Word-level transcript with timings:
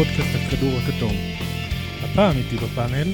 לפודקאסט 0.00 0.36
הכדור 0.46 0.72
הכתום. 0.78 1.12
הפעם 2.02 2.36
איתי 2.36 2.56
בפאנל 2.56 3.08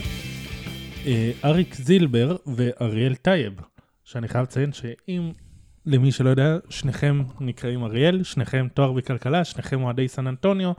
אה, 1.06 1.30
אריק 1.44 1.74
זילבר 1.74 2.36
ואריאל 2.46 3.14
טייב, 3.14 3.52
שאני 4.04 4.28
חייב 4.28 4.44
לציין 4.44 4.72
שאם 4.72 5.32
למי 5.86 6.12
שלא 6.12 6.30
יודע, 6.30 6.56
שניכם 6.70 7.22
נקראים 7.40 7.84
אריאל, 7.84 8.22
שניכם 8.22 8.68
תואר 8.74 8.92
בכלכלה, 8.92 9.44
שניכם 9.44 9.82
אוהדי 9.82 10.08
סן 10.08 10.26
אנטוניו. 10.26 10.72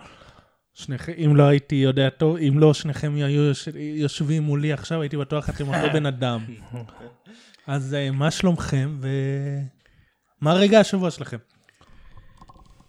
שניכם, 0.74 1.12
אם 1.26 1.36
לא 1.36 1.44
הייתי 1.44 1.76
יודע 1.76 2.10
טוב, 2.10 2.38
אם 2.38 2.60
לא 2.60 2.74
שניכם 2.74 3.14
היו 3.16 3.28
יוש, 3.28 3.70
יושבים 3.76 4.44
מולי 4.44 4.74
עכשיו, 4.74 5.02
הייתי 5.02 5.18
בטוח 5.18 5.50
אתם 5.50 5.68
אותו 5.68 5.94
בן 5.94 6.06
אדם. 6.06 6.40
אז 7.68 7.94
אה, 7.94 8.12
מה 8.12 8.32
שלומכם 8.32 8.98
ומה 10.42 10.54
רגע 10.54 10.80
השבוע 10.80 11.12
שלכם? 11.12 11.38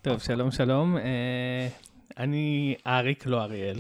טוב, 0.03 0.19
שלום, 0.19 0.51
שלום. 0.51 0.97
אני 2.19 2.75
אריק, 2.87 3.27
לא 3.27 3.43
אריאל, 3.43 3.79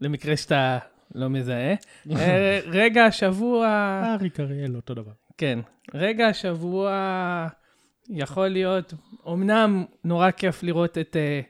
למקרה 0.00 0.36
שאתה 0.36 0.78
לא 1.14 1.28
מזהה. 1.28 1.74
uh, 1.74 2.10
רגע 2.66 3.04
השבוע... 3.04 3.66
אריק 4.18 4.40
אריאל, 4.40 4.76
אותו 4.76 4.94
דבר. 4.94 5.12
כן, 5.38 5.58
רגע 5.94 6.26
השבוע 6.26 7.46
יכול 8.08 8.48
להיות, 8.48 8.94
אמנם 9.28 9.84
נורא 10.04 10.30
כיף 10.30 10.62
לראות 10.62 10.98
את 10.98 11.16
uh, 11.16 11.46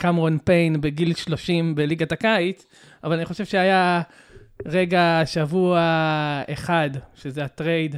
קמרון 0.00 0.38
פיין 0.38 0.80
בגיל 0.80 1.14
30 1.14 1.74
בליגת 1.74 2.12
הקיץ, 2.12 2.66
אבל 3.04 3.16
אני 3.16 3.24
חושב 3.24 3.44
שהיה 3.44 4.02
רגע 4.66 5.22
שבוע 5.24 5.80
אחד, 6.52 6.90
שזה 7.14 7.44
הטרייד, 7.44 7.96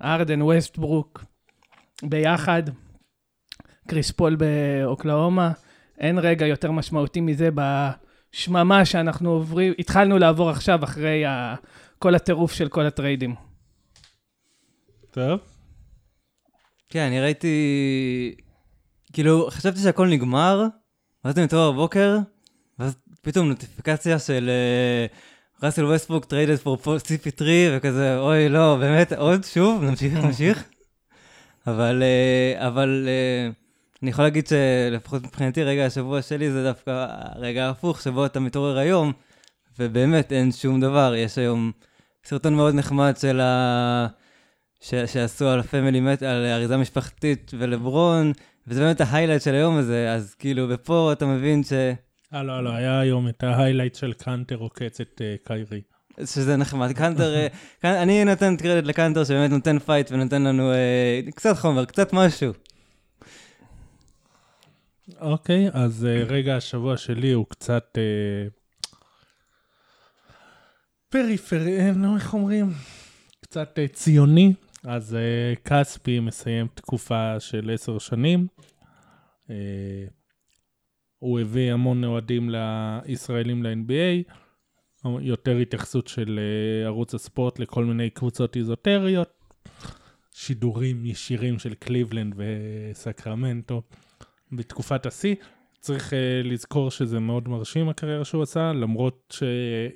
והארדן 0.00 0.42
ווסטברוק 0.42 1.24
ביחד. 2.02 2.62
קריס 3.86 4.10
פול 4.10 4.36
באוקלהומה. 4.36 5.52
אין 5.98 6.18
רגע 6.18 6.46
יותר 6.46 6.70
משמעותי 6.70 7.20
מזה 7.20 7.48
בשממה 7.54 8.84
שאנחנו 8.84 9.30
עוברים, 9.30 9.72
התחלנו 9.78 10.18
לעבור 10.18 10.50
עכשיו 10.50 10.84
אחרי 10.84 11.26
ה, 11.26 11.54
כל 11.98 12.14
הטירוף 12.14 12.52
של 12.52 12.68
כל 12.68 12.86
הטריידים. 12.86 13.34
טוב. 15.10 15.40
כן, 16.88 17.00
אני 17.00 17.20
ראיתי... 17.20 18.34
כאילו, 19.12 19.48
חשבתי 19.50 19.80
שהכל 19.80 20.08
נגמר, 20.08 20.66
ואז 21.24 21.36
אני 21.36 21.44
מתעורר 21.44 21.72
בבוקר, 21.72 22.18
ואז 22.78 22.96
פתאום 23.22 23.48
נוטיפיקציה 23.48 24.18
של 24.18 24.50
ראסל 25.62 25.84
ווסטברוק 25.84 26.24
traded 26.24 26.56
for 26.56 26.76
CP3, 26.76 27.42
וכזה, 27.76 28.18
אוי, 28.18 28.48
לא, 28.48 28.76
באמת, 28.80 29.12
עוד 29.12 29.44
שוב, 29.44 29.84
נמשיך, 29.84 30.14
נמשיך. 30.14 30.64
אבל, 31.66 32.02
אה, 32.02 32.68
אבל... 32.68 33.08
אני 34.06 34.10
יכול 34.10 34.24
להגיד 34.24 34.46
שלפחות 34.46 35.22
מבחינתי 35.22 35.62
רגע 35.62 35.86
השבוע 35.86 36.22
שלי 36.22 36.50
זה 36.50 36.64
דווקא 36.64 37.06
הרגע 37.08 37.66
ההפוך, 37.66 38.02
שבו 38.02 38.26
אתה 38.26 38.40
מתעורר 38.40 38.78
היום, 38.78 39.12
ובאמת 39.78 40.32
אין 40.32 40.52
שום 40.52 40.80
דבר. 40.80 41.14
יש 41.16 41.38
היום 41.38 41.72
סרטון 42.24 42.54
מאוד 42.54 42.74
נחמד 42.74 43.14
של 43.20 43.40
ה... 43.40 44.06
ש... 44.80 44.94
שעשו 44.94 45.48
על 45.48 45.60
ה 45.60 45.66
Family 45.66 46.00
Matters, 46.00 46.22
על 46.22 46.46
אריזה 46.46 46.76
משפחתית 46.76 47.52
ולברון, 47.58 48.32
וזה 48.66 48.80
באמת 48.80 49.00
ה 49.00 49.04
highlight 49.04 49.42
של 49.42 49.54
היום 49.54 49.76
הזה, 49.76 50.12
אז 50.12 50.34
כאילו, 50.34 50.66
ופה 50.68 51.12
אתה 51.12 51.26
מבין 51.26 51.64
ש... 51.64 51.72
אה, 52.34 52.42
לא, 52.42 52.64
לא, 52.64 52.70
היה 52.70 53.00
היום 53.00 53.28
את 53.28 53.42
ה 53.42 53.47
highlight 53.47 53.94
של 53.94 54.12
קאנטר 54.12 54.56
עוקץ 54.56 55.00
את 55.00 55.20
אה, 55.20 55.46
קיירי. 55.48 55.80
שזה 56.24 56.56
נחמד. 56.56 56.92
קאנטר, 56.92 57.46
אני 57.84 58.24
נותן 58.24 58.56
קרדיט 58.56 58.84
לקאנטר 58.84 59.24
שבאמת 59.24 59.50
נותן 59.50 59.78
fight 59.78 60.12
ונותן 60.12 60.42
לנו 60.42 60.72
אה, 60.72 61.30
קצת 61.30 61.56
חומר, 61.56 61.84
קצת 61.84 62.12
משהו. 62.12 62.52
אוקיי, 65.20 65.68
אז 65.72 66.06
אה, 66.06 66.32
רגע 66.32 66.56
השבוע 66.56 66.96
שלי 66.96 67.32
הוא 67.32 67.46
קצת 67.48 67.98
אה, 67.98 68.50
פריפרי, 71.08 71.92
נו, 71.92 72.16
איך 72.16 72.34
אומרים? 72.34 72.70
קצת 73.40 73.78
ציוני. 73.92 74.52
אז 74.84 75.16
כספי 75.64 76.20
מסיים 76.20 76.66
תקופה 76.74 77.40
של 77.40 77.70
עשר 77.74 77.98
שנים. 77.98 78.46
הוא 81.18 81.40
הביא 81.40 81.72
המון 81.72 82.04
אוהדים 82.04 82.50
לישראלים 82.50 83.62
ל-NBA, 83.62 84.32
יותר 85.20 85.56
התייחסות 85.56 86.08
של 86.08 86.40
ערוץ 86.84 87.14
הספורט 87.14 87.58
לכל 87.58 87.84
מיני 87.84 88.10
קבוצות 88.10 88.56
איזוטריות, 88.56 89.28
שידורים 90.32 91.06
ישירים 91.06 91.58
של 91.58 91.74
קליבלנד 91.74 92.34
וסקרמנטו. 92.36 93.82
בתקופת 94.52 95.06
השיא. 95.06 95.34
צריך 95.80 96.10
uh, 96.10 96.16
לזכור 96.44 96.90
שזה 96.90 97.20
מאוד 97.20 97.48
מרשים 97.48 97.88
הקריירה 97.88 98.24
שהוא 98.24 98.42
עשה, 98.42 98.72
למרות 98.72 99.36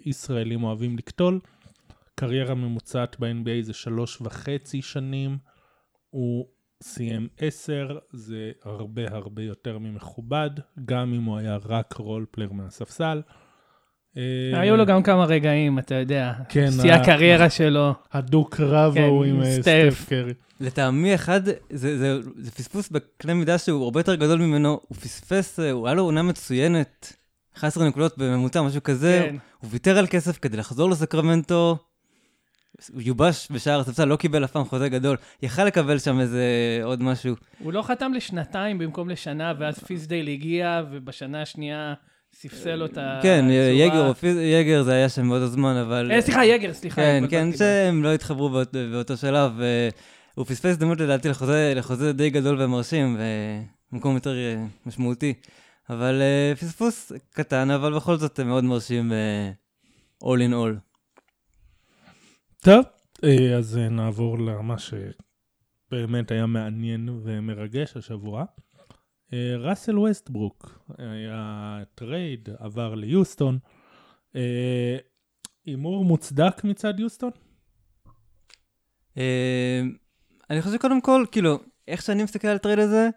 שישראלים 0.05 0.63
אוהבים 0.65 0.97
לקטול. 0.99 1.41
קריירה 2.15 2.55
ממוצעת 2.55 3.17
ב-NBA 3.21 3.63
זה 3.63 3.73
שלוש 3.73 4.21
וחצי 4.21 4.83
שנים, 4.83 5.39
הוא 6.11 6.47
סיים 6.83 7.29
עשר, 7.39 7.99
זה 8.13 8.53
הרבה 8.65 9.03
הרבה 9.09 9.43
יותר 9.43 9.79
ממכובד, 9.79 10.51
גם 10.85 11.15
אם 11.15 11.25
הוא 11.25 11.39
היה 11.39 11.59
רק 11.65 11.93
רולפלר 11.93 12.53
מהספסל. 12.53 13.23
אה, 14.17 14.61
היו 14.61 14.77
לו 14.77 14.87
גם 14.87 15.03
כמה 15.03 15.25
רגעים, 15.25 15.79
אתה 15.79 15.95
יודע, 15.95 16.33
כן, 16.49 16.71
שיא 16.81 16.93
הקריירה 16.93 17.51
שלו. 17.51 17.95
הדוק 18.13 18.61
רב 18.61 18.95
כן, 18.95 19.03
ההוא 19.03 19.25
עם 19.25 19.43
אה, 19.43 19.53
סטף 19.53 20.07
קרי. 20.09 20.33
לטעמי 20.61 21.15
אחד, 21.15 21.45
זה, 21.45 21.55
זה, 21.71 21.99
זה 21.99 22.31
זה 22.37 22.51
פספוס 22.51 22.89
בקנה 22.89 23.35
מידה 23.35 23.59
שהוא 23.59 23.85
הרבה 23.85 24.01
יותר 24.01 24.15
גדול 24.15 24.41
ממנו, 24.41 24.81
הוא 24.89 24.97
פספס, 24.97 25.61
אה, 25.61 25.71
הוא 25.71 25.87
היה 25.87 25.95
לו 25.95 26.03
עונה 26.03 26.23
מצוינת, 26.23 27.17
11 27.57 27.89
נקודות 27.89 28.19
בממוצע, 28.19 28.63
משהו 28.63 28.83
כזה, 28.83 29.29
כן. 29.31 29.37
הוא 29.59 29.71
ויתר 29.73 29.99
על 29.99 30.07
כסף 30.07 30.39
כדי 30.39 30.57
לחזור 30.57 30.91
לסקרמנטו, 30.91 31.79
הוא 32.93 33.03
יובש 33.03 33.49
בשער 33.51 33.81
הספסל, 33.81 34.05
לא 34.05 34.17
קיבל 34.17 34.45
אף 34.45 34.51
פעם 34.51 34.65
חוזה 34.65 34.89
גדול, 34.89 35.17
יכל 35.43 35.65
לקבל 35.65 35.99
שם 35.99 36.21
איזה 36.21 36.45
עוד 36.83 37.03
משהו. 37.03 37.35
הוא 37.59 37.73
לא 37.73 37.83
חתם 37.83 38.13
לשנתיים 38.13 38.79
במקום 38.79 39.09
לשנה, 39.09 39.53
ואז 39.59 39.79
פיסדייל 39.79 40.29
הגיע, 40.29 40.83
ובשנה 40.91 41.43
השנייה... 41.43 41.95
ספסל 42.35 42.83
אותה. 42.83 43.21
כן, 43.23 43.45
יגר, 43.73 44.13
יגר 44.41 44.83
זה 44.83 44.93
היה 44.93 45.09
שם 45.09 45.29
באותו 45.29 45.47
זמן, 45.47 45.77
אבל... 45.77 46.13
אה, 46.13 46.23
סליחה, 46.23 46.45
יגר, 46.45 46.73
סליחה. 46.73 46.97
כן, 46.97 47.25
כן, 47.31 47.49
שהם 47.57 48.03
לא 48.03 48.15
התחברו 48.15 48.51
באותו 48.73 49.17
שלב. 49.17 49.53
הוא 50.35 50.47
פספס 50.47 50.67
הזדמנות 50.67 51.01
לדעתי 51.01 51.29
לחוזה, 51.29 51.73
לחוזה 51.77 52.13
די 52.13 52.31
גדול 52.31 52.63
ומרשים, 52.63 53.17
ומקום 53.93 54.15
יותר 54.15 54.35
אה, 54.35 54.65
משמעותי. 54.87 55.35
אבל 55.91 56.23
uh, 56.23 56.59
פספוס 56.59 57.13
קטן, 57.31 57.71
אבל 57.71 57.97
בכל 57.97 58.17
זאת 58.17 58.41
מאוד 58.41 58.65
מרשים 58.65 59.13
all 60.25 60.39
in 60.49 60.53
all. 60.53 60.79
טוב, 62.61 62.85
אז 63.59 63.77
נעבור 63.77 64.39
למה 64.39 64.75
שבאמת 64.79 66.31
היה 66.31 66.47
מעניין 66.47 67.09
ומרגש 67.23 67.97
השבוע. 67.97 68.45
ראסל 69.59 69.99
ווסטברוק 69.99 70.79
היה 70.99 71.79
טרייד, 71.95 72.49
עבר 72.59 72.95
ליוסטון. 72.95 73.59
הימור 75.67 76.05
מוצדק 76.05 76.65
מצד 76.65 77.01
יוסטון? 77.01 77.31
אני 80.51 80.63
חושב 80.63 80.77
קודם 80.77 81.01
כל, 81.01 81.25
כאילו, 81.33 81.59
איך 81.89 82.03
שאני 82.03 82.25
מסתכל 82.25 82.49
על 82.49 82.57
הטרייד 82.57 82.79
הזה, 82.79 83.09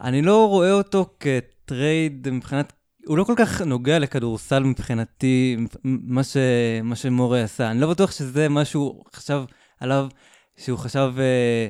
אני 0.00 0.22
לא 0.22 0.48
רואה 0.48 0.72
אותו 0.72 1.16
כטרייד 1.20 2.30
מבחינת, 2.30 2.72
הוא 3.06 3.18
לא 3.18 3.24
כל 3.24 3.34
כך 3.38 3.60
נוגע 3.60 3.98
לכדורסל 3.98 4.62
מבחינתי, 4.62 5.56
מה, 5.84 6.24
ש, 6.24 6.36
מה 6.82 6.96
שמורה 6.96 7.42
עשה. 7.42 7.70
אני 7.70 7.80
לא 7.80 7.90
בטוח 7.90 8.10
שזה 8.10 8.48
מה 8.48 8.64
שהוא 8.64 9.04
חשב 9.14 9.42
עליו, 9.80 10.08
שהוא 10.56 10.78
חשב... 10.78 11.12
אה, 11.18 11.68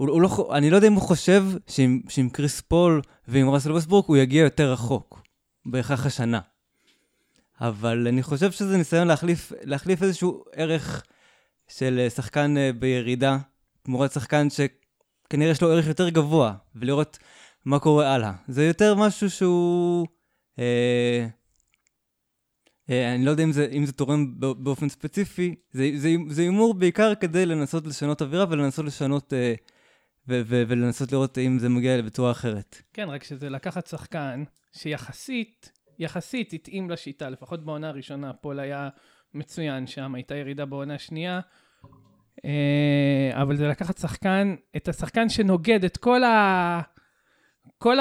הוא, 0.00 0.10
הוא 0.10 0.22
לא, 0.22 0.50
אני 0.52 0.70
לא 0.70 0.76
יודע 0.76 0.88
אם 0.88 0.92
הוא 0.92 1.02
חושב 1.02 1.44
שעם, 1.66 2.00
שעם 2.08 2.28
קריס 2.28 2.60
פול 2.60 3.02
ועם 3.28 3.50
ראסל 3.50 3.72
וסטברוק 3.72 4.06
הוא 4.06 4.16
יגיע 4.16 4.44
יותר 4.44 4.72
רחוק, 4.72 5.22
בהכרח 5.66 6.06
השנה. 6.06 6.40
אבל 7.60 8.06
אני 8.08 8.22
חושב 8.22 8.52
שזה 8.52 8.76
ניסיון 8.76 9.08
להחליף, 9.08 9.52
להחליף 9.62 10.02
איזשהו 10.02 10.44
ערך 10.52 11.04
של 11.68 11.98
אה, 11.98 12.10
שחקן 12.10 12.56
אה, 12.56 12.70
בירידה, 12.72 13.38
תמורת 13.82 14.12
שחקן 14.12 14.48
שכנראה 14.50 15.50
יש 15.50 15.62
לו 15.62 15.72
ערך 15.72 15.86
יותר 15.86 16.08
גבוה, 16.08 16.54
ולראות 16.74 17.18
מה 17.64 17.78
קורה 17.78 18.14
הלאה. 18.14 18.32
זה 18.48 18.64
יותר 18.64 18.94
משהו 18.94 19.30
שהוא... 19.30 20.06
אה, 20.58 21.26
אה, 22.90 23.14
אני 23.14 23.24
לא 23.24 23.30
יודע 23.30 23.44
אם 23.44 23.52
זה, 23.52 23.68
אם 23.72 23.86
זה 23.86 23.92
תורם 23.92 24.34
באופן 24.38 24.88
ספציפי, 24.88 25.54
זה 26.28 26.42
הימור 26.42 26.74
בעיקר 26.74 27.14
כדי 27.14 27.46
לנסות 27.46 27.86
לשנות 27.86 28.22
אווירה 28.22 28.44
ולנסות 28.48 28.84
לשנות... 28.84 29.32
אה, 29.32 29.54
ו- 30.28 30.40
ו- 30.44 30.62
ולנסות 30.68 31.12
לראות 31.12 31.38
אם 31.38 31.58
זה 31.58 31.68
מגיע 31.68 32.02
בצורה 32.02 32.30
אחרת. 32.30 32.82
כן, 32.92 33.08
רק 33.08 33.24
שזה 33.24 33.50
לקחת 33.50 33.86
שחקן 33.86 34.44
שיחסית, 34.72 35.72
יחסית 35.98 36.52
התאים 36.52 36.90
לשיטה, 36.90 37.30
לפחות 37.30 37.64
בעונה 37.64 37.88
הראשונה, 37.88 38.32
פול 38.32 38.60
היה 38.60 38.88
מצוין 39.34 39.86
שם, 39.86 40.14
הייתה 40.14 40.34
ירידה 40.34 40.64
בעונה 40.64 40.94
השנייה, 40.94 41.40
אה, 42.44 43.42
אבל 43.42 43.56
זה 43.56 43.68
לקחת 43.68 43.98
שחקן, 43.98 44.54
את 44.76 44.88
השחקן 44.88 45.28
שנוגד 45.28 45.84
את 45.84 45.96
כל, 45.96 46.24
ה... 46.24 46.80
כל 47.78 47.96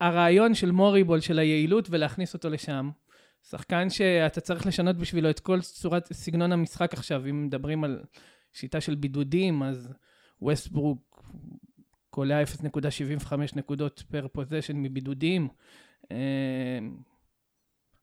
הרעיון 0.00 0.54
של 0.54 0.70
מוריבול, 0.70 1.20
של 1.20 1.38
היעילות, 1.38 1.88
ולהכניס 1.90 2.34
אותו 2.34 2.50
לשם. 2.50 2.90
שחקן 3.50 3.90
שאתה 3.90 4.40
צריך 4.40 4.66
לשנות 4.66 4.96
בשבילו 4.96 5.30
את 5.30 5.40
כל 5.40 5.60
צורת, 5.60 6.12
סגנון 6.12 6.52
המשחק 6.52 6.92
עכשיו, 6.92 7.26
אם 7.30 7.46
מדברים 7.46 7.84
על 7.84 8.02
שיטה 8.52 8.80
של 8.80 8.94
בידודים, 8.94 9.62
אז 9.62 9.92
ווסטברוק 10.42 11.24
קולע 12.14 12.42
0.75 12.42 13.34
נקודות 13.54 14.02
per 14.10 14.26
possession 14.32 14.76
מבידודים. 14.76 15.48
אה, 16.12 16.16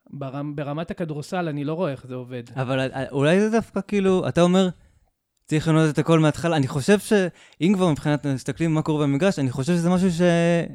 ברמ, 0.09 0.55
ברמת 0.55 0.91
הכדורסל 0.91 1.47
אני 1.47 1.63
לא 1.63 1.73
רואה 1.73 1.91
איך 1.91 2.07
זה 2.07 2.15
עובד. 2.15 2.43
אבל 2.55 2.91
אולי 3.11 3.39
זה 3.39 3.49
דווקא 3.49 3.79
כאילו, 3.87 4.27
אתה 4.27 4.41
אומר, 4.41 4.69
צריך 5.45 5.67
לבנות 5.67 5.89
את 5.89 5.97
הכל 5.97 6.19
מההתחלה. 6.19 6.55
אני 6.55 6.67
חושב 6.67 6.99
שאם 6.99 7.71
כבר 7.75 7.91
מבחינת 7.91 8.25
מסתכלים 8.25 8.73
מה 8.73 8.81
קורה 8.81 9.05
במגרש, 9.05 9.39
אני 9.39 9.51
חושב 9.51 9.73
שזה 9.73 9.89
משהו 9.89 10.11
ש... 10.11 10.21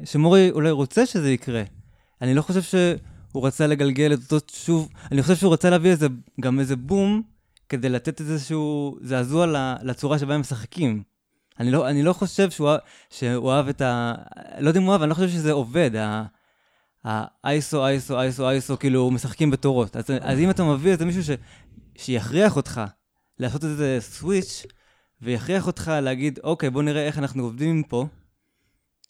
שמורי 0.03 0.51
אולי 0.51 0.71
רוצה 0.71 1.05
שזה 1.05 1.31
יקרה. 1.31 1.63
אני 2.21 2.33
לא 2.33 2.41
חושב 2.41 2.61
שהוא 2.61 3.47
רצה 3.47 3.67
לגלגל 3.67 4.13
את 4.13 4.31
אותו 4.31 4.53
שוב, 4.53 4.89
אני 5.11 5.21
חושב 5.21 5.35
שהוא 5.35 5.53
רצה 5.53 5.69
להביא 5.69 5.91
איזה, 5.91 6.07
גם 6.41 6.59
איזה 6.59 6.75
בום, 6.75 7.21
כדי 7.69 7.89
לתת 7.89 8.21
איזשהו 8.21 8.97
זעזוע 9.01 9.45
לצורה 9.83 10.19
שבה 10.19 10.35
הם 10.35 10.41
משחקים. 10.41 11.14
אני 11.59 11.71
לא, 11.71 11.89
אני 11.89 12.03
לא 12.03 12.13
חושב 12.13 12.49
שהוא, 12.49 12.69
שהוא 13.09 13.51
אהב 13.51 13.67
את 13.67 13.81
ה... 13.81 14.15
לא 14.59 14.67
יודע 14.67 14.79
אם 14.79 14.85
הוא 14.85 14.93
אהב, 14.93 15.01
אני 15.01 15.09
לא 15.09 15.15
חושב 15.15 15.29
שזה 15.29 15.51
עובד. 15.51 15.91
האייסו, 17.03 17.85
אייסו, 17.85 18.19
אייסו, 18.19 18.49
אייסו, 18.49 18.79
כאילו, 18.79 19.11
משחקים 19.11 19.51
בתורות. 19.51 19.95
אז, 19.95 20.05
אז 20.21 20.39
אם 20.39 20.49
אתה 20.49 20.63
מביא 20.63 20.91
איזה 20.91 21.05
מישהו 21.05 21.23
ש, 21.23 21.29
שיכריח 21.97 22.55
אותך 22.55 22.81
לעשות 23.39 23.63
איזה 23.63 23.97
סוויץ', 23.99 24.65
ויכריח 25.21 25.67
אותך 25.67 25.91
להגיד, 26.01 26.39
אוקיי, 26.43 26.69
בוא 26.69 26.83
נראה 26.83 27.05
איך 27.05 27.17
אנחנו 27.17 27.43
עובדים 27.43 27.83
פה, 27.83 28.05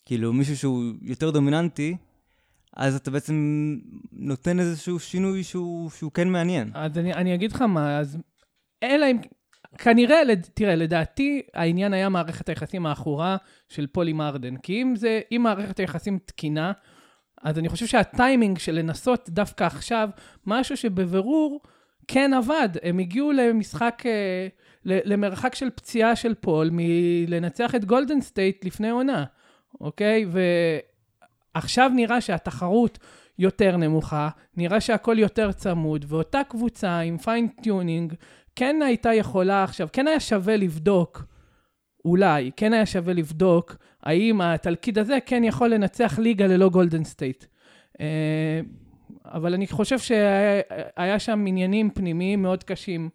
כאילו, 0.06 0.34
מישהו 0.34 0.58
שהוא 0.58 0.84
יותר 1.02 1.32
דומיננטי, 1.32 1.98
אז 2.76 2.96
אתה 2.96 3.12
בעצם 3.12 3.36
נותן 4.12 4.60
איזשהו 4.60 5.00
שינוי 5.00 5.44
שהוא, 5.44 5.90
שהוא 5.90 6.12
כן 6.12 6.30
מעניין. 6.30 6.72
אז 6.74 6.98
אני, 6.98 7.14
אני 7.14 7.36
אגיד 7.36 7.52
לך 7.52 7.62
מה, 7.62 8.00
אז 8.00 8.18
אלא 8.84 9.06
אם... 9.12 9.18
כנראה, 9.78 10.22
תראה, 10.54 10.76
לדעתי 10.76 11.42
העניין 11.54 11.94
היה 11.94 12.10
מערכת 12.10 12.50
היחסים 12.50 12.86
העכורה 12.86 13.38
של 13.70 13.88
פול 13.88 14.08
עם 14.08 14.22
ארדן. 14.22 14.58
כי 14.58 14.82
אם 14.82 14.96
זה, 14.96 15.22
אם 15.32 15.42
מערכת 15.44 15.80
היחסים 15.80 16.20
תקינה, 16.26 16.72
אז 17.44 17.60
אני 17.60 17.70
חושב 17.70 17.86
שהטיימינג 17.86 18.58
של 18.58 18.72
לנסות 18.72 19.30
דווקא 19.30 19.64
עכשיו, 19.64 20.10
משהו 20.46 20.78
שבבירור 20.78 21.60
כן 22.08 22.34
עבד. 22.34 22.70
הם 22.84 23.00
הגיעו 23.00 23.32
למשחק, 23.32 24.04
אה, 24.06 24.48
למרחק 24.86 25.56
של 25.56 25.70
פציעה 25.70 26.16
של 26.16 26.34
פול 26.34 26.70
מלנצח 26.72 27.76
את 27.76 27.86
גולדן 27.86 28.22
סטייט 28.22 28.66
לפני 28.66 28.90
עונה, 28.90 29.24
אוקיי? 29.82 30.26
ועכשיו 31.56 31.92
נראה 31.96 32.22
שהתחרות 32.22 33.00
יותר 33.40 33.78
נמוכה, 33.78 34.30
נראה 34.58 34.82
שהכל 34.82 35.16
יותר 35.20 35.52
צמוד, 35.52 36.06
ואותה 36.08 36.42
קבוצה 36.50 37.00
עם 37.00 37.18
fine 37.18 37.56
tuning 37.56 38.14
כן 38.56 38.76
הייתה 38.86 39.14
יכולה 39.14 39.64
עכשיו, 39.64 39.88
כן 39.94 40.08
היה 40.08 40.20
שווה 40.20 40.58
לבדוק, 40.58 41.26
אולי, 42.06 42.52
כן 42.56 42.74
היה 42.74 42.86
שווה 42.86 43.14
לבדוק 43.14 43.76
האם 44.04 44.42
התלכיד 44.42 45.00
הזה 45.00 45.18
כן 45.26 45.44
יכול 45.44 45.70
לנצח 45.70 46.20
ליגה 46.20 46.48
ללא 46.48 46.70
גולדן 46.70 47.04
סטייט. 47.04 47.46
אה, 48.02 48.60
אבל 49.26 49.54
אני 49.54 49.68
חושב 49.68 50.00
שהיה 50.00 51.20
שם 51.20 51.46
עניינים 51.48 51.90
פנימיים 51.90 52.42
מאוד 52.42 52.64
קשים 52.64 53.10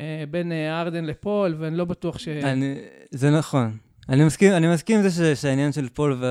אה, 0.00 0.24
בין 0.30 0.52
אה, 0.52 0.80
ארדן 0.80 1.04
לפול, 1.04 1.54
ואני 1.58 1.76
לא 1.76 1.84
בטוח 1.84 2.18
ש... 2.18 2.28
אני, 2.28 2.74
זה 3.10 3.30
נכון. 3.30 3.76
אני 4.08 4.24
מסכים, 4.24 4.52
אני 4.52 4.72
מסכים 4.72 4.96
עם 4.96 5.08
זה 5.08 5.10
ש, 5.10 5.40
שהעניין 5.40 5.72
של 5.72 5.88
פול 5.88 6.16
ו, 6.20 6.26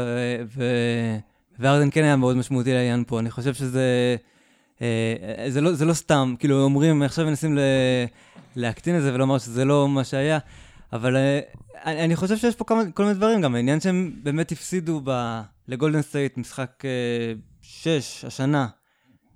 ו, 0.45 0.63
וארדן 1.59 1.89
כן 1.91 2.03
היה 2.03 2.15
מאוד 2.15 2.37
משמעותי 2.37 2.73
לעניין 2.73 3.03
פה. 3.07 3.19
אני 3.19 3.31
חושב 3.31 3.53
שזה... 3.53 4.15
אה, 4.81 5.45
זה, 5.49 5.61
לא, 5.61 5.73
זה 5.73 5.85
לא 5.85 5.93
סתם, 5.93 6.35
כאילו 6.39 6.63
אומרים, 6.63 7.01
עכשיו 7.01 7.25
מנסים 7.25 7.57
ל, 7.57 7.59
להקטין 8.55 8.97
את 8.97 9.01
זה 9.01 9.13
ולומר 9.13 9.37
שזה 9.37 9.65
לא 9.65 9.89
מה 9.89 10.03
שהיה, 10.03 10.39
אבל 10.93 11.15
אה, 11.15 11.39
אני, 11.85 12.03
אני 12.03 12.15
חושב 12.15 12.37
שיש 12.37 12.55
פה 12.55 12.65
כמה, 12.65 12.83
כל 12.93 13.03
מיני 13.03 13.15
דברים, 13.15 13.41
גם 13.41 13.55
העניין 13.55 13.79
שהם 13.79 14.11
באמת 14.23 14.51
הפסידו 14.51 15.01
ב, 15.03 15.41
לגולדן 15.67 16.01
סטייט 16.01 16.37
משחק 16.37 16.83
אה, 16.85 17.33
6 17.61 18.25
השנה. 18.25 18.67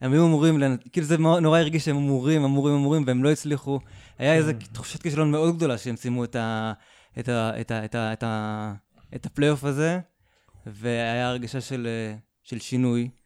הם 0.02 0.14
היו 0.14 0.26
אמורים, 0.26 0.62
כאילו 0.92 1.08
זה 1.08 1.18
נורא 1.18 1.60
הרגיש 1.60 1.86
שהם 1.86 1.96
אמורים, 1.96 2.44
אמורים, 2.44 2.76
אמורים, 2.76 3.04
והם 3.08 3.24
לא 3.24 3.32
הצליחו. 3.32 3.80
היה 4.20 4.34
איזו 4.34 4.52
תחושת 4.74 5.02
כישלון 5.02 5.32
מאוד 5.32 5.56
גדולה 5.56 5.78
שהם 5.78 5.96
סיימו 5.96 6.24
את 6.24 6.36
ה... 6.36 6.74
את 7.20 7.30
ה... 7.30 7.62
את 7.62 7.72
ה... 7.72 7.86
את 7.86 7.96
ה... 7.96 8.14
את 8.14 8.24
ה... 8.24 8.74
את 9.16 9.26
הפלייאוף 9.26 9.64
הזה, 9.64 10.00
והיה 10.66 11.30
הרגשה 11.30 11.62
של, 11.62 11.88
אה, 11.88 12.16
של 12.44 12.60
שינוי, 12.60 13.02
אה, 13.04 13.25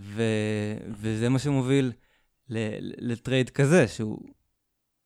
ו... 0.00 0.22
וזה 0.88 1.28
מה 1.28 1.38
שמוביל. 1.38 1.92
לטרייד 2.98 3.50
כזה, 3.50 3.88
שהוא 3.88 4.18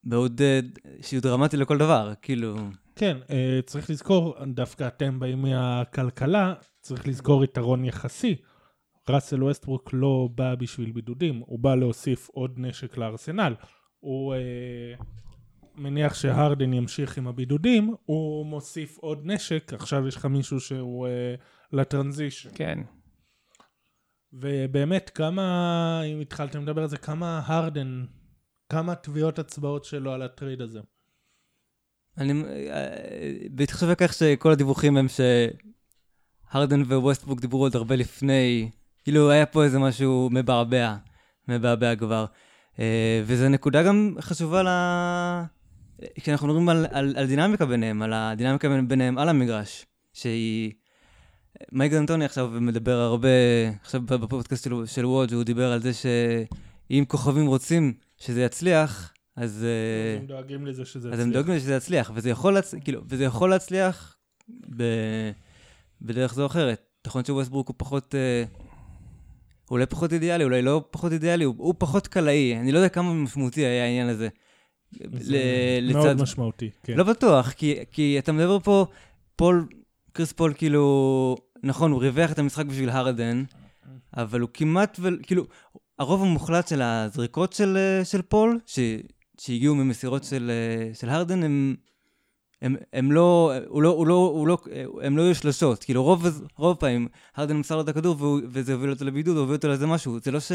מאוד, 0.05 0.41
אה, 0.43 0.61
שהוא 1.03 1.23
דרמטי 1.23 1.57
לכל 1.57 1.79
דבר, 1.79 2.13
כאילו... 2.23 2.57
כן, 2.97 3.17
אה, 3.31 3.61
צריך 3.67 3.91
לזכור, 3.91 4.35
דווקא 4.47 4.87
אתם 4.87 5.21
באים 5.21 5.43
מהכלכלה, 5.43 6.55
צריך 6.81 7.09
לזכור 7.09 7.45
יתרון 7.45 7.85
יחסי. 7.85 8.37
ראסל 9.09 9.43
ווסטברוק 9.43 9.91
לא 9.93 10.29
בא 10.35 10.55
בשביל 10.55 10.93
בידודים, 10.93 11.43
הוא 11.47 11.59
בא 11.59 11.75
להוסיף 11.75 12.29
עוד 12.29 12.55
נשק 12.57 12.97
לארסנל. 12.97 13.55
הוא 14.01 14.35
אה, 14.35 14.95
מניח 15.75 16.15
שהרדן 16.15 16.73
ימשיך 16.73 17.19
עם 17.19 17.27
הבידודים, 17.29 17.95
הוא 18.05 18.47
מוסיף 18.47 18.99
עוד 18.99 19.21
נשק, 19.25 19.73
עכשיו 19.73 20.09
יש 20.09 20.17
לך 20.17 20.27
מישהו 20.27 20.61
שהוא 20.61 21.07
אה, 21.07 21.35
לטרנזישן. 21.73 22.51
כן. 22.55 22.79
ובאמת, 24.33 25.11
כמה, 25.15 26.03
אם 26.05 26.21
התחלתם 26.21 26.63
לדבר 26.63 26.83
על 26.83 26.89
זה, 26.89 26.97
כמה 26.97 27.43
הרדן, 27.47 28.05
כמה 28.69 28.95
טביעות 28.95 29.39
אצבעות 29.39 29.85
שלו 29.85 30.13
על 30.13 30.23
הטרייד 30.23 30.61
הזה. 30.61 30.81
אני... 32.19 32.43
אה, 32.71 32.89
בהתחשב 33.51 33.87
בכך 33.87 34.13
שכל 34.13 34.53
הדיווחים 34.53 34.97
הם 34.97 35.07
שהרדן 36.53 36.83
וווסטברוק 36.83 37.41
דיברו 37.41 37.63
עוד 37.63 37.77
הרבה 37.77 37.97
לפני, 37.97 38.71
כאילו 39.03 39.31
היה 39.31 39.47
פה 39.47 39.65
איזה 39.65 39.79
משהו 39.79 40.29
מבעבע, 40.33 40.97
מבעבע 41.49 41.97
כבר. 41.97 42.27
אה, 42.79 43.23
וזו 43.27 43.49
נקודה 43.49 43.83
גם 43.83 44.15
חשובה 44.21 44.63
ל... 44.63 44.69
כשאנחנו 46.15 46.47
מדברים 46.49 46.69
על, 46.69 46.87
על, 46.91 47.15
על 47.17 47.27
דינמיקה 47.27 47.67
ביניהם, 47.67 48.03
על 48.03 48.13
הדינמיקה 48.13 48.69
ביניהם 48.89 49.19
על 49.19 49.29
המגרש, 49.29 49.87
שהיא... 50.13 50.73
מייק 51.73 51.93
ד'אנטוני 51.93 52.25
עכשיו 52.25 52.49
מדבר 52.61 52.97
הרבה, 52.97 53.29
עכשיו 53.83 54.01
בפודקאסט 54.03 54.65
של, 54.65 54.87
של 54.87 55.07
וודג' 55.07 55.35
הוא 55.35 55.43
דיבר 55.45 55.73
על 55.73 55.81
זה 55.83 55.91
שאם 55.95 57.05
כוכבים 57.09 57.47
רוצים 57.47 57.93
שזה 58.19 58.43
יצליח, 58.43 59.13
אז... 59.37 59.65
אה, 59.65 60.19
הם 60.21 60.27
דואגים 60.27 60.67
לזה 60.67 60.85
שזה 60.85 61.11
אז 61.13 61.21
הם 61.21 61.33
דואגים 61.33 61.59
שזה 61.59 61.75
יצליח, 61.75 62.11
וזה 62.15 62.31
יכול, 62.31 62.55
להצ... 62.55 62.75
כאילו, 62.75 63.01
וזה 63.09 63.25
יכול 63.25 63.51
להצליח 63.51 64.17
ב... 64.77 64.83
בדרך 66.03 66.35
זו 66.35 66.43
או 66.43 66.47
אחרת. 66.47 66.83
נכון 67.07 67.25
שווסטברוק 67.25 67.69
הוא 67.69 67.75
פחות... 67.79 68.15
אה... 68.15 68.45
אולי 69.71 69.87
פחות 69.87 70.13
אידיאלי, 70.13 70.45
אולי 70.45 70.63
לא 70.63 70.85
פחות 70.91 71.13
אידיאלי, 71.13 71.45
הוא, 71.45 71.55
הוא 71.59 71.75
פחות 71.79 72.07
קלעי. 72.07 72.57
אני 72.57 72.73
לא 72.73 72.79
יודע 72.79 72.89
כמה 72.89 73.15
משמעותי 73.15 73.61
היה 73.61 73.85
העניין 73.85 74.09
הזה. 74.09 74.29
זה 75.19 75.37
ל- 75.81 75.93
מאוד 75.93 76.07
לצד- 76.07 76.23
משמעותי, 76.23 76.71
כן. 76.83 76.97
לא 76.97 77.05
בטוח, 77.05 77.51
כי, 77.53 77.75
כי 77.93 78.19
אתה 78.19 78.33
מדבר 78.33 78.59
פה, 78.61 78.87
פול, 79.37 79.69
קריס 80.13 80.33
פול 80.33 80.53
כאילו, 80.57 81.37
נכון, 81.63 81.93
הוא 81.93 82.01
ריווח 82.01 82.33
את 82.33 82.39
המשחק 82.39 82.67
בשביל 82.67 82.91
הרדן, 82.91 83.45
אבל 84.17 84.41
הוא 84.41 84.49
כמעט, 84.55 84.97
ו... 85.01 85.09
כאילו, 85.23 85.47
הרוב 85.99 86.23
המוחלט 86.23 86.69
של 86.69 86.83
הזריקות 86.83 87.53
של, 87.53 87.77
אה, 87.77 88.05
של 88.05 88.23
פול, 88.23 88.59
ש, 88.67 88.79
שהגיעו 89.41 89.75
ממסירות 89.75 90.25
של, 90.25 90.51
אה, 90.51 90.95
של 90.95 91.09
הרדן, 91.09 91.43
הם, 91.43 91.77
הם, 92.63 92.77
הם 92.93 93.13
לא, 93.13 93.53
הוא 93.67 93.83
לא, 93.83 93.89
הוא 93.89 94.07
לא, 94.07 94.15
הוא 94.15 94.49
לא, 94.49 94.59
הם 95.03 95.17
לא 95.17 95.23
היו 95.23 95.35
שלושות. 95.35 95.85
כאילו, 95.85 96.05
רוב, 96.05 96.27
רוב 96.57 96.77
פעמים, 96.77 97.09
הרדן 97.37 97.57
מסר 97.57 97.77
לו 97.77 97.83
את 97.83 97.89
הכדור 97.89 98.17
והוא, 98.19 98.41
וזה 98.49 98.73
הוביל 98.73 98.91
אותו 98.91 99.05
לבידוד, 99.05 99.37
הוביל 99.37 99.57
אותו 99.57 99.69
לאיזה 99.69 99.87
משהו. 99.87 100.19
זה 100.21 100.31
לא 100.31 100.41
ש... 100.41 100.53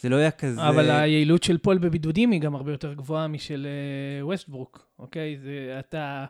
זה 0.00 0.08
לא 0.08 0.16
היה 0.16 0.30
כזה... 0.30 0.68
אבל 0.68 0.90
היעילות 0.90 1.42
של 1.42 1.58
פול 1.58 1.78
בבידודים 1.78 2.30
היא 2.30 2.40
גם 2.40 2.54
הרבה 2.54 2.72
יותר 2.72 2.94
גבוהה 2.94 3.28
משל 3.28 3.66
אה, 3.66 4.26
ווסטברוק, 4.26 4.86
אוקיי? 4.98 5.38
זה, 5.42 5.76
אתה 5.78 6.24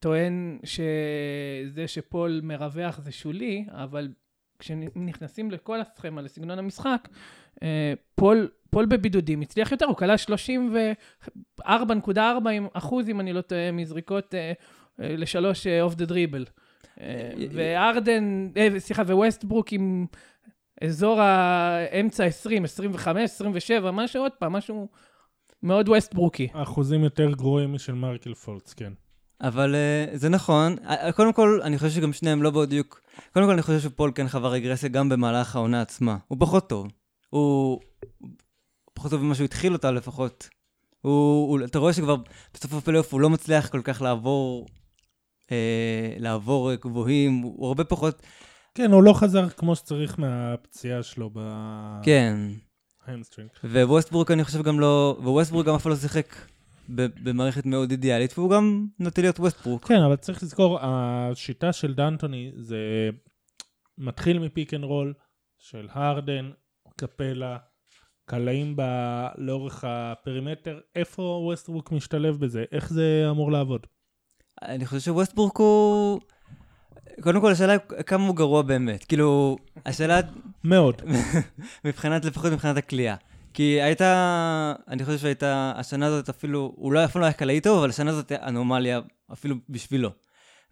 טוען 0.00 0.58
שזה 0.64 1.88
שפול 1.88 2.40
מרווח 2.42 3.00
זה 3.00 3.12
שולי, 3.12 3.64
אבל 3.68 4.08
כשנכנסים 4.58 5.50
לכל 5.50 5.80
הסכמה, 5.80 6.22
לסגנון 6.22 6.58
המשחק, 6.58 7.08
אה, 7.62 7.94
פול, 8.14 8.48
פול 8.70 8.86
בבידודים 8.86 9.40
הצליח 9.40 9.72
יותר, 9.72 9.86
הוא 9.86 9.96
כלל 9.96 10.14
34.4 11.60 11.68
אחוז, 12.72 13.08
אם 13.08 13.20
אני 13.20 13.32
לא 13.32 13.40
טועה, 13.40 13.72
מזריקות 13.72 14.34
אה, 14.34 14.52
אה, 15.00 15.16
לשלוש 15.16 15.66
off 15.66 15.94
the 15.94 16.04
dribble. 16.04 16.44
והרדן, 17.52 18.48
סליחה, 18.78 19.02
וווסטברוק 19.02 19.72
עם 19.72 20.06
אזור 20.82 21.20
האמצע 21.20 22.24
20, 22.24 22.64
25, 22.64 23.30
27, 23.30 23.90
משהו, 23.90 24.22
עוד 24.22 24.32
פעם, 24.32 24.52
משהו 24.52 24.88
מאוד 25.62 25.88
ווסטברוקי. 25.88 26.48
אחוזים 26.52 27.04
יותר 27.04 27.32
גרועים 27.32 27.72
משל 27.72 27.92
מרקל 27.92 28.34
פולץ, 28.34 28.74
כן. 28.74 28.92
אבל 29.40 29.74
uh, 29.74 30.16
זה 30.16 30.28
נכון. 30.28 30.76
Uh, 30.78 31.12
קודם 31.12 31.32
כל, 31.32 31.60
אני 31.62 31.78
חושב 31.78 31.90
שגם 31.90 32.12
שניהם 32.12 32.42
לא 32.42 32.50
בדיוק... 32.50 33.00
קודם 33.34 33.46
כל, 33.46 33.52
אני 33.52 33.62
חושב 33.62 33.80
שפול 33.80 34.12
כן 34.14 34.28
חווה 34.28 34.50
רגרסיה 34.50 34.88
גם 34.88 35.08
במהלך 35.08 35.56
העונה 35.56 35.82
עצמה. 35.82 36.16
הוא 36.28 36.38
פחות 36.40 36.68
טוב. 36.68 36.88
הוא 37.30 37.80
פחות 38.94 39.10
טוב 39.10 39.22
ממה 39.22 39.34
שהוא 39.34 39.44
התחיל 39.44 39.72
אותה 39.72 39.90
לפחות. 39.90 40.48
הוא, 41.00 41.50
הוא, 41.50 41.64
אתה 41.64 41.78
רואה 41.78 41.92
שכבר 41.92 42.16
בסוף 42.54 42.72
הפלייאוף 42.72 43.12
הוא 43.12 43.20
לא 43.20 43.30
מצליח 43.30 43.68
כל 43.68 43.80
כך 43.84 44.02
לעבור, 44.02 44.66
אה, 45.52 46.14
לעבור 46.18 46.74
גבוהים, 46.74 47.38
הוא, 47.38 47.54
הוא 47.56 47.68
הרבה 47.68 47.84
פחות... 47.84 48.22
כן, 48.74 48.92
הוא 48.92 49.02
לא 49.02 49.12
חזר 49.12 49.48
כמו 49.48 49.76
שצריך 49.76 50.18
מהפציעה 50.18 51.02
שלו 51.02 51.30
ב... 51.32 51.40
כן. 52.02 52.36
Hamstring. 53.06 53.50
וווסטברוק 53.64 54.32
אני 54.32 54.44
חושב 54.44 54.62
גם 54.62 54.80
לא... 54.80 55.16
וווסטברוק 55.20 55.66
גם 55.66 55.74
אף 55.74 55.82
פעם 55.82 55.92
לא 55.92 55.98
שיחק 55.98 56.36
במערכת 56.88 57.66
מאוד 57.66 57.90
אידיאלית, 57.90 58.38
והוא 58.38 58.50
גם 58.50 58.86
נוטה 58.98 59.20
להיות 59.20 59.40
ווסטברוק. 59.40 59.82
כן, 59.82 60.02
אבל 60.02 60.16
צריך 60.16 60.42
לזכור, 60.42 60.78
השיטה 60.80 61.72
של 61.72 61.94
דנטוני 61.94 62.52
זה 62.56 63.10
מתחיל 63.98 64.38
מ 64.38 64.45
pick 64.45 64.74
and 64.74 64.84
roll 64.84 65.14
של 65.58 65.88
הרדן, 65.90 66.50
קפלה, 66.96 67.58
קלעים 68.24 68.76
ב... 68.76 68.82
לאורך 69.38 69.84
ה 69.88 69.96
perimeter, 69.96 70.80
איפה 70.94 71.22
ווסטברוק 71.22 71.92
משתלב 71.92 72.36
בזה? 72.40 72.64
איך 72.72 72.92
זה 72.92 73.26
אמור 73.30 73.52
לעבוד? 73.52 73.86
אני 74.62 74.86
חושב 74.86 75.00
שווסטברוק 75.00 75.60
הוא... 75.60 76.20
קודם 77.20 77.40
כל, 77.40 77.52
השאלה 77.52 77.78
כמה 77.78 78.26
הוא 78.26 78.36
גרוע 78.36 78.62
באמת. 78.62 79.04
כאילו, 79.04 79.56
השאלה... 79.86 80.20
מאוד. 80.64 81.02
מבחינת, 81.84 82.24
לפחות 82.24 82.52
מבחינת 82.52 82.76
הכלייה. 82.76 83.16
כי 83.56 83.82
הייתה, 83.82 84.72
אני 84.88 85.04
חושב 85.04 85.18
שהייתה, 85.18 85.72
השנה 85.76 86.06
הזאת 86.06 86.28
אפילו, 86.28 86.72
הוא 86.76 86.92
לא 86.92 87.04
אפילו 87.04 87.20
לא 87.20 87.26
היה 87.26 87.32
קלעי 87.32 87.60
טוב, 87.60 87.78
אבל 87.78 87.88
השנה 87.88 88.10
הזאת 88.10 88.32
אנומליה 88.32 89.00
אפילו 89.32 89.56
בשבילו. 89.68 90.10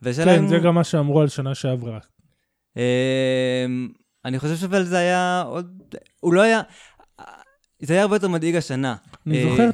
כן, 0.04 0.46
זה 0.46 0.58
גם 0.58 0.74
מה 0.74 0.84
שאמרו 0.84 1.20
על 1.20 1.28
שנה 1.28 1.54
שעברה. 1.54 1.98
אמ, 2.76 2.82
אני 4.24 4.38
חושב 4.38 4.56
שאבל 4.56 4.82
זה 4.82 4.98
היה 4.98 5.42
עוד, 5.46 5.94
הוא 6.20 6.34
לא 6.34 6.40
היה, 6.40 6.60
זה 7.82 7.94
היה 7.94 8.02
הרבה 8.02 8.16
יותר 8.16 8.28
מדאיג 8.28 8.56
השנה. 8.56 8.96
אני 9.26 9.42
זוכר 9.50 9.70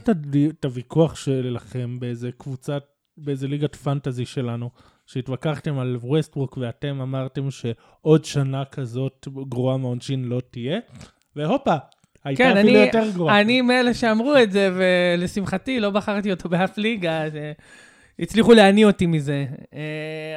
את 0.51 0.65
הוויכוח 0.65 1.17
שלכם 1.17 2.01
באיזה 2.01 2.31
קבוצת, 2.39 2.83
באיזה 3.17 3.49
ליגת 3.49 3.77
פנטזי 3.77 4.27
שלנו, 4.27 4.71
שהתווכחתם 5.07 5.79
על 5.79 5.97
ווסטברוק 5.97 6.57
ואתם 6.61 7.01
אמרתם 7.01 7.51
שעוד 7.51 8.25
שנה 8.25 8.65
כזאת 8.65 9.29
גרועה 9.49 9.77
מעונשין 9.77 10.25
לא 10.25 10.41
תהיה, 10.51 10.79
והופה, 11.37 11.77
הייתה 12.25 12.43
כן, 12.43 12.57
אפילו 12.57 12.79
אני, 12.79 12.87
יותר 12.87 13.11
גרועה. 13.15 13.41
אני 13.41 13.61
מאלה 13.61 13.95
שאמרו 13.95 14.37
את 14.37 14.53
זה, 14.53 14.71
ולשמחתי 14.75 15.81
לא 15.81 15.91
בחרתי 15.91 16.31
אותו 16.31 16.49
באף 16.49 16.79
ליגה. 16.79 17.25
הצליחו 18.21 18.53
להניא 18.53 18.87
אותי 18.87 19.07
מזה. 19.07 19.47
Uh, 19.51 19.77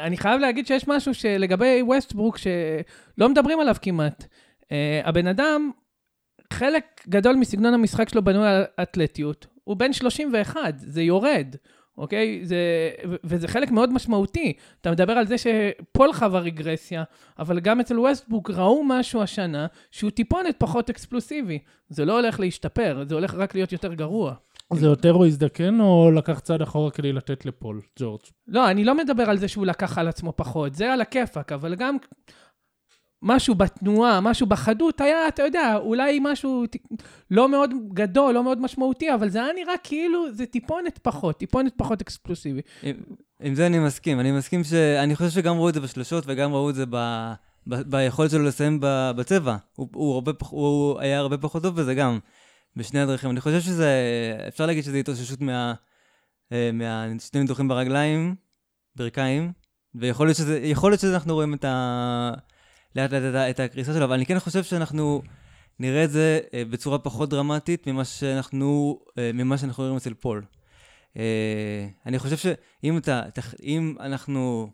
אני 0.04 0.18
חייב 0.18 0.42
להגיד 0.42 0.68
שיש 0.68 0.88
משהו 0.88 1.14
שלגבי 1.14 1.82
ווסטברוק 1.82 2.38
שלא 2.38 3.30
מדברים 3.30 3.60
עליו 3.60 3.76
כמעט. 3.82 4.24
Uh, 4.24 4.68
הבן 5.04 5.28
אדם, 5.28 5.72
חלק 6.54 7.02
גדול 7.10 7.36
מסגנון 7.36 7.74
המשחק 7.74 8.10
שלו 8.10 8.24
בנוי 8.24 8.48
על 8.48 8.64
אתלטיות. 8.82 9.48
הוא 9.64 9.78
בן 9.78 9.94
31, 9.94 10.74
זה 10.78 11.02
יורד, 11.02 11.56
אוקיי? 11.98 12.40
זה, 12.44 12.58
וזה 13.24 13.48
חלק 13.48 13.72
מאוד 13.72 13.94
משמעותי. 13.94 14.54
אתה 14.82 14.92
מדבר 14.92 15.14
על 15.14 15.28
זה 15.28 15.36
שפול 15.38 16.14
חווה 16.14 16.40
רגרסיה, 16.40 17.04
אבל 17.40 17.60
גם 17.60 17.80
אצל 17.80 18.00
ווסטבוק 18.00 18.50
ראו 18.50 18.84
משהו 18.84 19.22
השנה 19.22 19.68
שהוא 19.92 20.12
טיפונת 20.12 20.56
פחות 20.58 20.90
אקספלוסיבי. 20.90 21.60
זה 21.90 22.06
לא 22.06 22.20
הולך 22.20 22.40
להשתפר, 22.40 23.04
זה 23.08 23.16
הולך 23.16 23.34
רק 23.34 23.56
להיות 23.56 23.72
יותר 23.72 23.94
גרוע. 23.94 24.34
זה 24.74 24.86
יותר 24.86 25.12
הוא 25.12 25.26
הזדקן, 25.26 25.82
או 25.82 26.12
לקח 26.12 26.40
צעד 26.40 26.62
אחורה 26.62 26.92
כדי 26.92 27.14
לתת 27.14 27.46
לפול, 27.46 27.82
ג'ורג'? 28.00 28.22
לא, 28.48 28.72
אני 28.72 28.84
לא 28.84 28.98
מדבר 28.98 29.24
על 29.24 29.38
זה 29.38 29.48
שהוא 29.48 29.66
לקח 29.66 29.98
על 29.98 30.08
עצמו 30.08 30.34
פחות, 30.36 30.76
זה 30.76 30.94
על 30.94 31.02
הכיפאק, 31.02 31.52
אבל 31.52 31.76
גם 31.76 31.98
משהו 33.24 33.56
בתנועה, 33.56 34.22
משהו 34.22 34.48
בחדות, 34.48 35.02
היה, 35.02 35.28
אתה 35.28 35.44
יודע, 35.44 35.76
אולי 35.76 36.20
משהו 36.22 36.64
לא 37.32 37.50
מאוד 37.50 37.70
גדול, 37.94 38.34
לא 38.34 38.44
מאוד 38.44 38.62
משמעותי, 38.62 39.14
אבל 39.14 39.30
זה 39.30 39.44
היה 39.44 39.54
נראה 39.56 39.74
כאילו 39.84 40.34
זה 40.34 40.46
טיפונת 40.46 41.00
פחות, 41.04 41.38
טיפונת 41.38 41.74
פחות 41.78 42.02
אקספלוסיבי. 42.02 42.62
עם, 42.84 42.96
עם 43.42 43.56
זה 43.56 43.66
אני 43.66 43.80
מסכים, 43.80 44.20
אני 44.20 44.32
מסכים 44.32 44.64
ש... 44.64 44.74
אני 44.74 45.16
חושב 45.16 45.30
שגם 45.30 45.56
ראו 45.56 45.70
את 45.70 45.74
זה 45.74 45.80
בשלשות 45.80 46.24
וגם 46.28 46.54
ראו 46.54 46.70
את 46.70 46.76
זה 46.76 46.86
ב... 46.90 46.96
ב... 47.68 47.76
ביכולת 47.76 48.32
שלו 48.32 48.44
לסיים 48.44 48.78
בצבע. 49.16 49.56
הוא, 49.76 49.88
הוא, 49.94 50.16
הרבה, 50.16 50.32
הוא 50.50 51.00
היה 51.00 51.20
הרבה 51.20 51.38
פחות 51.38 51.64
טוב 51.64 51.76
בזה 51.76 51.94
גם. 51.96 52.20
בשני 52.76 53.00
הדרכים. 53.00 53.30
אני 53.30 53.42
חושב 53.42 53.60
שזה, 53.60 53.90
אפשר 54.48 54.66
להגיד 54.66 54.84
שזה 54.84 54.98
התאוששות 54.98 55.42
מה... 55.42 55.74
אה, 56.52 56.70
מהשני 56.74 57.42
ניתוחים 57.42 57.68
ברגליים, 57.68 58.36
ברכיים, 58.96 59.52
ויכול 59.96 60.28
להיות 60.28 60.38
שזה, 60.38 60.60
יכול 60.64 60.92
להיות 60.92 61.02
שאנחנו 61.02 61.34
רואים 61.34 61.54
את 61.54 61.66
ה... 61.66 62.32
לאט 62.96 63.14
לאט 63.14 63.50
את, 63.50 63.60
הקריסה 63.60 63.94
שלו, 63.94 64.06
אבל 64.06 64.14
אני 64.14 64.26
כן 64.26 64.40
חושב 64.40 64.64
שאנחנו 64.64 65.22
נראה 65.80 66.04
את 66.04 66.12
זה 66.12 66.40
אה, 66.54 66.66
בצורה 66.66 67.00
פחות 67.00 67.30
דרמטית 67.30 67.88
ממה 67.88 68.06
שאנחנו, 68.06 69.00
אה, 69.18 69.32
ממה 69.34 69.58
שאנחנו 69.58 69.84
רואים 69.84 69.98
אצל 69.98 70.14
פול. 70.14 70.46
אני 72.06 72.20
חושב 72.20 72.38
שאם 72.38 72.98
אתה, 72.98 73.22
אם 73.64 73.96
אנחנו, 74.00 74.72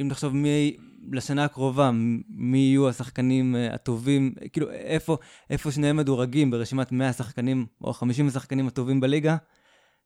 אם 0.00 0.08
נחשוב 0.08 0.34
מי, 0.34 0.76
לשנה 1.12 1.44
הקרובה, 1.44 1.90
מי 2.28 2.58
יהיו 2.58 2.88
השחקנים 2.88 3.56
אה, 3.56 3.74
הטובים, 3.74 4.34
כאילו, 4.52 4.70
איפה, 4.70 5.16
איפה 5.50 5.72
שניהם 5.72 5.96
מדורגים 5.96 6.50
ברשימת 6.50 6.92
100 6.92 7.08
השחקנים 7.08 7.66
או 7.80 7.92
50 7.92 8.28
השחקנים 8.28 8.66
הטובים 8.66 9.00
בליגה, 9.00 9.36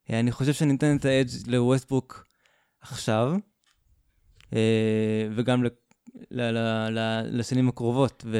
אה, 0.09 0.19
אני 0.19 0.31
חושב 0.31 0.53
שניתן 0.53 0.95
את 0.95 1.05
האדג' 1.05 1.47
לווסטבוק 1.47 2.25
עכשיו, 2.81 3.35
אה, 4.53 5.27
וגם 5.35 5.63
ל, 6.31 6.41
ל, 6.41 6.57
ל, 6.91 7.21
לשנים 7.39 7.69
הקרובות, 7.69 8.25
ו, 8.27 8.37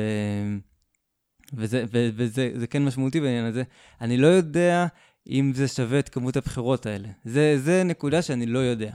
וזה, 1.53 1.85
ו, 1.93 2.09
וזה 2.15 2.51
זה 2.55 2.67
כן 2.67 2.85
משמעותי 2.85 3.21
בעניין 3.21 3.45
הזה. 3.45 3.63
אני 4.01 4.17
לא 4.17 4.27
יודע 4.27 4.87
אם 5.29 5.51
זה 5.55 5.67
שווה 5.67 5.99
את 5.99 6.09
כמות 6.09 6.37
הבחירות 6.37 6.85
האלה. 6.85 7.07
זה, 7.25 7.57
זה 7.59 7.83
נקודה 7.83 8.21
שאני 8.21 8.45
לא 8.45 8.59
יודע. 8.59 8.91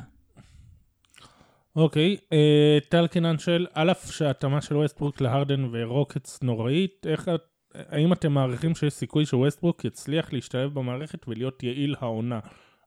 אוקיי, 1.77 2.17
אה, 2.33 2.79
טל 2.89 3.07
קינן 3.07 3.39
שואל, 3.39 3.67
על 3.75 3.91
אף 3.91 4.13
שההתאמה 4.13 4.61
של 4.61 4.77
ווסטברוק 4.77 5.21
להרדן 5.21 5.69
ורוקטס 5.73 6.43
נוראית, 6.43 7.07
איך, 7.07 7.31
האם 7.75 8.13
אתם 8.13 8.33
מעריכים 8.33 8.75
שיש 8.75 8.93
סיכוי 8.93 9.27
שווסטברוק 9.27 9.85
יצליח 9.85 10.33
להשתלב 10.33 10.75
במערכת 10.75 11.29
ולהיות 11.29 11.63
יעיל 11.63 11.95
העונה? 12.01 12.41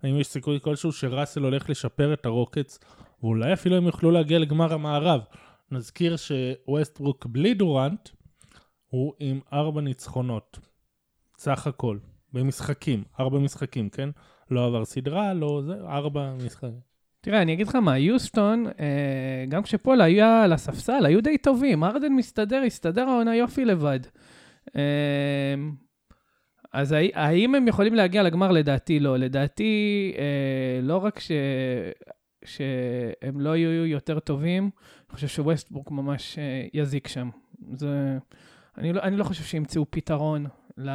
האם 0.04 0.20
יש 0.20 0.28
סיכוי 0.28 0.60
כלשהו 0.62 0.92
שראסל 0.92 1.44
הולך 1.44 1.70
לשפר 1.70 2.14
את 2.14 2.26
הרוקטס, 2.26 2.80
ואולי 3.24 3.54
אפילו 3.54 3.76
הם 3.76 3.86
יוכלו 3.86 4.12
להגיע 4.12 4.40
לגמר 4.40 4.74
המערב? 4.74 5.22
נזכיר 5.74 6.16
שווסטברוק 6.18 7.26
בלי 7.26 7.54
דורנט, 7.54 8.10
הוא 8.88 9.14
עם 9.20 9.40
ארבע 9.54 9.82
ניצחונות, 9.82 10.60
סך 11.38 11.68
הכל, 11.68 11.98
במשחקים, 12.34 13.04
ארבע 13.20 13.40
משחקים, 13.40 13.90
כן? 13.90 14.10
לא 14.52 14.66
עבר 14.66 14.86
סדרה, 14.86 15.34
לא 15.34 15.62
זה, 15.66 15.74
ארבע 15.74 16.34
משחקים. 16.46 16.94
תראה, 17.22 17.42
אני 17.42 17.54
אגיד 17.54 17.68
לך 17.68 17.76
מה, 17.76 17.98
יוסטון, 17.98 18.66
אה, 18.80 19.46
גם 19.50 19.64
כשפול 19.64 20.02
היה 20.02 20.44
על 20.44 20.54
הספסל, 20.54 21.06
היו 21.06 21.22
די 21.22 21.38
טובים. 21.38 21.84
ארדן 21.84 22.14
מסתדר, 22.14 22.64
הסתדר 22.66 23.10
העונה 23.10 23.36
יופי 23.36 23.66
לבד. 23.66 24.00
אה, 24.76 25.56
אז 26.74 26.96
האם 27.14 27.56
הם 27.56 27.68
יכולים 27.68 27.94
להגיע 27.94 28.24
לגמר? 28.24 28.52
לדעתי 28.52 29.00
לא. 29.00 29.18
לדעתי, 29.18 30.14
אה, 30.18 30.82
לא 30.82 30.98
רק 30.98 31.20
ש... 31.20 31.32
שהם 32.46 33.40
לא 33.40 33.58
יהיו 33.58 33.86
יותר 33.86 34.20
טובים, 34.20 34.70
חושב 35.14 35.28
שווסטבורק 35.28 35.92
ממש 35.92 36.40
אה, 36.40 36.68
יזיק 36.74 37.08
שם. 37.08 37.30
זה... 37.74 38.18
אני, 38.78 38.94
לא, 38.94 39.02
אני 39.02 39.18
לא 39.18 39.24
חושב 39.24 39.44
שימצאו 39.44 39.86
פתרון 39.90 40.46
ל... 40.78 40.90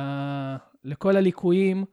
לכל 0.85 1.17
הליקויים. 1.17 1.85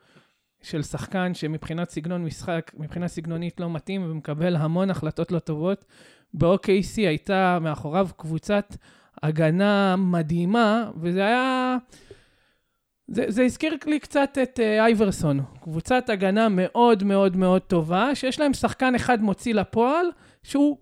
של 0.66 0.84
שחקן 0.84 1.34
שמבחינת 1.34 1.90
סגנון 1.90 2.24
משחק, 2.24 2.72
מבחינה 2.78 3.08
סגנונית 3.08 3.60
לא 3.60 3.70
מתאים 3.70 4.12
ומקבל 4.12 4.56
המון 4.56 4.90
החלטות 4.90 5.32
לא 5.32 5.40
טובות. 5.40 5.86
ב-OKC 6.34 6.98
הייתה 6.98 7.58
מאחוריו 7.62 8.08
קבוצת 8.18 8.76
הגנה 9.24 9.96
מדהימה, 9.96 10.92
וזה 11.02 11.26
היה... 11.26 11.78
זה, 13.08 13.26
זה 13.28 13.44
הזכיר 13.44 13.78
לי 13.86 14.00
קצת 14.00 14.38
את 14.44 14.60
uh, 14.60 14.62
אייברסון, 14.62 15.40
קבוצת 15.62 16.10
הגנה 16.10 16.50
מאוד 16.50 17.04
מאוד 17.04 17.38
מאוד 17.38 17.62
טובה, 17.62 18.16
שיש 18.16 18.40
להם 18.40 18.54
שחקן 18.54 18.96
אחד 18.96 19.22
מוציא 19.22 19.54
לפועל, 19.54 20.06
שהוא 20.44 20.78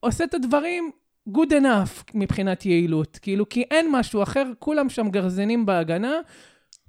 עושה 0.00 0.24
את 0.24 0.34
הדברים 0.34 0.90
good 1.28 1.50
enough 1.50 2.10
מבחינת 2.14 2.66
יעילות, 2.66 3.18
כאילו, 3.22 3.48
כי 3.48 3.62
אין 3.70 3.86
משהו 3.92 4.22
אחר, 4.22 4.44
כולם 4.58 4.88
שם 4.88 5.10
גרזנים 5.10 5.66
בהגנה, 5.66 6.12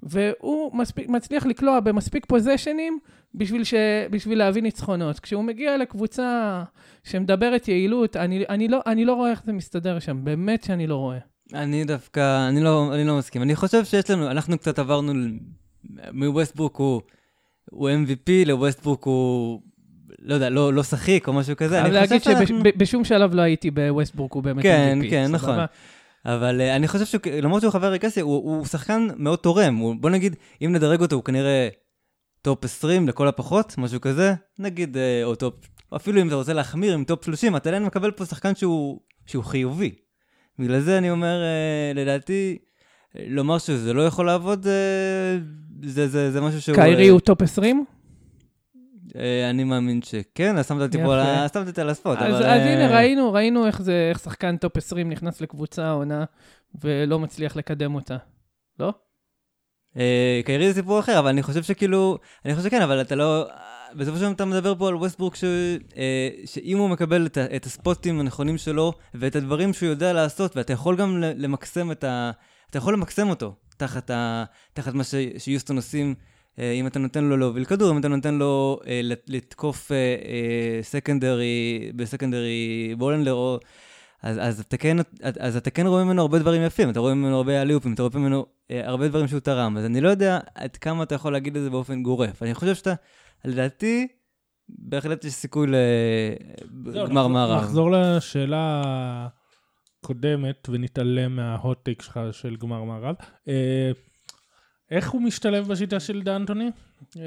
והוא 0.02 0.76
מספיק, 0.76 1.08
מצליח 1.08 1.46
לקלוע 1.46 1.80
במספיק 1.80 2.26
פוזיישנים 2.26 2.98
בשביל, 3.34 3.64
ש, 3.64 3.74
בשביל 4.10 4.38
להביא 4.38 4.62
ניצחונות. 4.62 5.20
כשהוא 5.20 5.44
מגיע 5.44 5.76
לקבוצה 5.76 6.62
שמדברת 7.04 7.68
יעילות, 7.68 8.16
אני, 8.16 8.44
אני, 8.48 8.68
לא, 8.68 8.80
אני 8.86 9.04
לא 9.04 9.14
רואה 9.14 9.30
איך 9.30 9.42
זה 9.44 9.52
מסתדר 9.52 9.98
שם, 9.98 10.24
באמת 10.24 10.64
שאני 10.64 10.86
לא 10.86 10.96
רואה. 10.96 11.18
אני 11.54 11.84
דווקא, 11.84 12.48
אני 12.48 12.60
לא, 12.60 12.94
אני 12.94 13.04
לא 13.04 13.18
מסכים. 13.18 13.42
אני 13.42 13.56
חושב 13.56 13.84
שיש 13.84 14.10
לנו, 14.10 14.30
אנחנו 14.30 14.58
קצת 14.58 14.78
עברנו 14.78 15.12
מווסטבורק 16.12 16.76
הוא, 16.76 17.00
הוא 17.70 17.90
MVP, 17.90 18.30
לווסטבורק 18.46 19.04
הוא 19.04 19.60
לא 20.20 20.34
יודע, 20.34 20.50
לא 20.50 20.72
לא 20.72 20.82
שחיק 20.82 21.28
או 21.28 21.32
משהו 21.32 21.56
כזה. 21.56 21.80
אני 21.80 21.90
להגיד 21.90 22.18
חושב 22.18 22.32
שאנחנו- 22.32 22.62
שבשום 22.74 23.04
שלב 23.04 23.34
לא 23.34 23.42
הייתי 23.42 23.70
בווסטבורק, 23.70 24.32
הוא 24.32 24.42
באמת 24.42 24.62
כן, 24.62 24.98
MVP, 25.02 25.10
כן, 25.10 25.24
סבבה? 25.26 25.36
נכון. 25.36 25.64
אבל 26.26 26.60
uh, 26.60 26.76
אני 26.76 26.88
חושב 26.88 27.04
שלמרות 27.04 27.60
שהוא 27.62 27.72
חבר 27.72 27.86
רגסי, 27.86 28.20
הוא, 28.20 28.34
הוא 28.34 28.66
שחקן 28.66 29.08
מאוד 29.16 29.38
תורם. 29.38 29.76
הוא, 29.76 29.94
בוא 30.00 30.10
נגיד, 30.10 30.36
אם 30.64 30.72
נדרג 30.72 31.00
אותו, 31.00 31.16
הוא 31.16 31.24
כנראה 31.24 31.68
Top 32.42 32.64
20 32.64 33.08
לכל 33.08 33.28
הפחות, 33.28 33.74
משהו 33.78 34.00
כזה. 34.00 34.34
נגיד, 34.58 34.96
uh, 34.96 34.98
או 35.24 35.34
top, 35.34 35.54
אפילו 35.96 36.20
אם 36.20 36.26
אתה 36.26 36.34
רוצה 36.34 36.52
להחמיר 36.52 36.94
עם 36.94 37.04
top 37.04 37.24
30, 37.24 37.56
אתה 37.56 37.68
עדיין 37.68 37.84
מקבל 37.84 38.10
פה 38.10 38.24
שחקן 38.24 38.54
שהוא, 38.54 39.00
שהוא 39.26 39.44
חיובי. 39.44 39.94
בגלל 40.58 40.80
זה 40.80 40.98
אני 40.98 41.10
אומר, 41.10 41.42
uh, 41.94 41.98
לדעתי, 41.98 42.58
לומר 43.26 43.58
שזה 43.58 43.92
לא 43.92 44.06
יכול 44.06 44.26
לעבוד, 44.26 44.64
uh, 44.66 45.88
זה, 45.88 46.08
זה, 46.08 46.30
זה 46.30 46.40
משהו 46.40 46.60
שהוא... 46.62 46.76
קיירי 46.76 47.08
הוא 47.08 47.20
Top 47.20 47.42
20? 47.42 47.84
אה, 49.16 49.50
אני 49.50 49.64
מאמין 49.64 50.02
שכן, 50.02 50.58
אז 50.58 50.68
שמת 50.68 50.80
אותי 50.80 50.98
פה, 50.98 51.14
שמת 51.52 51.68
אותי 51.68 51.80
על 51.80 51.88
ה 51.88 51.93
spot. 51.93 52.18
אז 52.18 52.34
אז 52.34 52.42
אה, 52.42 52.72
הנה, 52.72 52.96
ראינו, 52.96 53.32
ראינו 53.32 53.66
איך 53.66 53.82
זה, 53.82 54.08
איך 54.10 54.18
שחקן 54.18 54.56
top 54.56 54.76
20 54.76 55.10
נכנס 55.10 55.40
לקבוצה 55.40 55.84
העונה, 55.84 56.24
ולא 56.80 57.18
מצליח 57.18 57.56
לקדם 57.56 57.94
אותה. 57.94 58.16
לא? 58.78 58.92
אה, 59.96 60.40
קיירי 60.44 60.68
זה 60.68 60.74
סיפור 60.74 61.00
אחר, 61.00 61.18
אבל 61.18 61.28
אני 61.28 61.42
חושב 61.42 61.62
שכאילו, 61.62 62.18
אני 62.44 62.54
חושב 62.54 62.68
שכן, 62.68 62.82
אבל 62.82 63.00
אתה 63.00 63.14
לא... 63.14 63.46
בסופו 63.94 64.16
של 64.16 64.22
דבר 64.22 64.32
אתה 64.32 64.44
מדבר 64.44 64.74
פה 64.74 64.88
על 64.88 64.94
ווסטברוק, 64.94 65.36
ש... 65.36 65.44
שאם 66.44 66.78
הוא 66.78 66.88
מקבל 66.88 67.26
את. 67.26 67.38
את 67.38 67.66
הספוטים 67.66 68.20
הנכונים 68.20 68.58
שלו, 68.58 68.92
ואת 69.14 69.36
הדברים 69.36 69.72
שהוא 69.72 69.88
יודע 69.88 70.12
לעשות, 70.12 70.56
ואתה 70.56 70.72
יכול 70.72 70.96
גם 70.96 71.18
למקסם 71.20 71.92
את 71.92 72.04
ה... 72.04 72.30
אתה 72.70 72.78
יכול 72.78 72.94
למקסם 72.94 73.30
אותו, 73.30 73.54
תחת, 73.76 74.10
ה... 74.10 74.44
תחת 74.72 74.94
מה 74.94 75.04
ש... 75.04 75.14
שיוסטון 75.38 75.76
עושים, 75.76 76.14
אם 76.58 76.86
אתה 76.86 76.98
נותן 76.98 77.24
לו 77.24 77.36
להוביל 77.36 77.64
כדור, 77.64 77.90
אם 77.90 77.98
אתה 77.98 78.08
נותן 78.08 78.34
לו 78.34 78.80
אה, 78.86 79.00
לת- 79.02 79.24
לתקוף 79.28 79.92
אה, 79.92 79.96
אה, 79.96 80.82
סקנדרי, 80.82 81.90
בסקנדרי 81.96 82.94
בולנדר, 82.98 83.32
או... 83.32 83.58
אז, 84.22 84.38
אז, 84.40 84.60
אתה 84.60 84.76
כן, 84.76 84.96
אז 85.40 85.56
אתה 85.56 85.70
כן 85.70 85.86
רואה 85.86 86.04
ממנו 86.04 86.22
הרבה 86.22 86.38
דברים 86.38 86.62
יפים, 86.62 86.90
אתה 86.90 87.00
רואה 87.00 87.14
ממנו 87.14 87.36
הרבה 87.36 87.62
אליופים, 87.62 87.94
אתה 87.94 88.02
רואה 88.02 88.18
ממנו 88.18 88.46
אה, 88.70 88.88
הרבה 88.88 89.08
דברים 89.08 89.28
שהוא 89.28 89.40
תרם, 89.40 89.76
אז 89.76 89.84
אני 89.84 90.00
לא 90.00 90.08
יודע 90.08 90.38
עד 90.54 90.76
כמה 90.76 91.02
אתה 91.02 91.14
יכול 91.14 91.32
להגיד 91.32 91.56
את 91.56 91.62
זה 91.62 91.70
באופן 91.70 92.02
גורף. 92.02 92.42
אני 92.42 92.54
חושב 92.54 92.74
שאתה, 92.74 92.94
לדעתי, 93.44 94.06
בהחלט 94.68 95.24
יש 95.24 95.32
סיכוי 95.32 95.66
לגמר 96.86 97.26
מערב. 97.26 97.62
נחזור 97.62 97.90
לשאלה 97.90 98.82
הקודמת 100.02 100.68
ונתעלם 100.72 101.36
מה 101.36 101.53
hot 101.53 101.78
take 101.84 102.02
שלך 102.02 102.20
של 102.32 102.56
גמר 102.56 102.84
מערב. 102.84 103.14
איך 104.90 105.10
הוא 105.10 105.22
משתלב 105.22 105.68
בשיטה 105.68 106.00
של 106.00 106.22
דאנטוני? 106.22 106.70
אה, 107.16 107.22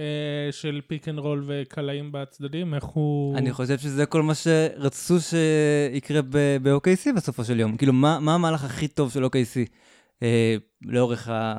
של 0.52 0.82
pick 0.88 1.08
and 1.08 1.20
roll 1.20 1.44
וקלעים 1.46 2.10
בצדדים? 2.12 2.74
איך 2.74 2.84
הוא... 2.84 3.38
אני 3.38 3.54
חושב 3.54 3.78
שזה 3.78 4.06
כל 4.06 4.22
מה 4.22 4.34
שרצו 4.36 5.16
שיקרה 5.20 6.22
ב-OKC 6.62 7.16
בסופו 7.16 7.44
של 7.44 7.60
יום. 7.60 7.78
כאילו, 7.78 7.94
מה, 7.94 8.20
מה 8.20 8.36
המהלך 8.36 8.64
הכי 8.64 8.88
טוב 8.88 9.12
של 9.12 9.26
OKC 9.26 9.70
אה, 10.24 10.56
לאורך 10.86 11.30
ה... 11.30 11.58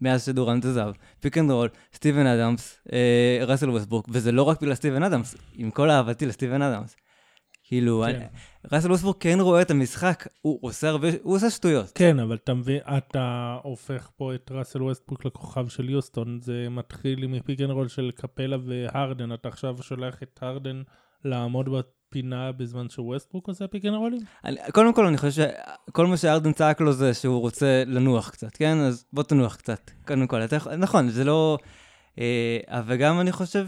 מאז 0.00 0.24
שדורנט 0.24 0.64
עזב? 0.64 0.90
Pick 1.20 1.38
and 1.38 1.50
roll, 1.50 1.68
סטיבן 1.94 2.26
אדמס, 2.26 2.78
אה, 2.92 3.44
ראסל 3.46 3.70
ווסטברוק, 3.70 4.06
וזה 4.08 4.32
לא 4.32 4.42
רק 4.42 4.60
בגלל 4.60 4.74
סטיבן 4.74 5.02
אדמס, 5.02 5.36
עם 5.54 5.70
כל 5.70 5.90
אהבתי 5.90 6.26
לסטיבן 6.26 6.62
אדמס. 6.62 6.96
כאילו, 7.72 8.04
כן. 8.06 8.14
אני- 8.14 8.24
ראסל 8.72 8.90
ווסטברוק 8.90 9.16
כן 9.20 9.38
רואה 9.40 9.62
את 9.62 9.70
המשחק, 9.70 10.26
הוא 10.42 10.58
עושה 10.60 10.88
הרבה, 10.88 11.08
הוא 11.22 11.36
עושה 11.36 11.50
שטויות. 11.50 11.92
כן, 11.94 12.18
אבל 12.18 12.36
אתה 12.44 12.54
מבין, 12.54 12.78
אתה 12.98 13.56
הופך 13.62 14.10
פה 14.16 14.34
את 14.34 14.52
ראסל 14.54 14.82
ווסטברוק 14.82 15.24
לכוכב 15.24 15.68
של 15.68 15.90
יוסטון, 15.90 16.38
זה 16.42 16.66
מתחיל 16.70 17.22
עם 17.22 17.40
pick 17.40 17.60
and 17.60 17.70
roll 17.70 17.88
של 17.88 18.10
קפלה 18.14 18.56
והרדן, 18.66 19.32
אתה 19.32 19.48
עכשיו 19.48 19.76
שולח 19.82 20.22
את 20.22 20.38
הרדן 20.42 20.82
לעמוד 21.24 21.68
בפינה 21.68 22.52
בזמן 22.52 22.88
שווסטברוק 22.88 23.48
עושה 23.48 23.66
pick 23.66 23.84
and 23.84 23.94
roll 23.94 24.09
ים? 24.09 24.20
קודם 24.72 24.94
כל, 24.94 25.06
אני 25.06 25.16
חושב 25.18 25.44
שכל 25.88 26.06
מה 26.06 26.16
שהרדן 26.16 26.52
צעק 26.52 26.80
לו 26.80 26.92
זה 26.92 27.14
שהוא 27.14 27.40
רוצה 27.40 27.82
לנוח 27.86 28.30
קצת, 28.30 28.56
כן? 28.56 28.78
אז 28.78 29.04
בוא 29.12 29.22
תנוח 29.22 29.56
קצת. 29.56 29.90
קודם 30.06 30.26
כל, 30.26 30.44
אתה 30.44 30.56
נכון, 30.76 31.08
זה 31.08 31.24
לא... 31.24 31.58
אה, 32.18 32.82
וגם 32.86 33.20
אני 33.20 33.32
חושב 33.32 33.66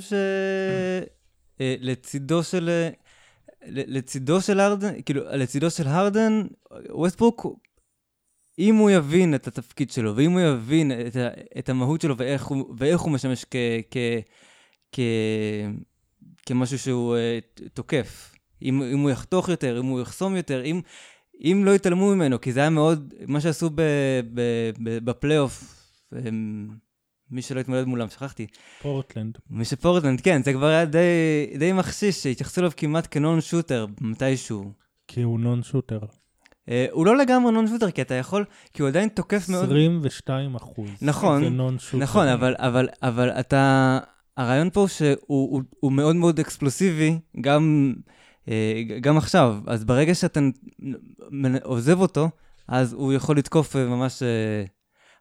שלצידו 1.58 2.42
של... 2.42 2.68
אה, 2.68 2.88
לצידו 3.66 4.40
של 4.40 4.60
הרדן, 4.60 5.02
כאילו, 5.02 5.22
לצידו 5.32 5.70
של 5.70 5.86
הרדן, 5.86 6.42
ווסטברוק, 6.90 7.46
אם 8.58 8.74
הוא 8.76 8.90
יבין 8.90 9.34
את 9.34 9.46
התפקיד 9.46 9.90
שלו, 9.90 10.16
ואם 10.16 10.32
הוא 10.32 10.40
יבין 10.40 10.92
את, 10.92 11.16
את 11.58 11.68
המהות 11.68 12.00
שלו 12.00 12.16
ואיך 12.16 12.44
הוא, 12.44 12.74
ואיך 12.78 13.00
הוא 13.00 13.12
משמש 13.12 13.44
כ, 13.50 13.56
כ, 13.90 13.96
כ, 14.92 15.00
כמשהו 16.46 16.78
שהוא 16.78 17.16
ת- 17.54 17.60
תוקף, 17.74 18.34
אם, 18.62 18.82
אם 18.82 18.98
הוא 18.98 19.10
יחתוך 19.10 19.48
יותר, 19.48 19.80
אם 19.80 19.86
הוא 19.86 20.00
יחסום 20.00 20.36
יותר, 20.36 20.64
אם, 20.64 20.80
אם 21.40 21.62
לא 21.64 21.74
יתעלמו 21.74 22.14
ממנו, 22.14 22.40
כי 22.40 22.52
זה 22.52 22.60
היה 22.60 22.70
מאוד, 22.70 23.14
מה 23.26 23.40
שעשו 23.40 23.70
בפלייאוף, 25.04 25.84
מי 27.30 27.42
שלא 27.42 27.60
התמודד 27.60 27.84
מולם, 27.84 28.08
שכחתי, 28.08 28.46
פורטלנד. 28.82 29.38
מי 29.50 29.64
שפורטלנד, 29.64 30.20
כן, 30.20 30.42
זה 30.42 30.52
כבר 30.52 30.66
היה 30.66 30.84
די, 30.84 30.98
די 31.58 31.72
מחשיש, 31.72 32.22
שהתייחסו 32.22 32.60
אליו 32.60 32.72
כמעט 32.76 33.08
כנון 33.10 33.40
שוטר 33.40 33.86
מתישהו. 34.00 34.72
כי 35.08 35.22
הוא 35.22 35.40
נון 35.40 35.62
שוטר. 35.62 35.98
אה, 36.68 36.86
הוא 36.90 37.06
לא 37.06 37.16
לגמרי 37.16 37.52
נון 37.52 37.68
שוטר, 37.68 37.90
כי 37.90 38.02
אתה 38.02 38.14
יכול, 38.14 38.44
כי 38.72 38.82
הוא 38.82 38.88
עדיין 38.88 39.08
תוקף 39.08 39.48
מאוד... 39.48 39.64
22 39.64 40.54
אחוז. 40.54 40.90
נכון, 41.02 41.44
זה 41.44 41.50
נון 41.50 41.78
שוטר. 41.78 41.98
נכון, 41.98 42.28
אבל, 42.28 42.54
אבל, 42.58 42.88
אבל 43.02 43.28
אתה... 43.28 43.98
הרעיון 44.36 44.70
פה 44.70 44.80
הוא 44.80 44.88
שהוא 44.88 45.16
הוא, 45.26 45.62
הוא 45.80 45.92
מאוד 45.92 46.16
מאוד 46.16 46.40
אקספלוסיבי, 46.40 47.18
גם, 47.40 47.94
אה, 48.48 48.82
גם 49.00 49.16
עכשיו. 49.16 49.58
אז 49.66 49.84
ברגע 49.84 50.14
שאתה 50.14 50.40
עוזב 51.62 52.00
אותו, 52.00 52.30
אז 52.68 52.92
הוא 52.92 53.12
יכול 53.12 53.38
לתקוף 53.38 53.76
אה, 53.76 53.84
ממש... 53.84 54.22
אה, 54.22 54.64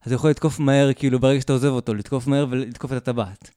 אז 0.06 0.12
הוא 0.12 0.16
יכול 0.16 0.30
לתקוף 0.30 0.60
מהר, 0.60 0.94
כאילו, 0.94 1.20
ברגע 1.20 1.42
שאתה 1.42 1.54
עוזב 1.54 1.70
אותו, 1.70 1.94
לתקוף 1.94 2.28
מהר 2.28 2.46
ולתקוף 2.50 2.92
את 2.92 2.98
הטבעת. 2.98 3.52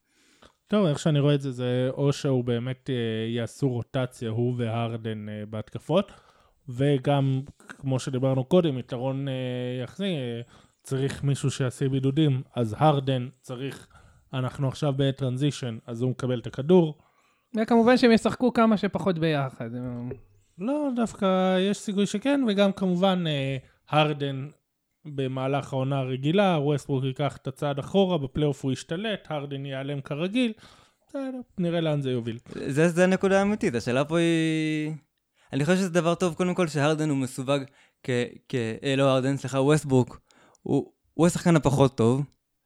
טוב, 0.68 0.87
איך 0.87 0.98
שאני 0.98 1.20
רואה 1.20 1.35
את 1.35 1.40
זה, 1.40 1.50
זה 1.50 1.88
או 1.90 2.12
שהוא 2.12 2.44
באמת 2.44 2.90
אה, 2.90 2.94
יעשו 3.28 3.68
רוטציה, 3.68 4.30
הוא 4.30 4.54
והרדן 4.56 5.28
אה, 5.28 5.46
בהתקפות, 5.50 6.12
וגם, 6.68 7.40
כמו 7.68 7.98
שדיברנו 7.98 8.44
קודם, 8.44 8.78
יתרון 8.78 9.28
אה, 9.28 9.35
יחסי, 9.82 10.16
צריך 10.82 11.24
מישהו 11.24 11.50
שיעשה 11.50 11.88
בידודים, 11.88 12.42
אז 12.56 12.74
הרדן 12.78 13.28
צריך, 13.40 13.88
אנחנו 14.32 14.68
עכשיו 14.68 14.92
בטרנזישן, 14.96 15.78
אז 15.87 16.02
הוא 16.02 16.11
מקבל 16.11 16.38
את 16.38 16.46
הכדור. 16.46 16.98
וכמובן 17.56 17.96
שהם 17.96 18.12
ישחקו 18.12 18.52
כמה 18.52 18.76
שפחות 18.76 19.18
ביחד. 19.18 19.70
לא, 20.59 20.88
דווקא 20.96 21.59
יש 21.59 21.78
סיכוי 21.78 22.06
שכן, 22.06 22.44
וגם 22.48 22.72
כמובן 22.72 23.24
הרדן 23.88 24.48
במהלך 25.14 25.72
העונה 25.72 25.98
הרגילה, 25.98 26.58
ווסטברוק 26.60 27.04
ייקח 27.04 27.36
את 27.36 27.46
הצעד 27.46 27.78
אחורה, 27.78 28.18
בפלייאוף 28.18 28.64
הוא 28.64 28.72
ישתלט, 28.72 29.26
הרדן 29.28 29.66
ייעלם 29.66 30.00
כרגיל, 30.00 30.52
בסדר, 31.08 31.40
נראה 31.58 31.80
לאן 31.80 32.02
זה 32.02 32.10
יוביל. 32.10 32.38
זה, 32.66 32.88
זה 32.88 33.04
הנקודה 33.04 33.38
האמיתית, 33.38 33.74
השאלה 33.74 34.04
פה 34.04 34.18
היא... 34.18 34.92
אני 35.52 35.64
חושב 35.64 35.76
שזה 35.76 35.88
דבר 35.88 36.14
טוב, 36.14 36.34
קודם 36.34 36.54
כל, 36.54 36.68
שהרדן 36.68 37.10
הוא 37.10 37.18
מסווג 37.18 37.62
כ... 38.02 38.10
כ... 38.48 38.54
אה, 38.54 38.96
לא 38.96 39.02
הרדן, 39.02 39.36
סליחה, 39.36 39.60
ווסטברוק. 39.60 40.20
הוא, 40.62 40.92
הוא 41.14 41.26
השחקן 41.26 41.56
הפחות 41.56 41.96
טוב, 41.96 42.22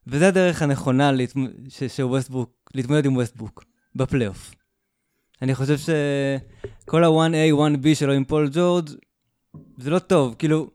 וזה 0.06 0.28
הדרך 0.28 0.62
הנכונה 0.62 1.12
להתמ... 1.12 1.46
ש... 1.68 2.00
להתמודד 2.74 3.06
עם 3.06 3.16
ווסטברוק, 3.16 3.64
בפלייאוף. 3.94 4.54
אני 5.42 5.54
חושב 5.54 5.76
שכל 5.78 7.04
ה-1A, 7.04 7.54
1B 7.54 7.94
שלו 7.94 8.12
עם 8.12 8.24
פול 8.24 8.48
ג'ורג' 8.52 8.88
זה 9.78 9.90
לא 9.90 9.98
טוב, 9.98 10.34
כאילו, 10.38 10.70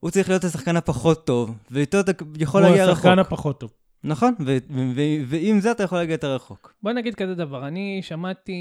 הוא 0.00 0.10
צריך 0.10 0.28
להיות 0.28 0.44
השחקן 0.44 0.76
הפחות 0.76 1.26
טוב, 1.26 1.56
ואיתו 1.70 2.00
אתה 2.00 2.12
יכול 2.38 2.62
להגיע 2.62 2.82
הכי 2.84 2.90
רחוק. 2.90 3.04
השחקן 3.04 3.18
הפחות 3.18 3.60
טוב. 3.60 3.70
נכון, 4.04 4.34
ו- 4.40 4.56
ו- 4.70 4.90
ו- 4.96 5.22
ועם 5.26 5.60
זה 5.60 5.70
אתה 5.70 5.82
יכול 5.82 5.98
להגיע 5.98 6.14
יותר 6.14 6.34
רחוק. 6.34 6.74
בוא 6.82 6.92
נגיד 6.92 7.14
כזה 7.14 7.34
דבר, 7.34 7.68
אני 7.68 8.00
שמעתי 8.02 8.54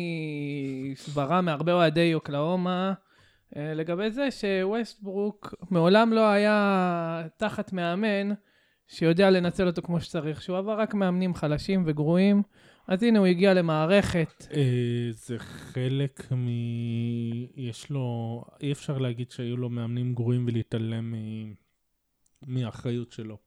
סברה 0.97 1.41
מהרבה 1.41 1.73
אוהדי 1.73 2.13
אוקלאומה 2.13 2.93
אה, 3.57 3.73
לגבי 3.73 4.11
זה 4.11 4.27
שווסטברוק 4.31 5.53
מעולם 5.71 6.13
לא 6.13 6.29
היה 6.29 7.23
תחת 7.37 7.73
מאמן 7.73 8.33
שיודע 8.87 9.29
לנצל 9.29 9.67
אותו 9.67 9.81
כמו 9.81 10.01
שצריך, 10.01 10.41
שהוא 10.41 10.57
עבר 10.57 10.79
רק 10.79 10.93
מאמנים 10.93 11.35
חלשים 11.35 11.83
וגרועים, 11.85 12.43
אז 12.89 13.03
הנה 13.03 13.19
הוא 13.19 13.27
הגיע 13.27 13.53
למערכת. 13.53 14.47
אה, 14.53 15.09
זה 15.11 15.39
חלק 15.39 16.31
מ... 16.31 16.47
יש 17.55 17.89
לו... 17.89 18.43
אי 18.61 18.71
אפשר 18.71 18.97
להגיד 18.97 19.31
שהיו 19.31 19.57
לו 19.57 19.69
מאמנים 19.69 20.13
גרועים 20.13 20.45
ולהתעלם 20.47 21.13
מ... 21.13 21.53
מהאחריות 22.47 23.11
שלו. 23.11 23.37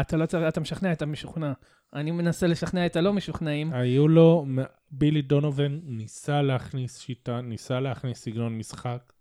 אתה 0.00 0.16
לא 0.16 0.26
צריך, 0.26 0.48
אתה 0.48 0.60
משכנע 0.60 0.92
את 0.92 1.02
המשוכנע. 1.02 1.52
אני 1.94 2.10
מנסה 2.10 2.46
לשכנע 2.46 2.86
את 2.86 2.96
הלא 2.96 3.12
משוכנעים. 3.12 3.72
היו 3.72 4.08
לו... 4.08 4.46
בילי 4.90 5.22
דונובן 5.22 5.80
ניסה 5.84 6.42
להכניס 6.42 6.98
שיטה, 6.98 7.40
ניסה 7.40 7.80
להכניס 7.80 8.22
סגנון 8.22 8.58
משחק. 8.58 9.12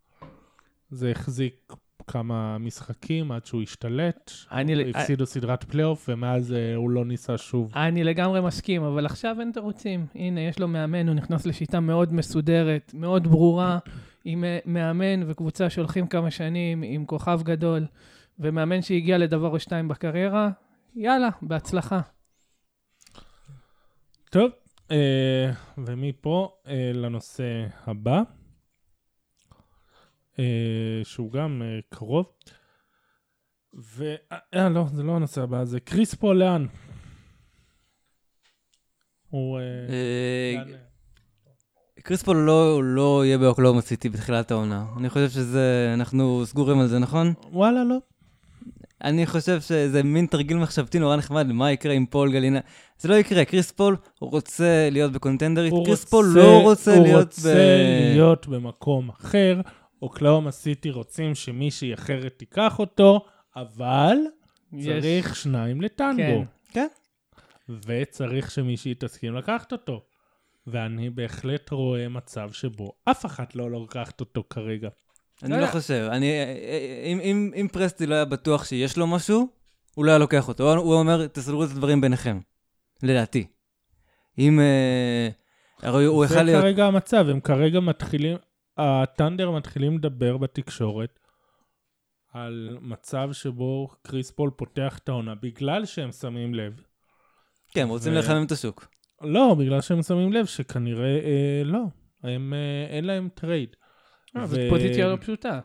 זה 0.89 1.11
החזיק 1.11 1.73
כמה 2.07 2.57
משחקים 2.57 3.31
עד 3.31 3.45
שהוא 3.45 3.61
השתלט. 3.61 4.31
אני, 4.51 4.89
הפסידו 4.89 5.25
סדרת 5.25 5.63
פלייאוף, 5.63 6.09
ומאז 6.09 6.53
אה, 6.53 6.75
הוא 6.75 6.89
לא 6.89 7.05
ניסה 7.05 7.37
שוב. 7.37 7.71
אני 7.75 8.03
לגמרי 8.03 8.41
מסכים, 8.41 8.83
אבל 8.83 9.05
עכשיו 9.05 9.35
אין 9.39 9.51
תירוצים. 9.51 10.05
הנה, 10.15 10.41
יש 10.41 10.59
לו 10.59 10.67
מאמן, 10.67 11.07
הוא 11.07 11.15
נכנס 11.15 11.45
לשיטה 11.45 11.79
מאוד 11.79 12.13
מסודרת, 12.13 12.91
מאוד 12.93 13.27
ברורה, 13.27 13.79
עם 14.25 14.43
אה, 14.43 14.59
מאמן 14.65 15.29
וקבוצה 15.31 15.69
שהולכים 15.69 16.07
כמה 16.07 16.31
שנים, 16.31 16.83
עם 16.85 17.05
כוכב 17.05 17.39
גדול, 17.43 17.85
ומאמן 18.39 18.81
שהגיע 18.81 19.17
לדבר 19.17 19.47
או 19.47 19.59
שתיים 19.59 19.87
בקריירה, 19.87 20.49
יאללה, 20.95 21.29
בהצלחה. 21.41 21.99
טוב, 24.29 24.51
אה, 24.91 25.51
ומפה 25.77 26.49
אה, 26.67 26.91
לנושא 26.93 27.65
הבא, 27.85 28.17
אה, 28.17 28.21
שהוא 31.03 31.31
גם 31.31 31.61
אה, 31.65 31.79
קרוב. 31.89 32.25
ו... 33.97 34.15
אה, 34.53 34.69
לא, 34.69 34.85
זה 34.93 35.03
לא 35.03 35.15
הנושא 35.15 35.41
הבא, 35.41 35.63
זה 35.65 35.79
קריס 35.79 36.13
פול 36.15 36.37
לאן. 36.37 36.65
הוא... 39.29 39.59
אה, 39.59 39.63
אה, 39.63 40.63
אה, 41.97 42.01
קריס 42.03 42.23
פול 42.23 42.37
לא, 42.37 42.81
לא 42.83 43.25
יהיה 43.25 43.37
באוקלהומה 43.37 43.81
סיטי 43.81 44.09
בתחילת 44.09 44.51
העונה. 44.51 44.85
אני 44.97 45.09
חושב 45.09 45.29
שזה, 45.29 45.91
אנחנו 45.93 46.45
סגורים 46.45 46.79
על 46.79 46.87
זה, 46.87 46.99
נכון? 46.99 47.33
וואלה, 47.51 47.83
לא. 47.83 47.97
אני 49.03 49.25
חושב 49.25 49.61
שזה 49.61 50.03
מין 50.03 50.25
תרגיל 50.25 50.57
מחשבתי 50.57 50.99
נורא 50.99 51.15
נחמד, 51.15 51.47
מה 51.51 51.71
יקרה 51.71 51.93
עם 51.93 52.05
פול 52.05 52.31
גלינארי. 52.31 52.59
זה 52.99 53.09
לא 53.09 53.15
יקרה, 53.15 53.45
קריס 53.45 53.71
פול 53.71 53.97
רוצה 54.21 54.89
להיות 54.91 55.11
ב 55.11 55.16
contender 55.16 55.58
ית, 55.58 55.71
הוא 55.71 55.85
קריס 55.85 55.99
רוצה- 55.99 56.09
פול 56.11 56.25
לא 56.35 56.61
רוצה 56.63 56.95
הוא 56.95 57.03
להיות 57.03 57.25
רוצה 57.25 57.53
להיות 58.13 58.47
במקום 58.47 59.09
אחר. 59.09 59.61
אוקלהומה 60.01 60.51
סיטי 60.51 60.89
רוצים 60.89 61.35
שמישהי 61.35 61.93
אחרת 61.93 62.33
תיקח 62.37 62.79
אותו, 62.79 63.25
אבל 63.55 64.17
יש- 64.73 64.87
צריך 65.03 65.35
שניים 65.35 65.81
לטנגו. 65.81 66.45
כן. 66.69 66.87
כן. 67.69 67.71
וצריך 67.87 68.51
שמישהי 68.51 68.93
תסכים 68.99 69.35
לקחת 69.35 69.71
אותו. 69.71 70.03
ואני 70.67 71.09
בהחלט 71.09 71.69
רואה 71.71 72.09
מצב 72.09 72.51
שבו 72.51 72.91
אף 73.05 73.25
אחת 73.25 73.55
לא 73.55 73.71
לוקחת 73.71 74.19
אותו 74.19 74.43
כרגע. 74.49 74.89
אני 75.43 75.61
לא. 75.61 75.67
חושב, 75.67 76.07
אני, 76.11 76.31
אם, 77.03 77.19
אם, 77.19 77.51
אם 77.61 77.67
פרסטי 77.71 78.05
לא 78.05 78.15
היה 78.15 78.25
בטוח 78.25 78.65
שיש 78.65 78.97
לו 78.97 79.07
משהו, 79.07 79.47
הוא 79.95 80.05
לא 80.05 80.11
היה 80.11 80.17
לוקח 80.17 80.47
אותו. 80.47 80.75
הוא 80.75 80.93
אומר, 80.93 81.27
תסדרו 81.27 81.63
את 81.63 81.69
הדברים 81.71 82.01
ביניכם. 82.01 82.39
לדעתי. 83.03 83.47
אם... 84.39 84.59
אה, 84.59 85.29
הרי 85.81 86.05
הוא 86.05 86.25
זה 86.27 86.33
יכל 86.33 86.43
להיות... 86.43 86.61
כרגע 86.61 86.85
המצב, 86.85 87.29
הם 87.29 87.39
כרגע 87.39 87.79
מתחילים, 87.79 88.37
הטנדר 88.77 89.51
מתחילים 89.51 89.97
לדבר 89.97 90.37
בתקשורת 90.37 91.19
על 92.33 92.77
מצב 92.81 93.29
שבו 93.31 93.87
קריס 94.01 94.31
פול 94.31 94.51
פותח 94.57 94.99
את 95.03 95.09
העונה, 95.09 95.35
בגלל 95.35 95.85
שהם 95.85 96.11
שמים 96.11 96.55
לב. 96.55 96.81
כן, 97.71 97.87
רוצים 97.87 98.13
ו- 98.13 98.15
לחמם 98.15 98.45
את 98.45 98.51
השוק. 98.51 98.87
לא, 99.21 99.55
בגלל 99.59 99.81
שהם 99.81 100.01
שמים 100.01 100.33
לב 100.33 100.45
שכנראה 100.45 101.19
אה, 101.19 101.61
לא, 101.65 101.83
הם, 102.23 102.53
אה, 102.53 102.95
אין 102.95 103.05
להם 103.05 103.29
trade. 103.33 103.75
אה, 104.37 104.47
זאת 104.47 104.59
ו- 104.61 104.69
פוזיציה 104.69 105.07
לא 105.07 105.15
פשוטה. 105.15 105.59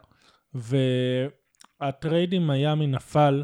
וה 1.80 1.95
trade 1.95 2.32
עם 2.32 2.46
מיאמי 2.46 2.86
נפל 2.86 3.42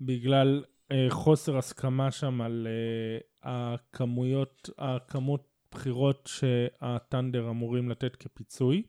בגלל 0.00 0.64
אה, 0.92 1.06
חוסר 1.10 1.58
הסכמה 1.58 2.10
שם 2.10 2.40
על 2.40 2.66
אה, 2.66 3.18
הכמויות, 3.42 4.70
הכמות 4.78 5.48
בחירות 5.70 6.28
שהת'אנדר 6.32 7.50
אמורים 7.50 7.90
לתת 7.90 8.16
כפיצוי. 8.16 8.82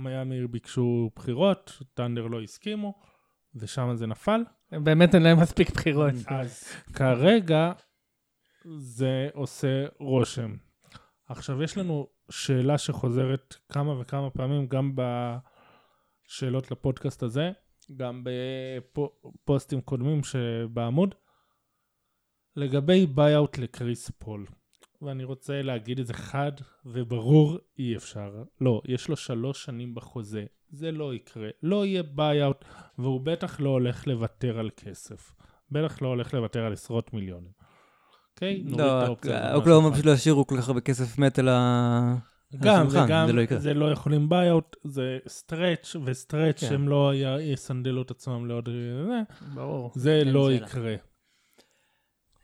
מיאמי 0.00 0.46
ביקשו 0.46 1.10
בחירות, 1.16 1.82
ת'אנדר 1.94 2.26
לא 2.26 2.42
הסכימו, 2.42 2.94
ושם 3.54 3.90
זה 3.94 4.06
נפל. 4.06 4.44
באמת 4.72 5.14
אין 5.14 5.22
להם 5.22 5.40
מספיק 5.40 5.70
בחירות. 5.70 6.14
אז 6.40 6.64
כרגע 6.92 7.72
זה 8.76 9.28
עושה 9.34 9.86
רושם. 9.98 10.56
עכשיו, 11.28 11.62
יש 11.62 11.78
לנו 11.78 12.08
שאלה 12.30 12.78
שחוזרת 12.78 13.56
כמה 13.72 14.00
וכמה 14.00 14.30
פעמים, 14.30 14.66
גם 14.66 14.92
בשאלות 16.26 16.70
לפודקאסט 16.70 17.22
הזה, 17.22 17.50
גם 17.96 18.24
בפוסטים 18.24 19.80
קודמים 19.80 20.24
שבעמוד, 20.24 21.14
לגבי 22.56 23.06
buyout 23.06 23.58
לקריס 23.58 24.10
פול. 24.18 24.46
ואני 25.02 25.24
רוצה 25.24 25.62
להגיד 25.62 26.00
את 26.00 26.06
זה 26.06 26.14
חד 26.14 26.52
וברור, 26.86 27.58
אי 27.78 27.96
אפשר. 27.96 28.30
לא, 28.60 28.82
יש 28.84 29.08
לו 29.08 29.16
שלוש 29.16 29.64
שנים 29.64 29.94
בחוזה, 29.94 30.44
זה 30.70 30.92
לא 30.92 31.14
יקרה. 31.14 31.48
לא 31.62 31.86
יהיה 31.86 32.02
buyout, 32.02 32.64
והוא 32.98 33.20
בטח 33.20 33.60
לא 33.60 33.70
הולך 33.70 34.06
לוותר 34.06 34.58
על 34.58 34.70
כסף. 34.76 35.32
בטח 35.70 36.02
לא 36.02 36.08
הולך 36.08 36.34
לוותר 36.34 36.64
על 36.64 36.72
עשרות 36.72 37.14
מיליונים. 37.14 37.50
אוקיי? 38.34 38.62
נוריד 38.62 38.74
את 38.74 38.80
לא, 38.80 39.02
האופציה 39.02 39.48
הזאת 39.48 39.54
אוקלהומה. 39.54 39.92
פשוט 39.92 40.04
לא 40.04 40.10
ישאירו 40.10 40.46
כל 40.46 40.56
כך 40.58 40.68
הרבה 40.68 40.80
כסף 40.80 41.18
מת 41.18 41.38
על 41.38 41.48
ה... 41.48 42.14
גם 42.56 42.86
וגם, 42.90 43.26
זה 43.26 43.32
לא 43.32 43.40
יקרה. 43.40 43.58
זה 43.58 43.74
לא 43.74 43.90
יכולים 43.90 44.28
buyout, 44.28 44.76
זה 44.84 45.18
stretch 45.28 45.96
ו 46.04 46.11
stretch 46.11 46.60
כן. 46.60 46.66
שהם 46.66 46.88
לא 46.88 47.12
יסנדלו 47.40 48.02
את 48.02 48.10
עצמם 48.10 48.46
לעוד... 48.46 48.68
זה, 48.68 49.20
ברור. 49.54 49.92
זה 49.94 50.22
לא. 50.24 50.52
יקרה. 50.52 50.94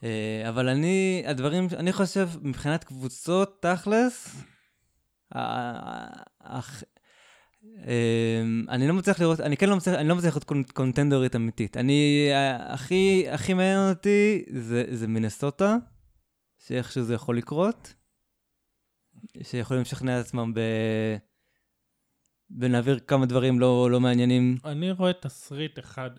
אה, 0.05 0.49
אבל 0.49 0.69
אני, 0.69 1.23
הדברים, 1.27 1.69
אני 1.77 1.93
חושב, 1.93 2.29
מבחינת 2.43 2.85
קבוצות, 2.85 3.63
תכלס, 3.63 4.37
ה- 5.33 5.39
ה- 5.39 6.23
הח- 6.41 6.83
אה, 7.87 8.43
אני 8.69 8.89
לא 8.89 8.95
מצליח 8.95 9.21
לראות, 9.21 9.41
אני 9.41 9.57
כן 9.57 9.69
לא 9.69 9.77
מצליח, 9.77 9.97
אני 9.97 10.09
לא 10.09 10.17
מצליח 10.17 10.35
להיות 10.37 10.45
קונ- 10.45 10.73
קונטנדרית 10.73 11.37
אמיתית. 11.37 11.77
אני, 11.77 12.29
אה, 12.33 12.73
הכי, 12.73 13.25
הכי 13.31 13.55
מעניין 13.55 13.89
אותי 13.91 14.45
זה, 14.53 14.85
זה 14.93 15.09
מינסוטה, 15.09 15.77
שאיכשהו 16.59 17.03
זה 17.03 17.15
יכול 17.15 17.39
לקרות, 17.39 17.95
שיכולים 19.43 19.83
לשכנע 19.83 20.21
את 20.21 20.25
עצמם 20.25 20.53
ב... 20.55 20.61
ונעביר 22.61 22.99
כמה 22.99 23.27
דברים 23.27 23.61
לא, 23.61 23.89
לא 23.91 24.01
מעניינים. 24.01 24.57
אני 24.65 24.91
רואה 24.91 25.13
תסריט 25.13 25.79
אחד 25.79 26.11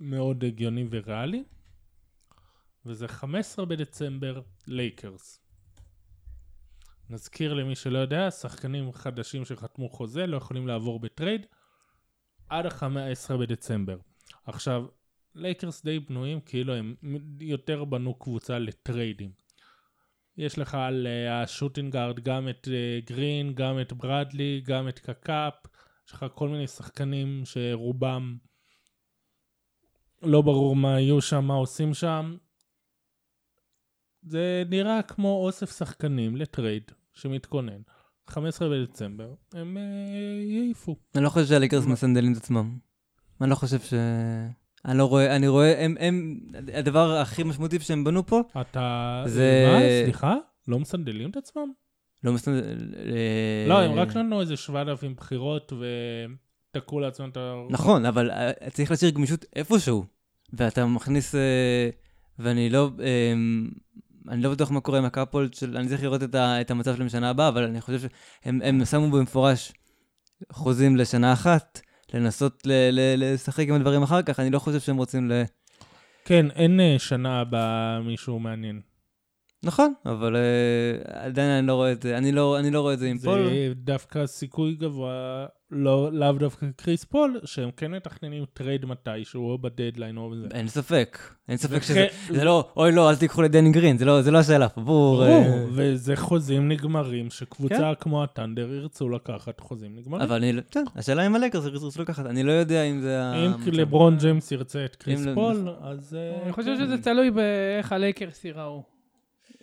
מאוד 0.00 0.44
הגיוני 0.44 0.84
וריאלי, 0.90 1.44
וזה 2.86 3.08
15 3.08 3.64
בדצמבר, 3.64 4.40
לייקרס. 4.66 5.40
נזכיר 7.10 7.54
למי 7.54 7.74
שלא 7.74 7.98
יודע, 7.98 8.30
שחקנים 8.30 8.92
חדשים 8.92 9.44
שחתמו 9.44 9.88
חוזה 9.88 10.26
לא 10.26 10.36
יכולים 10.36 10.66
לעבור 10.66 11.00
בטרייד 11.00 11.46
עד 12.48 12.66
ה-15 12.66 13.36
בדצמבר. 13.36 13.98
עכשיו, 14.46 14.84
לייקרס 15.34 15.84
די 15.84 16.00
בנויים 16.00 16.40
כאילו 16.40 16.74
הם 16.74 16.94
יותר 17.40 17.84
בנו 17.84 18.14
קבוצה 18.14 18.58
לטריידים. 18.58 19.32
יש 20.36 20.58
לך 20.58 20.74
על 20.74 21.06
uh, 21.06 21.30
ה 21.32 21.38
shooting 21.38 21.89
guard 21.89 22.20
גם 22.20 22.48
את 22.48 22.68
uh, 22.68 23.06
גרין, 23.06 23.54
גם 23.54 23.80
את 23.80 23.92
ברדלי, 23.92 24.60
גם 24.64 24.88
את 24.88 24.98
KCP, 24.98 25.54
יש 26.08 26.12
לך 26.12 26.26
כל 26.34 26.48
מיני 26.48 26.66
שחקנים 26.66 27.42
שרובם 27.44 28.36
לא 30.22 30.42
ברור 30.42 30.76
מה 30.76 31.00
יהיו 31.00 31.20
שם, 31.20 31.44
מה 31.44 31.54
עושים 31.54 31.94
שם. 31.94 32.36
זה 34.22 34.62
נראה 34.70 35.02
כמו 35.02 35.44
אוסף 35.44 35.78
שחקנים 35.78 36.36
לטרייד 36.36 36.82
שמתכונן. 37.12 37.80
15 38.28 38.68
בדצמבר, 38.68 39.34
הם 39.52 39.76
uh, 39.76 40.52
יעיפו. 40.52 40.96
אני 41.14 41.24
לא 41.24 41.28
חושב 41.28 41.46
שהליקרס 41.46 41.86
מסנדלים 41.86 42.32
את 42.32 42.36
עצמם. 42.36 42.78
אני 43.40 43.50
לא 43.50 43.54
חושב 43.54 43.80
ש... 43.80 43.94
אני 44.84 44.98
לא 44.98 45.04
רואה, 45.04 45.36
אני 45.36 45.48
רואה, 45.48 45.84
הם, 45.84 45.96
הם, 46.00 46.40
הדבר 46.74 47.16
הכי 47.16 47.42
משמעותי 47.42 47.80
שהם 47.80 48.04
בנו 48.04 48.26
פה, 48.26 48.40
אתה... 48.60 49.22
זה- 49.26 49.68
מה? 49.72 49.80
סליחה? 50.04 50.36
לא 50.68 50.78
מסנדלים 50.78 51.30
את 51.30 51.36
עצמם? 51.36 51.72
לא 52.24 52.32
מסנדל... 52.32 52.62
לא, 53.68 53.80
הם 53.80 53.92
רק 53.92 54.08
נתנו 54.08 54.40
איזה 54.40 54.56
7,000 54.56 55.14
בחירות 55.14 55.72
ותקעו 56.72 57.00
לעצמם 57.00 57.28
את 57.28 57.36
ה... 57.36 57.54
נכון, 57.70 58.06
אבל 58.06 58.30
אה, 58.30 58.70
צריך 58.70 58.90
להשאיר 58.90 59.10
גמישות 59.10 59.44
איפשהו. 59.56 60.04
ואתה 60.52 60.86
מכניס... 60.86 61.34
אה, 61.34 61.90
ואני 62.38 62.70
לא... 62.70 62.90
אני 64.28 64.42
לא 64.42 64.50
בטוח 64.50 64.70
מה 64.70 64.80
קורה 64.80 64.98
עם 64.98 65.04
ה 65.04 65.10
cap 65.10 65.29
hold 65.29 65.54
של... 65.54 65.76
אני 65.76 65.88
צריך 65.88 66.02
לראות 66.02 66.22
את, 66.22 66.34
ה, 66.34 66.60
את 66.60 66.70
המצב 66.70 66.94
שלהם 66.94 67.06
בשנה 67.06 67.30
הבאה, 67.30 67.48
אבל 67.48 67.62
אני 67.64 67.80
חושב 67.80 67.98
שהם 68.00 68.60
הם 68.62 68.84
שמו 68.84 69.10
במפורש 69.10 69.72
חוזים 70.52 70.96
לשנה 70.96 71.32
אחת, 71.32 71.80
לנסות 72.14 72.62
ל, 72.66 72.72
ל, 72.72 73.00
לשחק 73.16 73.68
עם 73.68 73.74
הדברים 73.74 74.02
אחר 74.02 74.22
כך, 74.22 74.40
אני 74.40 74.50
לא 74.50 74.58
חושב 74.58 74.80
שהם 74.80 74.96
רוצים 74.96 75.30
ל... 75.30 75.42
כן, 76.24 76.50
אין 76.50 76.80
אה, 76.80 76.98
שנה 76.98 77.40
הבאה 77.40 78.00
מישהו 78.00 78.38
מעניין. 78.38 78.80
נכון, 79.64 79.92
אבל 80.06 80.36
אה, 80.36 81.24
עדיין 81.24 81.50
אני 81.50 81.66
לא 81.66 81.74
רואה 81.74 81.92
את 81.92 82.02
זה, 82.02 82.18
אני 82.18 82.32
לא, 82.32 82.58
אני 82.58 82.70
לא 82.70 82.80
רואה 82.80 82.94
את 82.94 82.98
זה 82.98 83.06
עם 83.06 83.18
זה 83.18 83.28
פול. 83.28 83.48
דווקא 83.74 84.26
סיכוי 84.26 84.74
גבוה 84.74 85.46
לא, 85.74 86.12
לאו 86.12 86.32
דווקא 86.32 86.66
קריס 86.76 87.04
פול, 87.04 87.40
שהם 87.44 87.70
כן 87.76 87.90
מתכננים 87.90 88.44
טרייד 88.52 88.86
מתישהו, 88.86 89.50
או 89.50 89.58
בדדליין 89.58 90.16
או 90.16 90.30
בזה. 90.30 90.46
אין 90.54 90.68
ספק, 90.68 91.18
אין 91.48 91.56
ספק 91.56 91.82
שזה, 91.82 92.06
זה 92.28 92.44
לא, 92.44 92.68
אוי 92.76 92.92
לא, 92.92 93.10
אל 93.10 93.16
תיקחו 93.16 93.42
לדני 93.42 93.72
גרין, 93.72 93.98
זה 93.98 94.04
לא, 94.04 94.22
זה 94.22 94.30
לא 94.30 94.38
השאלה, 94.38 94.66
ברור. 94.76 95.24
אה, 95.24 95.40
ברור, 95.40 95.68
וזה 95.72 96.16
חוזים 96.16 96.68
נגמרים, 96.68 97.30
שקבוצה 97.30 97.76
כן. 97.76 97.94
contender 98.00 98.74
ירצו 98.74 99.08
לקחת 99.08 99.60
חוזים 99.60 99.96
נגמרים. 99.96 100.22
אבל 100.22 100.36
אני, 100.36 100.52
לא- 100.52 100.62
בסדר, 100.70 100.84
השאלה 100.96 101.26
אם 101.26 101.34
הלייקרס 101.34 101.64
ירצו 101.64 102.02
לקחת, 102.02 102.26
אני 102.26 102.42
לא 102.42 102.52
יודע 102.52 102.82
אם 102.82 103.00
זה... 103.00 103.32
אם 103.34 103.52
המצב. 103.52 103.70
לברון 103.72 104.16
ג'יימס 104.18 104.52
ירצה 104.52 104.84
את 104.84 104.96
קריס 104.96 105.26
לא- 105.26 105.34
פול, 105.34 105.68
אז... 105.80 106.14
אה, 106.14 106.42
אני 106.44 106.52
חושב 106.52 106.76
כן. 106.78 106.84
שזה 106.84 107.02
תלוי 107.02 107.30
באיך 107.30 107.92
הלייקרס 107.92 108.44
ייראו. 108.44 108.82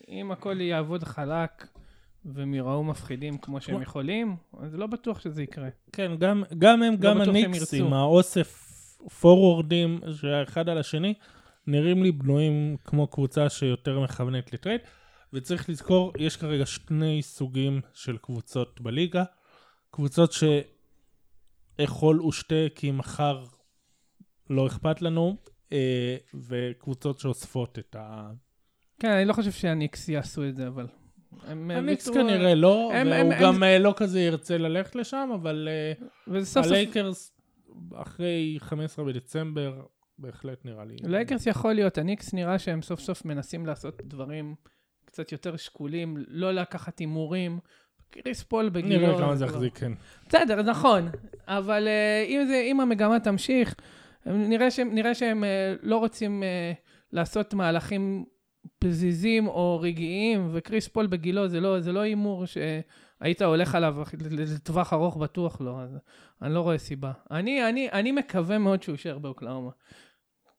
אם 0.09 0.31
הכל 0.31 0.61
יעבוד 0.61 1.03
חלק 1.03 1.67
והם 2.25 2.53
ייראו 2.53 2.83
מפחידים 2.83 3.37
כמו 3.37 3.61
שהם 3.61 3.81
יכולים, 3.81 4.35
אז 4.59 4.75
לא 4.75 4.87
בטוח 4.87 5.19
שזה 5.19 5.43
יקרה. 5.43 5.69
כן, 5.91 6.11
גם, 6.19 6.43
גם 6.57 6.83
הם, 6.83 6.95
גם 6.95 7.17
לא 7.17 7.25
שהם 7.25 7.35
הניקס. 7.35 7.73
עם 7.73 7.93
האוסף 7.93 8.69
פורוורדים 9.19 9.99
שהאחד 10.13 10.69
על 10.69 10.77
השני, 10.77 11.13
נראים 11.67 12.03
לי 12.03 12.11
בנויים 12.11 12.77
כמו 12.85 13.07
קבוצה 13.07 13.49
שיותר 13.49 13.99
מכוונת 13.99 14.53
לטרייד. 14.53 14.81
וצריך 15.33 15.69
לזכור, 15.69 16.13
יש 16.17 16.37
כרגע 16.37 16.65
שני 16.65 17.21
סוגים 17.21 17.81
של 17.93 18.17
קבוצות 18.17 18.81
בליגה. 18.81 19.23
קבוצות 19.91 20.33
שאכול 21.79 22.21
ושתה 22.21 22.55
כי 22.75 22.91
מחר 22.91 23.45
לא 24.49 24.67
אכפת 24.67 25.01
לנו, 25.01 25.37
אה, 25.71 26.17
וקבוצות 26.47 27.19
שאוספות 27.19 27.79
את 27.79 27.95
ה... 27.99 28.31
כן, 28.99 29.11
אני 29.11 29.25
לא 29.25 29.33
חושב 29.33 29.51
שהניקס 29.51 30.09
יעשו 30.09 30.47
את 30.47 30.55
זה, 30.55 30.67
אבל... 30.67 30.87
הניקס 31.47 32.07
ויתרו- 32.07 32.13
כנראה 32.13 32.55
לא, 32.55 32.91
הם- 32.93 33.07
והוא 33.07 33.33
הם- 33.33 33.41
גם 33.41 33.55
הם- 33.55 33.63
אה, 33.63 33.79
לא 33.79 33.93
כזה 33.97 34.21
ירצה 34.21 34.57
ללכת 34.57 34.95
לשם, 34.95 35.29
אבל 35.35 35.67
אה. 35.71 36.33
הלייקרס 36.55 37.31
אחרי 37.95 38.57
15 38.59 39.05
בדצמבר, 39.05 39.81
בהחלט 40.17 40.65
נראה 40.65 40.85
לי. 40.85 40.95
לייקרס 41.03 41.47
יכול 41.47 41.73
להיות, 41.73 41.97
הניקס 41.97 42.33
נראה 42.33 42.59
שהם 42.59 42.81
סוף 42.81 42.99
סוף 42.99 43.25
מנסים 43.25 43.65
לעשות 43.65 44.01
דברים 44.05 44.55
קצת 45.05 45.31
יותר 45.31 45.55
שקולים, 45.55 46.17
לא 46.27 46.51
לקחת 46.51 46.99
הימורים. 46.99 47.59
קריס 48.09 48.43
פול 48.43 48.69
בגילו... 48.69 49.07
נראה 49.07 49.17
כמה 49.17 49.35
זה 49.35 49.45
יחזיק, 49.45 49.77
כן. 49.77 49.91
בסדר, 50.29 50.61
נכון, 50.61 51.09
אבל 51.47 51.87
אם, 52.27 52.45
זה, 52.47 52.63
אם 52.71 52.79
המגמה 52.79 53.19
תמשיך, 53.19 53.75
נראה 54.25 54.71
שהם, 54.71 54.95
נראה 54.95 55.15
שהם 55.15 55.43
לא 55.81 55.97
רוצים 55.97 56.43
לעשות 57.11 57.53
מהלכים 57.53 58.25
פזיזים 58.79 59.47
או 59.47 59.79
רגעיים, 59.81 60.49
וקריס 60.53 60.87
פול 60.87 61.07
בגילו 61.07 61.47
זה 61.47 61.59
לא 61.59 61.79
זה 61.79 61.91
לא 61.91 61.99
הימור 61.99 62.45
שהיית 62.45 63.41
הולך 63.41 63.75
עליו 63.75 63.95
לטווח 64.31 64.93
ארוך 64.93 65.17
בטוח 65.17 65.61
לא, 65.61 65.81
אז 65.81 65.97
אני 66.41 66.53
לא 66.53 66.59
רואה 66.59 66.77
סיבה. 66.77 67.11
אני, 67.31 67.69
אני, 67.69 67.89
אני 67.91 68.11
מקווה 68.11 68.57
מאוד 68.57 68.83
שהוא 68.83 68.93
יישאר 68.93 69.19
באוקלהומה. 69.19 69.71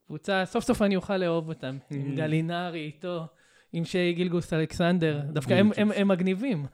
קבוצה, 0.07 0.45
סוף 0.45 0.65
סוף 0.65 0.83
אני 0.83 0.97
אוכל 0.97 1.17
לאהוב 1.17 1.49
אותם, 1.49 1.79
עם 1.91 2.15
גלינארי 2.14 2.81
איתו, 2.81 3.27
עם 3.73 3.85
שי 3.85 4.13
גילג'ס 4.12 4.53
אלכסנדר, 4.53 5.21
דווקא 5.33 5.55
הם, 5.55 5.71
הם, 5.77 5.93
הם 5.97 6.09
מגניבים. 6.09 6.67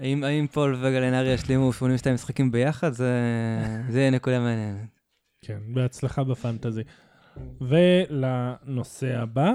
האם 0.00 0.24
האם 0.24 0.46
פול 0.46 0.74
וגלינארי 0.74 1.32
ישלימו 1.32 1.72
82 1.72 2.14
משחקים 2.14 2.52
ביחד? 2.52 2.92
זה 2.92 3.12
זה 3.88 3.98
יהיה 4.00 4.10
נקודה 4.10 4.40
מעניינת. 4.40 5.00
כן, 5.40 5.58
בהצלחה 5.74 6.24
ב 6.24 6.30
fantasy. 6.30 6.82
ולנושא 7.60 9.18
הבא, 9.18 9.52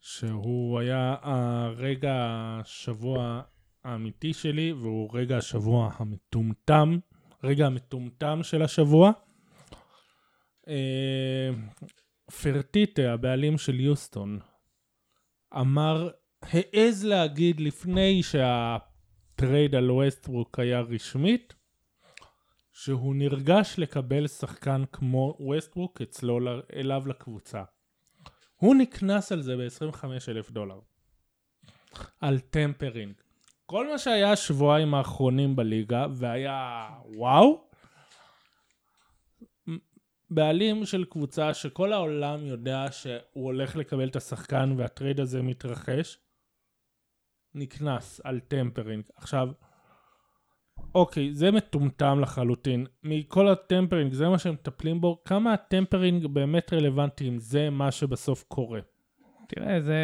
שהוא 0.00 0.78
היה 0.78 1.16
הרגע 1.22 2.14
השבוע 2.60 3.42
האמיתי 3.84 4.32
שלי, 4.32 4.72
והוא 4.72 5.10
רגע 5.12 5.36
השבוע 5.36 5.90
המטומטם, 5.96 6.98
רגע 7.44 7.66
המטומטם 7.66 8.40
של 8.42 8.62
השבוע. 8.62 9.12
אה, 10.68 11.50
פרטיטה, 12.42 13.12
הבעלים 13.12 13.58
של 13.58 13.80
יוסטון, 13.80 14.38
אמר, 15.60 16.10
העז 16.42 17.04
להגיד 17.04 17.60
לפני 17.60 18.22
שהטרייד 18.22 19.74
על 19.74 19.90
ווסטברוק 19.90 20.58
היה 20.58 20.80
רשמית, 20.80 21.54
שהוא 22.74 23.14
נרגש 23.14 23.74
לקבל 23.78 24.26
שחקן 24.26 24.82
כמו 24.92 25.36
ווסטברוק 25.40 26.00
אצלו, 26.02 26.38
אליו 26.76 27.02
לקבוצה. 27.06 27.62
הוא 28.56 28.74
נקנס 28.74 29.32
על 29.32 29.42
זה 29.42 29.56
ב-25 29.56 30.04
אלף 30.28 30.50
דולר. 30.50 30.80
על 32.20 32.38
tampering. 32.38 33.14
כל 33.66 33.90
מה 33.90 33.98
שהיה 33.98 34.32
השבועיים 34.32 34.94
האחרונים 34.94 35.56
בליגה, 35.56 36.06
והיה 36.14 36.88
וואו, 37.04 37.64
בעלים 40.30 40.86
של 40.86 41.04
קבוצה 41.04 41.54
שכל 41.54 41.92
העולם 41.92 42.46
יודע 42.46 42.86
שהוא 42.90 43.44
הולך 43.44 43.76
לקבל 43.76 44.08
את 44.08 44.16
השחקן 44.16 44.74
והטרייד 44.76 45.20
הזה 45.20 45.42
מתרחש, 45.42 46.18
נקנס 47.54 48.20
על 48.24 48.40
tampering. 48.40 49.04
עכשיו, 49.16 49.48
אוקיי, 50.94 51.34
זה 51.34 51.50
מטומטם 51.50 52.20
לחלוטין. 52.20 52.86
מכל 53.04 53.48
ה 53.48 53.54
tampering, 53.54 54.12
זה 54.12 54.28
מה 54.28 54.38
שהם 54.38 54.54
מטפלים 54.54 55.00
בו, 55.00 55.22
כמה 55.24 55.52
ה 55.52 55.59
tampering 55.59 56.26
באמת 56.26 56.72
רלוונטי 56.72 57.28
אם 57.28 57.38
זה 57.38 57.70
מה 57.70 57.90
שבסוף 57.90 58.44
קורה. 58.48 58.80
תראה, 59.48 59.80
זה... 59.80 59.96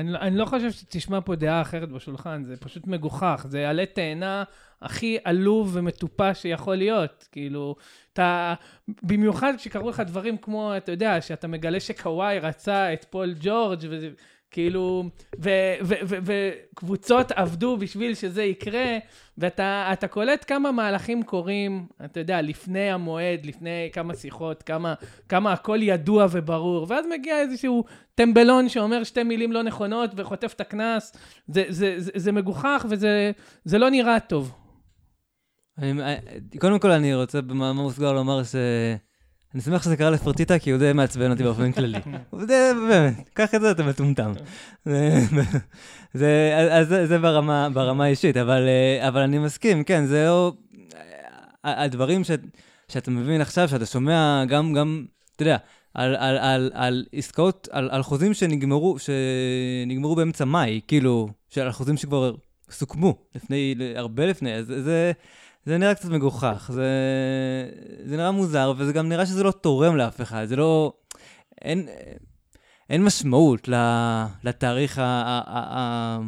אני, 0.00 0.16
אני 0.16 0.36
לא 0.36 0.44
חושב 0.44 0.70
שתשמע 0.70 1.20
פה 1.20 1.34
דעה 1.36 1.60
אחרת 1.60 1.88
בשולחן, 1.88 2.44
זה 2.44 2.56
פשוט 2.56 2.86
מגוחך. 2.86 3.46
זה 3.48 3.70
עלה 3.70 3.86
תאנה 3.86 4.44
הכי 4.82 5.18
עלוב 5.24 5.70
ומטופש 5.72 6.42
שיכול 6.42 6.76
להיות. 6.76 7.28
כאילו, 7.32 7.76
אתה... 8.12 8.54
במיוחד 9.02 9.52
כשקרו 9.56 9.90
לך 9.90 10.00
דברים 10.00 10.36
כמו, 10.36 10.76
אתה 10.76 10.92
יודע, 10.92 11.20
שאתה 11.20 11.48
מגלה 11.48 11.80
שקוואי 11.80 12.38
רצה 12.38 12.92
את 12.92 13.04
פול 13.10 13.34
ג'ורג' 13.40 13.80
וזה... 13.90 14.10
כאילו, 14.50 15.04
וקבוצות 16.24 17.32
עבדו 17.32 17.76
בשביל 17.76 18.14
שזה 18.14 18.42
יקרה, 18.42 18.98
ואתה 19.38 19.88
אתה 19.92 20.08
קולט 20.08 20.44
כמה 20.48 20.72
מהלכים 20.72 21.22
קורים, 21.22 21.86
אתה 22.04 22.20
יודע, 22.20 22.42
לפני 22.42 22.90
המועד, 22.90 23.46
לפני 23.46 23.90
כמה 23.92 24.14
שיחות, 24.14 24.62
כמה, 24.62 24.94
כמה 25.28 25.52
הכל 25.52 25.78
ידוע 25.82 26.26
וברור, 26.30 26.86
ואז 26.88 27.06
מגיע 27.18 27.40
איזשהו 27.40 27.84
טמבלון 28.14 28.68
שאומר 28.68 29.04
שתי 29.04 29.22
מילים 29.22 29.52
לא 29.52 29.62
נכונות 29.62 30.10
וחוטף 30.16 30.52
את 30.54 30.60
הקנס, 30.60 31.16
זה, 31.48 31.64
זה, 31.68 31.94
זה, 32.00 32.10
זה 32.14 32.32
מגוחך 32.32 32.86
וזה 32.90 33.30
זה 33.64 33.78
לא 33.78 33.90
נראה 33.90 34.20
טוב. 34.20 34.54
אני- 35.78 36.02
אה, 36.02 36.16
קודם 36.60 36.78
כל, 36.78 36.90
אני 36.90 37.14
רוצה 37.14 37.40
במאמר 37.42 37.82
מוסגר 37.82 38.12
לומר 38.12 38.44
ש... 38.44 38.54
אני 39.54 39.62
שמח 39.62 39.82
שזה 39.82 39.96
קרה 39.96 40.10
לפרטיטה, 40.10 40.58
כי 40.58 40.70
הוא 40.70 40.78
די 40.78 40.92
מעצבן 40.92 41.30
אותי 41.30 41.42
באופן 41.42 41.72
כללי. 41.72 41.98
די, 42.46 42.54
באמת, 42.88 43.28
קח 43.34 43.54
את 43.54 43.60
זה, 43.60 43.70
אתה 43.70 43.82
מטומטם. 43.82 44.32
זה- 44.84 45.20
זה, 46.14 46.50
זה, 46.88 47.06
זה 47.06 47.18
ברמה, 47.18 47.68
ברמה 47.72 48.04
האישית, 48.04 48.36
אבל, 48.36 48.68
אה, 48.68 49.08
אבל 49.08 49.20
אני 49.20 49.38
מסכים, 49.38 49.84
כן, 49.84 50.06
זה 50.06 50.24
לא... 50.24 50.52
הדברים 51.64 52.24
ש, 52.24 52.30
שאתה 52.88 53.10
מבין 53.10 53.40
עכשיו, 53.40 53.68
שאתה 53.68 53.86
שומע 53.86 54.44
גם, 54.48 54.72
גם, 54.72 55.04
אתה 55.36 55.42
יודע, 55.42 55.56
על, 55.94 56.16
על, 56.16 56.38
על, 56.38 56.70
על 56.74 57.04
עסקאות, 57.12 57.68
על, 57.72 57.88
על 57.92 58.02
חוזים 58.02 58.34
שנגמרו, 58.34 58.96
שנגמרו 58.98 60.14
באמצע 60.16 60.44
מאי, 60.44 60.80
כאילו, 60.88 61.28
על 61.60 61.72
חוזים 61.72 61.96
שכבר 61.96 62.34
סוכמו, 62.70 63.14
לפני, 63.34 63.74
הרבה 63.96 64.26
לפני, 64.26 64.54
אז 64.54 64.66
זה... 64.66 65.12
זה 65.68 65.78
נראה 65.78 65.94
קצת 65.94 66.08
מגוחך, 66.08 66.70
זה, 66.72 66.90
זה 68.04 68.16
נראה 68.16 68.30
מוזר, 68.30 68.72
וזה 68.76 68.92
גם 68.92 69.08
נראה 69.08 69.26
שזה 69.26 69.42
לא 69.42 69.50
תורם 69.50 69.96
לאף 69.96 70.20
אחד, 70.20 70.44
זה 70.44 70.56
לא... 70.56 70.92
אין, 71.62 71.88
אין 72.90 73.04
משמעות 73.04 73.68
לתאריך 74.44 74.98
ה, 74.98 75.02
ה, 75.02 75.42
ה, 75.46 75.78
ה, 75.78 76.18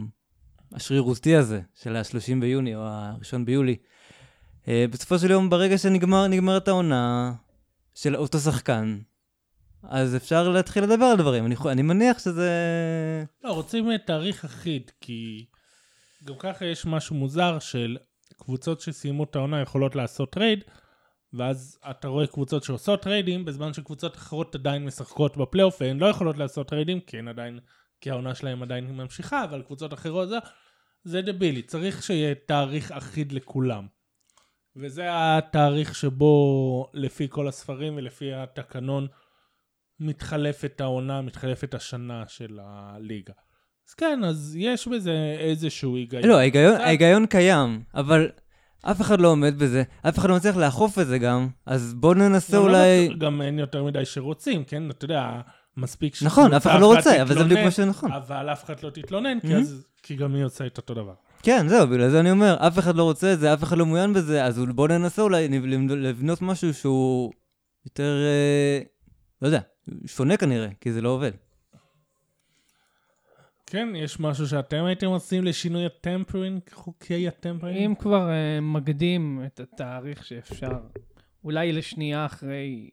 השרירותי 0.73 1.37
הזה 1.37 1.61
של 1.75 1.97
ה-30 1.97 2.41
ביוני 2.41 2.75
או 2.75 2.81
ה-1 2.87 3.45
ביולי. 3.45 3.77
אה, 4.69 4.85
בסופו 4.91 5.19
של 5.19 5.31
יום, 5.31 5.51
ברגע 5.51 5.79
שנגמר, 5.79 6.27
נגמרת 6.27 6.69
העונה 6.69 7.33
של 7.95 8.17
אותו 8.17 8.39
שחקן, 8.39 8.99
אז 9.83 10.17
אפשר 10.17 10.49
להתחיל 10.49 10.85
לדבר 10.85 11.05
על 11.05 11.17
דברים. 11.17 11.47
אני, 11.47 11.55
אני 11.67 11.83
מניח 11.83 12.19
שזה... 12.19 12.51
לא, 13.45 13.53
רוצים 13.53 13.97
תאריך 13.97 14.45
אחיד, 14.45 14.91
כי 15.01 15.47
גם 16.25 16.35
ככה 16.39 16.65
יש 16.65 16.87
משהו 16.87 17.17
מוזר 17.17 17.59
של 17.59 17.97
קבוצות 18.37 18.81
שסיימו 18.81 19.25
את 19.25 19.37
העונה 19.37 19.61
יכולות 19.61 19.97
לעשות 19.97 20.33
טרייד, 20.33 20.65
ואז 21.33 21.79
אתה 21.91 22.09
רואה 22.09 22.27
קבוצות 22.27 22.65
שעושות 22.65 23.03
טריידים, 23.03 23.45
בזמן 23.45 23.73
שקבוצות 23.73 24.17
אחרות 24.17 24.55
עדיין 24.55 24.85
משחקות 24.85 25.37
בפלייאוף, 25.37 25.81
והן 25.81 25.99
לא 25.99 26.07
יכולות 26.07 26.39
לעשות 26.39 26.69
טריידים, 26.69 27.01
כי 27.01 27.19
הן 27.19 27.29
עדיין, 27.29 27.61
כי 28.01 28.11
העונה 28.11 28.35
שלהם 28.35 28.63
עדיין 28.63 28.97
ממשיכה, 28.97 29.45
אבל 29.45 29.63
קבוצות 29.63 29.95
אחרות 29.95 30.29
זה, 30.29 30.39
זה 31.05 31.23
דבילי, 31.23 31.63
צריך 31.63 32.03
שיהיה 32.03 32.35
תאריך 32.35 32.93
אחיד 32.93 33.33
לכולם. 33.33 33.87
וזה 34.77 35.07
התאריך 35.11 35.95
שבו 35.95 36.87
לפי 36.95 37.27
כל 37.31 37.49
הספרים 37.49 37.97
ולפי 37.97 38.33
התקנון 38.35 39.07
מתחלפת 40.01 40.81
העונה, 40.81 41.23
מתחלפת 41.23 41.75
השנה 41.75 42.25
של 42.29 42.59
הליגה. 42.63 43.33
אז 43.91 43.95
כן, 43.95 44.21
אז 44.25 44.57
יש 44.59 44.89
בזה 44.89 45.37
איזשהו 45.39 45.97
היגיון. 45.97 46.25
לא, 46.25 46.39
ההיגיון, 46.39 46.75
קצת. 46.75 46.85
ההיגיון 46.85 47.27
קיים, 47.27 47.83
אבל 47.95 48.31
אף 48.83 49.01
אחד 49.01 49.21
לא 49.21 49.29
עומד 49.29 49.59
בזה, 49.59 49.83
אף 50.09 50.19
אחד 50.19 50.29
לא 50.31 50.37
מצליח 50.37 50.57
לאכוף 50.57 50.99
את 50.99 51.07
זה 51.07 51.19
גם, 51.19 51.49
אז 51.67 51.95
בואו 51.95 52.15
ננסה 52.15 52.57
לא 52.57 52.63
אולי... 52.63 53.07
בטוח- 53.09 53.19
גם 53.19 53.43
אין 53.43 53.59
יותר 53.59 53.85
מדי 53.85 54.05
שרוצים, 54.05 54.65
כן? 54.65 54.91
אתה 54.91 55.05
יודע, 55.05 55.41
מספיק 55.77 56.15
ש... 56.15 56.23
נכון, 56.23 56.53
אף 56.55 56.67
אחד 56.67 56.81
לא 56.81 56.95
רוצה, 56.97 57.23
אבל 57.23 57.35
זה 57.35 57.45
בדיוק 57.45 57.61
מה 57.61 57.71
תתלונן, 57.71 57.71
שנכון. 57.93 58.13
אבל 58.13 58.53
אף 58.53 58.65
אחד 58.65 58.75
לא 58.83 58.91
תתלונן, 58.91 59.41
כי 59.41 59.55
Mhm. 59.55 59.61
אז- 59.61 59.87
כי 60.03 60.17
גם 60.17 60.35
היא 60.35 60.45
עושה 60.45 60.67
את 60.67 60.77
אותו 60.77 60.95
דבר. 60.95 61.15
כן, 61.43 61.69
זהו, 61.69 61.87
בגלל 61.89 62.11
זה 62.11 62.21
אני 62.21 62.31
אומר, 62.31 62.57
אף 62.67 62.79
אחד 62.79 62.97
לא 62.97 63.03
רוצה 63.03 63.33
את 63.33 63.41
זה, 63.41 63.55
אף 63.55 63.63
אחד 63.63 63.79
לא 63.79 63.87
מעוין 63.87 64.13
בזה, 64.13 64.45
אז 64.45 64.59
בואו 64.75 64.87
ננסה 64.87 65.23
אולי 65.23 65.49
לבנות 65.89 66.43
משהו 66.43 66.75
שהוא 66.75 67.33
יותר, 67.87 68.17
אה, 68.25 68.81
לא 69.43 69.49
יודע, 69.49 69.61
שונה 70.07 70.37
כנראה, 70.37 70.69
כי 70.81 70.93
זה 70.93 71.01
לא 71.01 71.09
עובד. 71.09 71.31
כן, 73.73 73.89
יש 73.97 74.21
משהו 74.21 74.47
שאתם 74.49 74.85
הייתם 74.85 75.07
עושים 75.07 75.45
לשינוי 75.45 75.87
הטמפרינג, 75.87 76.61
חוקי 76.73 77.29
הטמפרינג? 77.29 77.77
אם 77.77 77.95
כבר 77.99 78.29
uh, 78.29 78.61
מקדים 78.61 79.43
את 79.47 79.61
התאריך 79.61 80.25
שאפשר, 80.25 80.79
אולי 81.45 81.73
לשנייה 81.73 82.27
אחרי, 82.27 82.91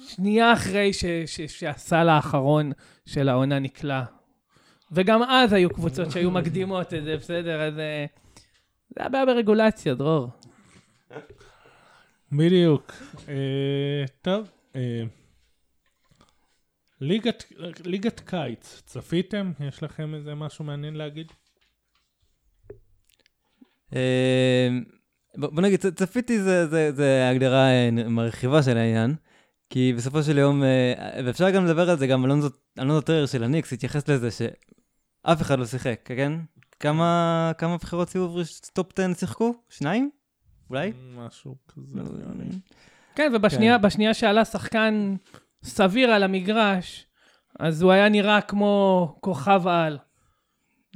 שנייה 0.00 0.52
אחרי 0.52 0.92
ש, 0.92 1.04
ש, 1.26 1.40
שהסל 1.40 2.08
האחרון 2.08 2.72
של 3.06 3.28
העונה 3.28 3.58
נקלע. 3.58 4.02
וגם 4.92 5.22
אז 5.22 5.52
היו 5.52 5.70
קבוצות 5.70 6.10
שהיו 6.10 6.30
מקדימות 6.40 6.94
את 6.94 7.04
זה, 7.04 7.16
בסדר? 7.16 7.62
אז 7.62 7.78
אה, 7.78 8.06
זה 8.88 9.04
הבעיה 9.04 9.26
ברגולציה, 9.26 9.94
דרור. 9.94 10.28
בדיוק. 12.32 12.92
אה, 13.28 14.04
טוב. 14.22 14.50
אה, 14.76 15.02
ליגת, 17.00 17.52
ליגת 17.84 18.20
קיץ, 18.20 18.82
צפיתם? 18.86 19.52
יש 19.60 19.82
לכם 19.82 20.14
איזה 20.14 20.34
משהו 20.34 20.64
מעניין 20.64 20.94
להגיד? 20.94 21.32
אה, 23.94 24.68
בוא 25.36 25.62
נגיד, 25.62 25.80
צפיתי 25.80 26.42
זה, 26.42 26.66
זה, 26.66 26.92
זה 26.92 27.28
הגדרה 27.28 27.68
אה, 27.68 27.90
מרחיבה 27.90 28.62
של 28.62 28.76
העניין, 28.76 29.14
כי 29.70 29.92
בסופו 29.96 30.22
של 30.22 30.38
יום, 30.38 30.62
אה, 30.62 31.20
ואפשר 31.24 31.50
גם 31.50 31.66
לדבר 31.66 31.90
על 31.90 31.98
זה, 31.98 32.06
גם 32.06 32.24
אלונזו 32.78 33.00
טרר 33.00 33.26
של 33.26 33.44
הניקס 33.44 33.72
התייחס 33.72 34.08
לזה 34.08 34.30
שאף 34.30 35.42
אחד 35.42 35.58
לא 35.58 35.66
שיחק, 35.66 36.00
כן? 36.04 36.32
כמה, 36.80 37.52
כמה 37.58 37.76
בחירות 37.76 38.08
סיבוב 38.08 38.38
top 38.72 38.98
10 38.98 39.14
שיחקו? 39.14 39.54
שניים? 39.68 40.10
אולי? 40.70 40.92
משהו 41.14 41.56
כזה. 41.68 42.00
לי. 42.38 42.46
כן, 43.14 43.32
ובשנייה 43.34 43.78
בשנייה 43.78 44.14
שעלה 44.14 44.44
שחקן 44.44 45.16
סביר 45.62 46.10
על 46.10 46.22
המגרש, 46.22 47.06
אז 47.58 47.82
הוא 47.82 47.92
היה 47.92 48.08
נראה 48.08 48.40
כמו 48.40 49.16
כוכב 49.20 49.62
על. 49.66 49.98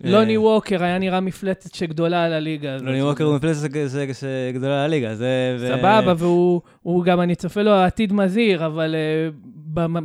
לוני 0.05 0.37
ווקר 0.37 0.85
היה 0.85 0.98
נראה 0.98 1.20
מפלצת 1.20 1.74
שגדולה 1.74 2.24
על 2.24 2.33
הליגה. 2.33 2.74
הזאת. 2.74 2.87
לוני 2.87 3.03
ווקר 3.03 3.24
הוא 3.24 3.37
מפלצת 3.37 3.68
שגדולה 4.14 4.87
לליגה, 4.87 5.14
זה... 5.14 5.57
ו- 5.61 5.68
סבבה, 5.68 6.14
והוא 6.18 6.61
הוא 6.83 7.05
גם, 7.05 7.20
אני 7.20 7.35
צופה 7.35 7.62
לו 7.62 7.72
עתיד 7.72 8.12
מזהיר, 8.12 8.66
אבל 8.66 8.94
אה, 8.94 9.34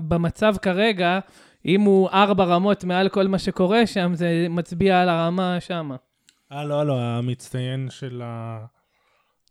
במצב 0.08 0.56
כרגע, 0.62 1.20
אם 1.66 1.82
הוא 1.82 2.10
ארבע 2.10 2.44
רמות 2.44 2.84
מעל 2.84 3.10
כל 3.10 3.28
מה 3.28 3.40
שקורה 3.40 3.88
שם, 3.88 4.12
זה 4.16 4.48
מצביע 4.50 5.02
על 5.02 5.10
הרמה 5.10 5.58
שמה. 5.60 5.96
אה, 6.52 6.66
לא, 6.66 6.86
לא, 6.86 7.02
המצטיין 7.02 7.88
של 7.90 8.22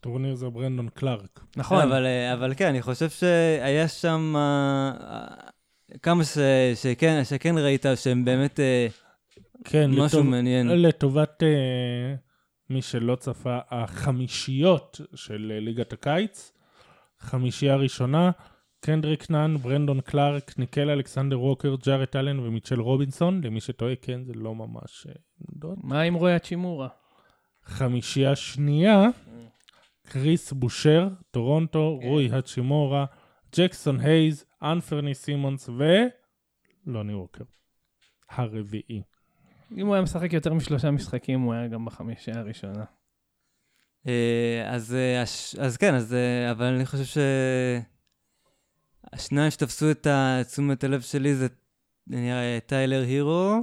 הטורניר 0.01 0.35
זה 0.35 0.49
ברנדון 0.49 0.89
קלארק. 0.89 1.41
נכון. 1.57 1.83
אבל, 1.83 2.07
אה, 2.07 2.33
אבל 2.33 2.53
כן, 2.57 2.69
אני 2.69 2.83
חושב 2.83 3.11
שהיה 3.11 3.89
שם 3.89 4.35
אה, 4.37 4.91
אה, 5.01 5.27
כמה 6.03 6.25
ש, 6.25 6.39
שכן, 6.75 7.25
שכן 7.25 7.59
ראית 7.59 7.87
שהם 7.95 8.25
באמת 8.25 8.61
כן, 9.65 9.91
משהו 9.91 10.05
לטוב- 10.05 10.27
מעניין. 10.27 10.69
לטובת 10.83 11.43
מי 12.71 12.83
שלא 12.83 13.15
צפה, 13.17 13.59
החמישיות 13.71 15.01
של 15.15 15.53
ליגת 15.61 15.93
הקיץ, 15.93 16.53
חמישייה 17.21 17.77
ראשונה, 17.77 18.31
קנדריק 18.81 19.31
נאן, 19.31 19.57
ברנדון 19.57 20.01
קלארק, 20.01 20.59
ניקל 20.59 20.91
אלכסנדר 20.91 21.41
ווקר, 21.41 21.75
ג'ארט 21.87 22.17
אלן 22.17 22.39
ומיצ'ל 22.39 22.81
רובינסון, 22.81 23.41
למי 23.45 23.61
שטועה, 23.61 23.97
כן, 24.03 24.25
זה 24.25 24.33
לא 24.35 24.55
ממש. 24.55 25.07
מה 25.83 26.01
עם 26.01 26.15
רוי 26.15 26.35
האצ'ימורה? 26.35 26.89
חמישייה 27.65 28.37
שנייה, 28.37 29.03
כריס 30.09 30.53
בושה, 30.53 31.09
טורונטו, 31.31 31.99
רוי 32.03 32.31
האצ'ימורה, 32.33 33.05
ג'קסון 33.57 34.01
הייז, 34.01 34.45
אנפרני 34.63 35.15
סימונס 35.15 35.69
ולוני 35.69 37.15
ווקר. 37.15 37.45
הרביעי. 38.31 39.03
אם 39.77 39.87
הוא 39.87 39.95
היה 39.95 40.03
משחק 40.03 40.33
יותר 40.33 40.55
משלושה 40.55 40.91
משחקים, 40.91 41.41
הוא 41.41 41.55
היה 41.55 41.69
גם 41.69 41.85
בחמישייה 41.85 42.39
הראשונה. 42.39 42.85
אה, 44.09 44.65
אז, 44.67 44.95
אה, 44.95 45.23
אז 45.65 45.77
כן, 45.77 45.95
אז, 45.95 46.15
אה, 46.15 46.51
אבל 46.51 46.65
אני 46.65 46.87
חושב 46.87 47.05
ש... 47.05 47.19
השניים 49.13 49.51
שתפסו 49.51 49.91
את 49.91 50.07
תשומת 50.47 50.85
הלב 50.85 51.01
שלי 51.01 51.35
זה 51.35 51.47
נראה 52.07 52.59
טיילר 52.67 53.03
הירו. 53.03 53.61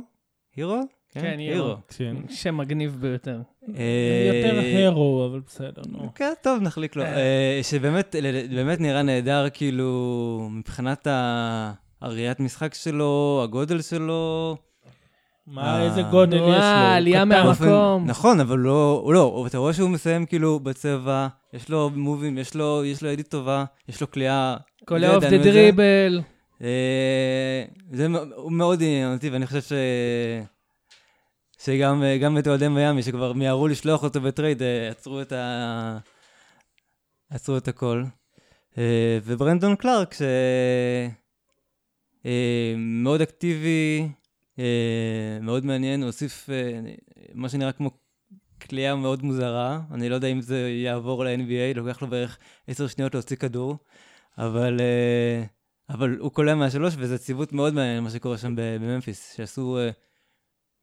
הירו? 0.56 0.82
כן, 1.10 1.40
הירו. 1.40 1.76
כן. 1.88 2.16
שם 2.30 2.58
מגניב 2.58 2.98
ביותר. 3.00 3.42
אה, 3.78 4.32
יותר 4.43 4.60
הרו, 4.88 5.28
אבל 5.32 5.39
בסדר, 5.47 5.82
נו. 5.91 6.10
כן, 6.15 6.34
טוב, 6.41 6.62
נחליק 6.62 6.95
לו. 6.95 7.04
אה, 7.04 7.60
שבאמת 7.63 8.15
ל- 8.21 8.56
באמת 8.56 8.80
נראה 8.82 9.01
נהדר, 9.04 9.45
כאילו, 9.54 10.49
מבחינת 10.51 11.08
הראיית 12.01 12.39
משחק 12.39 12.73
שלו, 12.73 13.41
הגודל 13.43 13.82
שלו. 13.82 14.56
מה, 15.47 15.62
אה. 15.80 15.84
איזה 15.86 16.01
גודל 16.01 16.36
יש 16.36 16.41
לו? 16.41 16.47
וואה, 16.47 16.95
עלייה. 16.95 17.25
מהמקום. 17.25 18.06
נכון, 18.08 18.39
אבל 18.39 18.60
לא, 18.60 19.01
הוא 19.04 19.13
לא, 19.13 19.43
אתה 19.47 19.58
רואה 19.58 19.73
שהוא 19.73 19.89
מסיים 19.89 20.25
כאילו 20.25 20.60
בצבע, 20.60 21.28
יש 21.54 21.69
לו 21.69 21.89
מובים, 21.95 22.38
יש 22.38 22.56
לו, 22.56 22.82
יש 22.86 23.04
לו 23.04 23.10
ידית 23.10 23.28
טובה, 23.28 23.65
יש 23.89 24.01
לו 24.01 24.08
קליעה. 24.08 24.58
קולע 24.86 25.15
off 25.15 25.24
the. 25.24 25.38
dribble. 25.38 26.22
אה, 26.62 27.63
זה 27.91 28.08
מאוד 28.49 28.82
עניין 28.82 29.13
אותי, 29.13 29.30
ואני 29.30 29.47
חושב 29.47 29.62
ש... 29.62 29.71
שגם 31.65 32.04
אה, 32.04 32.39
את 32.39 32.47
אוהדי 32.47 32.67
מיאמי, 32.67 33.04
שכבר 33.04 33.34
מיהרו 33.34 33.67
לשלוח 33.67 34.04
אותו 34.04 34.21
ב-trade, 34.22 34.62
אה, 34.62 34.89
עצרו 34.89 35.21
את 35.21 35.32
ה... 35.32 35.97
עצרו 37.30 37.58
את 37.58 37.67
הכל. 37.67 38.04
אה, 38.78 39.19
וברנדון 39.23 39.75
קלארק, 39.75 40.13
ש... 40.13 40.21
אה, 42.25 42.73
מאוד 42.78 43.21
אקטיבי, 43.21 44.08
מאוד 45.41 45.65
מעניין, 45.65 46.01
הוא 46.01 46.06
הוסיף 46.06 46.49
מה 47.34 47.49
שנראה 47.49 47.71
כמו 47.71 47.89
קליעה 48.62 48.96
מאוד 48.95 49.23
מוזרה. 49.23 49.82
אני 49.91 50.10
לא 50.10 50.15
יודע 50.15 50.28
אם 50.28 50.41
זה 50.41 50.69
יעבור 50.69 51.25
ל-NBA, 51.25 51.78
לוקח 51.78 52.01
לו 52.01 52.08
בערך 52.08 52.38
עשר 52.67 52.88
שניות 52.88 53.13
להוציא 53.13 53.36
כדור, 53.36 53.78
אבל, 54.38 54.80
אבל 55.89 56.17
הוא 56.19 56.32
קולע 56.32 56.56
מהשלוש, 56.56 56.95
וזה 56.97 57.17
ציוות 57.17 57.54
מאוד 57.54 57.73
מעניין 57.73 58.04
מה 58.04 58.10
שקורה 58.10 58.38
שם 58.38 58.54
בממפיס, 58.56 59.34
שעשו 59.38 59.80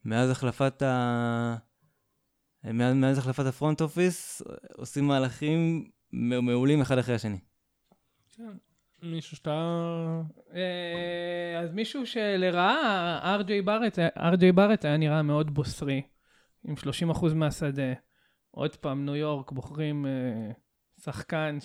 מאז 0.05 0.31
החלפת 0.31 0.83
ה... 0.83 1.57
מאז, 2.65 2.95
מאז 2.95 3.19
החלפת 3.19 3.47
הפרונט 3.47 3.81
אופיס, 3.81 4.43
עושים 4.77 5.05
מהלכים 5.05 5.91
מעולים 6.13 6.81
אחד 6.81 6.99
אחרי 6.99 7.15
השני. 7.15 7.39
מישהו 9.03 9.37
שאתה... 9.37 10.21
אה, 10.55 11.61
אז 11.61 11.73
מישהו 11.73 12.07
שלרעה, 12.07 13.19
אר.ג'יי 13.23 14.53
בארט, 14.53 14.85
היה 14.85 14.97
נראה 14.97 15.23
מאוד 15.23 15.55
בוסרי, 15.55 16.03
עם 16.65 16.75
30% 17.13 17.35
מהשדה. 17.35 17.93
עוד 18.51 18.77
פעם, 18.77 19.05
ניו 19.05 19.17
יורק, 19.17 19.53
בוחרים 19.53 20.07
אה, 20.07 20.53
שחקן 21.01 21.59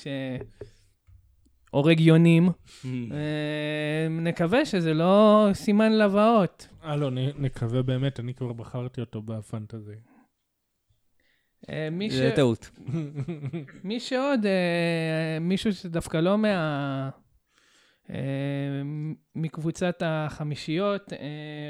שהורג 1.77 1.99
יונים. 1.99 2.49
אה, 2.85 4.07
נקווה 4.09 4.65
שזה 4.65 4.93
לא 4.93 5.47
סימן 5.53 5.97
לבאות. 5.97 6.67
אה, 6.83 6.95
לא, 6.95 7.09
נקווה 7.37 7.81
באמת, 7.81 8.19
אני 8.19 8.33
כבר 8.33 8.53
בחרתי 8.53 9.01
אותו 9.01 9.21
בפנטזי. 9.21 9.95
אה, 11.69 11.89
מי, 11.91 12.09
ש... 12.09 12.13
זה 12.13 12.31
טעות. 12.35 12.69
מי 13.83 13.99
שעוד, 13.99 14.45
אה, 14.45 15.39
מישהו 15.41 15.73
שדווקא 15.73 16.17
לא 16.17 16.37
מה... 16.37 17.09
אה, 18.09 18.81
מקבוצת 19.35 20.01
החמישיות, 20.05 21.13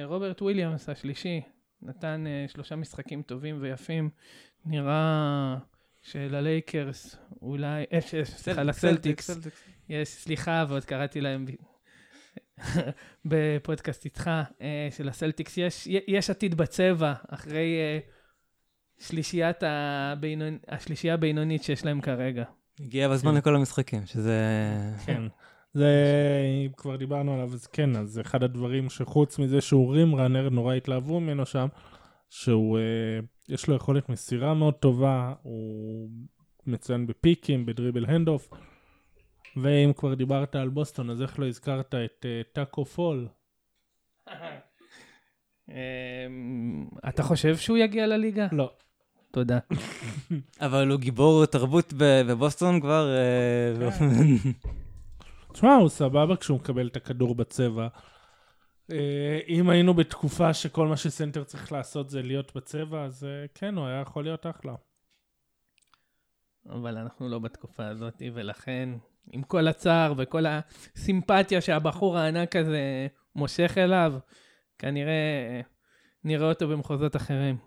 רוברט 0.04 0.42
וויליאמס 0.42 0.90
השלישי, 0.90 1.42
נתן 1.82 2.24
שלושה 2.48 2.76
משחקים 2.76 3.22
טובים 3.22 3.58
ויפים. 3.62 4.10
נראה 4.66 5.58
שללייקרס 6.02 7.18
אולי, 7.42 7.84
סליחה, 8.24 8.64
לסלטיקס, 8.64 9.30
יש, 9.90 10.10
סליחה, 10.10 10.66
ועוד 10.70 10.86
קראתי 10.86 11.22
להם 11.22 11.46
ב- 11.46 11.52
בפודקאסט 13.30 14.06
איתך, 14.06 14.30
אה, 14.62 14.88
שלסלטיקס 14.92 15.58
יש, 15.58 15.88
יש 16.08 16.30
עתיד 16.30 16.56
בצבע, 16.56 17.14
אחרי 17.30 17.78
אה, 17.78 18.00
שלישיית 19.00 19.64
הבינונ... 19.64 20.58
השלישייה 20.68 21.14
הבינונית 21.14 21.64
שיש 21.64 21.86
להם 21.86 22.02
כרגע. 22.02 22.44
הגיע 22.80 23.10
בזמן 23.10 23.32
כן. 23.32 23.38
לכל 23.38 23.56
המשחקים, 23.56 24.06
שזה... 24.06 24.42
כן. 25.06 25.22
זה, 25.74 25.92
אם 26.66 26.72
כבר 26.78 26.96
דיברנו 26.96 27.34
עליו, 27.34 27.54
אז 27.54 27.68
כן, 27.68 27.96
אז 27.96 28.20
אחד 28.20 28.44
הדברים 28.44 28.90
שחוץ 28.90 29.40
מזה 29.40 29.62
שהוא 29.62 29.94
rim 29.94 30.16
runner, 30.16 30.50
נורא 30.50 30.74
התלהבו 30.74 31.20
ממנו 31.20 31.46
שם, 31.46 31.68
שהוא, 32.30 32.78
אה, 32.78 33.20
יש 33.50 33.68
לו 33.68 33.76
יכולת 33.76 34.10
מסירה 34.10 34.54
מאוד 34.54 34.74
טובה, 34.74 35.34
הוא 35.42 36.10
מצוין 36.66 37.08
ב-pick 37.08 37.47
ים, 37.47 37.66
ב-dribble 37.66 38.06
handoff. 38.06 38.50
ואם 39.62 39.94
כבר 39.94 40.14
דיברת 40.14 40.56
על 40.56 40.70
בוסטון, 40.70 41.10
אז 41.10 41.22
איך 41.22 41.40
לא 41.40 41.48
הזכרת 41.48 41.96
את 41.96 42.26
אה, 42.26 42.42
טאקו 42.54 42.86
פאל? 42.86 43.28
אמ, 45.70 46.88
אתה 47.10 47.24
חושב 47.24 47.58
שהוא 47.58 47.78
יגיע 47.78 48.08
לליגה? 48.08 48.48
לא. 48.52 48.72
תודה. 49.32 49.60
אבל 50.66 50.92
הוא 50.92 51.00
גיבור 51.00 51.46
תרבות 51.46 51.94
בבוסטון 51.98 52.82
כבר... 52.82 53.16
אה, 53.16 53.90
תשמע, 55.54 55.76
הוא 55.76 55.90
סבבה 55.90 56.36
כשהוא 56.36 56.60
מקבל 56.60 56.88
את 56.88 56.96
הכדור 56.96 57.36
בצבע. 57.36 57.88
אה, 58.92 59.40
אם 59.48 59.70
היינו 59.70 59.94
בתקופה 59.94 60.54
שכל 60.54 60.88
מה 60.88 60.98
שסנטר 60.98 61.44
צריך 61.44 61.72
לעשות 61.72 62.10
זה 62.10 62.22
להיות 62.22 62.56
בצבע, 62.56 63.04
אז 63.04 63.24
אה, 63.24 63.46
כן, 63.56 63.78
הוא 63.78 63.86
היה 63.86 64.02
יכול 64.02 64.24
להיות 64.24 64.46
אחלה. 64.46 64.76
אבל 66.70 66.98
אנחנו 66.98 67.30
לא 67.30 67.40
בתקופה 67.40 67.88
הזאת, 67.88 68.22
ולכן, 68.34 68.90
עם 69.32 69.44
כל 69.44 69.68
הצער 69.68 70.14
וכל 70.18 70.46
הסימפתיה 70.48 71.62
שהבחור 71.62 72.18
הענק 72.18 72.56
הזה 72.56 73.08
מושך 73.36 73.74
אליו, 73.78 74.14
כנראה 74.80 75.62
נראה 76.24 76.50
אותו 76.50 76.68
במחוזות 76.68 77.16
אחרים. 77.16 77.58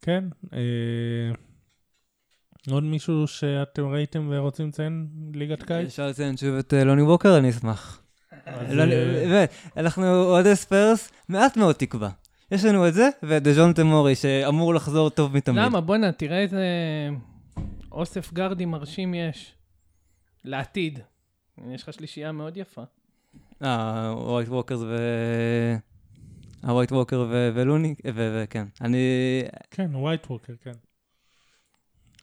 כן. 0.00 0.24
אה, 0.52 1.32
עוד 2.70 2.82
מישהו 2.82 3.26
שאתם 3.26 3.86
ראיתם 3.86 4.28
ורוצים 4.30 4.68
לציין 4.68 5.06
ליגת 5.34 5.62
קיץ? 5.62 5.86
אפשר 5.86 6.08
לציין 6.08 6.36
שוב 6.36 6.54
את 6.54 6.74
אה, 6.74 6.84
לוני 6.84 7.02
ווקר, 7.02 7.38
אני 7.38 7.50
אשמח. 7.50 8.02
לא, 8.46 8.82
אה, 8.82 8.86
באמת, 8.86 9.52
אנחנו 9.76 10.22
אוהדי 10.24 10.56
ספיירס, 10.56 11.12
מעט 11.28 11.56
מאוד 11.56 11.74
תקווה. 11.74 12.10
יש 12.50 12.64
לנו 12.64 12.88
את 12.88 12.94
זה, 12.94 13.08
ואת 13.22 13.42
דז'ון 13.42 13.72
תמורי, 13.72 14.14
שאמור 14.14 14.74
לחזור 14.74 15.10
טוב 15.10 15.36
מתמיד. 15.36 15.58
למה? 15.58 15.80
בואנה, 15.80 16.12
תראה 16.12 16.40
איזה 16.40 16.64
אוסף 17.92 18.32
גרדים 18.32 18.70
מרשים 18.70 19.14
יש. 19.14 19.54
לעתיד. 20.44 20.98
יש 21.70 21.82
לך 21.82 21.92
שלישייה 21.92 22.32
מאוד 22.32 22.56
יפה. 22.56 22.82
אה, 23.62 24.08
ה-White 24.08 24.48
Walkers 24.48 24.80
ו... 24.80 24.96
ה-White 26.62 26.92
Walker 26.92 27.20
ו- 27.30 27.50
ולוני, 27.54 27.94
ו- 28.14 28.42
וכן. 28.42 28.66
אני... 28.80 28.98
כן, 29.70 29.94
White 29.94 30.26
Walker, 30.26 30.54
כן. 30.60 30.72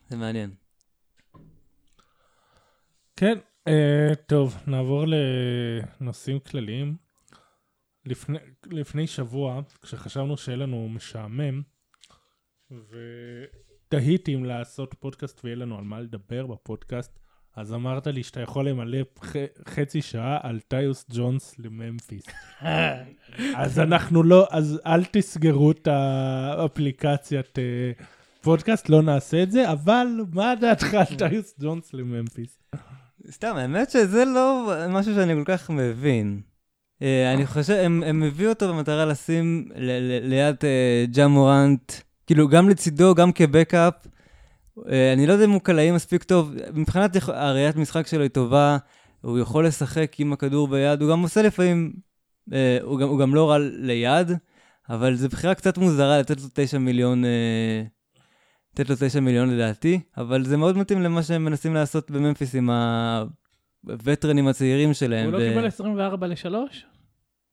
זה 0.09 0.17
מעניין. 0.17 0.53
כן, 3.15 3.38
אה, 3.67 4.15
טוב, 4.26 4.57
נעבור 4.67 5.05
לנושאים 5.07 6.39
כלליים. 6.39 6.97
לפני, 8.05 8.38
לפני 8.65 9.07
שבוע, 9.07 9.61
כשחשבנו 9.82 10.38
שיהיה 10.38 10.57
לנו 10.57 10.89
משעמם, 10.89 11.61
ותהיתי 12.72 14.36
אם 14.36 14.45
לעשות 14.45 14.95
פודקאסט 14.99 15.41
ויהיה 15.43 15.55
לנו 15.55 15.78
על 15.78 15.84
מה 15.84 15.99
לדבר 15.99 16.47
בפודקאסט, 16.47 17.19
אז 17.56 17.74
אמרת 17.74 18.08
לי 18.08 18.24
שאתה 18.24 18.39
יכול 18.41 18.70
למלא 18.70 18.97
ח, 19.24 19.36
חצי 19.70 20.02
שעה 20.02 20.38
על 20.41 20.60
טיוס 20.68 21.06
ג'ונס 21.14 21.56
לממפיס. 21.60 22.24
אז 23.56 23.80
אנחנו 23.80 24.24
לא, 24.24 24.47
אז 24.52 24.80
אל 24.86 25.04
תסגרו 25.12 25.72
את 25.72 25.88
האפליקציית 25.88 27.60
אה, 27.60 27.91
פודקאסט, 28.41 28.89
לא 28.89 29.02
נעשה 29.02 29.43
את 29.43 29.52
זה, 29.52 29.72
אבל 29.72 30.08
מה 30.34 30.54
דעתך 30.62 30.93
על 30.93 31.18
טיוס 31.18 31.56
ג'ונס 31.60 31.93
לממפיס? 31.93 32.60
סתם, 33.32 33.56
האמת 33.56 33.89
שזה 33.89 34.26
לא 34.26 34.74
משהו 34.89 35.16
שאני 35.16 35.34
כל 35.34 35.43
כך 35.45 35.70
מבין. 35.70 36.41
אה, 37.02 37.34
אני 37.34 37.45
חושב, 37.45 37.74
הם, 37.74 38.04
הם 38.06 38.24
הביאו 38.24 38.49
אותו 38.49 38.74
במטרה 38.74 39.06
לשים 39.06 39.70
ל- 39.76 39.91
ל- 39.91 40.30
ליד 40.30 40.56
אה, 40.64 41.06
ג'ה 41.12 41.28
מורנט, 41.28 41.93
כאילו 42.28 42.47
גם 42.47 42.70
לצידו, 42.70 43.16
גם 43.16 43.32
כבקאפ. 43.32 43.93
אה, 44.89 45.13
אני 45.13 45.28
לא 45.28 45.34
יודע 45.34 45.45
אם 45.45 45.51
הוא 45.51 45.61
קלעי 45.61 45.91
מספיק 45.91 46.24
טוב, 46.24 46.53
מבחינת 46.74 47.15
הראיית 47.28 47.76
משחק 47.76 48.07
שלו 48.07 48.22
היא 48.22 48.30
טובה, 48.30 48.78
הוא 49.22 49.39
יכול 49.39 49.67
לשחק 49.67 50.15
עם 50.19 50.34
הכדור 50.34 50.67
ביד, 50.67 51.01
הוא 51.01 51.11
גם 51.11 51.22
עושה 51.22 51.41
לפעמים, 51.41 51.93
אה, 52.53 52.78
הוא, 52.82 52.99
גם, 52.99 53.07
הוא 53.07 53.19
גם 53.19 53.36
לא 53.36 53.49
רע 53.49 53.57
ליד, 53.59 54.32
אבל 54.89 55.15
זו 55.15 55.30
בחירה 55.30 55.55
קצת 55.55 55.78
מוזרה 55.78 56.19
לתת 56.19 56.41
לו 56.41 56.47
9 56.53 56.78
מיליון, 56.78 57.26
אה, 57.26 57.84
לתת 58.74 58.89
לו 58.89 58.95
9 58.99 59.19
מיליון 59.19 59.49
לדעתי, 59.49 59.99
אבל 60.17 60.45
זה 60.45 60.57
מאוד 60.57 60.78
מתאים 60.78 61.01
למה 61.01 61.24
שהם 61.24 61.45
מנסים 61.45 61.74
לעשות 61.74 62.11
בממפיס 62.11 62.55
עם 62.55 62.69
הווטרנים 63.84 64.47
הצעירים 64.47 64.93
שלהם. 64.93 65.26
הוא 65.26 65.39
לא 65.39 65.49
קיבל 65.49 65.65
24 65.67 66.28
ל-3? 66.28 66.45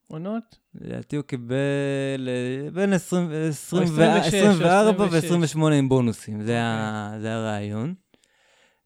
עונות? 0.09 0.59
לדעתי 0.80 1.16
הוא 1.16 1.24
קיבל 1.24 2.28
אה, 2.28 2.70
בין 2.70 2.92
20 2.92 3.30
20 3.48 3.82
או 3.82 3.86
26, 3.88 4.34
24 4.34 5.04
או 5.04 5.04
26. 5.04 5.56
ו-28 5.56 5.72
עם 5.72 5.88
בונוסים, 5.88 6.42
זה 6.42 6.61
ה- 6.62 7.16
זה 7.20 7.34
הרעיון. 7.34 7.94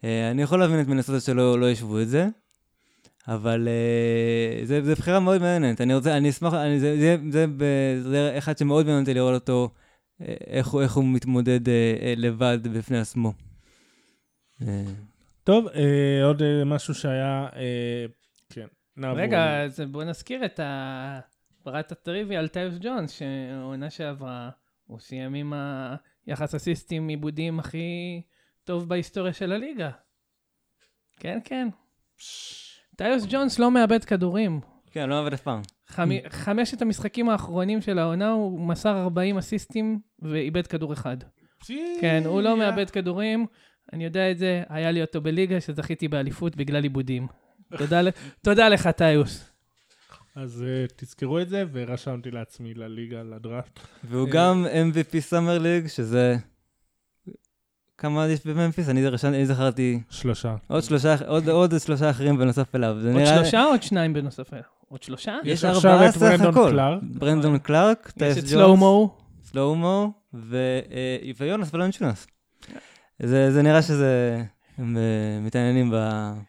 אה, 0.05 0.31
אני 0.31 0.43
יכול 0.43 0.59
להבין 0.61 0.81
את 0.81 0.87
מנסות 0.89 1.23
שלא 1.23 1.59
לא 1.61 1.71
ישבו 1.71 2.01
את 2.01 2.09
זה, 2.09 2.29
אבל 3.29 3.69
אה, 3.69 4.67
זה 4.67 4.83
זה 4.85 4.95
בחירה 4.95 5.21
מאוד 5.21 5.41
מעניינת. 5.41 5.81
אני 5.81 5.95
רוצה, 5.95 6.17
אני 6.17 6.31
אשמח, 6.31 6.55
אני- 6.55 6.81
זה- 6.81 6.97
זה- 7.01 7.17
זה 7.31 7.47
זה 8.03 8.35
אחד 8.39 8.59
שמאוד 8.59 8.85
מעניין 8.87 9.01
אותי 9.03 9.15
לראות 9.15 9.35
אותו, 9.35 9.71
אה, 10.23 10.35
איך 10.47 10.67
הוא- 10.69 10.83
איך 10.83 10.93
הוא 10.93 11.05
מתמודד 11.05 11.69
אה, 11.69 11.75
אה, 12.03 12.15
לבד 12.17 12.59
בפני 12.73 12.99
עצמו. 12.99 13.33
אה, 14.63 14.83
טוב, 15.45 15.67
אה, 15.69 16.25
עוד 16.25 16.43
אה, 16.43 16.65
משהו 16.65 16.95
שהיה, 16.95 17.47
אה, 17.57 18.07
נעבור. 18.97 19.21
רגע, 19.21 19.63
אז 19.63 19.81
בוא 19.81 20.05
נזכיר 20.05 20.45
את 20.45 20.61
ה... 20.61 21.21
פרט 21.63 21.93
הטריוויה 21.93 22.39
על 22.41 22.49
טיוס 22.49 22.75
ג'ונס, 22.81 23.11
שהעונה 23.13 23.91
שעברה, 23.91 24.51
הוא 24.87 24.99
סיים 24.99 25.35
עם 25.35 25.53
היחס 26.27 26.55
אסיסטים 26.55 27.09
עיבודים 27.09 27.59
הכי 27.59 28.23
טוב 28.65 28.89
בהיסטוריה 28.89 29.33
של 29.33 29.53
הליגה. 29.53 29.91
כן, 31.17 31.39
כן. 31.45 31.69
טיוס 32.97 33.27
ג'ונס 33.31 33.59
לא 33.59 33.71
מאבד 33.71 34.05
כדורים. 34.05 34.61
כן, 34.91 35.09
לא 35.09 35.21
עובד 35.21 35.33
אף 35.33 35.41
פעם. 35.43 35.61
חמ- 35.89 36.29
חמשת 36.29 36.83
המשחקים 36.83 37.29
האחרונים 37.29 37.81
של 37.81 37.99
העונה 37.99 38.31
הוא 38.31 38.61
מסר 38.61 39.03
40 39.03 39.39
אסיסטים 39.39 40.01
ואיבד 40.19 40.67
כדור 40.67 40.93
אחד. 40.93 41.17
כן, 42.01 42.23
הוא 42.27 42.43
לא 42.43 42.57
מאבד 42.57 42.91
כדורים, 42.91 43.47
אני 43.93 44.05
יודע 44.05 44.31
את 44.31 44.39
זה, 44.39 44.63
היה 44.69 44.91
לי 44.91 45.01
אותו 45.03 45.21
בליגה 45.21 45.61
שזכיתי 45.61 46.09
באליפות 46.09 46.57
בגלל 46.57 46.83
עיבודים. 46.83 47.27
תודה, 48.43 48.69
לך, 48.69 48.87
טיוס. 48.87 49.45
אז 50.37 50.65
אה, 50.69 50.85
תזכרו 50.97 51.39
את 51.41 51.49
זה, 51.49 51.65
ורשמתי 51.73 52.31
לעצמי 52.31 52.75
לליגה, 52.75 53.23
לדראפט. 53.23 53.81
והוא 54.05 54.27
אה, 54.29 54.33
גם 54.33 54.67
MVP 54.93 55.21
סאמר 55.21 55.59
ליג, 55.59 55.87
שזה... 55.87 56.37
כמה 57.99 58.27
יש 58.29 58.47
בממפיס? 58.47 58.89
אני 58.89 59.07
רשמתי- 59.07 59.37
אני 59.37 59.47
זכרתי 59.47 60.01
שלושה. 60.11 60.55
עוד 60.69 60.83
שלושה, 60.83 61.15
עוד, 61.27 61.49
עוד 61.49 61.75
שלושה 61.81 62.11
אחרים 62.11 62.39
בנוסף 62.39 62.75
אליו. 62.75 62.95
עוד 62.95 63.07
נראה- 63.07 63.37
שלושה 63.37 63.65
או 63.65 63.69
עוד 63.69 63.83
שניים 63.83 64.13
בנוסף 64.13 64.53
אליו? 64.53 64.65
עוד 64.89 65.03
שלושה? 65.03 65.39
יש 65.45 65.59
יש 65.59 65.65
עכשיו 65.65 65.91
ארבעה 65.93 66.09
את 66.09 66.15
סך 66.15 66.21
ברנדון 66.21 66.49
הכל. 66.51 66.69
קלארק. 66.71 67.01
ברנדון 67.03 67.59
קלארק, 67.59 68.07
יש 68.07 68.13
טייס 68.13 68.33
את 68.39 68.43
ג'ונס, 68.43 68.51
סלואומו. 68.53 69.17
סלואומו, 69.45 70.13
ו- 70.35 70.57
אה, 70.93 71.31
ויונס 71.39 71.75
ולנצ'ונס. 71.75 72.27
זה 73.23 73.53
זה 73.53 73.63
נראה 73.63 73.83
שזה... 73.83 74.43
הם 74.79 74.97
מתעניינים 75.47 75.93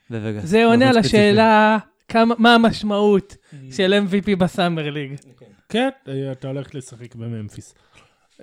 בווגאס. 0.10 0.46
זה 0.46 0.66
עונה 0.66 0.90
על. 0.90 0.98
השאלה 0.98 1.78
כמה- 2.08 2.36
מה 2.38 2.56
המשמעות 2.56 3.36
של 3.72 3.94
MVP 4.08 4.36
בסאמר 4.36 4.90
ליג. 4.90 5.12
כן, 5.70 5.90
אה, 6.08 6.32
אתה 6.32 6.48
הולך 6.48 6.76
לשחק 6.76 7.16
בממפיס. 7.16 7.74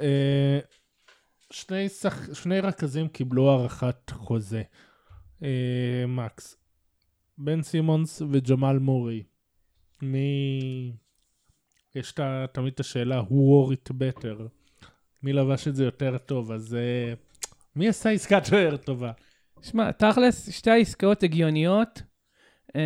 אה, 0.01 0.59
שני, 1.51 1.89
שח... 1.89 2.35
שני 2.35 2.61
רכזים 2.61 3.09
קיבלו 3.09 3.51
הארכת 3.51 4.11
חוזה. 4.11 4.63
אה, 5.43 5.49
מקס. 6.09 6.57
בן 7.39 7.63
סימונס 7.63 8.23
וג'מאל 8.31 8.79
מורי. 8.79 9.23
מי... 10.03 10.93
יש 11.95 12.15
ה- 12.19 12.47
תמיד 12.53 12.73
את 12.73 12.81
השאלה, 12.81 13.21
who 13.21 13.33
wore 13.33 13.73
it 13.73 13.93
better? 13.93 14.43
מי 15.23 15.33
לבש 15.33 15.69
את 15.69 15.77
זה 15.77 15.85
יותר 15.85 16.19
טוב? 16.19 16.53
אז 16.53 16.75
אה, 16.75 17.15
מי 17.77 17.89
עשה 17.89 18.11
עסקה 18.11 18.35
יותר 18.37 18.77
טובה? 18.77 19.13
שמע, 19.63 19.93
תכלס, 19.93 20.51
שתי 20.51 20.71
העסקאות 20.71 21.23
הגיוניות. 21.23 22.03
אמ, 22.75 22.81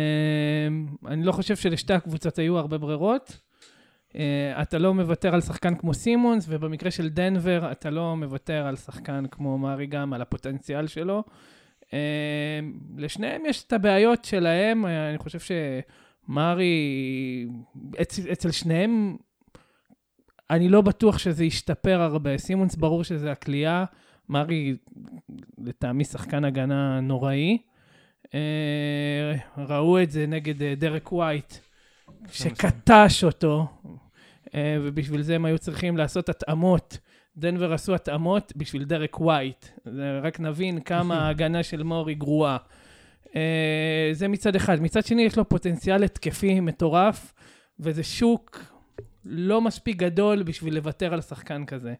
אני 1.07 1.23
לא 1.23 1.31
חושב 1.31 1.55
שלשתי 1.55 1.93
הקבוצות 1.93 2.39
היו 2.39 2.57
הרבה 2.57 2.77
ברירות. 2.77 3.39
אה, 4.15 4.61
אתה 4.61 4.77
לא 4.77 4.93
מוותר 4.93 5.33
על 5.33 5.41
שחקן 5.41 5.75
כמו 5.75 5.93
סימונס, 5.93 6.45
ובמקרה 6.49 6.91
של 6.91 7.09
דנבר, 7.09 7.71
אתה 7.71 7.89
לא 7.89 8.15
מוותר 8.15 8.67
על 8.67 8.75
שחקן 8.75 9.23
כמו 9.31 9.57
מארי 9.57 9.85
גם, 9.85 10.13
על 10.13 10.21
הפוטנציאל 10.21 10.87
שלו. 10.87 11.23
אמ, 11.93 11.97
לשניהם 12.97 13.45
יש 13.45 13.63
את 13.63 13.73
הבעיות 13.73 14.25
שלהם, 14.25 14.85
אה, 14.85 15.09
אני 15.09 15.17
חושב 15.17 15.39
שמארי, 15.39 17.47
אצל, 18.01 18.31
אצל 18.31 18.51
שניהם, 18.51 19.17
אני 20.49 20.69
לא 20.69 20.81
בטוח 20.81 21.17
שזה 21.17 21.45
ישתפר 21.45 22.01
הרבה. 22.01 22.37
סימונס, 22.37 22.75
ברור 22.75 23.03
שזה 23.03 23.31
הכלייה. 23.31 23.85
מארי, 24.29 24.75
לטעמי, 25.57 26.03
שחקן 26.03 26.45
הגנה 26.45 26.99
נוראי. 26.99 27.57
אה, 28.33 29.33
ראו 29.57 30.01
את 30.01 30.11
זה 30.11 30.25
נגד 30.27 30.63
אה, 30.63 30.73
דרק 30.77 31.11
ווייט, 31.11 31.53
שקטש 32.31 33.23
אותו, 33.23 33.67
אה, 34.55 34.77
ובשביל 34.81 35.21
זה 35.21 35.35
הם 35.35 35.45
היו 35.45 35.59
צריכים 35.59 35.97
לעשות 35.97 36.29
התאמות 36.29 36.97
דנבר 37.37 37.73
עשו 37.73 37.95
התאמות 37.95 38.53
בשביל 38.55 38.83
דרק 38.83 39.21
ווייט. 39.21 39.65
רק 40.21 40.39
נבין 40.39 40.79
כמה 40.79 41.15
ההגנה 41.25 41.63
של 41.63 41.83
מורי 41.83 42.15
גרועה. 42.15 42.57
זה 44.11 44.27
מצד 44.27 44.55
אחד. 44.55 44.81
מצד 44.81 45.05
שני, 45.05 45.21
יש 45.21 45.37
לו 45.37 45.49
פוטנציאל 45.49 46.03
התקפי 46.03 46.59
מטורף, 46.59 47.33
וזה 47.79 48.03
שוק 48.03 48.74
לא 49.25 49.61
מספיק 49.61 49.97
גדול 49.97 50.43
בשביל 50.43 50.75
לוותר 50.75 51.13
על 51.13 51.21
שחקן 51.21 51.65
כזה. 51.65 51.93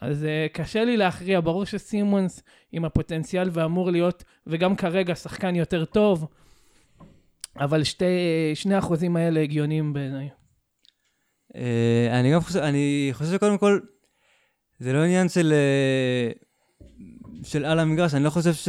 אז 0.00 0.22
אה, 0.22 0.52
קשה 0.52 0.84
לי 0.84 0.96
להכריע, 0.96 1.40
ברור 1.40 1.64
שסימונס 1.64 2.42
עם 2.72 2.84
הפוטנציאל 2.84 3.48
ואמור 3.52 3.90
להיות, 3.90 4.24
וגם 4.46 4.76
כרגע 4.76 5.14
שחקן 5.14 5.56
יותר 5.56 5.84
טוב, 5.84 6.26
אבל 7.56 7.84
שתי, 7.84 8.04
שני 8.54 8.74
האחוזים 8.74 9.16
האלה 9.16 9.40
הגיוניים 9.40 9.92
בעיניי. 9.92 10.28
אה, 11.52 11.56
אני 12.10 12.32
גם 12.32 12.40
חושב, 12.40 12.58
אני 12.58 13.08
חושב 13.12 13.32
שקודם 13.32 13.58
כל, 13.58 13.80
זה 14.78 14.92
לא 14.92 14.98
עניין 14.98 15.28
של, 15.28 15.54
אה, 16.88 16.96
של 17.44 17.64
על 17.64 17.78
המגרש, 17.78 18.14
אני 18.14 18.24
לא 18.24 18.30
חושב 18.30 18.52
ש... 18.54 18.68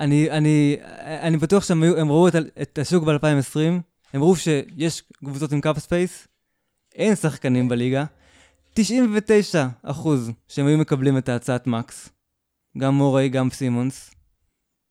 אני, 0.00 0.30
אני, 0.30 0.76
אני 1.00 1.36
בטוח 1.36 1.64
שהם 1.64 1.84
ראו 1.84 2.28
את, 2.28 2.34
את 2.62 2.78
השוק 2.78 3.04
ב-2020, 3.04 3.80
הם 4.12 4.22
ראו 4.22 4.36
שיש 4.36 5.02
קבוצות 5.24 5.52
עם 5.52 5.60
cap 5.60 5.78
space, 5.78 6.28
אין 6.94 7.14
שחקנים 7.16 7.68
בליגה, 7.68 8.04
99 8.74 9.66
אחוז 9.82 10.30
שהם 10.48 10.66
היו 10.66 10.78
מקבלים 10.78 11.18
את 11.18 11.28
ההצעת 11.28 11.66
מקס, 11.66 12.08
גם 12.78 12.94
מורי, 12.94 13.28
גם 13.28 13.50
סימונס, 13.50 14.10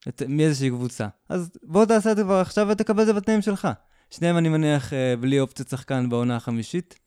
את, 0.07 0.23
מאיזושהי 0.27 0.69
קבוצה. 0.69 1.07
אז 1.29 1.49
בוא 1.63 1.85
תעשה 1.85 2.11
את 2.11 2.17
זה 2.17 2.23
כבר 2.23 2.39
עכשיו 2.39 2.67
ותקבל 2.69 3.01
את 3.01 3.07
זה 3.07 3.13
בתנאים 3.13 3.41
שלך. 3.41 3.67
שניהם 4.09 4.37
אני 4.37 4.49
מניח 4.49 4.93
אה, 4.93 5.15
בלי 5.19 5.39
אופציית 5.39 5.69
שחקן 5.69 6.09
בעונה 6.09 6.35
החמישית. 6.35 6.99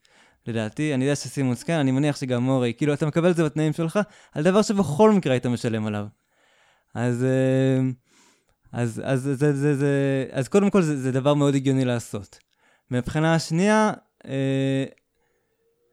לדעתי, 0.46 0.94
אני 0.94 1.04
יודע 1.04 1.16
שסימונס 1.16 1.62
כן, 1.62 1.78
אני 1.78 1.90
מניח 1.90 2.16
שגם 2.16 2.42
מורי, 2.42 2.72
כאילו 2.76 2.94
אתה 2.94 3.06
מקבל 3.06 3.30
את 3.30 3.36
זה 3.36 3.44
בתנאים 3.44 3.72
שלך, 3.72 3.98
על 4.32 4.42
דבר 4.42 4.62
שבכל 4.62 5.12
מקרה 5.12 5.32
היית 5.32 5.46
משלם 5.46 5.86
עליו. 5.86 6.06
אז, 6.94 7.24
אה, 7.24 7.90
אז, 8.73 9.03
אז, 9.05 9.23
זה, 9.23 9.35
זה, 9.35 9.53
זה, 9.53 9.77
זה, 9.77 10.27
אז 10.31 10.49
קודם 10.49 10.71
כל 10.71 10.83
זה, 10.83 10.97
זה 10.97 11.12
דבר 11.12 11.35
מאוד 11.35 11.55
הגיוני 11.55 11.85
לעשות. 11.85 12.39
מבחינה 12.91 13.35
השנייה, 13.35 13.93
אה, 14.27 14.85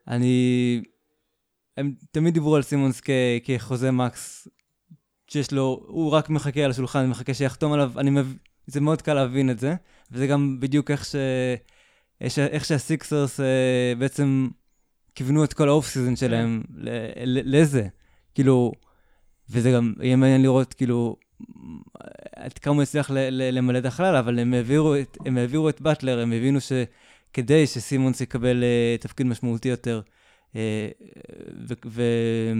אני... 0.07 0.81
הם 1.77 1.93
תמיד 2.11 2.33
דיברו 2.33 2.55
על 2.55 2.61
סימונס 2.61 3.01
כ, 3.01 3.09
כחוזה 3.43 3.91
מקס, 3.91 4.47
שיש 5.27 5.51
לו, 5.51 5.85
הוא 5.87 6.11
רק 6.11 6.29
מחכה 6.29 6.61
על 6.61 6.71
השולחן, 6.71 7.09
מחכה 7.09 7.33
שיחתום 7.33 7.73
עליו, 7.73 7.91
אני 7.97 8.09
מב... 8.09 8.33
זה 8.67 8.81
מאוד 8.81 9.01
קל 9.01 9.13
להבין 9.13 9.49
את 9.49 9.59
זה, 9.59 9.75
וזה 10.11 10.27
גם 10.27 10.59
בדיוק 10.59 10.91
איך, 10.91 11.05
ש... 11.05 11.15
איך 12.21 12.65
שהסיקסרס 12.65 13.39
אה, 13.39 13.93
בעצם 13.99 14.47
כיוונו 15.15 15.43
את 15.43 15.53
כל 15.53 15.69
האוף 15.69 15.87
סיזון 15.87 16.15
שלהם 16.15 16.63
לזה. 17.25 17.87
כאילו, 18.35 18.71
וזה 19.49 19.71
גם 19.71 19.93
יהיה 20.01 20.15
מעניין 20.15 20.41
לראות, 20.41 20.73
כאילו, 20.73 21.15
עד 22.35 22.53
כמה 22.53 22.75
הוא 22.75 22.83
יצליח 22.83 23.11
למלא 23.31 23.77
את 23.77 23.85
החלל, 23.85 24.15
אבל 24.15 24.39
הם 24.39 24.53
העבירו 24.53 24.95
את, 24.95 25.17
הם 25.25 25.37
העבירו 25.37 25.69
את 25.69 25.81
באטלר, 25.81 26.19
הם 26.19 26.31
הבינו 26.31 26.59
שכדי 26.61 27.67
שסימונס 27.67 28.21
יקבל 28.21 28.63
uh, 28.63 29.01
תפקיד 29.01 29.27
משמעותי 29.27 29.69
יותר, 29.69 30.01
uh, 30.51 30.55
ו- 31.67 31.73
ו- 31.85 32.53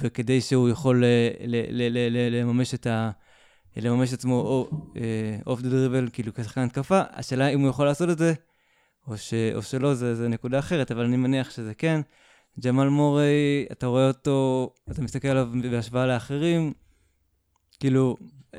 וכדי 0.00 0.40
שהוא 0.40 0.68
יכול 0.68 1.02
uh, 1.04 1.42
ל- 1.46 1.66
ל- 1.70 2.08
ל- 2.10 2.40
לממש 2.40 2.74
את 2.74 2.86
ה... 2.86 3.10
לממש 3.76 4.12
עצמו 4.12 4.68
אוף 5.46 5.60
דה 5.60 5.68
דריבל, 5.68 6.08
כאילו 6.12 6.34
כשחקן 6.34 6.60
התקפה, 6.60 7.00
השאלה 7.10 7.48
אם 7.48 7.60
הוא 7.60 7.68
יכול 7.68 7.86
לעשות 7.86 8.10
את 8.10 8.18
זה, 8.18 8.34
או, 9.08 9.18
ש, 9.18 9.34
או 9.54 9.62
שלא, 9.62 9.94
זה, 9.94 10.14
זה 10.14 10.28
נקודה 10.28 10.58
אחרת, 10.58 10.90
אבל 10.90 11.04
אני 11.04 11.16
מניח 11.16 11.50
שזה 11.50 11.74
כן. 11.74 12.00
ג'מאל 12.64 12.88
מורי, 12.88 13.66
אתה 13.72 13.86
רואה 13.86 14.08
אותו, 14.08 14.70
אתה 14.90 15.02
מסתכל 15.02 15.28
עליו 15.28 15.48
בהשוואה 15.70 16.06
לאחרים, 16.06 16.72
כאילו, 17.80 18.16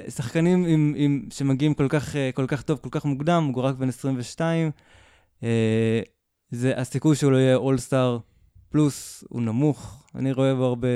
שחקנים 0.08 0.66
עם, 0.66 0.94
עם, 0.98 1.28
שמגיעים 1.32 1.74
כל 1.74 1.88
כך, 1.90 2.16
כל 2.34 2.48
כך 2.48 2.62
טוב, 2.62 2.80
כל 2.80 2.90
כך 2.92 3.06
מוקדם, 3.06 3.52
הוא 3.56 3.64
רק 3.64 3.76
בן 3.76 3.90
22, 3.90 4.72
אה, 5.44 6.02
זה 6.50 6.78
הסיכוי 6.78 7.16
שהוא 7.16 7.32
לא 7.32 7.38
יהיה 7.38 7.56
אולסטאר 7.56 8.20
פלוס 8.70 9.24
הוא 9.30 9.42
נמוך. 9.42 10.08
אני 10.16 10.32
רואה 10.32 10.56
בו 10.56 10.66
הרבה, 10.66 10.88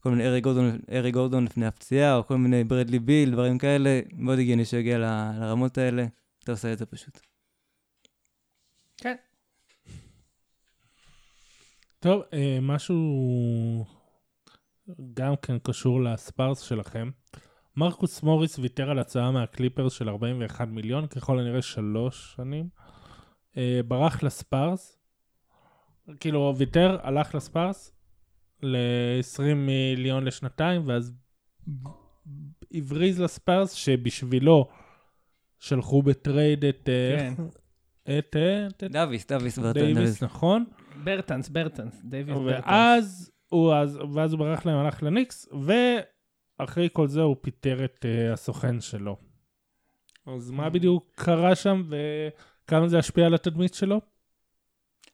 כל 0.00 0.10
מיני 0.10 0.26
ארי 0.26 0.40
גורדון, 0.40 0.78
ארי 0.92 1.10
גורדון 1.10 1.44
לפני 1.44 1.66
הפציעה, 1.66 2.16
או 2.16 2.26
כל 2.26 2.36
מיני 2.36 2.64
ברדלי 2.64 2.98
ביל, 2.98 3.30
דברים 3.30 3.58
כאלה, 3.58 4.00
מאוד 4.12 4.38
הגיוני 4.38 4.64
שיגיע 4.64 4.98
ל, 4.98 5.04
לרמות 5.40 5.78
האלה, 5.78 6.06
אתה 6.44 6.52
עושה 6.52 6.72
את 6.72 6.78
זה 6.78 6.86
פשוט. 6.86 7.20
כן. 8.96 9.14
טוב, 12.00 12.22
אה, 12.32 12.58
משהו 12.62 13.84
גם 15.14 15.34
כן 15.42 15.58
קשור 15.58 16.02
לספארס 16.02 16.60
שלכם. 16.60 17.10
מרקוס 17.76 18.22
מוריס 18.22 18.58
ויתר 18.58 18.90
על 18.90 18.98
הצעה 18.98 19.30
מהקליפרס 19.30 19.92
של 19.92 20.08
41 20.08 20.68
מיליון, 20.68 21.06
ככל 21.06 21.38
הנראה 21.40 21.62
שלוש 21.62 22.34
שנים. 22.36 22.68
אה, 23.56 23.80
ברח 23.88 24.22
לספארס, 24.22 24.98
כאילו 26.20 26.54
ויתר, 26.56 26.98
הלך 27.02 27.34
לספארס 27.34 27.92
ל-20 28.62 29.54
מיליון 29.54 30.24
לשנתיים, 30.24 30.82
ואז 30.88 31.12
הבריז 32.72 33.20
לספארס 33.20 33.72
שבשבילו 33.72 34.68
שלחו 35.58 36.02
ב-trade 36.02 36.64
את... 36.64 36.88
אה, 36.88 37.16
כן. 37.18 37.42
את... 38.18 38.36
אה, 38.36 38.66
את- 38.66 38.82
דוויס, 38.84 39.26
דוויס 39.26 39.58
דייוויס, 39.58 40.22
נכון? 40.22 40.64
ברטנס, 41.04 41.48
ברטנס, 41.48 42.00
דיוויד 42.04 42.36
ברטנס. 42.36 42.64
ואז 42.66 43.30
הוא, 43.48 43.74
אז, 43.74 43.98
ואז 44.14 44.32
הוא 44.32 44.38
ברח 44.38 44.66
להם, 44.66 44.78
הלך 44.78 45.02
לניקס, 45.02 45.48
ואחרי 46.60 46.88
כל 46.92 47.08
זה 47.08 47.20
הוא 47.20 47.36
פיטר 47.40 47.84
את 47.84 48.04
אה, 48.04 48.32
הסוכן 48.32 48.80
שלו. 48.80 49.16
אז 50.26 50.50
מה 50.50 50.70
בדיוק 50.70 51.12
קרה 51.14 51.54
שם, 51.54 51.82
וכמה 51.88 52.88
זה 52.88 52.98
השפיע 52.98 53.26
על 53.26 53.34
התדמית 53.34 53.74
שלו? 53.74 54.00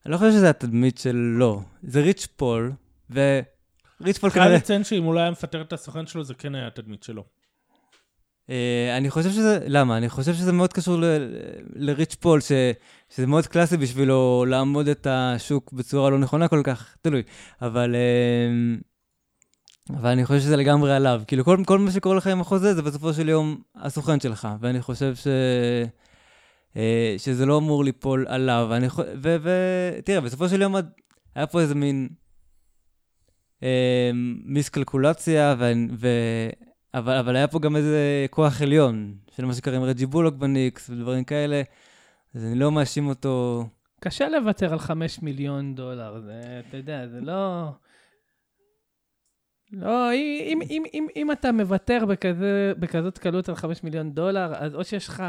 אני 0.07 0.13
לא 0.13 0.19
חושב 0.19 0.31
שזה 0.31 0.51
התדמית 0.51 0.99
שלו, 0.99 1.63
זה 1.83 2.01
ריץ' 2.01 2.27
פול, 2.37 2.73
וריץ' 3.11 4.19
פול 4.19 4.31
חייב 4.31 4.45
כנראה... 4.45 4.59
לציין 4.59 4.85
שאם 4.85 5.03
הוא 5.03 5.15
לא 5.15 5.21
היה 5.21 5.31
מפטר 5.31 5.63
את 5.63 5.73
הסוכן 5.73 6.07
שלו, 6.07 6.25
זה 6.25 6.35
כן 6.35 6.55
היה 6.55 6.67
התדמית 6.67 7.03
שלו. 7.03 7.25
אה, 8.51 8.97
אני 8.97 9.11
חושב 9.11 9.31
שזה, 9.31 9.59
למה? 9.67 9.97
אני 9.97 10.09
חושב 10.09 10.35
שזה 10.35 10.53
מאוד 10.53 10.73
קשור 10.73 10.97
ל- 11.01 11.35
לריץ' 11.75 12.15
פול, 12.15 12.41
ש, 12.41 12.53
שזה 13.11 13.27
מאוד 13.27 13.47
קלאסי 13.47 13.77
בשבילו 13.77 14.45
לעמוד 14.49 14.89
את 14.89 15.07
השוק 15.11 15.73
בצורה 15.73 16.11
לא 16.11 16.19
נכונה 16.19 16.49
כל 16.49 16.61
כך, 16.65 16.97
תלוי. 17.03 17.23
אבל, 17.63 17.95
אה, 17.95 18.79
אבל 19.91 20.11
אני 20.11 20.27
חושב 20.27 20.41
שזה 20.41 20.57
לגמרי 20.57 20.97
עליו. 20.97 21.23
כאילו, 21.27 21.45
כל, 21.45 21.63
כל 21.67 21.79
מה 21.79 21.91
שקורה 21.91 22.17
לך 22.17 22.27
עם 22.27 22.41
החוזה 22.41 22.75
זה 22.75 22.83
בסופו 22.83 23.13
של 23.13 23.29
יום 23.29 23.63
הסוכן 23.77 24.21
שלך, 24.21 24.49
ואני 24.61 24.83
חושב 24.83 25.15
ש... 25.15 25.27
אה, 26.77 27.15
שזה 27.19 27.47
לא 27.47 27.59
אמור 27.59 27.85
ליפול 27.85 28.27
עליו. 28.29 28.67
ואני 28.71 28.89
חו- 28.89 29.03
ו- 29.23 29.37
ו- 29.43 30.01
תראה, 30.05 30.21
בסופו 30.21 30.49
של 30.49 30.63
יום 30.63 30.75
היה 31.35 31.47
פה 31.47 31.61
איזה 31.61 31.75
מין 31.75 32.09
אה, 33.63 34.11
מיסקלקולציה, 34.45 35.55
ו... 35.59 35.73
ו- 35.99 36.51
אבל, 36.95 37.17
אבל 37.17 37.37
היה 37.37 37.49
פה 37.49 37.59
גם 37.59 37.77
איזה 37.77 38.27
כוח 38.31 38.63
עליון, 38.63 39.15
של 39.37 39.45
מה 39.45 39.55
שקרה 39.55 39.77
עם 39.77 39.83
רג'י 39.83 40.07
בולוק 40.07 40.35
בניקס 40.35 40.91
ודברים 40.91 41.25
כאלה, 41.25 41.63
אז 42.35 42.45
אני 42.45 42.55
לא 42.55 42.73
מאשים 42.73 43.09
אותו. 43.09 43.67
קשה 44.01 44.29
לוותר 44.29 44.73
על 44.73 44.79
5 44.79 45.23
מיליון 45.23 45.75
דולר, 45.75 46.21
זה, 46.21 46.61
אתה 46.69 46.77
יודע, 46.77 47.09
זה 47.09 47.21
לא... 47.21 47.69
לא, 49.73 50.13
אם, 50.15 50.61
אם, 50.71 50.83
אם, 50.95 51.07
אם, 51.17 51.33
אתה 51.33 51.53
מוותר 51.53 52.05
בכזה, 52.09 52.73
בכזאת 52.79 53.19
קלות 53.19 53.49
על 53.49 53.55
5 53.55 53.85
מיליון 53.85 54.13
דולר, 54.13 54.53
אז 54.55 54.75
או 54.75 54.85
שיש 54.85 55.09
לך 55.09 55.23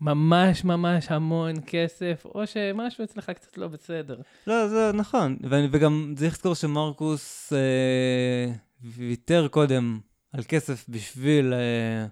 ממש 0.00 0.64
ממש 0.64 1.06
המון 1.10 1.54
כסף, 1.66 2.22
או 2.24 2.46
שמשהו 2.46 3.04
אצלך 3.04 3.30
קצת 3.30 3.58
לא 3.58 3.68
בסדר. 3.68 4.20
לא, 4.46 4.68
זה 4.68 4.90
נכון, 4.94 5.36
ו- 5.50 5.64
וגם 5.72 6.14
צריך 6.16 6.32
לזכור 6.34 6.54
שמרקוס 6.54 7.52
אה, 7.52 8.52
ויתר 8.82 9.48
קודם 9.48 10.00
על 10.32 10.42
כסף 10.48 10.84
בשביל, 10.88 11.52
אה, 11.52 12.06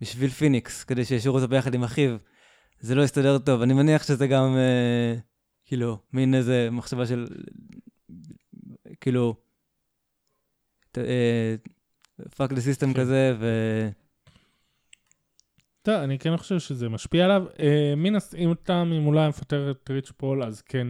בשביל 0.00 0.30
פיניקס, 0.30 0.84
כדי 0.84 1.04
שישאירו 1.04 1.36
אותו 1.36 1.48
ביחד 1.48 1.74
עם 1.74 1.84
אחיו. 1.84 2.16
זה 2.80 2.94
לא 2.94 3.02
הסתדר 3.02 3.38
טוב, 3.38 3.62
אני 3.62 3.74
מניח 3.74 4.02
שזה 4.02 4.26
גם, 4.26 4.56
אה, 4.56 5.14
כאילו, 5.64 5.98
מין 6.12 6.34
איזה 6.34 6.68
מחשבה 6.72 7.06
של, 7.06 7.26
כאילו, 9.00 9.34
fuck 12.36 12.52
the 12.52 12.60
system. 12.60 12.94
כזה, 12.94 13.36
ו... 13.38 13.46
טוב, 15.82 15.94
אני 15.94 16.18
כן 16.18 16.36
חושב 16.36 16.58
שזה 16.58 16.88
משפיע 16.88 17.24
עליו. 17.24 17.44
אה, 17.58 17.94
מן 17.96 18.14
הסתם, 18.14 18.92
אם 18.96 19.02
הוא 19.02 19.14
לא 19.14 19.20
היה 19.20 19.28
מפטר 19.28 19.70
את 19.70 19.90
ריץ' 19.90 20.12
פול, 20.16 20.42
אז 20.42 20.62
כן, 20.62 20.86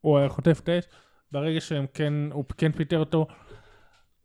הוא 0.00 0.18
היה 0.18 0.28
חוטף 0.28 0.60
את 0.60 0.68
האש. 0.68 0.84
ברגע 1.32 1.60
שהם 1.60 1.86
כן, 1.94 2.14
הוא 2.32 2.44
כן 2.58 2.72
פיטר 2.72 2.98
אותו, 2.98 3.26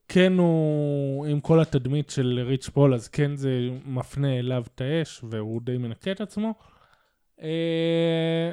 כן 0.08 0.34
הוא, 0.38 1.26
עם 1.26 1.40
כל 1.40 1.60
התדמית 1.60 2.10
של 2.10 2.40
ריץ' 2.46 2.70
פול, 2.70 2.94
אז 2.94 3.08
כן 3.08 3.36
זה 3.36 3.70
מפנה 3.86 4.40
אליו 4.40 4.64
את 4.76 4.82
האש, 4.82 5.22
והוא 5.30 5.62
די 5.62 5.78
מנקה 5.78 6.12
את 6.12 6.22
עצמו. 6.22 6.54
אה, 7.42 8.52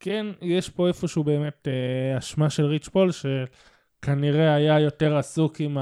כן, 0.00 0.26
יש 0.42 0.70
פה 0.70 0.88
איפשהו 0.88 1.24
באמת 1.24 1.68
אה, 1.68 2.18
אשמה 2.18 2.50
של 2.50 2.64
ריץ' 2.64 2.88
פול, 2.88 3.10
כנראה 4.02 4.54
היה 4.54 4.80
יותר 4.80 5.16
עסוק 5.16 5.60
עם 5.60 5.78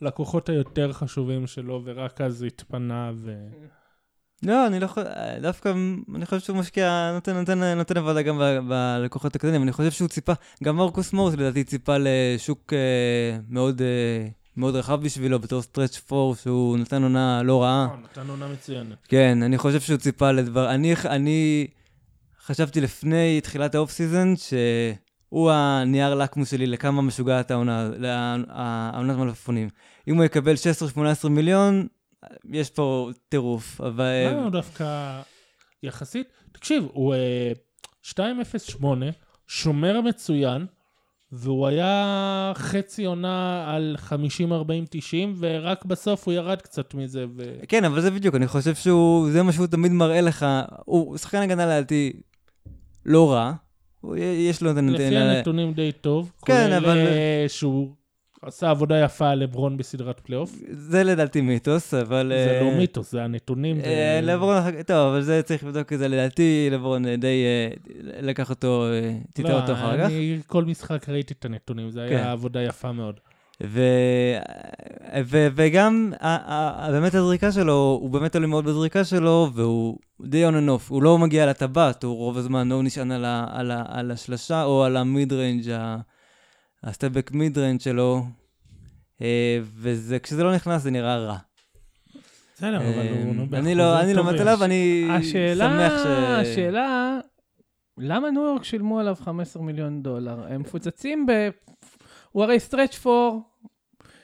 הלקוחות 0.00 0.48
היותר 0.48 0.92
חשובים 0.92 1.46
שלו, 1.46 1.82
ורק 1.84 2.20
אז 2.20 2.42
התפנה 2.42 3.12
ו... 3.14 3.34
לא, 4.42 4.66
אני 4.66 4.80
לא 4.80 4.86
חושב, 4.86 5.06
דווקא 5.42 5.72
אני 6.14 6.26
חושב 6.26 6.40
שהוא 6.40 6.56
משקיע, 6.56 7.10
נותן, 7.14 7.36
נותן, 7.36 7.62
נותן 7.62 7.96
עבודה 7.96 8.22
גם 8.22 8.38
ב- 8.38 8.58
בלקוחות 8.68 9.36
הקטנים. 9.36 9.62
אני 9.62 9.72
חושב 9.72 9.90
שהוא 9.90 10.08
ציפה, 10.08 10.32
גם 10.64 10.76
מרקוס 10.76 11.12
מוריס 11.12 11.34
לדעתי 11.34 11.64
ציפה 11.64 11.96
לשוק 11.98 12.72
אה, 12.72 13.38
מאוד, 13.48 13.82
אה, 13.82 14.28
מאוד 14.56 14.76
רחב 14.76 15.00
בשבילו, 15.02 15.38
בתור 15.38 15.62
stretch 15.62 15.96
four, 15.96 16.36
שהוא 16.36 16.78
נתן 16.78 17.02
עונה 17.02 17.42
לא 17.42 17.62
רעה. 17.62 17.88
אה, 17.90 17.96
נתן 17.96 18.28
עונה 18.28 18.48
מצוינת. 18.48 18.98
כן, 19.08 19.42
אני 19.42 19.58
חושב 19.58 19.80
שהוא 19.80 19.96
ציפה 19.98 20.32
לדבר... 20.32 20.70
אני, 20.70 20.94
אני 21.04 21.66
חשבתי 22.44 22.80
לפני 22.80 23.40
תחילת 23.40 23.74
ה-off 23.74 23.90
season, 23.90 24.34
שהוא 25.36 25.50
הנייר 25.50 26.14
לקמוס 26.14 26.50
שלי 26.50 26.66
לכמה 26.66 27.02
משוגעת 27.02 27.50
העונה, 27.50 27.90
העונת 28.48 29.16
מלפפונים. 29.16 29.68
אם 30.08 30.16
הוא 30.16 30.24
יקבל 30.24 30.54
16-18 31.24 31.28
מיליון, 31.28 31.86
יש 32.52 32.70
פה 32.70 33.10
טירוף, 33.28 33.80
אבל... 33.80 34.32
לא, 34.32 34.42
הוא 34.42 34.50
דווקא 34.50 35.20
יחסית, 35.82 36.26
תקשיב, 36.52 36.88
הוא 36.92 37.14
אה, 37.14 37.52
2.08, 38.04 38.86
שומר 39.46 40.00
מצוין, 40.00 40.66
והוא 41.32 41.66
היה 41.66 42.52
חצי 42.54 43.04
עונה 43.04 43.64
על 43.74 43.96
50-40-90, 44.08 44.12
ורק 45.38 45.84
בסוף 45.84 46.26
הוא 46.26 46.34
ירד 46.34 46.62
קצת 46.62 46.94
מזה. 46.94 47.24
ו... 47.36 47.42
כן, 47.68 47.84
אבל 47.84 48.00
זה 48.00 48.10
בדיוק, 48.10 48.34
אני 48.34 48.46
חושב 48.46 48.74
שהוא, 48.74 49.30
זה 49.30 49.42
מה 49.42 49.52
שהוא 49.52 49.66
תמיד 49.66 49.92
מראה 49.92 50.20
לך. 50.20 50.46
הוא 50.84 51.16
שחקן 51.16 51.42
הגנה 51.42 51.66
לדעתי 51.66 52.12
לא 53.06 53.32
רע. 53.32 53.52
יש 54.16 54.62
לו 54.62 54.70
את 54.70 54.76
הנתונים. 54.76 55.06
לפי 55.06 55.16
הנתונים 55.16 55.72
די 55.72 55.92
טוב. 55.92 56.32
כן, 56.46 56.64
כולל, 56.64 56.72
אבל- 56.74 56.98
אה, 57.06 57.44
שהוא 57.48 57.88
עשה 58.42 58.70
עבודה 58.70 59.00
יפה 59.00 59.28
על 59.30 59.38
לברון 59.38 59.76
בסדרת 59.76 60.20
פלייאוף. 60.20 60.56
זה 60.70 61.04
לדעתי 61.04 61.40
מיתוס, 61.40 61.94
אבל... 61.94 62.32
זה 62.36 62.58
אה, 62.58 62.62
לא 62.64 62.78
מיתוס, 62.78 63.12
זה 63.12 63.22
הנתונים. 63.22 63.80
אה, 63.80 64.20
לברון, 64.22 64.82
טוב, 64.86 64.96
אבל 65.10 65.22
זה 65.22 65.42
צריך 65.42 65.64
לבדוק 65.64 65.92
את 65.92 65.98
זה. 65.98 66.08
לדעתי, 66.08 66.68
לברון 66.72 67.06
אה, 67.06 67.16
די 67.16 67.44
אה, 67.44 67.68
לקח 68.22 68.50
אותו, 68.50 68.86
אה, 68.92 69.16
טיטה 69.34 69.60
אותו 69.60 69.72
אחר 69.72 69.92
כך. 69.92 69.98
לא, 69.98 70.06
אני 70.06 70.38
כל 70.46 70.64
משחק 70.64 71.08
ראיתי 71.08 71.34
את 71.38 71.44
הנתונים, 71.44 71.90
זה 71.90 72.06
כן. 72.08 72.16
היה 72.16 72.32
עבודה 72.32 72.62
יפה 72.62 72.92
מאוד. 72.92 73.20
ו... 73.62 73.80
ו... 75.24 75.46
וגם, 75.54 76.12
ה- 76.20 76.86
ה- 76.86 76.92
באמת 76.92 77.14
הזריקה 77.14 77.52
שלו, 77.52 77.98
הוא 78.00 78.10
באמת 78.10 78.34
עולה 78.34 78.46
מאוד 78.46 78.64
בזריקה 78.64 79.04
שלו, 79.04 79.50
והוא 79.54 79.98
די 80.22 80.48
on 80.48 80.50
and 80.50 80.68
off. 80.68 80.88
הוא 80.88 81.02
לא 81.02 81.18
מגיע 81.18 81.46
לטבעת, 81.46 82.04
הוא 82.04 82.16
רוב 82.16 82.38
הזמן 82.38 82.72
או 82.72 82.82
נשען 82.82 83.10
על, 83.10 83.24
ה... 83.24 83.46
על, 83.50 83.70
ה... 83.70 83.84
על 83.88 84.10
השלשה 84.10 84.64
או 84.64 84.84
על 84.84 84.96
המיד 84.96 85.32
ריינג', 85.32 85.70
ה... 85.70 85.96
ה 86.84 86.89
step 86.89 87.10
back 87.10 87.30
mid 87.32 87.58
range 87.58 87.80
שלו, 87.80 88.24
אה, 89.22 89.58
וזה, 89.76 90.18
כשזה 90.18 90.44
לא 90.44 90.54
נכנס 90.54 90.82
זה 90.82 90.90
נראה 90.90 91.16
רע. 91.16 91.36
בסדר, 92.54 92.76
אבל 92.76 92.84
אה, 92.86 93.22
הוא... 93.24 93.46
אני 93.52 93.74
לא, 93.74 94.00
אני 94.00 94.14
לא. 94.14 94.24
מת 94.24 94.40
עליו, 94.40 94.64
אני 94.64 95.08
שמח 95.22 95.92
ש... 96.04 96.06
השאלה, 96.40 97.18
למה 97.98 98.30
ניו 98.30 98.42
יורק 98.42 98.64
שילמו 98.64 99.00
עליו 99.00 99.16
15 99.20 99.62
מיליון 99.62 100.02
דולר? 100.02 100.46
הם 100.48 100.60
מפוצצים 100.60 101.26
ב... 101.26 101.32
הוא 102.36 102.44
הרי 102.44 102.60
stretch 102.60 102.94
four, 102.94 103.42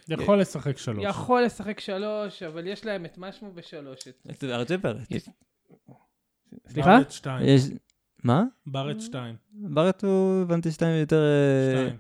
יכול 0.09 0.41
לשחק 0.41 0.79
שלוש. 0.79 1.05
יכול 1.09 1.43
לשחק 1.43 1.81
שלוש, 1.81 2.43
אבל 2.43 2.67
יש 2.67 2.85
להם 2.87 3.05
את 3.05 3.19
מה 3.19 3.33
שמו 3.33 3.53
בשלוש. 3.53 4.09
את- 4.31 4.45
ארג'יי 4.45 4.77
בארט. 4.77 5.09
סליחה? 6.69 6.89
בארט 6.99 7.13
שתיים. 7.13 7.47
מה? 8.25 8.45
בארט 8.67 9.03
שתיים. 9.03 9.35
בארט 9.53 10.05
הוא, 10.05 10.43
הבנתי 10.43 10.71
שתיים 10.71 11.01
יותר... 11.01 11.23
אה, 11.23 11.73
שתיים. 11.73 11.99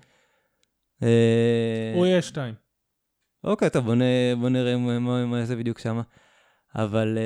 אה, 1.02 1.92
הוא 1.96 2.06
יהיה 2.06 2.22
שתיים. 2.22 2.54
אוקיי, 3.44 3.70
טוב, 3.70 3.84
בוא, 3.84 3.94
נראה 4.48 4.76
מה, 5.26 5.38
יעשה 5.38 5.56
בדיוק 5.56 5.78
שם. 5.78 6.00
אבל 6.74 7.18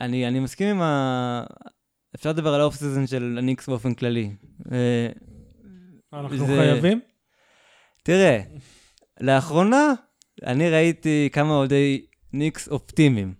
אני, 0.00 0.28
אני 0.28 0.40
מסכים 0.40 0.68
עם 0.68 0.82
ה... 0.82 1.44
אפשר 2.14 2.30
לדבר 2.30 2.54
על 2.54 2.60
ה 2.60 2.64
off 2.64 2.74
season 2.74 3.06
של 3.06 3.34
הניקס 3.38 3.68
באופן 3.68 3.94
כללי. 3.94 4.36
אנחנו 6.12 6.46
חייבים? 6.46 7.00
תראה, 8.02 8.40
לאחרונה 9.20 9.92
אני 10.46 10.70
ראיתי 10.70 11.28
כמה 11.32 11.50
אוהדי 11.54 12.06
ניקס 12.32 12.68
אופטימיים. 12.68 13.34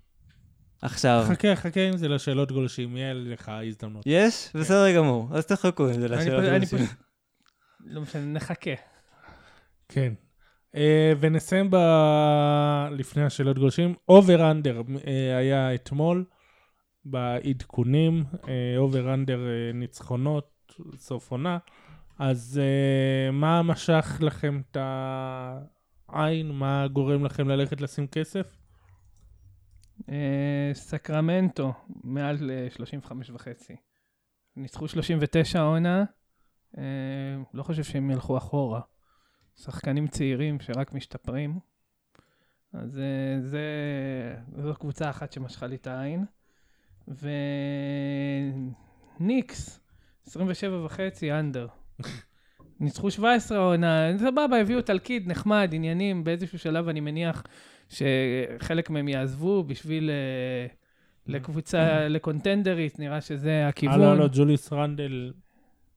עכשיו, 0.82 1.24
חכה, 1.28 1.56
חכה 1.56 1.80
עם 1.88 1.96
זה 1.96 2.08
לשאלות 2.08 2.52
גולשים, 2.52 2.96
יהיה 2.96 3.14
לך 3.14 3.52
הזדמנות. 3.68 4.02
יש? 4.06 4.48
בסדר 4.54 4.96
גמור, 4.96 5.28
אז 5.32 5.46
תחכו 5.46 5.86
עם 5.86 5.92
זה 5.92 6.08
לשאלות 6.08 6.44
גולשים. 6.44 6.78
פשוט- 6.78 6.96
לא 7.84 8.00
משנה, 8.00 8.24
נחכה. 8.24 8.70
כן. 9.88 10.12
אה, 10.76 11.12
ונסיים 11.20 11.70
ב... 11.70 11.76
לפני 12.90 13.24
השאלות 13.24 13.58
גולשים. 13.58 13.94
over 14.08 14.50
under 14.50 14.82
היה 15.38 15.74
אתמול 15.74 16.24
בעדכונים, 17.04 18.24
over 18.78 19.14
under 19.14 19.38
ניצחונות, 19.74 20.48
סוף 20.96 21.30
עונה. 21.30 21.58
אז 22.18 22.60
אה, 22.62 23.30
מה 23.30 23.62
משך 23.62 24.18
לכם 24.20 24.60
את 24.70 24.76
העין? 26.08 26.50
מה 26.50 26.88
גורם 26.88 27.24
לכם 27.24 27.48
ללכת 27.48 27.80
לשים 27.80 28.06
כסף? 28.06 28.56
אה, 30.08 30.70
סקרמנטו, 30.74 31.72
מעל 32.04 32.50
אה, 32.50 32.66
35 32.70 33.30
וחצי. 33.30 33.76
ניצחו 34.56 34.88
39 34.88 35.60
העונה, 35.60 36.04
אה, 36.78 36.82
לא 37.54 37.62
חושב 37.62 37.82
שהם 37.82 38.10
ילכו 38.10 38.36
אחורה. 38.36 38.80
שחקנים 39.56 40.06
צעירים 40.08 40.60
שרק 40.60 40.92
משתפרים. 40.92 41.58
אז 42.72 42.98
אה, 42.98 43.40
זה, 43.40 43.66
זו 44.56 44.74
קבוצה 44.74 45.10
אחת 45.10 45.32
שמשכה 45.32 45.66
לי 45.66 45.76
את 45.76 45.86
העין. 45.86 46.24
וניקס, 49.18 49.80
27 50.26 50.84
וחצי, 50.84 51.32
אנדר. 51.32 51.66
ניצחו 52.80 53.10
17 53.10 53.58
העונה, 53.58 54.10
סבבה, 54.18 54.60
הביאו 54.60 54.82
תלקיד 54.82 55.28
נחמד, 55.28 55.70
עניינים, 55.72 56.24
באיזשהו 56.24 56.58
שלב 56.58 56.88
אני 56.88 57.00
מניח 57.00 57.42
שחלק 57.88 58.90
מהם 58.90 59.08
יעזבו 59.08 59.64
בשביל 59.64 60.10
אה, 60.10 60.66
לקבוצה, 61.26 62.08
לקונטנדרית, 62.08 62.98
נראה 62.98 63.20
שזה 63.20 63.68
הכיוון. 63.68 64.00
הלו, 64.00 64.10
הלו, 64.12 64.26
ג'וליוס 64.32 64.72
רנדל, 64.72 65.32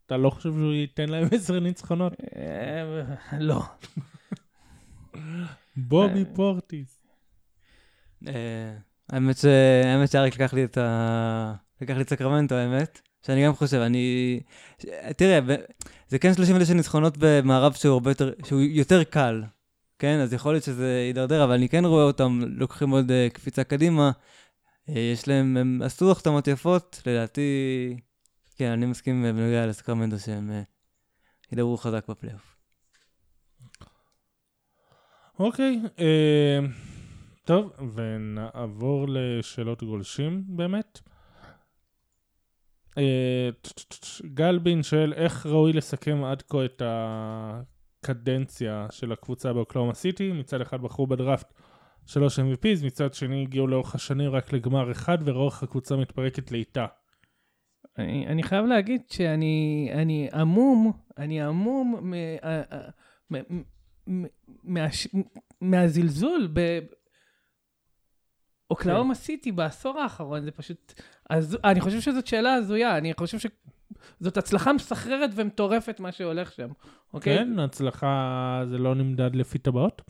אתה 0.06 0.18
לא 0.18 0.30
חושב 0.30 0.50
שהוא 0.52 0.74
ייתן 0.74 1.10
להם 1.10 1.28
עשר 1.32 1.60
ניצחונות? 1.60 2.14
אה, 2.36 3.04
לא. 3.40 3.62
בובי 5.78 6.20
אה. 6.20 6.36
פורטיס. 6.36 7.02
אה, 8.28 8.74
האמת 9.10 9.38
ש... 9.38 9.46
האמת 9.86 10.12
שאריק 10.12 10.34
לקח 10.34 10.54
לי 10.54 10.64
את 10.64 10.78
ה... 10.78 11.54
לקח 11.82 11.96
לי 11.96 12.02
את 12.02 12.10
סקרמנטו, 12.10 12.56
האמת. 12.56 13.02
שאני 13.26 13.46
גם 13.46 13.54
חושב, 13.54 13.78
אני... 13.78 14.40
תראה, 15.18 15.40
זה 16.08 16.20
כן 16.20 16.34
39 16.34 16.74
ניצחונות 16.74 17.14
במערב 17.20 17.74
שהוא 17.74 18.02
יותר... 18.06 18.32
שהוא 18.46 18.62
יותר 18.62 19.04
קל, 19.04 19.44
כן? 20.00 20.20
אז 20.20 20.34
יכול 20.34 20.54
להיות 20.54 20.64
שזה 20.64 21.04
יידרדר, 21.08 21.44
אבל 21.44 21.54
אני 21.54 21.70
כן 21.70 21.86
רואה 21.86 22.04
אותם 22.04 22.42
לוקחים 22.48 22.90
עוד 22.90 23.12
uh, 23.12 23.34
קפיצה 23.34 23.64
קדימה. 23.64 24.12
Uh, 24.88 24.92
יש 24.92 25.28
להם... 25.28 25.58
הם 25.58 25.82
עשו 25.82 26.12
החתמות 26.12 26.48
יפות, 26.48 27.02
לדעתי... 27.06 27.42
כן, 28.56 28.72
אני 28.72 28.86
מסכים 28.86 29.26
אה, 29.26 29.34
בנוגע 29.34 29.68
לסקרמנטו 29.68 30.20
שהם 30.20 30.50
uh, 30.50 31.54
ידברו 31.54 31.78
חזק 31.78 32.10
בפלייאוף. 32.10 32.56
אוקיי, 35.40 35.82
אה, 36.00 36.60
טוב, 37.46 37.72
ונעבור 37.96 39.06
לשאלות 39.10 39.84
גולשים 39.84 40.44
באמת. 40.48 41.00
אה, 42.98 43.50
גלבין 44.34 44.84
שואל 44.84 45.14
איך 45.14 45.46
ראוי 45.46 45.74
לסכם 45.74 46.24
עד 46.24 46.42
כה 46.42 46.66
את 46.66 46.82
הקדנציה 46.86 48.88
של 48.92 49.12
הקבוצה 49.12 49.54
באוקלאומה 49.54 49.94
סיטי. 49.94 50.32
מצד 50.32 50.62
אחד 50.62 50.82
בחרו 50.82 51.08
בדראפט 51.08 51.54
שלוש 52.06 52.40
MVPs, 52.40 52.86
מצד 52.86 53.14
שני 53.14 53.42
הגיעו 53.42 53.68
לאורך 53.68 53.96
השנים 53.96 54.32
רק 54.32 54.54
לגמר 54.54 54.92
אחד 54.92 55.18
ורוח 55.26 55.64
הקבוצה 55.64 55.96
מתפרקת 55.96 56.52
לאיטה. 56.52 56.86
אני, 57.98 58.44
חייב 58.44 58.66
להגיד 58.66 59.02
שאני 59.10 59.90
אני 59.94 60.30
עמום, 60.34 60.92
אני 61.18 61.42
עמום 61.42 62.14
אה, 62.14 62.62
אה, 63.32 63.38
מהזלזול. 65.62 66.48
אוקלאומה 68.72 69.16
סיטי 69.16 69.52
בעשור 69.52 70.00
האחרון, 70.00 70.46
זה 70.46 70.52
פשוט... 70.52 70.94
אז, 71.30 71.58
אני 71.64 71.82
חושב 71.82 72.02
שזאת 72.02 72.28
שאלה 72.28 72.54
הזויה, 72.54 72.98
אני 72.98 73.14
חושב 73.14 73.38
שזאת 73.40 74.38
הצלחה 74.38 74.74
מסחררת 74.74 75.30
ומטורפת 75.36 76.00
מה 76.00 76.12
שהולך 76.12 76.52
שם, 76.52 76.70
אוקיי? 77.14 77.38
כן, 77.38 77.60
הצלחה 77.60 78.64
זה 78.70 78.78
לא 78.78 78.96
נמדד 78.96 79.36
לפי 79.36 79.58
טבעות? 79.58 80.02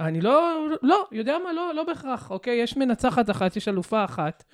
אני 0.00 0.20
לא, 0.20 0.66
לא, 0.82 1.06
יודע 1.12 1.36
מה? 1.44 1.52
לא, 1.52 1.74
לא 1.74 1.84
בהכרח, 1.84 2.30
אוקיי? 2.30 2.56
יש 2.56 2.76
מנצחת 2.76 3.30
אחת, 3.30 3.56
יש 3.56 3.68
אלופה 3.68 4.04
אחת, 4.04 4.44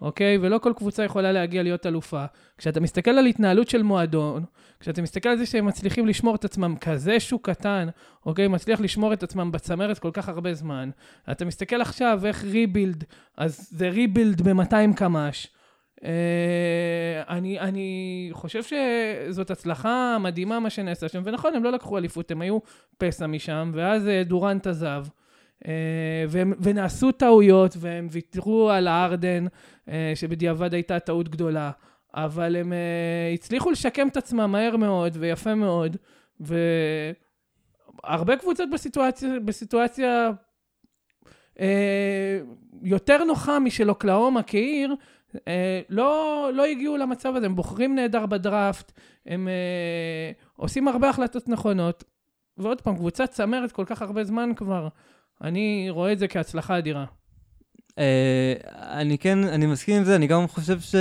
אוקיי? 0.00 0.38
ולא 0.40 0.58
כל 0.58 0.72
קבוצה 0.76 1.04
יכולה 1.04 1.32
להגיע 1.32 1.62
להיות 1.62 1.86
אלופה. 1.86 2.24
כשאתה 2.58 2.80
מסתכל 2.80 3.10
על 3.10 3.26
התנהלות 3.26 3.68
של 3.68 3.82
מועדון, 3.82 4.44
כשאתה 4.80 5.02
מסתכל 5.02 5.28
על 5.28 5.38
זה 5.38 5.46
שהם 5.46 5.66
מצליחים 5.66 6.06
לשמור 6.06 6.34
את 6.34 6.44
עצמם 6.44 6.74
כזה 6.80 7.20
שוק 7.20 7.50
קטן, 7.50 7.88
אוקיי? 8.26 8.48
מצליח 8.48 8.80
לשמור 8.80 9.12
את 9.12 9.22
עצמם 9.22 9.52
בצמרת 9.52 9.98
כל 9.98 10.10
כך 10.12 10.28
הרבה 10.28 10.54
זמן. 10.54 10.90
אתה 11.30 11.44
מסתכל 11.44 11.80
עכשיו 11.80 12.20
איך 12.26 12.44
ריבילד, 12.44 13.04
אז 13.36 13.68
זה 13.70 13.88
ריבילד 13.88 14.48
ב-200 14.48 14.96
קמ"ש. 14.96 15.46
אה, 16.04 17.22
אני, 17.28 17.60
אני 17.60 18.28
חושב 18.32 18.60
שזאת 18.62 19.50
הצלחה 19.50 20.16
מדהימה 20.20 20.60
מה 20.60 20.70
שנעשה 20.70 21.08
שם, 21.08 21.22
ונכון, 21.24 21.54
הם 21.54 21.64
לא 21.64 21.72
לקחו 21.72 21.98
אליפות, 21.98 22.30
הם 22.30 22.40
היו 22.40 22.58
פסע 22.98 23.26
משם, 23.26 23.70
ואז 23.74 24.08
אה, 24.08 24.22
דורנט 24.24 24.66
עזב. 24.66 25.04
אה, 25.68 26.24
והם, 26.28 26.52
ונעשו 26.60 27.12
טעויות, 27.12 27.76
והם 27.78 28.08
ויתרו 28.10 28.70
על 28.70 28.88
הארדן, 28.88 29.46
שבדיעבד 30.14 30.74
הייתה 30.74 30.98
טעות 30.98 31.28
גדולה, 31.28 31.70
אבל 32.14 32.56
הם 32.56 32.72
אה, 32.72 33.30
הצליחו 33.34 33.70
לשקם 33.70 34.08
את 34.08 34.16
עצמם 34.16 34.52
מהר 34.52 34.76
מאוד 34.76 35.16
ויפה 35.20 35.54
מאוד, 35.54 35.96
והרבה 38.04 38.36
קבוצות 38.36 38.68
בסיטואציה, 38.72 39.40
בסיטואציה 39.44 40.30
יותר 42.82 43.24
נוחה 43.24 43.58
משל 43.58 43.90
אוקלאומה 43.90 44.42
כעיר, 44.42 44.94
לא, 45.88 46.50
לא 46.54 46.64
הגיעו 46.64 46.96
למצב 46.96 47.36
הזה, 47.36 47.46
הם 47.46 47.56
בוחרים 47.56 47.94
נהדר 47.94 48.26
בדראפט, 48.26 48.92
הם 49.26 49.48
עושים 50.56 50.88
הרבה 50.88 51.08
החלטות 51.08 51.48
נכונות. 51.48 52.04
ועוד 52.60 52.80
פעם, 52.80 52.96
קבוצת 52.96 53.30
צמרת 53.30 53.72
כל 53.72 53.84
כך 53.84 54.02
הרבה 54.02 54.24
זמן 54.24 54.54
כבר, 54.56 54.88
אני 55.40 55.86
רואה 55.90 56.12
את 56.12 56.18
זה 56.18 56.28
כהצלחה 56.28 56.78
אדירה. 56.78 57.04
אה, 58.00 58.54
אני 59.00 59.18
כן, 59.18 59.44
אני 59.44 59.66
מסכים 59.66 59.96
עם 59.96 60.04
זה, 60.04 60.16
אני 60.16 60.26
גם 60.26 60.48
חושב 60.48 60.80
ש... 60.80 60.94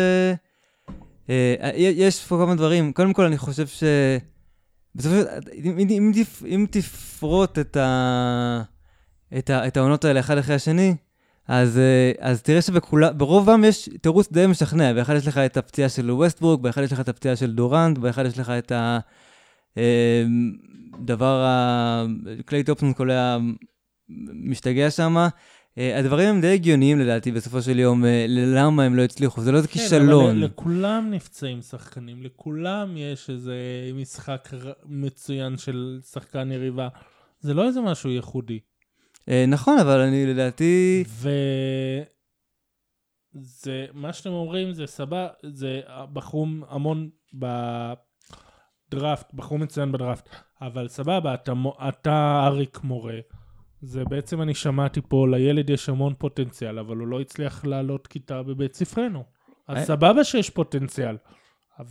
אה, 1.29 1.71
יש 1.75 2.25
פה 2.25 2.37
כמה 2.43 2.55
דברים. 2.55 2.93
קודם 2.93 3.13
כל, 3.13 3.25
אני 3.25 3.37
חושב 3.37 3.67
ש... 3.67 3.83
בסופו 4.95 5.15
של 5.15 5.23
דבר, 5.23 5.39
אם, 6.45 6.65
תפרוט 6.71 7.59
את, 7.59 7.77
ה... 7.77 8.61
את, 9.37 9.49
ה... 9.49 9.67
את 9.67 9.77
העונות 9.77 10.05
האלה 10.05 10.19
אחד 10.19 10.37
אחרי 10.37 10.55
השני, 10.55 10.95
אז, 11.47 11.77
אה, 11.77 12.11
אז 12.19 12.41
תראה 12.41 12.61
שברובם 12.61 13.63
יש 13.63 13.89
תירוץ 14.01 14.31
די 14.31 14.47
משכנע. 14.47 14.93
באחד 14.93 15.15
יש 15.15 15.27
לך 15.27 15.37
את 15.37 15.57
הפציעה 15.57 15.89
של 15.89 16.11
ווסטבורג, 16.11 16.61
באחד 16.61 16.83
יש 16.83 16.93
לך 16.93 16.99
את 16.99 17.09
הפציעה 17.09 17.35
של 17.35 17.51
דורנט, 17.51 17.97
באחד 17.97 18.25
יש 18.25 18.39
לך 18.39 18.49
את 18.49 18.71
הדבר, 19.77 21.45
ה... 21.45 22.05
קליי 22.45 22.63
טופסון 22.63 22.93
קולע 22.93 23.37
משתגע 24.33 24.91
שם. 24.91 25.27
אה, 25.79 25.99
הדברים 25.99 26.29
הם 26.29 26.41
די 26.41 26.53
הגיוניים 26.53 26.99
לדעתי 26.99 27.31
בסופו 27.31 27.61
של 27.61 27.79
יום, 27.79 28.05
אה, 28.05 28.25
למה 28.29 28.83
הם 28.83 28.95
לא 28.95 29.01
הצליחו, 29.01 29.41
זה 29.41 29.51
לא 29.51 29.57
איזה 29.57 29.67
כן, 29.67 29.73
כישלון. 29.73 30.29
אבל 30.29 30.45
לכולם 30.45 31.07
נפצעים 31.11 31.61
שחקנים, 31.61 32.23
לכולם 32.23 32.97
יש 32.97 33.29
איזה 33.29 33.55
משחק 33.93 34.49
מצוין 34.85 35.57
של 35.57 35.99
שחקן 36.11 36.51
יריבה. 36.51 36.87
זה 37.39 37.53
לא 37.53 37.67
איזה 37.67 37.81
משהו 37.81 38.09
ייחודי. 38.09 38.59
אה, 39.29 39.45
נכון, 39.47 39.79
אבל 39.79 39.99
אני 39.99 40.25
לדעתי... 40.25 41.03
ו... 41.07 41.29
זה, 43.33 43.85
מה 43.93 44.13
שאתם 44.13 44.29
אומרים 44.29 44.73
זה 44.73 44.87
סבבה, 44.87 45.27
זה 45.43 45.81
בחרו 46.13 46.47
המון 46.69 47.09
בדראפט, 47.33 49.33
בחרו 49.33 49.57
מצוין 49.57 49.91
בדראפט, 49.91 50.29
אבל 50.61 50.87
סבבה, 50.87 51.33
אתה, 51.33 51.53
אתה 51.89 52.43
אריק 52.45 52.79
מורה. 52.83 53.19
זה 53.81 54.03
בעצם 54.05 54.41
אני 54.41 54.53
שמעתי 54.53 55.01
פה, 55.07 55.27
לילד 55.31 55.69
יש 55.69 55.89
המון 55.89 56.13
פוטנציאל, 56.17 56.79
אבל 56.79 56.97
הוא 56.97 57.07
לא 57.07 57.21
הצליח 57.21 57.65
לעלות 57.65 58.07
כיתה 58.07 58.43
בבית 58.43 58.73
ספרנו. 58.73 59.23
אז 59.67 59.77
אה? 59.77 59.85
סבבה 59.85 60.23
שיש 60.23 60.49
פוטנציאל, 60.49 61.17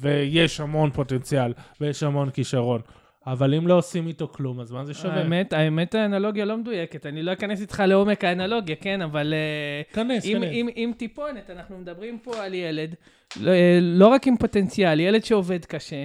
ויש 0.00 0.60
המון 0.60 0.90
פוטנציאל, 0.90 1.52
ויש 1.80 2.02
המון 2.02 2.30
כישרון. 2.30 2.80
אבל 3.26 3.54
אם 3.54 3.68
לא 3.68 3.74
עושים 3.74 4.06
איתו 4.06 4.28
כלום, 4.28 4.60
אז 4.60 4.70
מה 4.72 4.84
זה 4.84 4.94
שווה? 4.94 5.14
האמת, 5.14 5.52
האמת 5.52 5.94
האנלוגיה 5.94 6.44
לא 6.44 6.56
מדויקת. 6.56 7.06
אני 7.06 7.22
לא 7.22 7.32
אכנס 7.32 7.60
איתך 7.60 7.82
לעומק 7.86 8.24
האנלוגיה, 8.24 8.76
כן? 8.76 9.02
אבל... 9.02 9.34
אה, 9.34 9.82
כנס, 9.92 10.24
עם, 10.26 10.38
כנס. 10.38 10.48
עם, 10.52 10.68
עם 10.74 10.92
טיפונת, 10.92 11.50
אנחנו 11.50 11.78
מדברים 11.78 12.18
פה 12.18 12.44
על 12.44 12.54
ילד, 12.54 12.94
לא, 13.40 13.50
אה, 13.50 13.78
לא 13.82 14.06
רק 14.06 14.26
עם 14.26 14.36
פוטנציאל, 14.36 15.00
ילד 15.00 15.24
שעובד 15.24 15.64
קשה, 15.64 16.04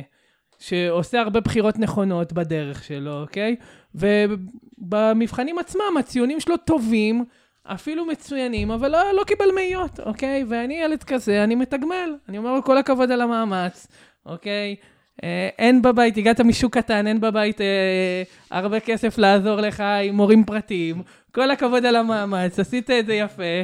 שעושה 0.60 1.22
הרבה 1.22 1.40
בחירות 1.40 1.80
נכונות 1.80 2.34
בדרך 2.34 2.84
שלו, 2.84 3.22
אוקיי? 3.22 3.56
ובמבחנים 3.96 5.60
עצמם 5.60 5.98
הציונים 6.00 6.40
שלו 6.40 6.58
טובים, 6.58 7.26
אפילו 7.64 8.06
מצוינים, 8.06 8.72
אבל 8.72 8.92
לא, 8.92 9.12
לא 9.14 9.24
קיבל 9.24 9.52
מאיות, 9.56 10.00
אוקיי? 10.00 10.44
ואני 10.50 10.74
ילד 10.74 11.04
כזה, 11.04 11.44
אני 11.44 11.56
מתגמל. 11.56 12.16
אני 12.30 12.38
אומר 12.38 12.54
לו 12.54 12.64
כל 12.64 12.78
הכבוד 12.78 13.12
על 13.12 13.22
המאמץ, 13.22 13.88
אוקיי? 14.26 14.76
אה, 15.24 15.50
אין 15.60 15.82
בבית, 15.82 16.18
הגעת 16.18 16.42
משוק 16.42 16.78
קטן, 16.78 17.08
אין 17.08 17.22
בבית 17.22 17.62
אה, 17.62 18.24
הרבה 18.52 18.80
כסף 18.80 19.18
לעזור 19.18 19.56
לך 19.56 19.84
עם 20.04 20.16
מורים 20.16 20.44
פרטיים. 20.44 21.02
כל 21.32 21.52
הכבוד 21.52 21.86
על 21.86 21.96
המאמץ, 21.96 22.60
עשית 22.60 22.90
את 22.90 23.06
זה 23.06 23.14
יפה, 23.14 23.64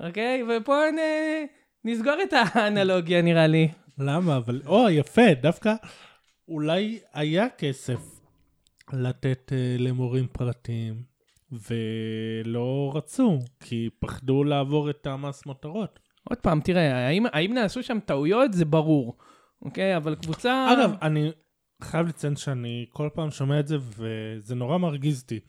אוקיי? 0.00 0.42
ופה 0.48 0.76
נ... 0.92 0.98
נסגור 1.84 2.14
את 2.22 2.32
האנלוגיה, 2.32 3.22
נראה 3.22 3.46
לי. 3.46 3.68
למה? 3.98 4.36
אבל, 4.36 4.60
או, 4.66 4.90
יפה, 4.90 5.34
דווקא 5.42 5.74
אולי 6.48 6.98
היה 7.14 7.46
כסף 7.58 8.19
לתת 8.92 9.52
uh, 9.52 9.82
למורים 9.82 10.26
פרטיים, 10.32 11.02
ולא 11.52 12.92
רצו, 12.94 13.38
כי 13.60 13.90
פחדו 13.98 14.44
לעבור 14.44 14.90
את 14.90 15.06
המס 15.06 15.46
מותרות. 15.46 15.98
עוד 16.24 16.38
פעם, 16.38 16.60
תראה, 16.60 17.06
האם, 17.06 17.26
האם 17.32 17.54
נעשו 17.54 17.82
שם 17.82 17.98
טעויות? 18.04 18.52
זה 18.52 18.64
ברור, 18.64 19.16
אוקיי? 19.62 19.96
אבל 19.96 20.14
קבוצה... 20.14 20.68
אגב, 20.72 20.94
אני 21.02 21.30
חייב 21.82 22.06
לציין 22.06 22.36
שאני 22.36 22.86
כל 22.92 23.08
פעם 23.14 23.30
שומע 23.30 23.60
את 23.60 23.68
זה, 23.68 23.76
וזה 23.80 24.54
נורא 24.54 24.78
מרגיז 24.78 25.22
אותי. 25.22 25.40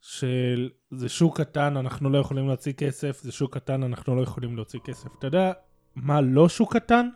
שזה 0.00 1.08
שוק 1.08 1.40
קטן, 1.40 1.76
אנחנו 1.76 2.10
לא 2.10 2.18
יכולים 2.18 2.46
להוציא 2.46 2.72
כסף, 2.72 3.20
זה 3.22 3.32
שוק 3.32 3.54
קטן, 3.54 3.82
אנחנו 3.82 4.16
לא 4.16 4.22
יכולים 4.22 4.56
להוציא 4.56 4.80
כסף. 4.84 5.08
אתה 5.18 5.26
יודע 5.26 5.52
מה 5.96 6.20
לא 6.20 6.48
שוק 6.48 6.76
קטן? 6.76 7.08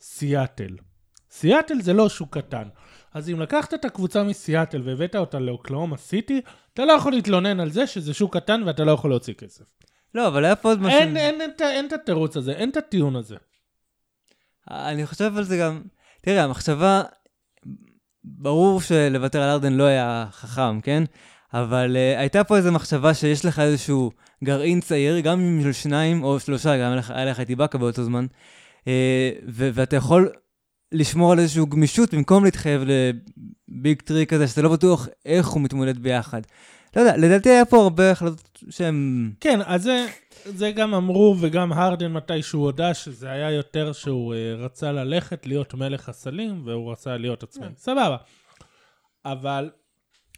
סיאטל. 0.00 0.76
סיאטל 1.30 1.80
זה 1.80 1.92
לא 1.92 2.08
שוק 2.08 2.38
קטן. 2.38 2.68
אז 3.14 3.30
אם 3.30 3.40
לקחת 3.40 3.74
את 3.74 3.84
הקבוצה 3.84 4.22
מסיאטל 4.22 4.82
והבאת 4.84 5.16
אותה 5.16 5.38
לאוקלאומה 5.38 5.96
סיטי, 5.96 6.40
אתה 6.74 6.84
לא 6.84 6.92
יכול 6.92 7.12
להתלונן 7.12 7.60
על 7.60 7.70
זה 7.70 7.86
שזה 7.86 8.14
שוק 8.14 8.36
קטן 8.36 8.62
ואתה 8.66 8.84
לא 8.84 8.92
יכול 8.92 9.10
להוציא 9.10 9.34
כסף. 9.34 9.64
לא, 10.14 10.26
אבל 10.26 10.44
היה 10.44 10.56
פה 10.56 10.68
עוד 10.68 10.80
משהו... 10.80 10.98
אין, 10.98 11.16
אין, 11.16 11.40
אין, 11.40 11.50
אין, 11.60 11.86
את 11.86 11.92
התירוץ 11.92 12.36
הזה, 12.36 12.52
אין 12.52 12.70
את 12.70 12.76
הטיעון 12.76 13.16
הזה. 13.16 13.36
אני 14.70 15.06
חושב 15.06 15.36
על 15.36 15.44
זה 15.44 15.56
גם... 15.56 15.82
תראה, 16.22 16.44
המחשבה... 16.44 17.02
ברור 18.24 18.80
שלוותר 18.80 19.42
על 19.42 19.50
ארדן 19.50 19.72
לא 19.72 19.84
היה 19.84 20.26
חכם, 20.30 20.80
כן? 20.80 21.04
אבל 21.54 21.96
uh, 21.96 22.20
הייתה 22.20 22.44
פה 22.44 22.56
איזו 22.56 22.72
מחשבה 22.72 23.14
שיש 23.14 23.44
לך 23.44 23.58
איזשהו 23.58 24.10
גרעין 24.44 24.80
צעיר, 24.80 25.20
גם 25.20 25.40
אם 25.40 25.62
של 25.62 25.72
שניים 25.72 26.24
או 26.24 26.40
שלושה, 26.40 26.76
גם 26.78 26.98
היה 27.08 27.24
לך 27.24 27.40
את 27.40 27.50
איבאקה 27.50 27.78
באותו 27.78 28.04
זמן, 28.04 28.26
uh, 28.80 28.86
ואתה 29.46 29.96
יכול 29.96 30.32
לשמור 30.94 31.32
על 31.32 31.38
איזושהי 31.38 31.64
גמישות 31.68 32.14
במקום 32.14 32.44
להתחייב 32.44 32.82
לביג 33.68 34.02
טרי 34.02 34.26
כזה, 34.26 34.48
שאתה 34.48 34.62
לא 34.62 34.68
בטוח 34.68 35.08
איך 35.26 35.46
הוא 35.46 35.62
מתמודד 35.62 35.98
ביחד. 35.98 36.40
לא 36.96 37.00
יודע, 37.00 37.16
לדעתי 37.16 37.48
היה 37.50 37.64
פה 37.64 37.82
הרבה 37.82 38.10
החלטות 38.10 38.58
שהן... 38.70 39.30
כן, 39.40 39.60
אז 39.64 39.82
זה, 39.82 40.06
זה 40.44 40.70
גם 40.70 40.94
אמרו, 40.94 41.36
וגם 41.40 41.72
הרדן 41.72 42.12
מתי 42.12 42.42
שהוא 42.42 42.64
הודה 42.64 42.94
שזה 42.94 43.30
היה 43.30 43.50
יותר 43.50 43.92
שהוא 43.92 44.34
uh, 44.34 44.62
רצה 44.62 44.92
ללכת 44.92 45.46
להיות 45.46 45.74
מלך 45.74 46.08
הסלים, 46.08 46.62
והוא 46.64 46.92
רצה 46.92 47.16
להיות 47.16 47.42
עצמאי. 47.42 47.68
Yeah. 47.68 47.78
סבבה. 47.78 48.16
אבל 49.24 49.70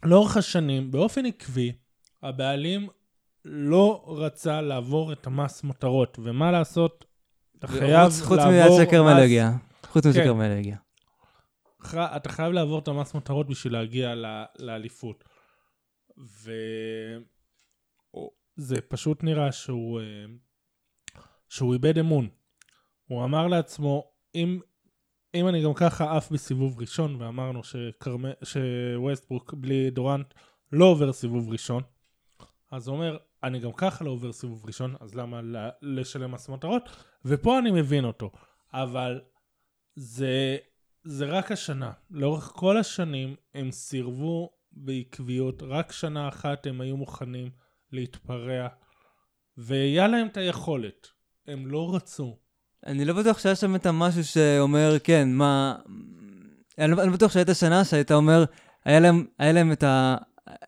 לאורך 0.03 0.37
השנים, 0.37 0.91
באופן 0.91 1.25
עקבי, 1.25 1.71
הבעלים 2.23 2.87
לא 3.45 4.05
רצה 4.07 4.61
לעבור 4.61 5.11
את 5.11 5.27
המס 5.27 5.63
מותרות, 5.63 6.19
ומה 6.23 6.51
לעשות? 6.51 7.05
אתה 7.59 7.67
חייב 7.67 7.89
לעבור... 7.89 8.25
חוץ 8.25 8.39
מיד 8.39 8.71
שקר 8.77 9.03
מלגיה. 9.03 9.51
חוץ 9.97 10.05
מזה. 10.05 10.23
כרמל 10.23 10.51
הגיע. 10.51 10.75
אתה 11.95 12.29
חייב 12.29 12.51
לעבור 12.51 12.79
את 12.79 12.87
המס 12.87 13.15
מטרות 13.15 13.47
בשביל 13.47 13.73
להגיע 13.73 14.13
לאליפות. 14.59 15.23
וזה 18.57 18.81
פשוט 18.87 19.23
נראה 19.23 19.51
שהוא, 19.51 19.99
אה, 19.99 20.05
שהוא 21.49 21.73
איבד 21.73 21.97
אמון. 21.97 22.29
הוא 23.07 23.23
אמר 23.23 23.47
לעצמו, 23.47 24.11
אם, 24.35 24.59
אם 25.35 25.47
אני 25.47 25.63
גם 25.63 25.73
ככה 25.73 26.17
עף 26.17 26.31
בסיבוב 26.31 26.79
ראשון, 26.79 27.21
ואמרנו 27.21 27.63
שקרמ... 27.63 28.25
שווסטברוק 28.43 29.53
בלי 29.53 29.89
דורנט 29.89 30.33
לא 30.71 30.85
עובר 30.85 31.13
סיבוב 31.13 31.49
ראשון, 31.49 31.83
אז 32.71 32.87
הוא 32.87 32.95
אומר, 32.95 33.17
אני 33.43 33.59
גם 33.59 33.71
ככה 33.71 34.05
לא 34.05 34.09
עובר 34.09 34.31
סיבוב 34.31 34.65
ראשון, 34.65 34.95
אז 34.99 35.15
למה 35.15 35.41
לשלם 35.81 36.31
מס 36.31 36.49
מטרות? 36.49 36.89
ופה 37.25 37.59
אני 37.59 37.71
מבין 37.71 38.05
אותו. 38.05 38.31
אבל 38.73 39.21
זה, 39.99 40.57
זה 41.03 41.25
רק 41.25 41.51
השנה. 41.51 41.91
לאורך 42.11 42.43
כל 42.43 42.77
השנים 42.77 43.35
הם 43.53 43.71
סירבו 43.71 44.49
בעקביות, 44.71 45.63
רק 45.63 45.91
שנה 45.91 46.27
אחת 46.27 46.65
הם 46.65 46.81
היו 46.81 46.97
מוכנים 46.97 47.49
להתפרע, 47.91 48.67
והיה 49.57 50.07
להם 50.07 50.27
את 50.27 50.37
היכולת. 50.37 51.07
הם 51.47 51.67
לא 51.67 51.95
רצו. 51.95 52.37
אני 52.85 53.05
לא 53.05 53.13
בטוח 53.13 53.39
שהיה 53.39 53.55
שם 53.55 53.75
את 53.75 53.85
המשהו 53.85 54.23
שאומר, 54.23 54.97
כן, 55.03 55.29
מה... 55.33 55.75
אני 56.77 56.91
לא 56.91 57.01
אני 57.01 57.07
לא 57.09 57.13
בטוח 57.13 57.31
שהייתה 57.31 57.53
שנה 57.53 57.85
שהיית 57.85 58.11
אומר, 58.11 58.45
היה 58.85 58.99
להם, 58.99 59.25
היה 59.39 59.51
להם 59.51 59.71
את 59.71 59.83
ה... 59.83 60.17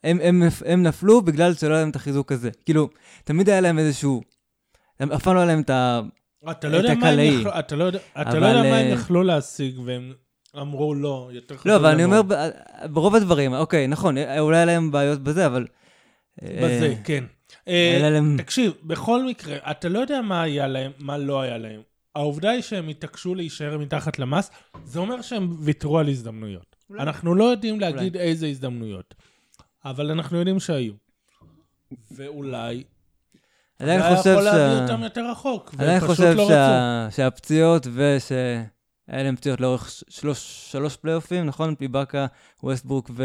הם, 0.04 0.20
הם, 0.22 0.44
הם 0.66 0.84
נפלו 0.84 1.22
בגלל 1.22 1.54
שלא 1.54 1.74
היה 1.74 1.80
להם 1.80 1.90
את 1.90 1.96
החיזוק 1.96 2.32
הזה. 2.32 2.50
כאילו, 2.66 2.90
תמיד 3.24 3.50
היה 3.50 3.62
להם 3.62 3.80
איזשהו... 3.80 4.22
אף 5.16 5.24
פעם 5.24 5.36
לא 5.36 5.40
היה 5.40 5.48
להם 5.48 5.62
את 5.62 5.70
ה... 5.70 6.02
אתה 6.52 6.70
לא 6.70 6.78
את 6.80 6.84
יודע 6.84 6.96
מה 6.96 7.10
הם. 7.10 7.20
יכלו, 7.20 7.60
אתה 7.60 7.76
לא 7.76 7.84
יודע, 7.84 8.00
אתה 8.22 8.30
אבל, 8.30 8.40
לא 8.40 8.46
יודע 8.46 8.62
מה 8.62 8.78
הם 8.78 8.88
אה, 8.88 8.92
יכלו 8.94 9.24
להשיג, 9.24 9.80
והם 9.86 10.14
אמרו 10.58 10.96
לא, 10.96 11.30
יותר 11.32 11.58
חשוב 11.58 11.68
לא, 11.68 11.76
אבל 11.76 11.86
אני 11.86 12.04
לנו." 12.04 12.18
אומר, 12.18 12.38
ברוב 12.92 13.16
הדברים, 13.16 13.54
אוקיי, 13.54 13.88
נכון, 13.88 14.16
אולי 14.40 14.58
היה 14.58 14.66
להם 14.66 14.92
בעיות 14.92 15.20
בזה, 15.20 15.46
אבל... 15.46 15.68
בזה, 16.44 16.86
אה, 16.86 17.04
כן. 17.04 17.24
אה, 17.68 17.98
היה 17.98 18.10
להם... 18.10 18.38
תקשיב, 18.38 18.74
בכל 18.84 19.26
מקרה, 19.26 19.58
אתה 19.72 19.90
לא 19.90 20.00
יודע 20.00 20.22
מה 20.22 20.42
היה 20.42 20.68
להם, 20.68 20.92
מה 21.00 21.18
לא 21.18 21.42
היה 21.42 21.58
להם. 21.58 21.82
העובדה 22.16 22.50
היא 22.50 22.62
שהם 22.62 22.88
התעקשו 22.88 23.36
להישאר 23.36 23.78
מתחת 23.78 24.20
למס, 24.20 24.52
זה 24.86 25.00
אומר 25.00 25.22
שהם 25.22 25.56
ויתרו 25.60 26.00
על 26.00 26.10
הזדמנויות. 26.10 26.76
אולי. 26.90 27.02
אנחנו 27.02 27.36
לא 27.36 27.44
יודעים 27.44 27.80
להגיד 27.80 28.18
איזה 28.18 28.48
הזדמנויות, 28.48 29.16
אבל 29.86 30.12
אנחנו 30.12 30.38
יודעים 30.38 30.60
שהיו. 30.60 30.94
ואולי, 32.12 32.84
זה 33.80 33.86
עדיין 33.86 34.02
היה 34.02 34.16
חושב 34.18 34.30
יכול 34.32 34.44
להביא. 34.44 34.82
אותם 34.82 35.04
יותר 35.04 35.32
רחוק, 35.32 35.72
עדיין 35.74 35.90
והם 35.90 36.00
פשוט 36.00 36.10
חושב 36.10 36.34
לא 36.36 36.42
רצו. 36.44 36.50
שה... 36.50 37.08
שהפציעות 37.12 37.88
ושהיה 37.94 38.64
להם 39.08 39.36
פציעות 39.36 39.62
לאורך 39.62 39.90
ש- 39.90 40.04
שלוש, 40.10 40.68
שלוש 40.72 40.96
פלייאופים, 40.96 41.46
נכון? 41.46 41.76
פיבאקה, 41.76 42.26
ווסטברוק 42.64 43.12
ו... 43.14 43.24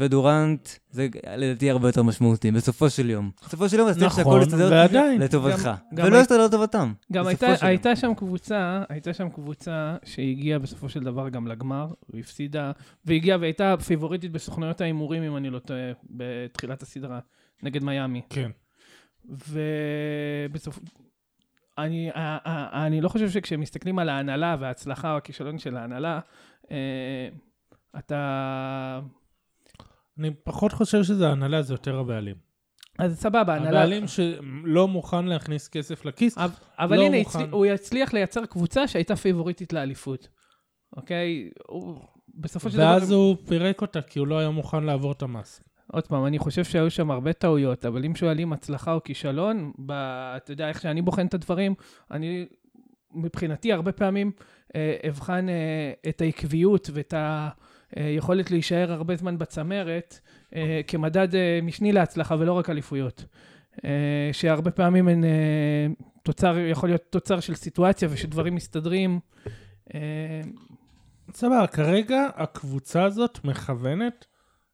ודורנט, 0.00 0.68
זה 0.90 1.08
לדעתי 1.36 1.70
הרבה 1.70 1.88
יותר 1.88 2.02
משמעותי, 2.02 2.50
בסופו 2.50 2.90
של 2.90 3.10
יום. 3.10 3.30
בסופו 3.46 3.68
של 3.68 3.78
יום, 3.78 3.88
אז 3.88 3.98
צריך 3.98 4.14
שהכל 4.14 4.30
נכון, 4.30 4.42
יסתדר. 4.42 4.86
לטובתך. 5.18 5.70
ולא 5.96 6.16
יסתדר 6.16 6.44
לטובתם. 6.44 6.92
גם. 7.12 7.24
הייתה 7.60 7.96
שם 7.96 8.14
קבוצה, 8.14 8.82
הייתה 8.88 9.14
שם 9.14 9.28
קבוצה 9.28 9.96
שהגיעה 10.04 10.58
בסופו 10.58 10.88
של 10.88 11.00
דבר 11.00 11.28
גם 11.28 11.46
לגמר, 11.48 11.86
והפסידה, 12.14 12.72
והגיעה 13.04 13.38
והייתה 13.40 13.74
פיבוריטית 13.86 14.32
בסוכנויות 14.32 14.80
ההימורים, 14.80 15.22
אם 15.22 15.36
אני 15.36 15.50
לא 15.50 15.58
טועה, 15.58 15.90
בתחילת 16.10 16.82
הסדרה, 16.82 17.18
נגד 17.62 17.84
מיאמי. 17.84 18.22
כן. 18.30 18.50
ובסוף... 19.24 20.78
אני, 21.78 22.10
ה- 22.10 22.38
ה- 22.50 22.86
אני 22.86 23.00
לא 23.00 23.08
חושב 23.08 23.30
שכשמסתכלים 23.30 23.98
על 23.98 24.08
ההנהלה 24.08 24.56
וההצלחה 24.60 25.12
או 25.12 25.16
הכישלון 25.16 25.58
של 25.58 25.76
ההנהלה, 25.76 26.20
אה, 26.70 27.28
אתה... 27.98 29.00
אני 30.18 30.30
פחות 30.44 30.72
חושב 30.72 31.02
שזה 31.02 31.28
ההנהלה, 31.28 31.62
זה 31.62 31.74
יותר 31.74 31.98
הבעלים. 31.98 32.36
אז 32.98 33.20
סבבה, 33.20 33.52
ההנהלה... 33.52 33.78
הבעלים 33.78 34.04
שלא 34.08 34.88
מוכן 34.88 35.24
להכניס 35.24 35.68
כסף 35.68 36.04
לכיס, 36.04 36.38
אבל, 36.38 36.54
אבל 36.78 36.96
לא 36.96 37.02
הנה, 37.02 37.18
מוכן. 37.18 37.38
הצליח, 37.38 37.52
הוא 37.52 37.66
יצליח 37.66 38.12
לייצר 38.12 38.46
קבוצה 38.46 38.88
שהייתה 38.88 39.16
פיבוריטית 39.16 39.72
לאליפות. 39.72 40.28
אוקיי? 40.96 41.50
הוא, 41.68 42.00
בסופו 42.34 42.70
של 42.70 42.76
דבר... 42.76 42.86
ואז 42.86 43.10
הוא 43.10 43.36
פירק 43.48 43.82
אותה 43.82 44.02
כי 44.02 44.18
הוא 44.18 44.26
לא 44.26 44.38
היה 44.38 44.50
מוכן 44.50 44.84
לעבור 44.84 45.12
את 45.12 45.22
המס. 45.22 45.62
עוד 45.92 46.06
פעם, 46.06 46.26
אני 46.26 46.38
חושב 46.38 46.64
שהיו 46.64 46.90
שם 46.90 47.10
הרבה 47.10 47.32
טעויות, 47.32 47.86
אבל 47.86 48.04
אם 48.04 48.14
שואלים 48.14 48.52
הצלחה 48.52 48.92
או 48.92 49.02
כישלון, 49.04 49.72
ב, 49.86 49.92
אתה 50.36 50.52
יודע 50.52 50.68
איך 50.68 50.80
שאני 50.80 51.02
בוחן 51.02 51.26
את 51.26 51.34
הדברים, 51.34 51.74
אני 52.10 52.46
מבחינתי 53.14 53.72
הרבה 53.72 53.92
פעמים 53.92 54.32
אה, 54.74 54.96
אבחן 55.08 55.48
אה, 55.48 55.92
את 56.08 56.20
העקביות 56.20 56.90
ואת 56.92 57.14
היכולת 57.96 58.50
להישאר 58.50 58.92
הרבה 58.92 59.16
זמן 59.16 59.38
בצמרת 59.38 60.20
אה, 60.54 60.80
כמדד 60.86 61.34
אה, 61.34 61.58
משני 61.62 61.92
להצלחה 61.92 62.36
ולא 62.38 62.52
רק 62.52 62.70
אליפויות. 62.70 63.24
אה, 63.84 64.30
שהרבה 64.32 64.70
פעמים 64.70 65.08
הן 65.08 65.24
אה, 65.24 65.86
תוצר, 66.22 66.58
יכול 66.58 66.88
להיות 66.88 67.02
תוצר 67.10 67.40
של 67.40 67.54
סיטואציה 67.54 68.08
ושדברים 68.12 68.54
מסתדרים. 68.54 69.20
אה, 69.94 70.40
סבבה, 71.32 71.66
כרגע 71.66 72.28
הקבוצה 72.36 73.04
הזאת 73.04 73.38
מכוונת 73.44 74.26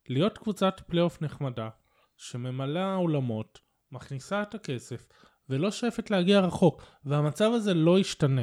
להיות 0.09 0.39
קבוצת 0.39 0.81
פלייאוף 0.87 1.23
נחמדה, 1.23 1.69
שממלאה 2.17 2.97
אולמות, 2.97 3.59
מכניסה 3.93 4.43
את 4.43 4.55
הכסף, 4.55 5.07
ולא 5.49 5.71
שואפת 5.71 6.11
להגיע 6.11 6.41
רחוק, 6.41 6.83
והמצב 7.05 7.51
הזה 7.55 7.75
לא 7.75 7.99
ישתנה. 7.99 8.43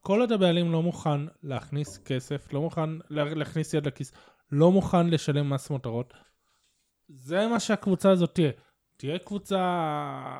כל 0.00 0.20
עוד 0.20 0.32
הבעלים 0.32 0.72
לא 0.72 0.82
מוכן 0.82 1.20
להכניס 1.42 1.98
כסף, 1.98 2.52
לא 2.52 2.60
מוכן 2.60 2.90
לה- 3.10 3.34
להכניס 3.34 3.74
יד 3.74 3.86
לכיס, 3.86 4.12
לא 4.52 4.72
מוכן 4.72 5.06
לשלם 5.06 5.50
מס 5.50 5.70
מותרות, 5.70 6.14
זה 7.08 7.46
מה 7.46 7.60
שהקבוצה 7.60 8.10
הזאת 8.10 8.34
תהיה. 8.34 8.50
תהיה 8.96 9.18
קבוצה 9.18 9.60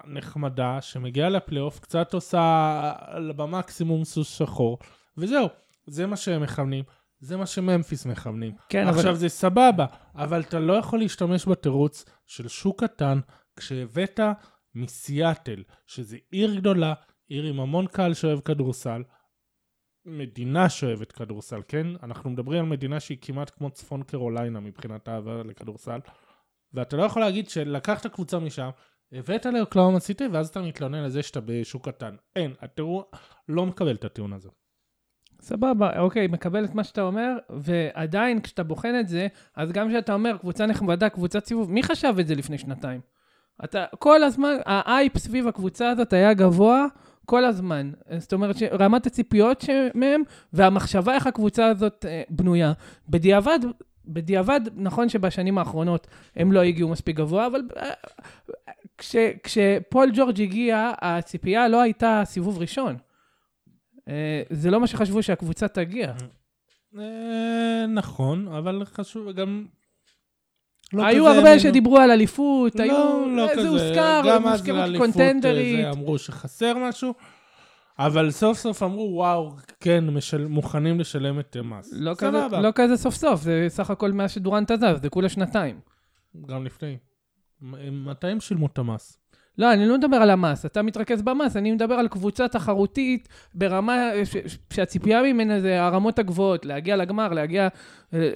נחמדה 0.05 0.81
שמגיעה 0.81 1.29
לפלייאוף, 1.29 1.81
קצת 1.81 2.15
עושה 2.15 2.93
במקסימום 3.37 4.05
סוס 4.05 4.39
שחור, 4.39 4.79
וזהו. 5.17 5.49
זה 5.87 6.07
מה 6.07 6.17
שהם 6.17 6.43
מכוונים, 6.43 6.85
זה 7.19 7.37
מה 7.37 7.47
שממפיס 7.47 8.07
מכוונים. 8.07 8.55
כן, 8.69 8.89
עכשיו 8.89 9.11
אבל... 9.11 9.15
זה 9.15 9.29
סבבה, 9.29 9.87
אבל 10.15 10.41
אתה 10.41 10.59
לא 10.59 10.73
יכול 10.73 10.99
להשתמש 10.99 11.49
בתירוץ 11.49 12.05
של 12.27 12.49
שוק 12.49 12.85
קטן 12.85 13.21
כשהבאת 13.57 14.21
מסיאטל, 14.75 15.63
שזה 15.87 16.17
עיר 16.31 16.55
גדולה, 16.55 16.95
עיר 17.29 17.45
עם 17.45 17.61
המון 17.61 17.87
קהל 17.87 18.15
שאוהב 18.15 18.41
כדורסל, 18.41 19.03
מדינה 20.05 20.69
שאוהבת 20.69 21.13
כדורסל, 21.13 21.61
כן? 21.69 21.87
אנחנו 22.03 22.31
מדברים 22.31 22.65
על 22.65 22.71
מדינה 22.71 23.01
שהיא 23.01 23.19
כמעט 23.21 23.51
כמו 23.51 23.71
צפון 23.71 24.03
קרוליינה 24.03 24.61
מבחינת 24.61 25.09
אהבה 25.09 25.43
לכדורסל, 25.43 25.99
ואתה 26.73 26.97
לא 26.97 27.03
יכול 27.03 27.23
להגיד 27.23 27.49
שלקחת 27.49 28.07
קבוצה 28.07 28.39
משם, 28.39 28.71
הבאת 29.13 29.47
לאוקלאומה 29.47 30.01
סיטי, 30.01 30.25
ואז 30.33 30.49
אתה 30.49 30.61
מתלונן 30.61 30.99
על 30.99 31.11
זה 31.11 31.23
שאתה 31.23 31.41
בשוק 31.41 31.89
קטן. 31.89 32.17
אין, 32.37 32.55
התיאור 32.61 33.11
לא 33.49 33.67
מקבל 33.67 33.95
את 33.95 34.05
הטיעון 34.05 34.33
הזה. 34.33 34.49
סבבה, 35.41 35.99
אוקיי, 35.99 36.27
מקבל 36.27 36.65
את 36.65 36.75
מה 36.75 36.85
שאתה 36.85 37.03
אומר, 37.03 37.37
ועדיין 37.51 38.41
כשאתה 38.41 38.63
בוחן 38.63 38.95
את 39.01 39.09
זה, 39.09 39.27
אז 39.57 39.73
גם 39.73 39.89
כשאתה 39.89 40.15
אומר 40.15 40.37
קבוצה 40.37 40.67
נחמדה, 40.67 41.09
קבוצת 41.09 41.45
סיבוב, 41.45 41.73
מי 41.73 41.83
חשב 41.83 42.15
את 42.21 42.27
זה 42.27 42.35
לפני 42.35 42.59
שנתיים? 42.59 43.01
אתה 43.65 43.85
כל 43.99 44.23
הזמן, 44.23 44.57
האייפ 44.67 45.19
סביב 45.19 45.49
הקבוצה 45.49 45.91
הזאת 45.91 46.13
היה 46.13 46.35
גבוה 46.35 46.87
כל 47.27 47.45
הזמן. 47.45 47.91
זאת 48.19 48.33
אומרת, 48.33 48.57
רמת 48.73 49.07
הציפיות 49.07 49.65
מהם, 49.95 50.23
והמחשבה 50.53 51.15
איך 51.15 51.27
הקבוצה 51.27 51.67
הזאת 51.67 52.05
אה, 52.09 52.23
בנויה. 52.31 52.73
בדיעבד, 53.09 53.59
בדיעבד, 54.07 54.61
נכון 54.75 55.09
שבשנים 55.09 55.59
האחרונות 55.59 56.07
הם 56.37 56.53
לא 56.53 56.63
הגיעו 56.63 56.89
מספיק 56.89 57.17
גבוה, 57.17 57.47
אבל 57.47 57.63
אה, 57.77 57.91
כש, 58.99 59.17
כשפול 59.43 60.11
ג'ורג' 60.15 60.41
הגיע, 60.43 60.93
הציפייה 61.01 61.69
לא 61.69 61.81
הייתה 61.81 62.23
סיבוב 62.25 62.59
ראשון. 62.59 62.97
אה, 64.09 64.43
זה 64.51 64.71
לא 64.71 64.81
מה 64.81 64.87
שחשבו 64.87 65.23
שהקבוצה 65.23 65.69
תגיע. 65.69 66.13
אה, 66.99 67.87
נכון, 67.89 68.49
אבל 68.49 68.83
חשוב 68.85 69.31
גם... 69.31 69.67
לא 70.93 71.07
היו 71.07 71.29
הרבה 71.29 71.59
שדיברו 71.59 71.99
על 71.99 72.11
אליפות, 72.11 72.81
היו... 72.81 72.93
לא, 72.93 73.37
לא 73.37 73.47
זה 73.47 73.53
כזה. 73.53 73.69
הוזכר, 73.69 74.23
גם 74.29 74.47
אז 74.47 74.69
לאליפות, 74.69 75.13
זה 75.13 75.91
אמרו 75.91 76.19
שחסר 76.19 76.75
משהו, 76.89 77.15
אבל 77.99 78.31
סוף 78.31 78.59
סוף 78.59 78.83
אמרו, 78.83 79.11
וואו, 79.13 79.57
כן, 79.81 80.11
משל, 80.11 80.47
מוכנים 80.47 81.01
לשלם 81.01 81.41
את 81.41 81.57
מס. 81.57 81.93
לא 81.93 82.15
כזה. 82.15 82.47
לא 82.63 82.71
כזה 82.75 82.97
סוף 82.97 83.15
סוף, 83.15 83.41
זה 83.41 83.67
סך 83.69 83.91
הכל 83.91 84.13
מאז 84.13 84.31
שדורנט 84.31 84.71
עזב, 84.71 84.97
זה 85.03 85.09
כולה 85.09 85.29
שנתיים. 85.29 85.81
גם 86.47 86.65
לפני. 86.65 86.97
מתי 87.91 88.27
הם 88.27 88.41
שילמו 88.41 88.67
את 88.67 88.79
המס? 88.79 89.19
לא, 89.59 89.73
אני 89.73 89.87
לא 89.87 89.99
מדבר 89.99 90.17
על 90.17 90.31
המס, 90.31 90.67
אתה 90.67 90.83
מתרכז 90.83 91.23
במס, 91.23 91.57
אני 91.57 91.73
מדבר 91.73 91.95
על 91.95 92.09
קבוצה 92.09 92.49
תחרותית 92.49 93.29
ברמה 93.55 94.11
ש- 94.25 94.37
ש- 94.37 94.59
שהציפייה 94.73 95.23
ממנה 95.23 95.61
זה 95.61 95.83
הרמות 95.83 96.19
הגבוהות, 96.19 96.67
להגיע 96.67 96.97
לגמר, 96.97 97.33
להגיע 97.33 97.63
אה, 97.63 97.69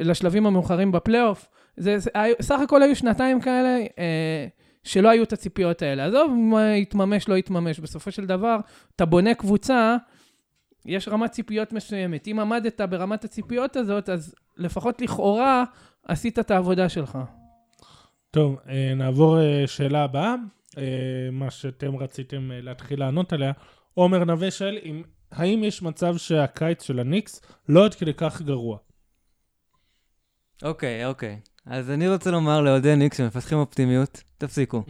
לשלבים 0.01 0.47
המאוחרים 0.47 0.93
בפלייאוף. 0.93 1.49
זה, 1.77 1.97
סך 2.41 2.61
הכל 2.61 2.83
היו 2.83 2.97
שנתיים 2.97 3.41
כאלה 3.41 3.79
אה, 3.99 4.47
שלא 4.85 5.09
היו 5.09 5.23
את 5.23 5.33
הציפיות 5.33 5.83
האלה. 5.83 6.07
עזוב 6.07 6.33
מה 6.33 6.77
יתממש, 6.77 7.29
לא 7.29 7.35
יתממש. 7.35 7.81
בסופו 7.81 8.11
של 8.11 8.27
דבר, 8.27 8.57
אתה 8.97 9.05
בונה 9.05 9.35
קבוצה, 9.35 9.97
יש 10.87 11.09
רמת 11.09 11.31
ציפיות 11.31 11.73
מסוימת. 11.73 12.29
אם 12.29 12.41
עמדת 12.41 12.81
ברמת 12.81 13.25
הציפיות 13.25 13.77
הזאת, 13.77 14.09
אז 14.09 14.35
לפחות 14.57 15.01
לכאורה 15.01 15.65
עשית 16.09 16.39
את 16.39 16.51
העבודה 16.51 16.89
שלך. 16.89 17.19
טוב, 18.31 18.57
אה, 18.69 18.93
נעבור 18.97 19.41
אה, 19.41 19.67
שאלה 19.67 20.05
הבאה, 20.05 20.31
אה, 20.31 20.35
מה 21.33 21.51
שאתם 21.51 21.97
רציתם 21.97 22.53
אה, 22.53 22.61
להתחיל 22.61 23.01
לענות 23.01 23.33
עליה. 23.33 23.53
עומר 23.95 24.25
נווה 24.25 24.51
שואל, 24.51 24.79
אם- 24.85 25.03
האם 25.33 25.65
יש 25.65 25.83
מצב 25.83 26.17
שהקיץ 26.17 26.83
של 26.83 27.01
הניקס 27.01 27.41
לא 27.69 27.85
עד 27.85 27.95
כדי 27.95 28.15
כך 28.15 28.43
גרוע? 28.43 28.79
אוקיי, 30.63 31.07
אוקיי. 31.07 31.39
אז 31.67 31.91
אני 31.91 32.09
רוצה 32.09 32.31
לומר 32.31 32.61
לאוהדי 32.61 32.97
ניקס 32.97 33.17
שמפתחים 33.17 33.59
אופטימיות, 33.59 34.23
תפסיקו. 34.39 34.83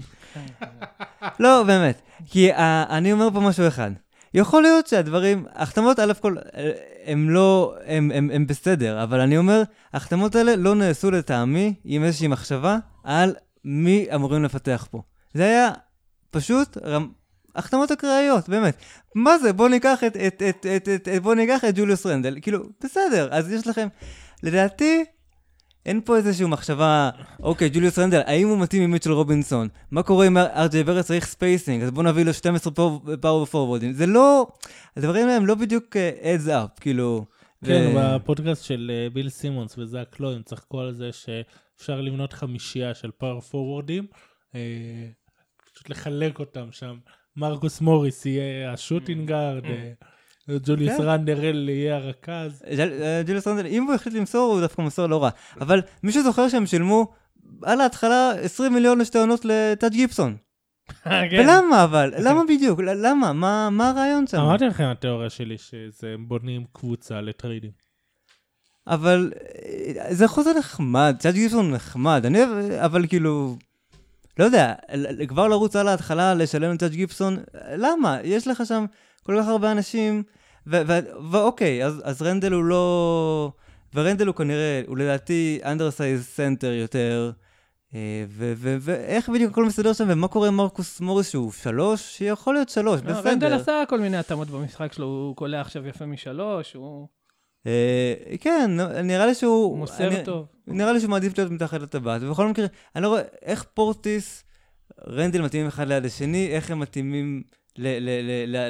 לא, 1.40 1.62
באמת. 1.66 2.02
כי 2.26 2.52
uh, 2.52 2.56
אני 2.90 3.12
אומר 3.12 3.28
פה 3.32 3.40
משהו 3.40 3.68
אחד. 3.68 3.90
יכול 4.34 4.62
להיות 4.62 4.86
שהדברים, 4.86 5.44
ההחתמות, 5.52 5.98
א' 5.98 6.12
כל, 6.20 6.36
אה, 6.54 6.70
הם 7.04 7.30
לא, 7.30 7.74
הם, 7.84 8.10
הם, 8.14 8.30
הם 8.34 8.46
בסדר, 8.46 9.02
אבל 9.02 9.20
אני 9.20 9.38
אומר, 9.38 9.62
ההחתמות 9.92 10.34
האלה 10.34 10.56
לא 10.56 10.74
נעשו 10.74 11.10
לטעמי 11.10 11.74
עם 11.84 12.04
איזושהי 12.04 12.28
מחשבה 12.28 12.78
על 13.04 13.34
מי 13.64 14.06
אמורים 14.14 14.44
לפתח 14.44 14.88
פה. 14.90 15.02
זה 15.34 15.44
היה 15.44 15.70
פשוט 16.30 16.78
החתמות 17.56 17.90
אקראיות, 17.90 18.48
באמת. 18.48 18.76
מה 19.14 19.38
זה, 19.38 19.52
בוא 19.52 19.68
ניקח 19.68 20.04
את, 20.04 20.16
את, 20.16 20.42
את, 20.48 20.66
את, 20.76 20.88
את, 20.88 21.08
את, 21.08 21.22
בוא 21.22 21.34
ניקח 21.34 21.64
את 21.64 21.78
ג'וליוס 21.78 22.06
רנדל, 22.06 22.38
כאילו, 22.42 22.58
בסדר, 22.84 23.28
אז 23.30 23.52
יש 23.52 23.66
לכם, 23.66 23.88
לדעתי, 24.42 25.04
אין 25.86 26.00
פה 26.04 26.16
איזושהי 26.16 26.46
מחשבה, 26.46 27.10
אוקיי, 27.42 27.68
ג'וליוס 27.72 27.98
רנדל, 27.98 28.20
האם 28.26 28.48
הוא 28.48 28.58
מתאים 28.58 28.82
עם 28.82 28.90
מיטשל 28.90 29.12
רובינסון? 29.12 29.68
מה 29.90 30.02
קורה 30.02 30.26
אם 30.26 30.36
ארג'יי 30.36 30.84
בארט 30.84 31.04
צריך 31.04 31.26
spacing? 31.26 31.82
אז 31.82 31.90
בוא 31.90 32.02
נביא 32.02 32.24
לו 32.24 32.34
12 32.34 32.72
power 33.20 33.42
forward. 33.42 33.82
זה 33.92 34.06
לא, 34.06 34.46
הדברים 34.96 35.22
האלה 35.22 35.36
הם 35.36 35.46
לא 35.46 35.54
בדיוק 35.54 35.96
adds 35.96 36.48
uh, 36.48 36.50
up, 36.50 36.78
כאילו. 36.80 37.24
כן, 37.64 37.92
ו... 37.94 37.98
בפודקאסט 37.98 38.64
של 38.64 38.90
uh, 39.10 39.14
ביל 39.14 39.28
סימונס 39.28 39.78
וזאק 39.78 40.20
לואו, 40.20 40.34
הם 40.34 40.42
צחקו 40.42 40.80
על 40.80 40.94
זה 40.94 41.10
שאפשר 41.12 42.00
לבנות 42.00 42.32
חמישייה 42.32 42.94
של 42.94 43.10
power 43.18 43.40
פורוורדים, 43.40 44.06
uh, 44.52 44.56
פשוט 45.80 45.90
לחלק 45.90 46.38
אותם 46.38 46.68
שם. 46.72 46.96
מרקוס 47.36 47.80
מוריס 47.80 48.26
יהיה 48.26 48.72
השוטינגארד. 48.72 49.64
Uh, 49.64 50.52
ג'וליוס 50.64 50.96
כן. 50.96 51.02
רנדרל 51.02 51.68
יהיה 51.68 51.96
הרכז. 51.96 52.62
אה, 52.78 53.22
ג'וליוס 53.26 53.46
רנדרל, 53.46 53.66
אם 53.66 53.82
הוא 53.82 53.94
החליט 53.94 54.14
למסור, 54.14 54.52
הוא 54.52 54.60
דווקא 54.60 54.82
מסור 54.82 55.06
לא 55.06 55.22
רע. 55.22 55.30
אבל 55.60 55.80
מישהו 56.02 56.22
זוכר 56.22 56.48
שהם 56.48 56.66
שילמו 56.66 57.12
על 57.62 57.80
ההתחלה 57.80 58.30
20 58.42 58.74
מיליון 58.74 58.98
לשתי 58.98 59.18
עונות 59.18 59.44
לטאג' 59.44 59.92
גיפסון. 59.92 60.36
כן. 61.04 61.10
ולמה 61.32 61.84
אבל? 61.84 62.12
למה 62.18 62.42
בדיוק? 62.48 62.80
למה? 62.80 63.32
מה 63.70 63.90
הרעיון 63.90 64.26
שם? 64.26 64.38
אמרתי 64.38 64.64
לכם 64.64 64.84
התיאוריה 64.84 65.30
שלי 65.30 65.58
שזה 65.58 66.14
בונים 66.28 66.64
קבוצה 66.72 67.20
לטריידים. 67.20 67.70
אבל 68.86 69.32
אה, 69.66 70.14
זה 70.14 70.28
חוזה 70.28 70.50
נחמד, 70.58 71.16
טאג' 71.18 71.34
גיבסון 71.34 71.70
נחמד, 71.70 72.22
אני 72.26 72.44
אוהב, 72.44 72.70
אבל 72.70 73.06
כאילו, 73.06 73.56
לא 74.38 74.44
יודע, 74.44 74.74
כבר 75.28 75.48
לרוץ 75.48 75.76
על 75.76 75.88
ההתחלה 75.88 76.34
לשלם 76.34 76.72
לטאג' 76.72 76.90
גיבסון, 76.90 77.36
למה? 77.76 78.18
יש 78.24 78.48
לך 78.48 78.66
שם 78.66 78.84
כל 79.22 79.36
כך 79.40 79.48
הרבה 79.48 79.72
אנשים 79.72 80.22
ואוקיי, 81.30 81.84
אז, 81.84 82.02
אז 82.04 82.22
רנדל 82.22 82.52
הוא 82.52 82.64
לא... 82.64 83.52
ורנדל 83.94 84.26
הוא 84.26 84.34
כנראה, 84.34 84.82
הוא 84.86 84.98
לדעתי 84.98 85.60
undersized 85.64 86.26
center 86.26 86.72
יותר. 86.72 87.32
אה, 87.94 88.24
ואיך 88.80 89.28
בדיוק 89.28 89.52
הכל 89.52 89.64
מסתדר 89.64 89.92
שם, 89.92 90.04
ומה 90.08 90.28
קורה 90.28 90.48
עם 90.48 90.56
מרקוס 90.56 91.00
מוריס 91.00 91.30
שהוא 91.30 91.52
שלוש? 91.52 92.00
שיכול 92.18 92.54
להיות 92.54 92.68
שלוש, 92.68 93.00
לא, 93.04 93.12
בסדר. 93.12 93.30
רנדל 93.30 93.52
עשה 93.52 93.82
כל 93.88 94.00
מיני 94.00 94.16
התאמות 94.16 94.48
במשחק 94.48 94.92
שלו, 94.92 95.06
הוא 95.06 95.36
קולע 95.36 95.60
עכשיו 95.60 95.86
יפה 95.86 96.06
משלוש, 96.06 96.74
הוא... 96.74 97.08
אה, 97.66 98.14
כן, 98.40 98.70
נראה 99.04 99.26
לי 99.26 99.34
שהוא... 99.34 99.64
הוא 99.64 99.78
מוסר 99.78 100.24
טוב. 100.24 100.46
נראה 100.66 100.92
לי 100.92 101.00
שהוא 101.00 101.10
מעדיף 101.10 101.38
להיות 101.38 101.52
מתחת 101.52 101.80
לטבעת, 101.80 102.22
ובכל 102.22 102.48
מקרה, 102.48 102.66
אני 102.96 103.02
לא 103.02 103.08
רואה 103.08 103.22
איך 103.42 103.62
פורטיס, 103.74 104.44
רנדל 105.08 105.42
מתאימים 105.42 105.68
אחד 105.68 105.88
ליד 105.88 106.04
השני, 106.04 106.48
איך 106.50 106.70
הם 106.70 106.80
מתאימים... 106.80 107.42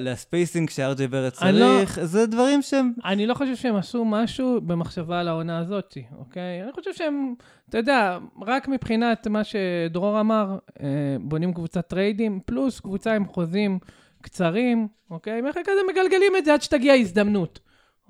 ל 0.01 0.09
spacing 0.09 0.71
שארג'יי 0.71 1.07
בארט 1.07 1.43
לא- 1.43 1.49
צריך, 1.51 2.01
זה 2.03 2.26
דברים 2.26 2.62
שהם... 2.62 2.93
אני 3.05 3.26
לא 3.26 3.34
חושב 3.34 3.57
שהם 3.57 3.76
עשו 3.76 4.05
משהו 4.05 4.61
במחשבה 4.61 5.20
על 5.20 5.28
העונה 5.28 5.59
הזאת, 5.59 5.97
אוקיי? 6.18 6.62
אני 6.62 6.72
חושב 6.72 6.95
שהם, 6.95 7.34
אתה 7.68 7.78
יודע, 7.78 8.18
רק 8.47 8.68
מבחינת 8.68 9.26
מה 9.26 9.43
שדרור 9.45 10.20
אמר, 10.20 10.59
אה, 10.82 10.86
בונים 11.20 11.55
קבוצת 11.55 11.88
טריידים, 11.88 12.41
פלוס 12.47 12.80
קבוצה 12.80 13.14
עם 13.14 13.26
חוזים 13.26 13.78
קצרים, 14.22 14.88
אוקיי? 15.11 15.43
ואחרי 15.43 15.62
כזה 15.64 15.80
מגלגלים 15.93 16.32
את 16.38 16.45
זה 16.45 16.55
עד 16.55 16.62
שתגיע 16.62 16.95
הזדמנות, 16.95 17.61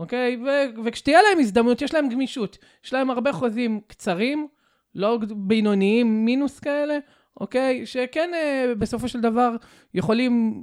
אוקיי? 0.01 0.37
ו- 0.37 0.85
וכשתהיה 0.85 1.23
להם 1.23 1.39
הזדמנות, 1.39 1.83
יש 1.83 1.95
להם 1.95 2.09
גמישות. 2.09 2.59
יש 2.85 2.93
להם 2.93 3.11
הרבה 3.11 3.33
חוזים 3.33 3.81
קצרים, 3.87 4.49
לא 4.95 5.19
בינוניים, 5.37 6.25
מינוס 6.25 6.59
כאלה, 6.59 6.99
אוקיי? 7.41 7.87
שכן, 7.87 8.31
אה, 8.35 8.75
בסופו 8.79 9.09
של 9.09 9.21
דבר, 9.21 9.57
יכולים 9.95 10.63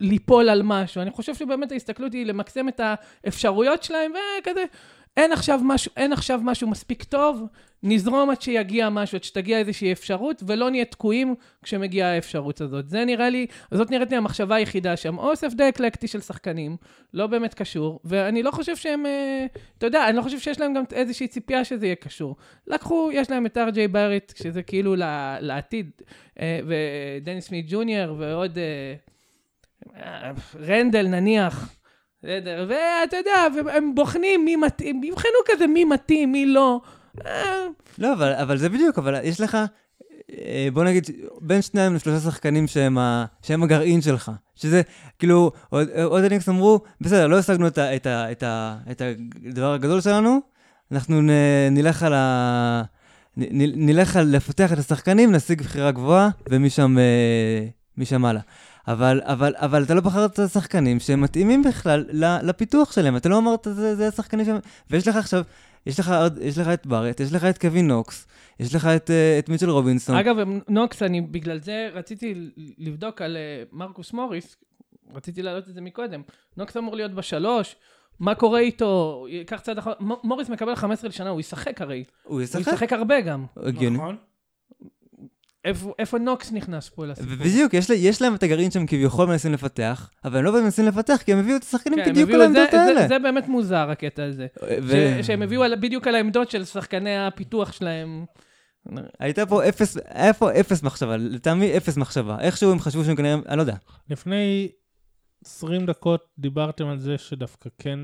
ליפול 0.00 0.48
על 0.48 0.62
משהו. 0.64 1.02
אני 1.02 1.10
חושב 1.10 1.34
שבאמת 1.34 1.72
ההסתכלות 1.72 2.12
היא 2.12 2.26
למקסם 2.26 2.68
את 2.68 2.80
האפשרויות 3.24 3.82
שלהם, 3.82 4.12
וכזה, 4.40 4.64
אין 5.16 5.32
עכשיו 5.32 5.60
משהו, 5.64 5.92
אין 5.96 6.12
עכשיו 6.12 6.40
משהו 6.44 6.68
מספיק 6.68 7.04
טוב, 7.04 7.46
נזרום 7.82 8.30
עד 8.30 8.42
שיגיע 8.42 8.88
משהו, 8.90 9.16
עד 9.16 9.24
שתגיע 9.24 9.58
איזושהי 9.58 9.92
אפשרות, 9.92 10.42
ולא 10.46 10.70
נהיה 10.70 10.84
תקועים 10.84 11.34
כשמגיעה 11.62 12.14
האפשרות 12.14 12.60
הזאת. 12.60 12.88
זה 12.88 13.04
נראה 13.04 13.30
לי, 13.30 13.46
זאת 13.70 13.90
נראית 13.90 14.10
לי 14.10 14.16
המחשבה 14.16 14.54
היחידה 14.54 14.96
שם. 14.96 15.18
אוסף 15.18 15.52
די 15.54 15.68
אקלקטי 15.68 16.08
של 16.08 16.20
שחקנים, 16.20 16.76
לא 17.14 17.26
באמת 17.26 17.54
קשור, 17.54 18.00
ואני 18.04 18.42
לא 18.42 18.50
חושב 18.50 18.76
שהם, 18.76 19.06
אה, 19.06 19.46
אתה 19.78 19.86
יודע, 19.86 20.08
אני 20.08 20.16
לא 20.16 20.22
חושב 20.22 20.38
שיש 20.38 20.60
להם 20.60 20.74
גם 20.74 20.82
איזושהי 20.92 21.28
ציפייה 21.28 21.64
שזה 21.64 21.86
יהיה 21.86 21.96
קשור. 21.96 22.36
לקחו, 22.66 23.10
יש 23.12 23.30
להם 23.30 23.46
את 23.46 23.58
ארג'יי 23.58 23.88
באריט, 23.88 24.32
שזה 24.36 24.62
כאילו 24.62 24.94
לעתיד, 25.40 25.90
אה, 26.40 26.60
ודניס 26.66 27.46
סמית 27.46 27.66
ג'וניור, 27.68 28.16
ועוד... 28.18 28.58
אה, 28.58 28.94
רנדל 30.56 31.06
נניח, 31.06 31.74
בסדר, 32.22 32.66
ואתה 32.68 33.16
יודע, 33.16 33.62
הם 33.72 33.94
בוחנים 33.94 34.44
מי 34.44 34.56
מתאים, 34.56 35.04
יבחנו 35.04 35.30
כזה 35.46 35.66
מי 35.66 35.84
מתאים, 35.84 36.32
מי 36.32 36.46
לא. 36.46 36.80
לא, 37.98 38.12
אבל, 38.12 38.32
אבל 38.32 38.56
זה 38.56 38.68
בדיוק, 38.68 38.98
אבל 38.98 39.20
יש 39.24 39.40
לך, 39.40 39.58
אה, 40.32 40.68
בוא 40.72 40.84
נגיד, 40.84 41.06
בין 41.40 41.62
שניים 41.62 41.94
לשלושה 41.94 42.30
שחקנים 42.30 42.66
שהם, 42.66 42.98
ה, 42.98 43.24
שהם 43.42 43.62
הגרעין 43.62 44.02
שלך. 44.02 44.30
שזה, 44.54 44.82
כאילו, 45.18 45.52
עוד, 45.70 46.24
הניקס 46.24 46.48
אמרו, 46.48 46.80
בסדר, 47.00 47.26
לא 47.26 47.38
השגנו 47.38 47.66
את, 47.66 47.78
את, 47.78 48.06
את, 48.06 48.44
את 48.90 49.02
הדבר 49.46 49.72
הגדול 49.72 50.00
שלנו, 50.00 50.40
אנחנו 50.92 51.22
נ, 51.22 51.30
נלך 51.70 52.02
על 52.02 52.14
ה... 52.14 52.82
נ, 53.36 53.86
נלך 53.86 54.16
על 54.16 54.36
לפתח 54.36 54.72
את 54.72 54.78
השחקנים, 54.78 55.32
נשיג 55.32 55.62
בחירה 55.62 55.90
גבוהה, 55.90 56.28
ומשם 56.48 56.98
אה, 58.22 58.28
הלאה. 58.28 58.42
אבל, 58.88 59.20
אבל, 59.24 59.54
אבל 59.56 59.82
אתה 59.82 59.94
לא 59.94 60.00
בחרת 60.00 60.32
את 60.32 60.38
השחקנים 60.38 61.00
שמתאימים 61.00 61.62
בכלל 61.62 62.04
לפיתוח 62.42 62.92
שלהם. 62.92 63.16
אתה 63.16 63.28
לא 63.28 63.38
אמרת, 63.38 63.66
זה, 63.70 63.96
זה 63.96 64.08
השחקנים 64.08 64.44
שם... 64.46 64.56
ויש 64.90 65.08
לך 65.08 65.16
עכשיו, 65.16 65.42
יש 65.86 66.00
לך, 66.00 66.12
יש 66.40 66.58
לך 66.58 66.68
את 66.68 66.86
בארט, 66.86 67.20
יש 67.20 67.32
לך 67.32 67.44
את 67.44 67.58
קווין 67.58 67.88
נוקס, 67.88 68.26
יש 68.60 68.74
לך 68.74 68.86
את, 68.86 69.10
אה, 69.10 69.38
את 69.38 69.48
מיטשל 69.48 69.70
רובינסון. 69.70 70.16
אגב, 70.16 70.36
נוקס, 70.68 71.02
אני 71.02 71.20
בגלל 71.20 71.58
זה 71.58 71.90
רציתי 71.92 72.50
לבדוק 72.78 73.22
על 73.22 73.36
אה, 73.36 73.62
מרקוס 73.72 74.12
מוריס, 74.12 74.56
רציתי 75.14 75.42
להעלות 75.42 75.68
את 75.68 75.74
זה 75.74 75.80
מקודם. 75.80 76.22
נוקס 76.56 76.76
אמור 76.76 76.96
להיות 76.96 77.12
בשלוש, 77.14 77.76
מה 78.20 78.34
קורה 78.34 78.60
איתו? 78.60 79.26
ייקח 79.28 79.60
צעד 79.60 79.78
אחר... 79.78 79.92
מוריס 80.00 80.48
מקבל 80.48 80.74
15 80.74 81.08
לשנה, 81.08 81.30
הוא 81.30 81.40
ישחק 81.40 81.80
הרי. 81.80 82.04
הוא 82.22 82.42
ישחק? 82.42 82.66
הוא 82.66 82.74
ישחק 82.74 82.92
הרבה 82.92 83.20
גם. 83.20 83.46
הגיוני. 83.56 83.96
נכון. 83.96 84.16
איפה, 85.64 85.92
איפה 85.98 86.18
נוקס 86.18 86.52
נכנס 86.52 86.88
פה 86.88 87.06
לסיפור? 87.06 87.34
בדיוק, 87.36 87.74
יש, 87.74 87.90
יש 87.90 88.22
להם 88.22 88.34
את 88.34 88.42
הגרעין 88.42 88.70
שהם 88.70 88.86
כביכול 88.86 89.26
מנסים 89.26 89.52
לפתח, 89.52 90.10
אבל 90.24 90.38
הם 90.38 90.44
לא 90.44 90.62
מנסים 90.62 90.86
לפתח 90.86 91.22
כי 91.24 91.32
הם 91.32 91.38
הביאו 91.38 91.56
את 91.56 91.62
השחקנים 91.62 92.04
כן, 92.04 92.10
בדיוק 92.10 92.30
על 92.30 92.40
העמדות 92.40 92.74
האלה. 92.74 93.02
זה, 93.02 93.08
זה 93.08 93.18
באמת 93.18 93.48
מוזר 93.48 93.90
הקטע 93.90 94.24
הזה. 94.24 94.46
ו... 94.82 94.90
ש, 95.22 95.26
שהם 95.26 95.42
הביאו 95.42 95.62
על, 95.62 95.74
בדיוק 95.80 96.06
על 96.06 96.14
העמדות 96.14 96.50
של 96.50 96.64
שחקני 96.64 97.26
הפיתוח 97.26 97.72
שלהם. 97.72 98.24
הייתה 99.20 99.46
פה 99.46 99.68
אפס, 99.68 99.96
היה 100.08 100.32
פה 100.32 100.52
אפס 100.52 100.82
מחשבה, 100.82 101.16
לטעמי 101.16 101.76
אפס 101.76 101.96
מחשבה. 101.96 102.36
איכשהו 102.40 102.72
הם 102.72 102.78
חשבו 102.78 103.04
שהם 103.04 103.16
כנראה, 103.16 103.34
אני 103.48 103.56
לא 103.56 103.62
יודע. 103.62 103.76
לפני 104.10 104.68
20 105.44 105.86
דקות 105.86 106.24
דיברתם 106.38 106.86
על 106.86 106.98
זה 106.98 107.18
שדווקא 107.18 107.70
כן 107.78 107.98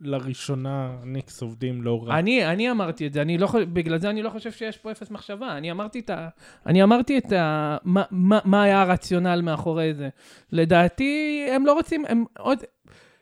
לראשונה 0.00 0.96
ניקס 1.04 1.42
עובדים 1.42 1.82
לא 1.82 2.04
רע. 2.04 2.18
אני, 2.18 2.46
אני 2.46 2.70
אמרתי 2.70 3.06
את 3.06 3.12
זה, 3.12 3.22
אני 3.22 3.38
לא, 3.38 3.48
בגלל 3.72 3.98
זה 3.98 4.10
אני 4.10 4.22
לא 4.22 4.30
חושב 4.30 4.52
שיש 4.52 4.78
פה 4.78 4.90
אפס 4.90 5.10
מחשבה. 5.10 5.56
אני 5.56 5.70
אמרתי 5.70 5.98
את 6.00 6.10
ה... 6.10 6.28
אני 6.66 6.82
אמרתי 6.82 7.18
את 7.18 7.32
ה... 7.32 7.76
מה, 7.84 8.02
מה, 8.10 8.38
מה 8.44 8.62
היה 8.62 8.82
הרציונל 8.82 9.40
מאחורי 9.40 9.94
זה. 9.94 10.08
לדעתי, 10.52 11.46
הם 11.54 11.66
לא 11.66 11.72
רוצים, 11.72 12.04
הם 12.08 12.24
עוד... 12.38 12.58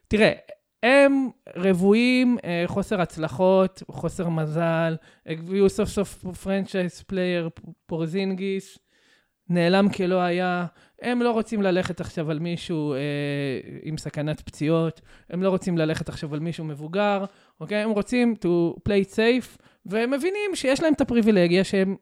תראה, 0.09 0.33
הם 0.83 1.29
רבועים, 1.57 2.39
אה, 2.45 2.65
חוסר 2.67 3.01
הצלחות, 3.01 3.83
חוסר 3.91 4.29
מזל, 4.29 4.97
הביאו 5.27 5.69
סוף 5.69 5.89
סוף 5.89 6.25
franchise 6.25 7.03
player, 7.03 7.49
פורזינגיס, 7.87 8.79
נעלם 9.49 9.89
כלא 9.89 10.21
היה. 10.21 10.67
הם 11.03 11.23
לא 11.23 11.31
רוצים 11.31 11.63
ללכת 11.63 12.01
עכשיו 12.01 12.31
על 12.31 12.39
מישהו 12.39 12.93
אה, 12.93 12.99
עם 13.83 13.99
סכנת 13.99 14.41
פציעות, 14.41 15.01
הם 15.31 15.43
לא 15.43 15.49
רוצים 15.49 15.79
ללכת 15.79 16.09
עכשיו 16.09 16.35
על 16.35 16.41
מישהו 16.41 16.65
מבוגר, 16.65 17.25
אוקיי? 17.61 17.79
הם 17.79 17.91
רוצים 17.91 18.35
to 18.43 18.79
play 18.79 19.15
safe, 19.15 19.59
והם 19.87 20.11
מבינים 20.11 20.55
שיש 20.55 20.83
להם 20.83 20.93
את 20.93 21.01
הפריבילגיה 21.01 21.65
שהם... 21.65 21.97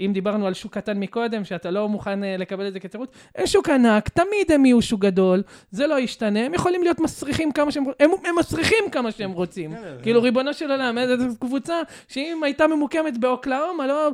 אם 0.00 0.10
דיברנו 0.14 0.46
על 0.46 0.54
שוק 0.54 0.74
קטן 0.74 1.00
מקודם, 1.00 1.44
שאתה 1.44 1.70
לא 1.70 1.88
מוכן 1.88 2.22
uh, 2.22 2.26
לקבל 2.38 2.68
את 2.68 2.72
זה 2.72 2.80
כתירוץ, 2.80 3.10
אין 3.34 3.46
שוק 3.46 3.68
ענק, 3.68 4.08
תמיד 4.08 4.52
הם 4.52 4.66
יהיו 4.66 4.82
שוק 4.82 5.00
גדול, 5.00 5.42
זה 5.70 5.86
לא 5.86 5.98
ישתנה, 5.98 6.46
הם 6.46 6.54
יכולים 6.54 6.82
להיות 6.82 7.00
מסריחים 7.00 7.52
כמה 7.52 7.72
שהם 7.72 7.84
רוצים, 7.84 8.10
הם, 8.10 8.10
הם 8.24 8.38
מסריחים 8.38 8.90
כמה 8.92 9.12
שהם 9.12 9.32
רוצים. 9.32 9.70
כן, 9.70 9.96
כאילו, 10.02 10.22
ריבונו 10.22 10.54
של 10.54 10.70
עולם, 10.70 10.98
איזו 10.98 11.38
קבוצה 11.40 11.74
שאם 12.08 12.40
הייתה 12.44 12.66
ממוקמת 12.66 13.18
באוקלאומה, 13.18 13.86
לא... 13.86 14.10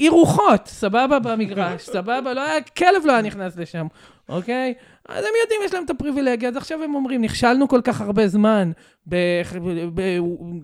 אי 0.00 0.08
רוחות, 0.08 0.66
סבבה 0.66 1.18
במגרש, 1.18 1.82
סבבה, 1.82 2.34
לא 2.34 2.40
היה, 2.40 2.60
כלב 2.60 3.02
לא 3.04 3.12
היה 3.12 3.22
נכנס 3.22 3.56
לשם, 3.56 3.86
אוקיי? 4.28 4.74
אז 5.08 5.24
הם 5.24 5.30
יודעים, 5.42 5.60
יש 5.64 5.74
להם 5.74 5.84
את 5.84 5.90
הפריבילגיה, 5.90 6.48
אז 6.48 6.56
עכשיו 6.56 6.82
הם 6.82 6.94
אומרים, 6.94 7.22
נכשלנו 7.22 7.68
כל 7.68 7.80
כך 7.84 8.00
הרבה 8.00 8.28
זמן 8.28 8.70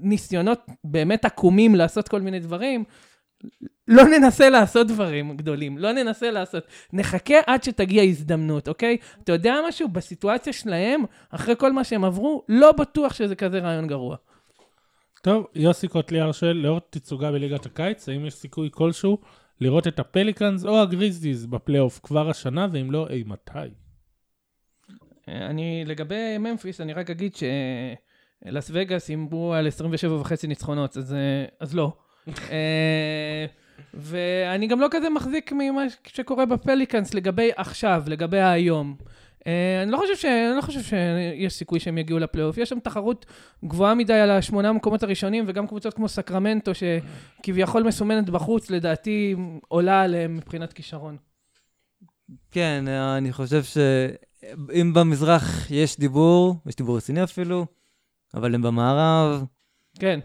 בניסיונות 0.02 0.66
באמת 0.84 1.24
עקומים 1.24 1.74
לעשות 1.74 2.08
כל 2.08 2.20
מיני 2.20 2.40
דברים, 2.40 2.84
לא 3.88 4.04
ננסה 4.04 4.50
לעשות 4.50 4.86
דברים 4.86 5.36
גדולים, 5.36 5.78
לא 5.78 5.92
ננסה 5.92 6.30
לעשות. 6.30 6.64
נחכה 6.92 7.34
עד 7.46 7.62
שתגיע 7.62 8.02
הזדמנות, 8.02 8.68
אוקיי? 8.68 8.96
אתה 9.24 9.32
יודע 9.32 9.54
משהו? 9.68 9.88
בסיטואציה 9.88 10.52
שלהם, 10.52 11.04
אחרי 11.30 11.54
כל 11.58 11.72
מה 11.72 11.84
שהם 11.84 12.04
עברו, 12.04 12.44
לא 12.48 12.72
בטוח 12.72 13.14
שזה 13.14 13.34
כזה 13.34 13.58
רעיון 13.58 13.86
גרוע. 13.86 14.16
טוב, 15.22 15.46
יוסי 15.54 15.88
קוטליאר 15.88 16.32
של 16.32 16.52
לאור 16.52 16.80
תצוגה 16.90 17.32
בליגת 17.32 17.66
הקיץ, 17.66 18.08
האם 18.08 18.26
יש 18.26 18.34
סיכוי 18.34 18.68
כלשהו 18.72 19.18
לראות 19.60 19.86
את 19.86 19.98
הפליקאנס 19.98 20.64
או 20.64 20.82
הגריזליז 20.82 21.46
בפלייאוף 21.46 22.00
כבר 22.02 22.30
השנה, 22.30 22.66
ואם 22.72 22.90
לא, 22.90 23.06
אי 23.10 23.24
מתי? 23.26 23.58
אני, 25.28 25.84
לגבי 25.86 26.38
ממפיס, 26.38 26.80
אני 26.80 26.92
רק 26.92 27.10
אגיד 27.10 27.34
שלס 27.36 28.70
וגאס 28.74 29.08
הימרו 29.08 29.54
על 29.54 29.66
27 29.66 30.14
וחצי 30.14 30.46
ניצחונות, 30.46 30.96
אז, 30.96 31.14
אה, 31.14 31.44
אז 31.60 31.74
לא. 31.74 31.92
אה, 32.28 33.46
ואני 33.94 34.66
גם 34.66 34.80
לא 34.80 34.86
כזה 34.90 35.10
מחזיק 35.10 35.52
ממה 35.52 35.82
שקורה 36.06 36.46
בפליקאנס 36.46 37.14
לגבי 37.14 37.50
עכשיו, 37.56 38.02
לגבי 38.06 38.40
היום. 38.40 38.96
אה, 39.46 39.82
אני 39.82 39.90
לא 39.90 39.96
חושב, 39.96 40.16
ש... 40.16 40.24
אני 40.24 40.56
לא 40.56 40.60
חושב 40.60 40.80
שיש 40.80 41.54
סיכוי 41.54 41.80
שהם 41.80 41.98
יגיעו 41.98 42.18
לפלייאוף. 42.18 42.58
יש 42.58 42.68
שם 42.68 42.80
תחרות 42.80 43.26
גבוהה 43.64 43.94
מדי 43.94 44.12
על 44.12 44.30
השמונה 44.30 44.68
המקומות 44.68 45.02
הראשונים, 45.02 45.44
וגם 45.48 45.66
קבוצות 45.66 45.94
כמו 45.94 46.08
סקרמנטו, 46.08 46.72
שכביכול 46.74 47.82
מסומנת 47.82 48.30
בחוץ, 48.30 48.70
לדעתי 48.70 49.36
עולה 49.68 50.02
עליהם 50.02 50.36
מבחינת 50.36 50.72
כישרון. 50.72 51.16
כן, 52.50 52.84
אני 52.88 53.32
חושב 53.32 53.62
שאם 53.62 54.94
במזרח 54.94 55.70
יש 55.70 55.98
דיבור, 55.98 56.56
יש 56.66 56.76
דיבור 56.76 56.96
רציני 56.96 57.24
אפילו, 57.24 57.66
אבל 58.34 58.54
הם 58.54 58.62
במערב. 58.62 59.44
כן. 59.98 60.20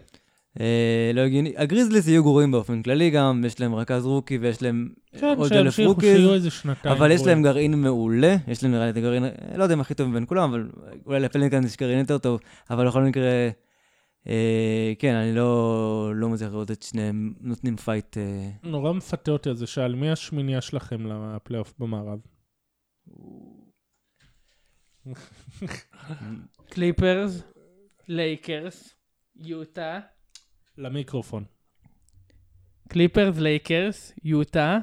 אה, 0.60 1.10
לא 1.14 1.20
הגיוני. 1.20 1.52
הגריזליס 1.56 2.08
יהיו 2.08 2.22
גרועים 2.22 2.50
באופן 2.50 2.82
כללי 2.82 3.10
גם, 3.10 3.44
יש 3.46 3.60
להם 3.60 3.74
רכז 3.74 4.06
rookie 4.06 4.38
ויש 4.38 4.62
להם 4.62 4.88
כן, 5.12 5.34
עוד 5.36 5.52
אלף 5.52 5.78
rookies. 5.80 6.16
שיהיו 6.16 6.34
איזה 6.34 6.50
שנתיים. 6.50 6.94
אבל 6.94 7.10
יש. 7.10 7.26
להם 7.26 7.42
גרעין 7.42 7.74
מעולה, 7.74 8.36
יש 8.48 8.62
להם 8.62 8.72
נראה 8.72 8.84
לי 8.84 8.90
את 8.90 8.96
הגרעין, 8.96 9.24
לא 9.56 9.62
יודע 9.62 9.74
אם 9.74 9.80
הכי 9.80 9.94
טוב 9.94 10.08
מבין 10.08 10.26
כולם, 10.26 10.50
אבל 10.50 10.68
אולי 11.06 11.20
לפליקנס 11.20 11.64
יש 11.64 11.76
גרעין 11.76 11.98
יותר 11.98 12.18
טוב, 12.18 12.40
אבל 12.70 12.86
בכל 12.88 13.02
מקרה, 13.02 13.48
אה, 14.26 14.92
כן, 14.98 15.14
אני 15.14 15.34
לא, 15.34 16.12
לא 16.14 16.28
מצליח 16.28 16.50
לראות 16.50 16.70
את 16.70 16.82
שניהם 16.82 17.34
נותנים 17.40 17.76
fight. 17.76 18.16
אה, 18.18 18.50
נורא 18.62 18.92
מפתה 18.92 19.30
אותי 19.30 19.48
על 19.48 19.56
זה, 19.56 19.66
שעל 19.66 19.94
מי 19.94 20.10
השמינייה 20.10 20.60
שלכם 20.60 21.06
לפלייאוף 21.06 21.74
במערב? 21.78 22.18
קליפרס, 26.70 27.42
לייקרס, 28.08 28.94
יוטה, 29.36 30.00
למיקרופון. 30.78 31.44
קליפרס, 32.88 33.38
לייקרס, 33.38 34.12
יוטה, 34.24 34.78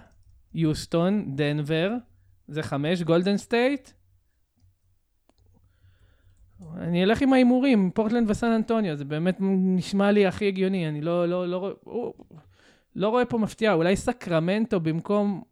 יוסטון, 0.54 1.36
דנבר, 1.36 1.92
זה 2.48 2.64
חמש, 2.64 3.02
גולדן 3.02 3.38
סטייט. 3.38 3.90
אני 6.78 7.04
אלך 7.04 7.22
עם 7.22 7.34
ההימורים, 7.34 7.92
פורטלנד 7.94 8.30
וסן 8.30 8.52
אנטוניו, 8.52 8.96
זה 8.96 9.06
באמת 9.06 9.38
נשמע 9.76 10.12
לי 10.12 10.26
הכי 10.26 10.48
הגיוני, 10.48 10.90
אני 10.90 11.02
לא, 11.02 11.28
לא, 11.28 11.48
לא, 11.48 11.74
או- 11.86 12.14
לא 12.96 13.10
רואה 13.10 13.26
פה 13.26 13.38
מפתיע, 13.38 13.74
אולי 13.74 13.96
סקרמנטו 13.96 14.80
במקום 14.80 15.44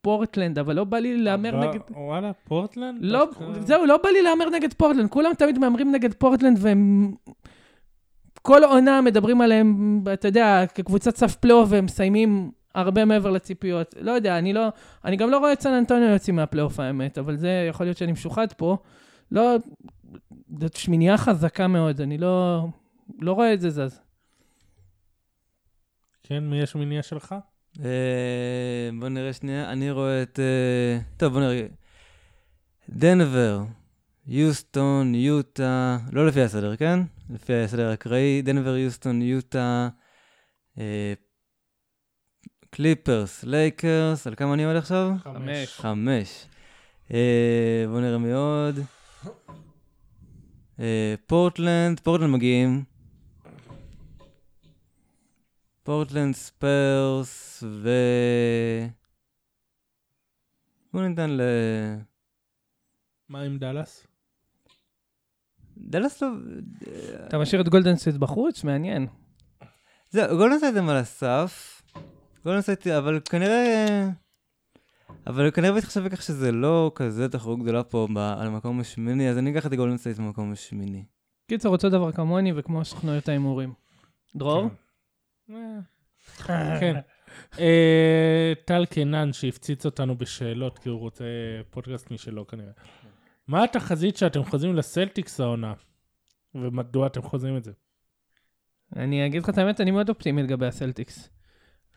פורטלנד, 0.00 0.58
אבל 0.58 0.76
לא 0.76 0.84
בא 0.84 0.98
לי 0.98 1.16
להמר 1.16 1.68
נגד... 1.68 1.80
וואלה, 1.90 2.32
פורטלנד? 2.32 2.98
לא, 3.00 3.26
זהו, 3.60 3.86
לא 3.86 3.96
בא 3.96 4.08
לי 4.08 4.22
להמר 4.22 4.50
נגד 4.50 4.72
פורטלנד, 4.72 5.10
כולם 5.10 5.34
תמיד 5.38 5.58
מהמרים 5.58 5.92
נגד 5.92 6.14
פורטלנד 6.14 6.58
והם... 6.60 7.14
כל 8.42 8.64
עונה 8.64 9.00
מדברים 9.00 9.40
עליהם, 9.40 10.00
אתה 10.12 10.28
יודע, 10.28 10.64
כקבוצת 10.74 11.16
סף 11.16 11.36
פלייאוף 11.36 11.68
והם 11.70 11.84
מסיימים 11.84 12.50
הרבה 12.74 13.04
מעבר 13.04 13.30
לציפיות. 13.30 13.94
לא 14.00 14.10
יודע, 14.12 14.38
אני 14.38 14.52
לא... 14.52 14.68
אני 15.04 15.16
גם 15.16 15.30
לא 15.30 15.38
רואה 15.38 15.52
את 15.52 15.60
סן 15.60 15.72
אנטוניו 15.72 16.08
יוצאים 16.08 16.36
מהפלייאוף 16.36 16.80
האמת, 16.80 17.18
אבל 17.18 17.36
זה 17.36 17.66
יכול 17.68 17.86
להיות 17.86 17.96
שאני 17.96 18.12
משוחד 18.12 18.52
פה. 18.52 18.76
לא... 19.32 19.56
זאת 20.60 20.76
שמינייה 20.76 21.18
חזקה 21.18 21.66
מאוד, 21.66 22.00
אני 22.00 22.18
לא... 22.18 22.66
לא 23.20 23.32
רואה 23.32 23.54
את 23.54 23.60
זה 23.60 23.70
זז. 23.70 24.00
כן, 26.22 26.44
מי 26.44 26.62
השמינייה 26.62 27.02
שלך? 27.02 27.34
אה, 27.84 28.90
בוא 29.00 29.08
נראה 29.08 29.32
שנייה, 29.32 29.72
אני 29.72 29.90
רואה 29.90 30.22
את... 30.22 30.40
אה, 30.40 30.98
טוב, 31.16 31.32
בוא 31.32 31.40
נראה. 31.40 31.66
דנבר, 32.88 33.60
יוסטון, 34.26 35.14
יוטה, 35.14 35.98
לא 36.12 36.26
לפי 36.26 36.42
הסדר, 36.42 36.76
כן? 36.76 37.00
לפי 37.32 37.54
הסדר 37.54 37.88
האקראי, 37.88 38.42
דנבר, 38.42 38.76
יוסטון, 38.76 39.22
יוטה, 39.22 39.88
אה, 40.78 41.12
קליפרס, 42.70 43.44
לייקרס, 43.44 44.26
על 44.26 44.34
כמה 44.34 44.54
אני 44.54 44.64
עומד 44.64 44.76
עכשיו? 44.76 45.10
חמש. 45.18 45.68
חמש. 45.68 46.46
אה, 47.12 47.84
בוא 47.88 48.00
נראה 48.00 48.18
מי 48.18 48.32
עוד. 48.32 48.78
אה, 50.80 51.14
פורטלנד, 51.26 52.00
פורטלנד 52.00 52.30
מגיעים. 52.30 52.84
פורטלנד, 55.82 56.34
ספרס 56.34 57.62
ו... 57.66 57.90
בוא 60.92 61.02
ניתן 61.02 61.30
ל... 61.30 61.40
מה 63.28 63.40
עם 63.40 63.58
דאלאס? 63.58 64.06
דלס 65.82 66.22
לא... 66.22 66.28
אתה 67.28 67.38
משאיר 67.38 67.60
את 67.60 67.68
גולדן 67.68 67.96
סטייט 67.96 68.16
בחוץ? 68.16 68.64
מעניין. 68.64 69.06
זהו, 70.10 70.36
גולדן 70.36 70.58
סטייט 70.58 70.76
הם 70.76 70.88
על 70.88 70.96
הסף. 70.96 71.82
גולדן 72.44 72.60
סטייט, 72.60 72.86
אבל 72.86 73.20
כנראה... 73.30 74.08
אבל 75.26 75.50
כנראה 75.50 75.72
בהתחשב 75.72 76.00
בכך 76.00 76.22
שזה 76.22 76.52
לא 76.52 76.92
כזה 76.94 77.28
תחרות 77.28 77.58
גדולה 77.62 77.82
פה 77.82 78.08
על 78.16 78.46
המקום 78.46 78.80
השמיני, 78.80 79.30
אז 79.30 79.38
אני 79.38 79.50
אקח 79.50 79.66
את 79.66 79.74
גולדן 79.74 79.96
סטייט 79.96 80.18
במקום 80.18 80.52
השמיני. 80.52 81.04
קיצור, 81.48 81.72
אותו 81.72 81.88
דבר 81.88 82.12
כמוני 82.12 82.52
וכמו 82.56 82.84
סוכנויות 82.84 83.28
ההימורים. 83.28 83.72
דרור? 84.36 84.68
כן. 86.80 86.96
אה, 87.58 88.52
טל 88.64 88.86
קינן 88.86 89.32
שהפציץ 89.32 89.86
אותנו 89.86 90.18
בשאלות, 90.18 90.78
כי 90.78 90.88
הוא 90.88 90.98
רוצה 90.98 91.24
פודקאסט 91.70 92.10
משלו 92.10 92.46
כנראה. 92.46 92.72
מה 93.52 93.64
התחזית 93.64 94.16
שאתם 94.16 94.44
חוזים 94.44 94.76
לסלטיקס 94.76 95.40
העונה? 95.40 95.72
ומדוע 96.54 97.06
אתם 97.06 97.22
חוזים 97.22 97.56
את 97.56 97.64
זה? 97.64 97.72
אני 98.96 99.26
אגיד 99.26 99.42
לך 99.42 99.48
את 99.48 99.58
האמת, 99.58 99.80
אני 99.80 99.90
מאוד 99.90 100.08
אופטימי 100.08 100.42
לגבי 100.42 100.66
הסלטיקס. 100.66 101.30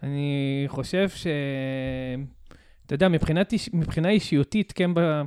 אני 0.03 0.63
חושב 0.67 1.09
ש... 1.09 1.27
אתה 2.85 2.95
יודע, 2.95 3.07
מבחינת, 3.07 3.53
מבחינה 3.73 4.09
אישיותית, 4.09 4.71
קמבה 4.71 5.23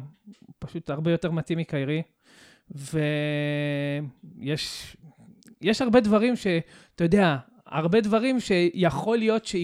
פשוט 0.58 0.90
הרבה 0.90 1.10
יותר 1.10 1.30
מתאים 1.30 1.58
מקיירי, 1.58 2.02
ויש 2.70 2.96
יש 5.60 5.82
הרבה 5.82 6.00
דברים 6.00 6.36
ש... 6.36 6.46
אתה 6.94 7.04
יודע, 7.04 7.36
הרבה 7.66 8.00
דברים 8.00 8.40
שיכול 8.40 9.18
להיות 9.18 9.46
ש... 9.46 9.56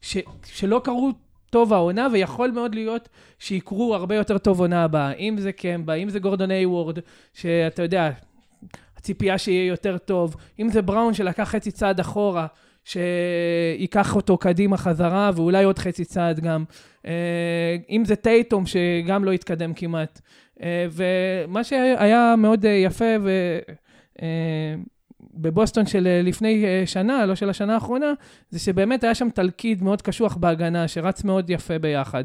ש... 0.00 0.16
שלא 0.44 0.80
קרו 0.84 1.12
טוב 1.54 1.72
העונה, 1.72 2.08
ויכול 2.12 2.50
מאוד 2.50 2.74
להיות 2.74 3.08
שיקרו 3.38 3.94
הרבה 3.94 4.14
יותר 4.14 4.38
טוב 4.38 4.60
עונה 4.60 4.84
הבאה. 4.84 5.12
אם 5.12 5.36
זה 5.38 5.52
קמבה, 5.52 5.94
אם 5.94 6.08
זה 6.08 6.18
גורדון 6.18 6.50
איי-וורד, 6.50 6.98
שאתה 7.34 7.82
יודע, 7.82 8.10
הציפייה 8.96 9.38
שיהיה 9.38 9.66
יותר 9.66 9.98
טוב. 9.98 10.36
אם 10.58 10.68
זה 10.68 10.82
בראון 10.82 11.14
שלקח 11.14 11.42
חצי 11.42 11.70
צעד 11.70 12.00
אחורה, 12.00 12.46
שייקח 12.84 14.16
אותו 14.16 14.36
קדימה 14.36 14.76
חזרה, 14.76 15.30
ואולי 15.34 15.64
עוד 15.64 15.78
חצי 15.78 16.04
צעד 16.04 16.40
גם. 16.40 16.64
אה, 17.06 17.76
אם 17.90 18.04
זה 18.04 18.16
טייטום, 18.16 18.64
שגם 18.66 19.24
לא 19.24 19.32
התקדם 19.32 19.74
כמעט. 19.74 20.20
אה, 20.62 20.86
ומה 20.90 21.64
שהיה 21.64 22.34
מאוד 22.38 22.66
אה, 22.66 22.70
יפה, 22.70 23.14
ו... 23.22 23.58
אה, 25.24 25.28
בבוסטון 25.34 25.86
של 25.86 26.06
אה, 26.06 26.22
לפני 26.22 26.64
אה, 26.64 26.82
שנה, 26.86 27.26
לא 27.26 27.34
של 27.34 27.50
השנה 27.50 27.74
האחרונה, 27.74 28.12
זה 28.50 28.58
שבאמת 28.58 29.04
היה 29.04 29.14
שם 29.14 29.28
תלכיד 29.30 29.82
מאוד 29.82 30.02
קשוח 30.02 30.36
בהגנה, 30.36 30.88
שרץ 30.88 31.24
מאוד 31.24 31.50
יפה 31.50 31.78
ביחד. 31.78 32.24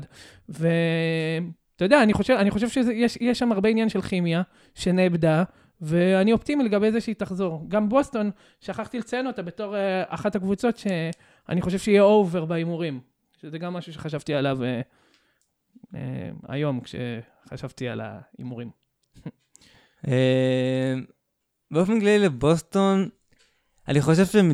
ואתה 0.49 1.85
יודע, 1.85 2.03
אני 2.03 2.13
חושב, 2.13 2.33
אני 2.33 2.51
חושב 2.51 2.69
שיש 2.69 3.17
יש 3.21 3.39
שם 3.39 3.51
הרבה 3.51 3.69
עניין 3.69 3.89
של 3.89 4.01
כימיה, 4.01 4.41
שנאבדה, 4.75 5.43
ואני 5.81 6.33
אופטימי 6.33 6.63
לגבי 6.63 6.91
זה 6.91 7.01
שהיא 7.01 7.15
תחזור. 7.15 7.65
גם 7.67 7.89
בוסטון, 7.89 8.31
שכחתי 8.59 8.99
לציין 8.99 9.27
אותה 9.27 9.41
בתור 9.41 9.75
אה, 9.75 9.77
אחת 10.07 10.35
הקבוצות 10.35 10.77
שאני 10.77 11.61
חושב 11.61 11.77
שיהיה 11.77 12.01
over 12.01 12.45
בהימורים. 12.45 12.99
שזה 13.41 13.57
גם 13.57 13.73
משהו 13.73 13.93
שחשבתי 13.93 14.33
עליו 14.33 14.57
אה, 14.61 14.63
אה, 15.93 15.97
היום, 16.47 16.79
כשחשבתי 16.79 17.87
על 17.87 18.01
ההימורים. 18.01 18.69
באופן 21.71 21.99
כללי 21.99 22.19
לבוסטון, 22.19 23.09
אני 23.87 24.01
חושב 24.01 24.25
שהם... 24.25 24.51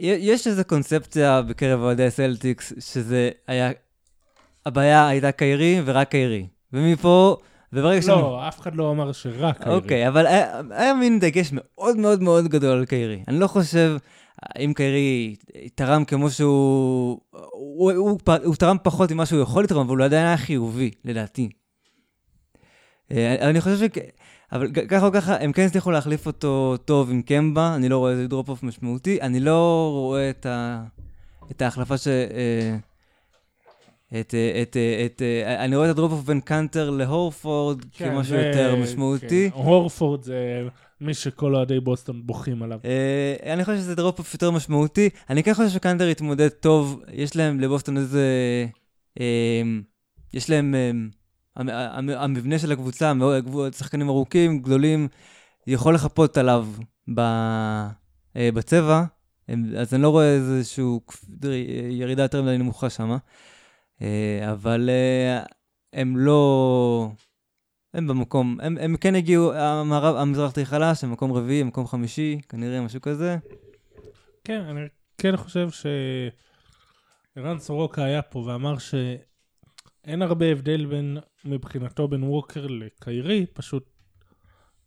יש 0.00 0.46
איזו 0.46 0.64
קונספציה 0.64 1.42
בקרב 1.42 1.80
אוהדי 1.80 2.06
הסלטיקס, 2.06 2.72
שזה 2.78 3.30
היה... 3.46 3.70
הבעיה 4.66 5.08
הייתה 5.08 5.32
קיירי 5.32 5.80
ורק 5.84 6.08
קיירי. 6.08 6.46
ומפה, 6.72 7.36
וברגע 7.72 8.02
שהם... 8.02 8.18
לא, 8.18 8.48
אף 8.48 8.60
אחד 8.60 8.74
לא 8.74 8.90
אמר 8.90 9.12
שרק 9.12 9.62
קיירי. 9.62 9.74
אוקיי, 9.74 10.08
אבל 10.08 10.26
היה, 10.26 10.60
היה 10.70 10.94
מין 10.94 11.20
דגש 11.20 11.50
מאוד 11.52 11.96
מאוד 11.96 12.22
מאוד 12.22 12.48
גדול 12.48 12.78
על 12.78 12.86
קיירי. 12.86 13.22
אני 13.28 13.40
לא 13.40 13.46
חושב, 13.46 13.96
אם 14.58 14.72
קיירי 14.76 15.36
תרם 15.74 16.04
כמו 16.04 16.30
שהוא... 16.30 17.20
הוא, 17.30 17.92
הוא, 17.92 17.92
הוא, 17.92 18.18
הוא 18.44 18.54
תרם 18.54 18.76
פחות 18.82 19.12
ממה 19.12 19.26
שהוא 19.26 19.40
יכול 19.40 19.64
לתרום, 19.64 19.86
אבל 19.86 19.98
הוא 19.98 20.04
עדיין 20.04 20.26
היה 20.26 20.36
חיובי, 20.36 20.90
לדעתי. 21.04 21.48
אה, 23.12 23.50
אני 23.50 23.60
חושב 23.60 23.76
ש... 23.76 23.82
אבל 24.52 24.72
ככה 24.88 25.06
או 25.06 25.12
ככה, 25.12 25.36
הם 25.40 25.52
כן 25.52 25.66
הצליחו 25.66 25.90
להחליף 25.90 26.26
אותו 26.26 26.76
טוב 26.84 27.10
עם 27.10 27.22
קמבה, 27.22 27.74
אני 27.76 27.88
לא 27.88 27.98
רואה 27.98 28.12
איזה 28.12 28.28
drop-off 28.28 28.62
משמעותי. 28.62 29.20
אני 29.20 29.40
לא 29.40 29.90
רואה 29.92 30.30
את, 30.30 30.46
ה... 30.46 30.84
את 31.50 31.62
ההחלפה 31.62 31.98
ש... 31.98 32.08
אה, 32.08 32.78
את, 34.20 34.34
אה, 34.34 34.62
את, 34.62 34.76
את, 35.06 35.22
אני 35.46 35.76
רואה 35.76 35.86
את 35.86 35.90
ה 35.90 35.94
drop-off 35.94 36.24
בין 36.24 36.40
קאנטר 36.40 36.90
להורפורד 36.90 37.84
כן, 37.92 38.10
כמשהו 38.10 38.36
זה, 38.36 38.46
יותר 38.46 38.76
משמעותי. 38.76 39.50
כן. 39.50 39.58
הורפורד 39.58 40.22
זה 40.22 40.62
מי 41.00 41.14
שכל 41.14 41.54
אוהדי 41.54 41.80
בוסטון 41.80 42.26
בוכים 42.26 42.62
עליו. 42.62 42.78
אני 43.46 43.64
חושב 43.64 43.78
שזה 43.78 43.94
drop-off 43.94 44.34
יותר 44.34 44.50
משמעותי. 44.50 45.08
אני 45.30 45.42
כן 45.42 45.54
חושב 45.54 45.68
שקאנטר 45.68 46.08
יתמודד 46.08 46.48
טוב, 46.48 47.02
יש 47.12 47.36
להם 47.36 47.60
לבוסטון 47.60 47.96
איזה... 47.96 48.26
יש 50.34 50.50
להם... 50.50 50.74
המבנה 52.16 52.58
של 52.58 52.72
הקבוצה, 52.72 53.12
שחקנים 53.72 54.08
ארוכים, 54.08 54.62
גדולים, 54.62 55.08
יכול 55.66 55.94
לחפות 55.94 56.36
עליו 56.36 56.66
אה, 57.18 57.88
בצבע, 58.54 59.04
אז 59.78 59.94
אני 59.94 60.02
לא 60.02 60.08
רואה 60.08 60.34
איזושהי 60.34 60.84
ירידה 61.90 62.22
יותר 62.22 62.42
מדי 62.42 62.58
נמוכה 62.58 62.90
שם. 62.90 63.16
אה, 64.02 64.52
אבל 64.52 64.90
אה, 64.90 65.42
הם 65.92 66.16
לא... 66.16 67.10
הם 67.94 68.06
במקום, 68.06 68.58
הם, 68.62 68.78
הם 68.80 68.96
כן 68.96 69.14
הגיעו, 69.14 69.52
המערב, 69.52 70.16
המזרח 70.16 70.50
תהיה 70.50 70.66
חלש, 70.66 71.04
הם 71.04 71.12
מקום 71.12 71.32
רביעי, 71.32 71.62
מקום 71.62 71.86
חמישי, 71.86 72.40
כנראה 72.48 72.80
משהו 72.80 73.00
כזה. 73.00 73.36
כן, 74.44 74.60
אני 74.60 74.80
כן 75.18 75.36
חושב 75.36 75.68
שערן 77.36 77.58
סורוקה 77.58 78.04
היה 78.04 78.22
פה 78.22 78.38
ואמר 78.38 78.78
ש... 78.78 78.94
אין 80.04 80.22
הרבה 80.22 80.46
הבדל 80.46 80.86
בין, 80.86 81.18
מבחינתו 81.44 82.08
בין 82.08 82.22
ווקר 82.22 82.66
לקיירי, 82.66 83.46
פשוט 83.52 83.90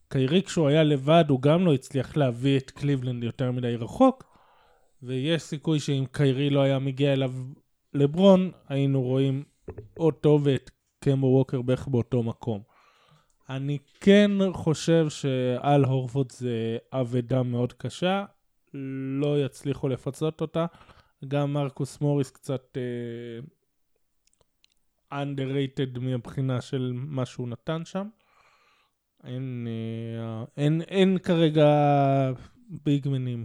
קיירי 0.08 0.42
כשהוא 0.42 0.68
היה 0.68 0.82
לבד 0.82 1.24
הוא 1.28 1.42
גם 1.42 1.66
לא 1.66 1.74
הצליח 1.74 2.16
להביא 2.16 2.58
את 2.58 2.70
קליבלנד 2.70 3.24
יותר 3.24 3.52
מדי 3.52 3.76
רחוק, 3.76 4.24
ויש 5.02 5.42
סיכוי 5.42 5.80
שאם 5.80 6.04
קיירי 6.12 6.50
לא 6.50 6.60
היה 6.60 6.78
מגיע 6.78 7.12
אליו 7.12 7.32
לברון, 7.94 8.50
היינו 8.68 9.02
רואים 9.02 9.44
אותו 9.98 10.40
ואת 10.42 10.70
קמבו 11.00 11.26
ווקר 11.26 11.62
בערך 11.62 11.88
באותו 11.88 12.22
מקום. 12.22 12.62
אני 13.48 13.78
כן 14.00 14.30
חושב 14.52 15.06
שעל 15.08 15.84
הורפורד 15.84 16.32
זה 16.32 16.78
אבדה 16.92 17.42
מאוד 17.42 17.72
קשה, 17.72 18.24
לא 19.20 19.44
יצליחו 19.44 19.88
לפצות 19.88 20.40
אותה. 20.40 20.66
גם 21.28 21.52
מרקוס 21.52 22.00
מוריס 22.00 22.30
קצת 22.30 22.76
אה, 22.76 23.46
underrated 25.12 25.98
מבחינה 26.00 26.60
של 26.60 26.92
מה 26.94 27.26
שהוא 27.26 27.48
נתן 27.48 27.84
שם. 27.84 28.06
אין, 29.24 29.68
אה, 29.70 30.44
אין, 30.56 30.82
אין 30.82 31.18
כרגע 31.18 31.66
ביגמנים. 32.68 33.44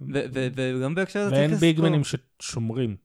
וגם 0.00 0.94
בהקשר 0.94 1.20
הזה. 1.20 1.34
ואין 1.34 1.54
ביגמנים 1.54 2.02
ששומרים. 2.04 2.96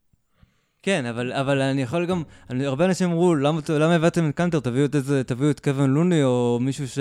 כן, 0.83 1.05
אבל, 1.05 1.33
אבל 1.33 1.61
אני 1.61 1.81
יכול 1.81 2.05
גם, 2.05 2.23
אני, 2.49 2.65
הרבה 2.65 2.85
אנשים 2.85 3.09
אמרו, 3.09 3.35
למה, 3.35 3.59
למה 3.69 3.95
הבאתם 3.95 4.29
את 4.29 4.35
קאנטר, 4.35 4.59
תביאו 4.59 4.85
את 4.85 4.95
איזה, 4.95 5.23
תביאו 5.23 5.51
את 5.51 5.59
קווין 5.59 5.89
לוני 5.89 6.23
או 6.23 6.59
מישהו 6.61 6.87
ש, 6.87 6.99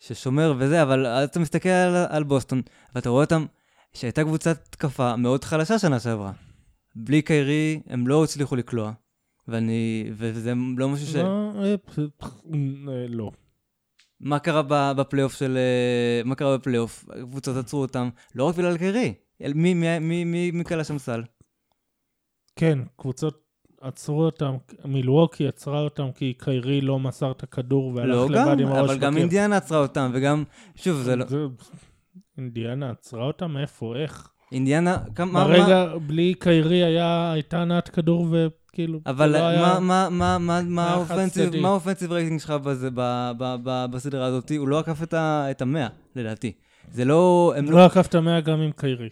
ששומר 0.00 0.54
וזה, 0.58 0.82
אבל 0.82 1.06
אז 1.06 1.28
אתה 1.28 1.40
מסתכל 1.40 1.68
על, 1.68 2.06
על 2.08 2.22
בוסטון, 2.22 2.62
ואתה 2.94 3.08
רואה 3.08 3.24
אותם, 3.24 3.46
שהייתה 3.92 4.24
קבוצת 4.24 4.58
תקפה 4.70 5.16
מאוד 5.16 5.44
חלשה 5.44 5.78
שנה 5.78 6.00
שעברה. 6.00 6.32
בלי 6.96 7.22
קיירי, 7.22 7.80
הם 7.86 8.06
לא 8.06 8.24
הצליחו 8.24 8.56
לקלוע. 8.56 8.92
ואני, 9.52 10.10
וזה 10.12 10.52
לא 10.76 10.88
משהו 10.88 11.06
ש... 11.06 11.16
לא, 11.16 11.52
אה, 11.62 11.74
אה, 12.88 13.06
לא. 13.08 13.30
מה 14.20 14.38
קרה 14.38 14.92
בפלייאוף 14.94 15.34
של... 15.34 15.56
אה, 15.56 16.24
מה 16.24 16.34
קרה 16.34 16.58
בפלייאוף? 16.58 17.04
הקבוצות 17.08 17.56
עצרו 17.56 17.80
אותם, 17.80 18.08
לא 18.34 18.44
רק 18.44 18.54
בגלל 18.54 18.78
קרי. 18.78 19.14
מי, 19.54 19.74
מי, 19.74 19.98
מי, 19.98 20.24
מי, 20.24 20.50
מי 20.50 20.64
קלה 20.64 20.84
שם 20.84 20.98
סל? 20.98 21.22
כן, 22.56 22.78
קבוצות 22.96 23.42
עצרו 23.80 24.24
אותם, 24.24 24.56
מילווקי 24.84 25.48
עצרה 25.48 25.80
אותם 25.80 26.12
כי 26.14 26.34
קיירי 26.38 26.80
לא 26.80 26.98
מסר 26.98 27.30
את 27.30 27.42
הכדור 27.42 27.92
והלך 27.94 28.08
לא 28.08 28.30
לבד 28.30 28.34
גם, 28.36 28.58
עם 28.58 28.66
הראש 28.66 28.80
בקיר. 28.80 28.84
אבל 28.84 28.98
גם 28.98 29.16
אינדיאנה 29.16 29.56
עצרה 29.56 29.78
אותם, 29.78 30.10
וגם, 30.14 30.44
שוב, 30.76 30.96
זה 30.96 31.16
לא... 31.16 31.24
אינדיאנה 32.38 32.90
עצרה 32.90 33.24
אותם? 33.24 33.56
איפה? 33.56 33.96
איך? 33.96 34.32
אינדיאנה, 34.52 34.96
כמה... 35.14 35.44
ברגע, 35.44 35.86
מה... 35.92 35.98
בלי 35.98 36.34
קיירי 36.34 36.84
היה, 36.84 37.32
הייתה 37.32 37.64
נעת 37.64 37.88
כדור 37.88 38.26
ו... 38.30 38.46
כאילו, 38.72 39.00
אבל 39.06 39.32
מה, 39.32 39.48
היה... 39.48 39.80
מה, 39.80 40.08
מה, 40.10 40.38
מה, 40.38 40.62
מה 40.62 40.90
האופנסיב, 40.90 41.56
מה 41.56 41.68
האופנסיב 41.68 42.12
רייטינג 42.12 42.40
שלך 42.40 42.50
בזה, 42.50 42.90
ב, 42.94 43.30
ב, 43.38 43.56
ב, 43.62 43.86
בסדרה 43.90 44.26
הזאת? 44.26 44.52
הוא 44.56 44.68
לא 44.68 44.78
עקף 44.78 45.02
את, 45.02 45.14
ה, 45.14 45.46
את 45.50 45.62
המאה, 45.62 45.88
לדעתי. 46.16 46.52
זה 46.90 47.04
לא... 47.04 47.54
הם 47.56 47.70
לא... 47.70 47.78
לא 47.78 47.84
עקף 47.84 48.06
את 48.06 48.14
המאה 48.14 48.40
גם 48.40 48.60
עם 48.60 48.72
קיירי. 48.72 49.08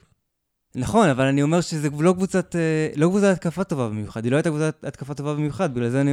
נכון, 0.74 1.08
אבל 1.08 1.24
אני 1.24 1.42
אומר 1.42 1.60
שזה 1.60 1.88
לא 2.00 2.12
קבוצת, 2.12 2.56
אה, 2.56 2.88
לא 2.96 3.06
קבוצת 3.06 3.32
התקפה 3.32 3.64
טובה 3.64 3.88
במיוחד. 3.88 4.24
היא 4.24 4.32
לא 4.32 4.36
הייתה 4.36 4.48
קבוצת 4.48 4.84
התקפה 4.84 5.14
טובה 5.14 5.34
במיוחד, 5.34 5.74
בגלל 5.74 5.88
זה 5.88 6.00
אני, 6.00 6.12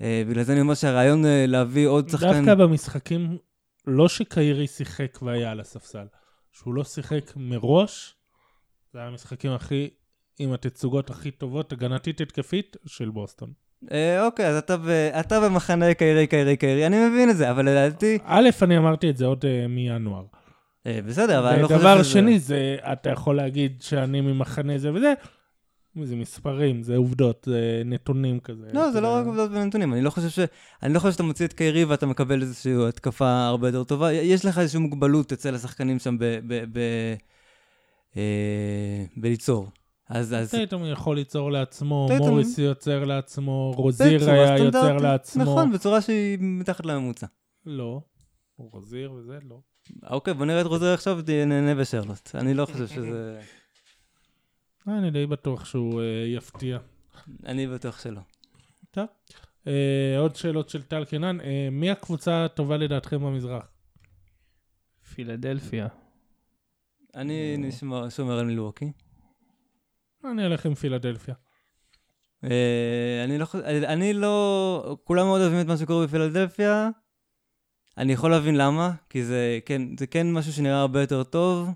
אה, 0.00 0.22
בגלל 0.28 0.42
זה 0.42 0.52
אני 0.52 0.60
אומר 0.60 0.74
שהרעיון 0.74 1.26
אה, 1.26 1.44
להביא 1.46 1.88
עוד 1.88 2.08
שחקן... 2.08 2.32
דווקא 2.32 2.54
במשחקים, 2.54 3.38
לא 3.86 4.08
שקיירי 4.08 4.66
שיחק 4.66 5.18
והיה 5.22 5.50
על 5.50 5.60
הספסל, 5.60 6.06
שהוא 6.52 6.74
לא 6.74 6.84
שיחק 6.84 7.32
מראש, 7.36 8.14
זה 8.92 8.98
היה 8.98 9.08
המשחקים 9.08 9.52
הכי 9.52 9.90
עם 10.38 10.52
התצוגות 10.52 11.10
הכי 11.10 11.30
טובות, 11.30 11.72
הגנתית 11.72 12.20
התקפית, 12.20 12.76
של 12.86 13.10
בוסטון. 13.10 13.52
אה, 13.92 14.26
אוקיי, 14.26 14.46
אז 14.46 14.56
אתה, 14.56 14.76
ב, 14.76 14.88
אתה 15.20 15.40
במחנה 15.40 15.94
קיירי, 15.94 16.26
קיירי, 16.26 16.56
קיירי, 16.56 16.86
אני 16.86 17.08
מבין 17.08 17.30
את 17.30 17.36
זה, 17.36 17.50
אבל 17.50 17.68
לדעתי... 17.68 18.18
א', 18.24 18.48
אני 18.62 18.78
אמרתי 18.78 19.10
את 19.10 19.16
זה 19.16 19.26
עוד 19.26 19.44
uh, 19.44 19.68
מינואר. 19.68 20.24
אה, 20.86 21.00
בסדר, 21.06 21.38
אבל 21.38 21.48
אני 21.48 21.62
לא 21.62 21.66
חושב 21.66 21.78
שזה... 21.78 21.88
דבר 21.88 22.02
שני, 22.02 22.38
זה, 22.38 22.76
אתה 22.92 23.10
יכול 23.10 23.36
להגיד 23.36 23.82
שאני 23.82 24.20
ממחנה 24.20 24.78
זה 24.78 24.92
וזה, 24.92 25.14
זה 26.02 26.16
מספרים, 26.16 26.82
זה 26.82 26.96
עובדות, 26.96 27.42
זה 27.50 27.82
נתונים 27.84 28.40
כזה. 28.40 28.66
לא, 28.72 28.90
זה 28.90 29.00
לא 29.00 29.14
רק 29.14 29.26
עובדות 29.26 29.50
ונתונים, 29.52 29.92
אני 29.92 30.02
לא 30.02 30.10
חושב 30.10 30.28
ש... 30.28 30.38
אני 30.82 30.94
לא 30.94 30.98
חושב 30.98 31.12
שאתה 31.12 31.22
מוציא 31.22 31.46
את 31.46 31.52
קיירי 31.52 31.84
ואתה 31.84 32.06
מקבל 32.06 32.42
איזושהי 32.42 32.88
התקפה 32.88 33.46
הרבה 33.46 33.68
יותר 33.68 33.84
טובה. 33.84 34.12
יש 34.12 34.44
לך 34.44 34.58
איזושהי 34.58 34.80
מוגבלות 34.80 35.32
אצל 35.32 35.54
השחקנים 35.54 35.98
שם 35.98 36.18
ב... 36.18 36.24
ב, 36.46 36.64
ב 36.72 36.78
אה, 38.16 39.04
בליצור. 39.16 39.68
אז... 40.08 40.34
אז... 40.34 40.50
טייטום 40.50 40.84
יכול 40.84 41.16
ליצור 41.16 41.52
לעצמו, 41.52 42.06
טייטום... 42.08 42.28
מוריס 42.28 42.58
יוצר 42.58 43.04
לעצמו, 43.04 43.72
רוזיר 43.76 44.30
היה 44.30 44.58
יוצר 44.58 44.96
לעצמו. 44.96 45.42
נכון, 45.42 45.72
בצורה 45.72 46.00
שהיא 46.00 46.38
מתחת 46.40 46.86
לממוצע. 46.86 47.26
לא, 47.66 48.00
רוזיר 48.56 49.12
וזה 49.12 49.38
לא. 49.48 49.60
אוקיי, 50.10 50.34
בוא 50.34 50.46
נראה 50.46 50.60
את 50.60 50.66
רוזיר 50.66 50.88
עכשיו, 50.94 51.20
נהנה 51.46 51.74
בשרלוט. 51.74 52.30
אני 52.34 52.54
לא 52.54 52.66
חושב 52.66 52.86
שזה... 52.86 53.40
אני 54.88 55.10
די 55.10 55.26
בטוח 55.26 55.64
שהוא 55.64 56.00
uh, 56.00 56.36
יפתיע. 56.36 56.78
אני 57.46 57.66
בטוח 57.66 58.02
שלא. 58.02 58.20
טוב. 58.90 59.06
Uh, 59.64 59.68
עוד 60.18 60.36
שאלות 60.36 60.68
של 60.68 60.82
טל 60.82 61.04
קנן. 61.04 61.40
Uh, 61.40 61.44
מי 61.70 61.90
הקבוצה 61.90 62.44
הטובה 62.44 62.76
לדעתכם 62.76 63.20
במזרח? 63.20 63.68
פילדלפיה. 65.14 65.86
אני 67.14 67.70
שומר 68.10 68.38
על 68.38 68.46
מילווקי. 68.46 68.92
אני 70.30 70.46
אלך 70.46 70.66
עם 70.66 70.74
פילדלפיה. 70.74 71.34
אה, 72.44 73.24
אני 73.24 73.38
לא 73.38 73.46
אני 73.64 74.12
לא, 74.12 74.96
כולם 75.04 75.26
מאוד 75.26 75.40
אוהבים 75.40 75.60
את 75.60 75.66
מה 75.66 75.76
שקורה 75.76 76.06
בפילדלפיה. 76.06 76.88
אני 77.98 78.12
יכול 78.12 78.30
להבין 78.30 78.56
למה, 78.56 78.92
כי 79.10 79.24
זה 79.24 79.58
כן, 79.66 79.96
זה 79.98 80.06
כן 80.06 80.32
משהו 80.32 80.52
שנראה 80.52 80.80
הרבה 80.80 81.00
יותר 81.00 81.22
טוב 81.22 81.68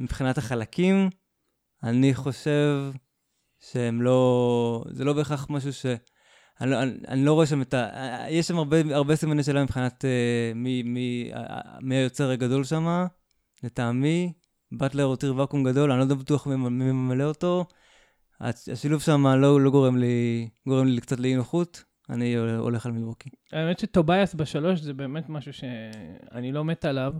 מבחינת 0.00 0.38
החלקים. 0.38 1.10
אני 1.82 2.14
חושב 2.14 2.90
שהם 3.60 4.02
לא, 4.02 4.84
זה 4.90 5.04
לא 5.04 5.12
בהכרח 5.12 5.46
משהו 5.50 5.72
ש... 5.72 5.86
אני 6.60 6.70
לא, 6.70 6.82
אני, 6.82 6.92
אני 7.08 7.24
לא 7.24 7.32
רואה 7.32 7.46
שם 7.46 7.62
את 7.62 7.74
ה... 7.74 7.88
יש 8.30 8.48
שם 8.48 8.58
הרבה, 8.58 8.76
הרבה 8.90 9.16
סימני 9.16 9.42
שאלה 9.42 9.62
מבחינת 9.62 10.04
uh, 10.04 10.54
מי, 10.54 10.82
מי, 10.82 11.30
uh, 11.34 11.38
מי 11.80 11.94
היוצר 11.94 12.30
הגדול 12.30 12.64
שם, 12.64 13.06
לטעמי. 13.62 14.32
באטלר 14.72 15.04
הותיר 15.04 15.36
ואקום 15.36 15.64
גדול, 15.64 15.90
אני 15.90 15.98
לא 15.98 16.04
יודע 16.04 16.14
בטוח 16.14 16.46
מי 16.46 16.56
ממלא 16.56 17.24
אותו. 17.24 17.64
השילוב 18.40 19.02
שם 19.02 19.26
לא, 19.26 19.60
לא 19.60 19.70
גורם 19.70 19.96
לי, 19.96 20.48
גורם 20.66 20.86
לי 20.86 21.00
קצת 21.00 21.20
לאי 21.20 21.36
נוחות, 21.36 21.84
אני 22.10 22.34
הולך 22.36 22.86
על 22.86 22.92
מילווקי. 22.92 23.30
האמת 23.52 23.78
שטובייס 23.78 24.34
בשלוש 24.34 24.80
זה 24.80 24.94
באמת 24.94 25.28
משהו 25.28 25.52
שאני 25.52 26.52
לא 26.52 26.64
מת 26.64 26.84
עליו, 26.84 27.12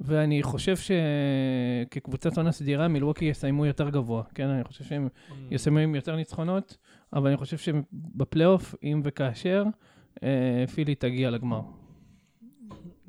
ואני 0.00 0.42
חושב 0.42 0.74
שכקבוצת 0.76 2.36
עונה 2.36 2.52
סדירה, 2.52 2.88
מילווקי 2.88 3.24
יסיימו 3.24 3.66
יותר 3.66 3.90
גבוה, 3.90 4.22
כן? 4.34 4.48
אני 4.48 4.64
חושב 4.64 4.84
שהם 4.84 5.08
mm. 5.08 5.32
יסיימו 5.50 5.78
עם 5.78 5.94
יותר 5.94 6.16
ניצחונות, 6.16 6.76
אבל 7.12 7.28
אני 7.28 7.36
חושב 7.36 7.58
שבפלייאוף, 7.58 8.74
אם 8.82 9.00
וכאשר, 9.04 9.64
אה, 10.22 10.64
פילי 10.74 10.94
תגיע 10.94 11.30
לגמר. 11.30 11.60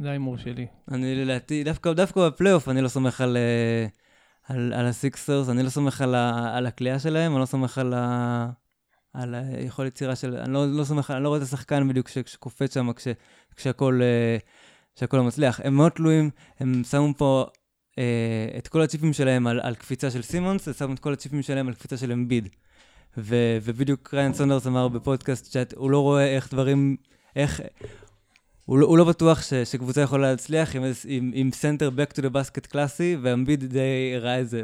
זה 0.02 0.10
ההימור 0.10 0.38
שלי. 0.38 0.68
אני 0.92 1.16
לדעתי, 1.16 1.64
דווקא, 1.64 1.94
דווקא 1.94 2.28
בפלייאוף 2.28 2.70
אני 2.70 2.82
לא 2.82 2.88
סומך 2.88 3.22
על, 3.22 3.38
אה, 3.38 3.88
על, 4.48 4.74
על 4.74 4.86
הסיקסרס, 4.86 5.50
אני 5.50 5.64
לא 5.64 5.70
סומך 5.70 6.02
על, 6.02 6.16
על 6.56 6.66
הכלייה 6.66 7.00
שלהם, 7.00 7.32
אני 7.32 7.42
לא 7.42 7.46
סומך 7.46 7.78
על, 7.78 7.94
על 9.14 9.36
היכולת 9.36 9.92
יצירה 9.92 10.16
של... 10.16 10.36
אני 10.36 10.54
לא, 10.54 10.68
לא 10.68 10.84
סומך, 10.84 11.12
אני 11.12 11.24
לא 11.24 11.28
רואה 11.28 11.40
את 11.40 11.44
השחקן 11.44 11.88
בדיוק 11.88 12.08
שקופץ 12.08 12.74
שם 12.74 12.94
כש, 12.94 13.08
כשהכול, 13.56 14.02
אה, 14.02 14.38
כשהכול 14.96 15.20
לא 15.20 15.26
מצליח. 15.26 15.60
הם 15.64 15.74
מאוד 15.74 15.92
תלויים, 15.92 16.30
הם 16.60 16.82
שמו 16.84 17.14
פה 17.18 17.46
אה, 18.00 18.48
את 18.58 18.68
כל 18.68 18.82
הצ'יפים 18.82 19.14
שלהם 19.14 19.48
על, 19.48 19.60
על 19.64 19.76
קפיצה 19.76 20.12
של 20.12 20.22
סימונס, 20.22 20.68
ושמו 20.68 20.94
את 20.94 21.00
כל 21.00 21.14
הצ'יפים 21.14 21.42
שלהם 21.42 21.68
על 21.68 21.74
קפיצה 21.74 21.98
של 21.98 22.12
אמביד. 22.12 22.50
ו, 23.18 23.36
ובדיוק 23.64 24.14
ראיין 24.14 24.34
סונדרס 24.34 24.68
אמר 24.68 24.88
בפודקאסט 24.88 25.52
שהוא 25.52 25.92
לא 25.92 26.00
רואה 26.00 26.36
איך 26.36 26.54
דברים, 26.54 26.98
איך... 27.36 27.62
הוא 28.66 28.80
לא, 28.80 28.86
הוא 28.86 28.98
לא 28.98 29.04
בטוח 29.04 29.42
ש, 29.42 29.54
שקבוצה 29.54 30.02
יכולה 30.02 30.32
להצליח 30.32 30.76
עם, 30.76 30.84
עם, 31.08 31.32
עם 31.34 31.52
סנטר 31.52 31.90
back 31.90 32.14
to 32.14 32.22
the 32.22 32.30
basket 32.30 32.68
קלאסי, 32.68 33.18
ואמביד 33.22 33.66
די 33.66 34.14
הראה 34.16 34.42
את 34.42 34.50
זה 34.50 34.64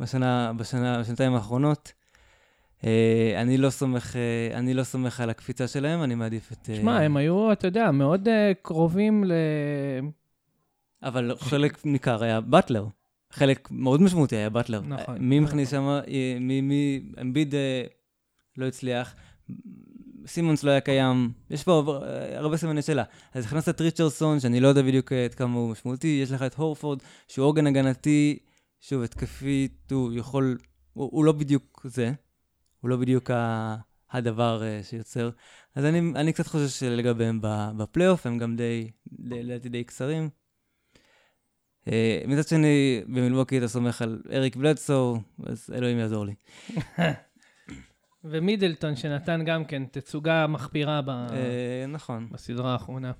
בשנה, 0.00 0.52
בשנה, 0.56 1.00
בשנתיים 1.00 1.34
האחרונות. 1.34 1.92
אה, 2.80 2.84
אני 3.36 3.58
לא 3.58 3.70
סומך, 3.70 4.12
uh, 4.12 4.56
אני 4.56 4.74
לא 4.74 4.84
סומך 4.84 5.20
על 5.20 5.30
הקפיצה 5.30 5.68
שלהם, 5.68 6.02
אני 6.02 6.14
מעדיף 6.14 6.52
את... 6.52 6.70
שמע, 6.76 6.98
uh, 6.98 7.02
הם 7.02 7.16
היו, 7.16 7.52
אתה 7.52 7.66
יודע, 7.66 7.90
מאוד 7.90 8.28
uh, 8.28 8.30
קרובים 8.62 9.24
ל... 9.24 9.32
אבל 11.02 11.34
חלק 11.38 11.86
ניכר 11.86 12.22
היה 12.22 12.40
באטלר. 12.40 12.86
חלק 13.32 13.68
מאוד 13.70 14.02
משמעותי 14.02 14.36
היה 14.36 14.50
באטלר. 14.50 14.80
נכון. 14.80 15.18
מי 15.18 15.40
מכניס 15.40 15.70
שם, 15.70 16.00
מי, 16.40 16.60
מי, 16.60 17.02
אמביד 17.20 17.54
לא 18.56 18.66
הצליח, 18.66 19.14
סימונס 20.30 20.64
לא 20.64 20.70
היה 20.70 20.80
קיים, 20.80 21.32
יש 21.50 21.64
פה 21.64 22.00
הרבה 22.34 22.56
סימני 22.56 22.82
שאלה. 22.82 23.04
אז 23.34 23.44
הכנסת 23.44 23.68
את 23.68 23.80
ריצ'רסון, 23.80 24.40
שאני 24.40 24.60
לא 24.60 24.68
יודע 24.68 24.82
בדיוק 24.82 25.12
עד 25.12 25.34
כמה 25.34 25.54
הוא 25.54 25.70
משמעותי, 25.70 26.20
יש 26.22 26.32
לך 26.32 26.42
את 26.42 26.54
הורפורד, 26.54 26.98
שהוא 27.28 27.46
עוגן 27.46 27.66
הגנתי, 27.66 28.38
שוב, 28.80 29.02
התקפית, 29.02 29.90
הוא 29.90 30.12
יכול, 30.12 30.58
הוא, 30.92 31.08
הוא 31.12 31.24
לא 31.24 31.32
בדיוק 31.32 31.86
זה, 31.88 32.12
הוא 32.80 32.90
לא 32.90 32.96
בדיוק 32.96 33.30
ה, 33.30 33.76
הדבר 34.10 34.62
uh, 34.62 34.84
שיוצר. 34.86 35.30
אז 35.74 35.84
אני, 35.84 35.98
אני 35.98 36.32
קצת 36.32 36.46
חושב 36.46 36.86
לגביהם 36.86 37.38
בפלייאוף, 37.76 38.26
הם 38.26 38.38
גם 38.38 38.56
די, 38.56 38.90
לדעתי 39.18 39.68
די 39.68 39.84
קצרים. 39.84 40.28
Uh, 41.86 41.90
מצד 42.26 42.48
שני, 42.48 43.02
במילווקי 43.06 43.58
אתה 43.58 43.68
סומך 43.68 44.02
על 44.02 44.22
אריק 44.32 44.56
בלדסו, 44.56 45.20
אז 45.46 45.70
אלוהים 45.74 45.98
יעזור 45.98 46.26
לי. 46.26 46.34
ומידלטון, 48.24 48.96
שנתן 48.96 49.44
גם 49.44 49.64
כן 49.64 49.82
תצוגה 49.86 50.46
מחפירה 50.46 51.02
ב... 51.02 51.08
אה, 51.08 51.84
נכון. 51.88 52.28
בסדרה 52.30 52.72
האחרונה. 52.72 53.12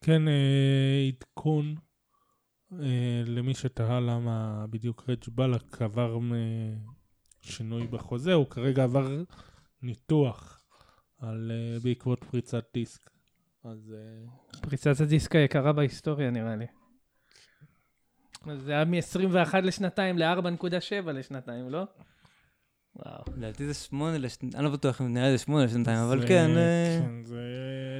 כן, 0.00 0.28
אה, 0.28 1.08
עדכון 1.08 1.74
אה, 2.72 3.22
למי 3.26 3.54
שתהה 3.54 4.00
למה 4.00 4.66
בדיוק 4.70 5.04
רג' 5.08 5.24
בלק 5.28 5.82
עבר 5.82 6.18
שינוי 7.42 7.86
בחוזה, 7.86 8.34
הוא 8.34 8.46
כרגע 8.46 8.84
עבר 8.84 9.22
ניתוח 9.82 10.62
על, 11.18 11.52
בעקבות 11.82 12.24
פריצת 12.24 12.64
דיסק. 12.74 13.10
אז... 13.64 13.94
פריצת 14.60 15.00
הדיסק 15.00 15.36
היקרה 15.36 15.72
בהיסטוריה 15.72 16.30
נראה 16.30 16.56
לי. 16.56 16.66
אז 18.46 18.62
זה 18.62 18.72
היה 18.72 18.84
מ-21 18.84 19.56
לשנתיים 19.62 20.18
ל-4.7 20.18 21.10
לשנתיים, 21.10 21.70
לא? 21.70 21.84
וואו. 22.98 23.22
לדעתי 23.36 23.66
זה 23.66 23.74
שמונה 23.74 24.18
לשנתיים, 24.18 24.52
אני 24.54 24.64
לא 24.64 24.70
בטוח 24.70 25.00
אם 25.00 25.14
נראה 25.14 25.26
לי 25.26 25.32
זה 25.32 25.38
שמונה 25.38 25.64
לשנתיים, 25.64 25.98
אבל 25.98 26.28
כן. 26.28 26.50
אה, 26.56 27.00
כן, 27.02 27.24
זה... 27.24 27.40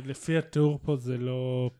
לפי 0.05 0.39
התיאור 0.39 0.79
פה 0.83 0.97
זה 0.97 1.19
לא... 1.19 1.71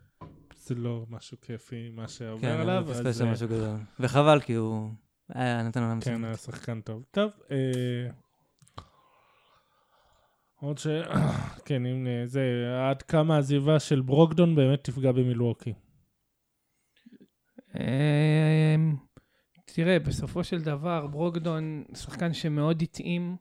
זה 0.57 0.75
לא 0.75 1.05
משהו 1.11 1.37
כיפי, 1.41 1.89
מה 1.89 2.09
שעובר 2.09 2.41
כן, 2.41 2.61
עליו. 2.61 2.85
כן, 2.87 2.93
פספס 2.93 3.19
שם 3.19 3.27
משהו 3.27 3.49
גדול. 3.49 3.77
וחבל, 4.01 4.41
כי 4.41 4.55
הוא 4.55 4.91
היה 5.29 5.63
נתן 5.63 5.83
לו 5.83 6.01
כן, 6.01 6.25
היה 6.25 6.37
שחקן 6.37 6.81
טוב. 6.81 7.05
טוב, 7.11 7.31
עוד 10.61 10.79
ש... 10.79 10.87
כן, 11.67 11.87
אם 11.87 12.07
זה... 12.25 12.43
עד 12.91 13.03
כמה 13.03 13.35
העזיבה 13.35 13.81
של 13.81 14.01
ברוקדון 14.01 14.55
באמת 14.55 14.85
תפגע 14.85 15.13
במילווקי. 15.13 15.75
תראה, 19.75 19.99
בסופו 19.99 20.45
של 20.45 20.61
דבר, 20.61 21.07
ברוקדון, 21.07 21.85
שחקן 21.95 22.33
שמאוד 22.33 22.83
התאים 22.83 23.37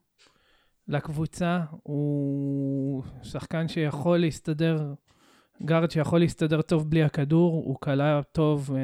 לקבוצה, 0.88 1.62
הוא 1.84 3.04
שחקן 3.24 3.68
שיכול 3.68 4.18
להסתדר, 4.18 4.94
גארד 5.66 5.91
שיכול 5.91 6.20
להסתדר 6.20 6.62
טוב 6.62 6.90
בלי 6.90 7.04
הכדור, 7.04 7.54
הוא 7.54 7.78
קלע 7.82 8.22
טוב, 8.32 8.76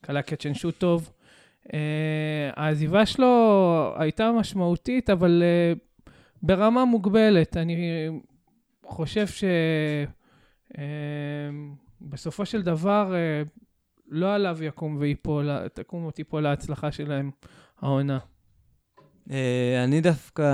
קלע 0.00 0.22
catch 0.22 0.46
and 0.46 0.54
shoot 0.54 0.78
טוב. 0.78 1.12
אה, 1.74 2.50
העזיבה 2.56 3.06
שלו 3.06 3.94
הייתה 3.98 4.32
משמעותית, 4.32 5.10
אבל 5.10 5.42
אה, 5.44 5.72
ברמה 6.42 6.84
מוגבלת. 6.84 7.56
אני 7.56 8.08
חושב 8.84 9.26
שבסופו 12.00 12.42
אה, 12.42 12.46
של 12.46 12.62
דבר, 12.62 13.14
לא 14.08 14.34
עליו 14.34 14.64
יקום 14.64 14.96
ויפול, 15.00 15.68
תקום 15.68 16.04
ותיפול 16.04 16.46
ההצלחה 16.46 16.92
שלהם, 16.92 17.30
העונה. 17.80 18.18
אני 19.84 20.00
דווקא, 20.00 20.44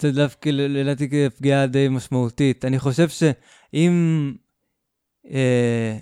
זה 0.00 0.12
דווקא 0.12 0.48
לדעתי 0.48 1.08
כפגיעה 1.10 1.66
די 1.66 1.88
משמעותית. 1.88 2.64
אני 2.64 2.78
חושב 2.78 3.08
שאם 3.08 4.32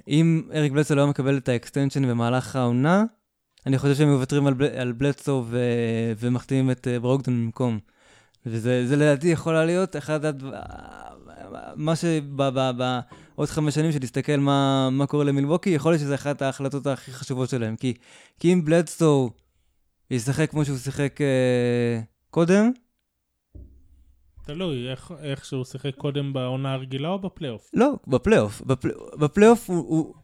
אם 0.08 0.42
אריק 0.54 0.72
בלדסו 0.72 0.94
לא 0.94 1.06
מקבל 1.06 1.36
את 1.38 1.48
ה 1.48 1.54
extension 1.54 2.08
במהלך 2.08 2.56
העונה, 2.56 3.04
אני 3.66 3.78
חושב 3.78 3.94
שהם 3.94 4.08
מוותרים 4.08 4.46
על, 4.46 4.54
בל, 4.54 4.64
על 4.64 4.92
בלדסו 4.92 5.44
ו, 5.46 5.60
ומחתימים 6.18 6.70
את 6.70 6.88
אה, 6.88 7.00
ברוקדון 7.00 7.44
במקום. 7.44 7.78
וזה 8.46 8.96
לדעתי 8.96 9.28
יכולה 9.28 9.64
להיות 9.64 9.96
אחד 9.96 10.20
מה 11.76 11.96
שבעוד 13.38 13.48
חמש 13.48 13.74
שנים, 13.74 13.92
שתסתכל 13.92 14.36
מה, 14.36 14.88
מה 14.90 15.06
קורה 15.06 15.24
למילווקי, 15.24 15.70
יכול 15.70 15.92
להיות 15.92 16.00
שזו 16.00 16.14
אחת 16.14 16.42
ההחלטות 16.42 16.86
הכי 16.86 17.12
חשובות 17.12 17.48
שלהם. 17.48 17.76
כי, 17.76 17.94
כי 18.40 18.52
אם 18.52 18.64
בלדסו 18.64 19.30
ישחק 20.10 20.50
כמו 20.50 20.64
שהוא 20.64 20.78
שיחק 20.78 21.20
אה, 21.20 22.00
קודם, 22.30 22.70
תלוי, 24.44 24.90
איך, 24.90 25.12
איך 25.22 25.44
שהוא 25.44 25.64
שיחק 25.64 25.94
קודם 25.96 26.32
בעונה 26.32 26.72
הרגילה 26.72 27.08
או 27.08 27.18
בפלייאוף? 27.18 27.70
לא, 27.74 27.94
בפלייאוף. 28.06 28.62
בפלייאוף 29.18 29.70
הוא, 29.70 29.76
הוא, 29.76 30.14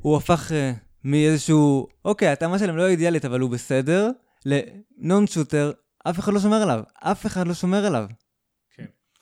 הוא 0.00 0.16
הפך... 0.16 0.52
אה, 0.52 0.72
מאיזשהו, 1.04 1.86
אוקיי, 2.04 2.28
ההתאמה 2.28 2.58
שלהם 2.58 2.76
לא 2.76 2.88
אידיאלית, 2.88 3.24
אבל 3.24 3.40
הוא 3.40 3.50
בסדר, 3.50 4.10
לנון 4.46 5.26
שוטר, 5.26 5.72
אף 6.04 6.18
אחד 6.18 6.32
לא 6.32 6.40
שומר 6.40 6.56
עליו. 6.56 6.82
אף 6.94 7.26
אחד 7.26 7.46
לא 7.48 7.54
שומר 7.54 7.86
עליו. 7.86 8.06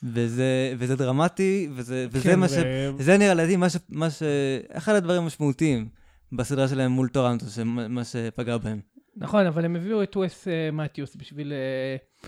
וזה, 0.03 0.75
וזה 0.79 0.97
דרמטי, 0.97 1.69
וזה, 1.73 2.07
וזה 2.11 2.25
כן, 2.25 2.41
מה 2.41 2.47
ו... 2.47 2.49
ש... 2.49 2.55
זה 2.99 3.19
נראה 3.19 3.35
לי 3.35 3.57
מה 3.57 3.70
ש... 3.70 3.77
מה 3.89 4.11
ש... 4.11 4.23
אחד 4.73 4.95
הדברים 4.95 5.23
המשמעותיים 5.23 5.89
בסדרה 6.33 6.69
שלהם 6.69 6.91
מול 6.91 7.09
טורנטו, 7.09 7.47
מה 7.65 8.05
שפגע 8.05 8.57
בהם. 8.57 8.81
נכון, 9.16 9.47
אבל 9.47 9.65
הם 9.65 9.77
הביאו 9.77 10.03
את 10.03 10.16
וס 10.16 10.45
uh, 10.45 10.75
מתיוס 10.75 11.16
בשביל... 11.16 11.53
Uh... 11.53 12.27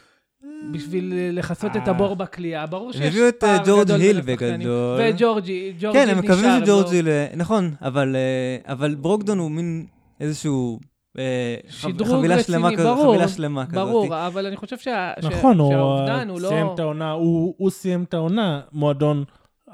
בשביל 0.72 1.14
לכסות 1.32 1.76
את 1.76 1.88
הבור 1.88 2.16
בכלייה. 2.16 2.66
ברור 2.66 2.92
שיש 2.92 3.14
פער 3.38 3.62
גדול. 3.62 3.80
הביאו 3.80 3.82
את 3.82 3.88
ג'ורג' 3.88 4.00
היל 4.00 4.20
בגדול. 4.20 5.00
וג'ורג'י, 5.00 5.72
ג'ורג'י 5.72 5.76
נשאר. 5.76 5.92
כן, 5.92 6.08
הם 6.08 6.18
מקווים 6.18 6.50
שג'ורג'י, 6.64 6.96
היל, 6.96 7.08
נכון, 7.36 7.74
אבל, 7.82 8.16
אה, 8.16 8.72
אבל 8.72 8.94
ברוקדון 8.94 9.38
הוא 9.38 9.50
מין 9.50 9.86
איזשהו... 10.20 10.80
אה, 11.18 11.56
שדרוג 11.68 12.26
רציני, 12.26 12.76
ברור, 12.76 13.08
חבילה 13.08 13.28
שלמה 13.28 13.66
כזאת. 13.66 13.88
ברור, 13.88 14.26
אבל 14.26 14.46
אני 14.46 14.56
חושב 14.56 14.78
שה, 14.78 15.12
נכון, 15.22 15.54
ש, 15.54 15.58
שהאובדן 15.58 16.28
הוא 16.28 16.40
לא... 16.40 16.48
סיים 16.48 16.66
את 16.74 16.78
העונה, 16.78 17.10
הוא, 17.10 17.54
הוא 17.58 17.70
סיים 17.70 18.02
את 18.02 18.14
העונה, 18.14 18.60
מועדון 18.72 19.24
50-40-90, 19.68 19.72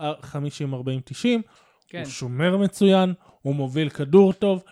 כן. 1.89 1.99
הוא 1.99 2.11
שומר 2.11 2.57
מצוין, 2.57 3.15
הוא 3.43 3.55
מוביל 3.55 3.89
כדור 3.89 4.33
טוב. 4.33 4.63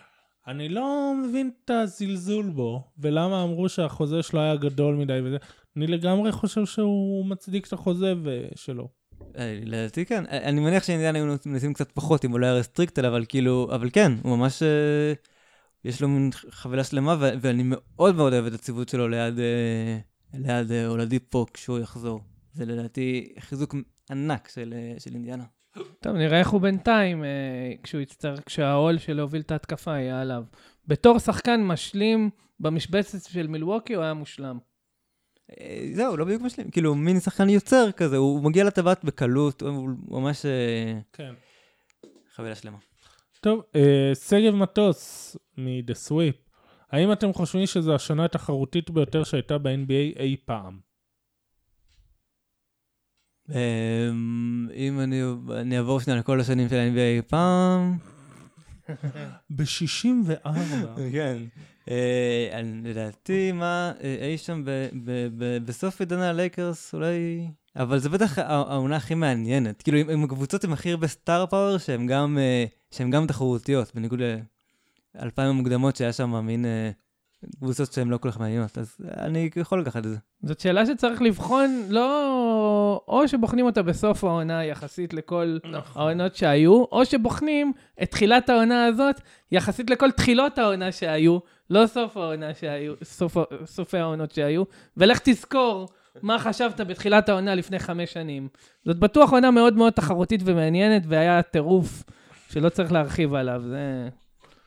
אני 0.47 0.69
לא 0.69 1.13
מבין 1.23 1.51
את 1.65 1.69
הזלזול 1.69 2.49
בו, 2.49 2.83
ולמה 2.99 3.43
אמרו 3.43 3.69
שהחוזה 3.69 4.23
שלו 4.23 4.39
היה 4.39 4.55
גדול 4.55 4.95
מדי 4.95 5.19
וזה. 5.23 5.37
אני 5.77 5.87
לגמרי 5.87 6.31
חושב 6.31 6.65
שהוא 6.65 7.25
מצדיק 7.25 7.67
את 7.67 7.73
החוזה 7.73 8.13
שלו. 8.23 8.87
אה, 9.37 9.59
לדעתי 9.63 10.05
כן. 10.05 10.23
אה, 10.31 10.37
אני 10.37 10.61
מניח 10.61 10.83
שאינדיאנה 10.83 11.15
היו 11.15 11.25
מנסים 11.45 11.73
קצת 11.73 11.91
פחות 11.91 12.25
אם 12.25 12.31
הוא 12.31 12.39
לא 12.39 12.45
היה 12.45 12.55
restricted, 12.55 13.05
אבל 13.05 13.25
כאילו, 13.27 13.67
אבל 13.71 13.89
כן, 13.93 14.11
הוא 14.23 14.37
ממש, 14.37 14.63
יש 15.85 16.01
לו 16.01 16.07
מין 16.07 16.29
חבילה 16.49 16.83
שלמה, 16.83 17.15
ואני 17.19 17.63
מאוד 17.65 18.15
מאוד 18.15 18.33
אוהב 18.33 18.45
את 18.45 18.53
הציוות 18.53 18.89
שלו 18.89 19.07
ליד, 19.07 19.39
ליד 20.33 20.71
הולדי 20.71 21.19
פה 21.19 21.45
כשהוא 21.53 21.79
יחזור. 21.79 22.21
זה 22.53 22.65
לדעתי 22.65 23.33
חיזוק 23.39 23.75
ענק 24.11 24.47
של, 24.47 24.73
של 24.99 25.13
אינדיאנה. 25.13 25.43
טוב, 25.99 26.15
נראה 26.15 26.39
איך 26.39 26.49
הוא 26.49 26.61
בינתיים, 26.61 27.23
כשהוא 27.83 28.01
יצטרך, 28.01 28.39
כשהעול 28.45 28.97
של 28.97 29.13
להוביל 29.13 29.41
את 29.41 29.51
ההתקפה 29.51 29.91
יהיה 29.91 30.21
עליו. 30.21 30.43
בתור 30.87 31.19
שחקן 31.19 31.63
משלים 31.63 32.29
במשבצת 32.59 33.31
של 33.31 33.47
מילווקי, 33.47 33.93
הוא 33.93 34.03
היה 34.03 34.13
מושלם. 34.13 34.57
אה, 35.59 35.89
זהו, 35.93 36.17
לא 36.17 36.25
בדיוק 36.25 36.41
משלים, 36.41 36.71
כאילו 36.71 36.95
מין 36.95 37.19
שחקן 37.19 37.49
יוצר 37.49 37.91
כזה, 37.91 38.17
הוא 38.17 38.43
מגיע 38.43 38.63
לטבעת 38.63 39.03
בקלות, 39.03 39.61
הוא 39.61 39.89
ממש... 40.07 40.45
אה, 40.45 40.99
כן. 41.13 41.33
חבילה 42.35 42.55
שלמה. 42.55 42.77
טוב, 43.45 43.63
uh, 43.73 44.15
שגב 44.15 44.55
מטוס 44.55 45.37
מ-The 45.57 46.09
Sweep 46.09 46.49
האם 46.91 47.11
אתם 47.11 47.33
חושבים 47.33 47.65
שזו 47.65 47.95
השנה 47.95 48.25
התחרותית 48.25 48.89
ביותר 48.89 49.23
שהייתה 49.23 49.57
ב-NBA 49.57 50.19
אי 50.19 50.35
פעם? 50.45 50.79
אמ, 53.49 54.67
אם 54.73 54.99
אני, 54.99 55.21
אני 55.57 55.77
אעבור 55.77 55.99
שנייה 55.99 56.19
לכל 56.19 56.39
השנים 56.39 56.69
של 56.69 56.75
ה-NBA 56.75 56.99
אי 56.99 57.21
פעם. 57.21 57.97
ב-64. 59.55 60.49
כן. 61.11 61.37
אה, 61.89 62.61
לדעתי, 62.83 63.51
מה, 63.51 63.91
אה, 64.03 64.17
אי 64.21 64.37
שם 64.37 64.63
בסוף 65.65 65.99
עידן 65.99 66.19
הלייקרס, 66.19 66.93
אולי... 66.93 67.47
אבל 67.75 67.99
זה 67.99 68.09
בטח 68.09 68.39
הע- 68.39 68.43
העונה 68.71 68.95
הכי 68.95 69.15
מעניינת. 69.15 69.81
כאילו, 69.81 69.97
עם- 69.97 70.09
עם 70.09 70.23
הקבוצות 70.23 70.63
עם 70.63 70.73
הכי 70.73 70.91
הרבה 70.91 71.07
סטאר 71.07 71.45
פאוור, 71.45 71.77
שהן 71.77 72.07
גם, 72.07 72.37
אה, 72.41 72.65
שהן 72.91 73.11
גם 73.11 73.27
תחרותיות, 73.27 73.91
בניגוד 73.95 74.19
לאלפיים 75.15 75.49
המוקדמות, 75.49 75.95
שהיה 75.95 76.13
שם 76.13 76.45
מין 76.45 76.65
אה, 76.65 76.89
קבוצות 77.59 77.93
שהן 77.93 78.09
לא 78.09 78.17
כל 78.17 78.31
כך 78.31 78.39
מעניינות. 78.39 78.77
אז 78.77 78.97
אני 79.17 79.49
יכול 79.55 79.81
לקחת 79.81 79.97
את 79.97 80.09
זה. 80.09 80.17
זאת 80.43 80.59
שאלה 80.59 80.85
שצריך 80.85 81.21
לבחון, 81.21 81.83
לא... 81.89 83.01
או 83.07 83.27
שבוחנים 83.27 83.65
אותה 83.65 83.81
בסוף 83.83 84.23
העונה 84.23 84.65
יחסית 84.65 85.13
לכל 85.13 85.57
נכון. 85.71 86.01
העונות 86.01 86.35
שהיו, 86.35 86.83
או 86.91 87.05
שבוחנים 87.05 87.73
את 88.03 88.11
תחילת 88.11 88.49
העונה 88.49 88.85
הזאת 88.85 89.15
יחסית 89.51 89.89
לכל 89.89 90.11
תחילות 90.11 90.57
העונה 90.57 90.91
שהיו, 90.91 91.37
לא 91.69 91.87
סוף 91.87 92.17
העונה 92.17 92.53
שהיו, 92.53 92.93
סוף, 93.03 93.37
סופי 93.65 93.97
העונות 93.97 94.31
שהיו, 94.31 94.63
ולך 94.97 95.19
תזכור 95.23 95.87
מה 96.21 96.39
חשבת 96.39 96.81
בתחילת 96.81 97.29
העונה 97.29 97.55
לפני 97.55 97.79
חמש 97.79 98.13
שנים. 98.13 98.47
זאת 98.85 98.99
בטוח 98.99 99.31
עונה 99.31 99.51
מאוד 99.51 99.73
מאוד 99.73 99.93
תחרותית 99.93 100.41
ומעניינת, 100.45 101.03
והיה 101.07 101.41
טירוף 101.41 102.03
שלא 102.49 102.69
צריך 102.69 102.91
להרחיב 102.91 103.33
עליו, 103.33 103.61
זה 103.67 104.09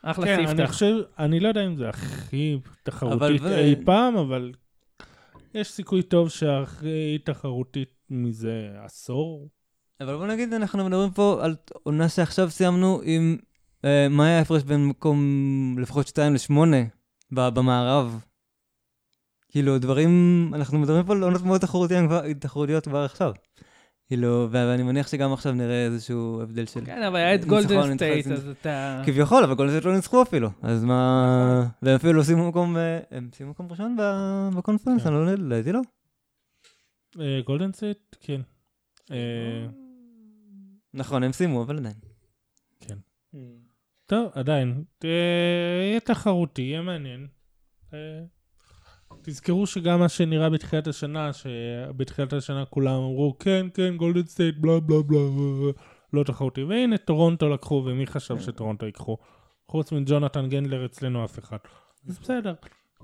אחלה 0.02 0.24
כן, 0.26 0.34
אני 0.38 0.46
ספתח. 0.48 0.70
חושב, 0.70 0.94
אני 1.18 1.40
לא 1.40 1.48
יודע 1.48 1.66
אם 1.66 1.76
זה 1.76 1.88
הכי 1.88 2.58
תחרותית 2.82 3.20
אבל- 3.42 3.52
אי 3.58 3.74
פעם, 3.84 4.16
אבל 4.16 4.52
יש 5.54 5.68
סיכוי 5.68 6.02
טוב 6.02 6.28
שהכי 6.28 7.18
תחרותית 7.24 7.88
מזה 8.10 8.68
עשור. 8.84 9.48
אבל 10.00 10.16
בוא 10.16 10.26
נגיד, 10.26 10.52
אנחנו 10.52 10.84
מדברים 10.84 11.10
פה 11.10 11.38
על 11.42 11.56
עונה 11.82 12.08
שעכשיו 12.08 12.50
סיימנו 12.50 13.00
עם... 13.04 13.36
אה, 13.84 14.06
מה 14.10 14.26
היה 14.26 14.38
ההפרש 14.38 14.62
בין 14.62 14.86
מקום 14.86 15.18
לפחות 15.78 16.06
2 16.06 16.34
ל-8 16.34 16.54
במערב? 17.32 18.24
כאילו, 19.48 19.78
דברים... 19.78 20.10
אנחנו 20.54 20.78
מדברים 20.78 21.06
פה 21.06 21.12
על 21.12 21.22
עונות 21.22 21.42
מאוד 21.42 21.60
תחרותיות 22.40 22.84
כבר, 22.84 23.04
עכשיו. 23.04 23.32
כאילו, 24.08 24.48
ואני 24.50 24.82
מניח 24.82 25.08
שגם 25.08 25.32
עכשיו 25.32 25.52
נראה 25.52 25.84
איזשהו 25.84 26.40
הבדל 26.42 26.66
של... 26.66 26.84
כן, 26.84 27.02
אבל 27.02 27.16
היה 27.16 27.34
את 27.34 27.44
גולדן 27.44 27.94
סטייט. 27.94 28.26
אז 28.26 28.48
אתה... 28.48 29.02
כביכול, 29.06 29.44
אבל 29.44 29.54
גולדן 29.54 29.72
סטייט 29.72 29.84
לא 29.84 29.96
ניצחו 29.96 30.22
אפילו. 30.22 30.50
אז 30.62 30.84
מה... 30.84 31.66
והם 31.82 31.94
אפילו 31.94 32.12
לא 32.12 32.22
סיימו 32.22 32.48
מקום... 32.48 32.76
אה, 32.76 32.98
הם 33.10 33.28
סיימו 33.34 33.50
מקום 33.50 33.66
ראשון 33.70 33.96
בקונפרנס, 34.56 35.02
כן. 35.02 35.08
אני 35.12 35.26
לא 35.26 35.32
לדעתי 35.32 35.72
לא. 35.72 35.80
גולדן 37.44 37.72
סטייט, 37.72 38.16
כן. 38.20 38.40
אה, 39.10 39.66
נכון, 40.94 41.22
הם 41.22 41.32
סיימו, 41.32 41.62
אבל 41.62 41.78
עדיין. 41.78 41.94
טוב, 44.06 44.30
עדיין. 44.34 44.84
אה, 45.04 45.10
יהיה 45.82 46.00
תחרותי, 46.00 46.62
יהיה 46.62 46.82
מעניין. 46.82 47.26
אה, 49.28 49.32
תזכרו 49.32 49.66
שגם 49.66 50.00
מה 50.00 50.08
שנראה 50.08 50.50
בתחילת 50.50 50.86
השנה, 50.86 51.32
שבתחילת 51.32 52.32
השנה 52.32 52.64
כולם 52.64 52.94
אמרו, 52.94 53.36
כן, 53.38 53.66
כן, 53.74 53.96
גולדן 53.96 54.26
סטייט, 54.26 54.54
בלה 54.58 54.80
בלה 54.80 55.02
בלה, 55.02 55.18
לא 56.12 56.24
תחרותי. 56.24 56.62
והנה, 56.62 56.98
טורונטו 56.98 57.48
לקחו, 57.48 57.82
ומי 57.86 58.06
חשב 58.06 58.38
שטורונטו 58.38 58.86
ייקחו? 58.86 59.16
חוץ 59.68 59.92
מג'ונתן 59.92 60.48
גנדלר 60.48 60.86
אצלנו 60.86 61.24
אף 61.24 61.38
אחד. 61.38 61.56
אז 62.08 62.18
בסדר. 62.18 62.54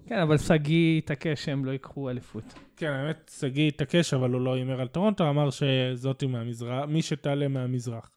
כן, 0.06 0.18
אבל 0.18 0.38
שגיא 0.38 0.98
התעקש 0.98 1.44
שהם 1.44 1.64
לא 1.64 1.70
ייקחו 1.70 2.10
אליפות. 2.10 2.44
כן, 2.76 2.90
האמת, 2.90 3.30
שגיא 3.38 3.68
התעקש, 3.68 4.14
אבל 4.14 4.30
הוא 4.30 4.40
לא 4.40 4.54
הימר 4.54 4.80
על 4.80 4.88
טורונטו, 4.88 5.28
אמר 5.30 5.48
שזאתי 5.50 6.26
מהמזרח, 6.26 6.84
מי 6.88 7.02
שתעלה 7.02 7.48
מהמזרח. 7.48 8.10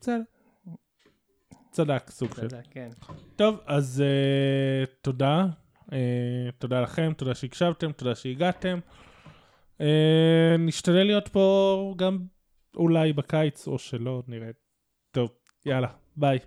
בסדר. 0.00 0.20
צדק, 1.70 2.10
סוג 2.10 2.34
של. 2.34 2.40
תודה, 2.40 2.60
כן. 2.70 2.88
טוב, 3.36 3.60
אז 3.66 4.02
uh, 4.02 4.90
תודה. 5.02 5.46
Uh, 5.86 5.92
תודה 6.58 6.80
לכם, 6.80 7.12
תודה 7.16 7.34
שהקשבתם, 7.34 7.92
תודה 7.92 8.14
שהגעתם. 8.14 8.78
Uh, 9.78 9.82
נשתדל 10.58 11.04
להיות 11.04 11.28
פה 11.28 11.94
גם 11.96 12.18
אולי 12.76 13.12
בקיץ, 13.12 13.68
או 13.68 13.78
שלא, 13.78 14.22
נראה. 14.28 14.50
טוב, 15.10 15.30
יאללה, 15.66 15.88
ביי. 16.16 16.38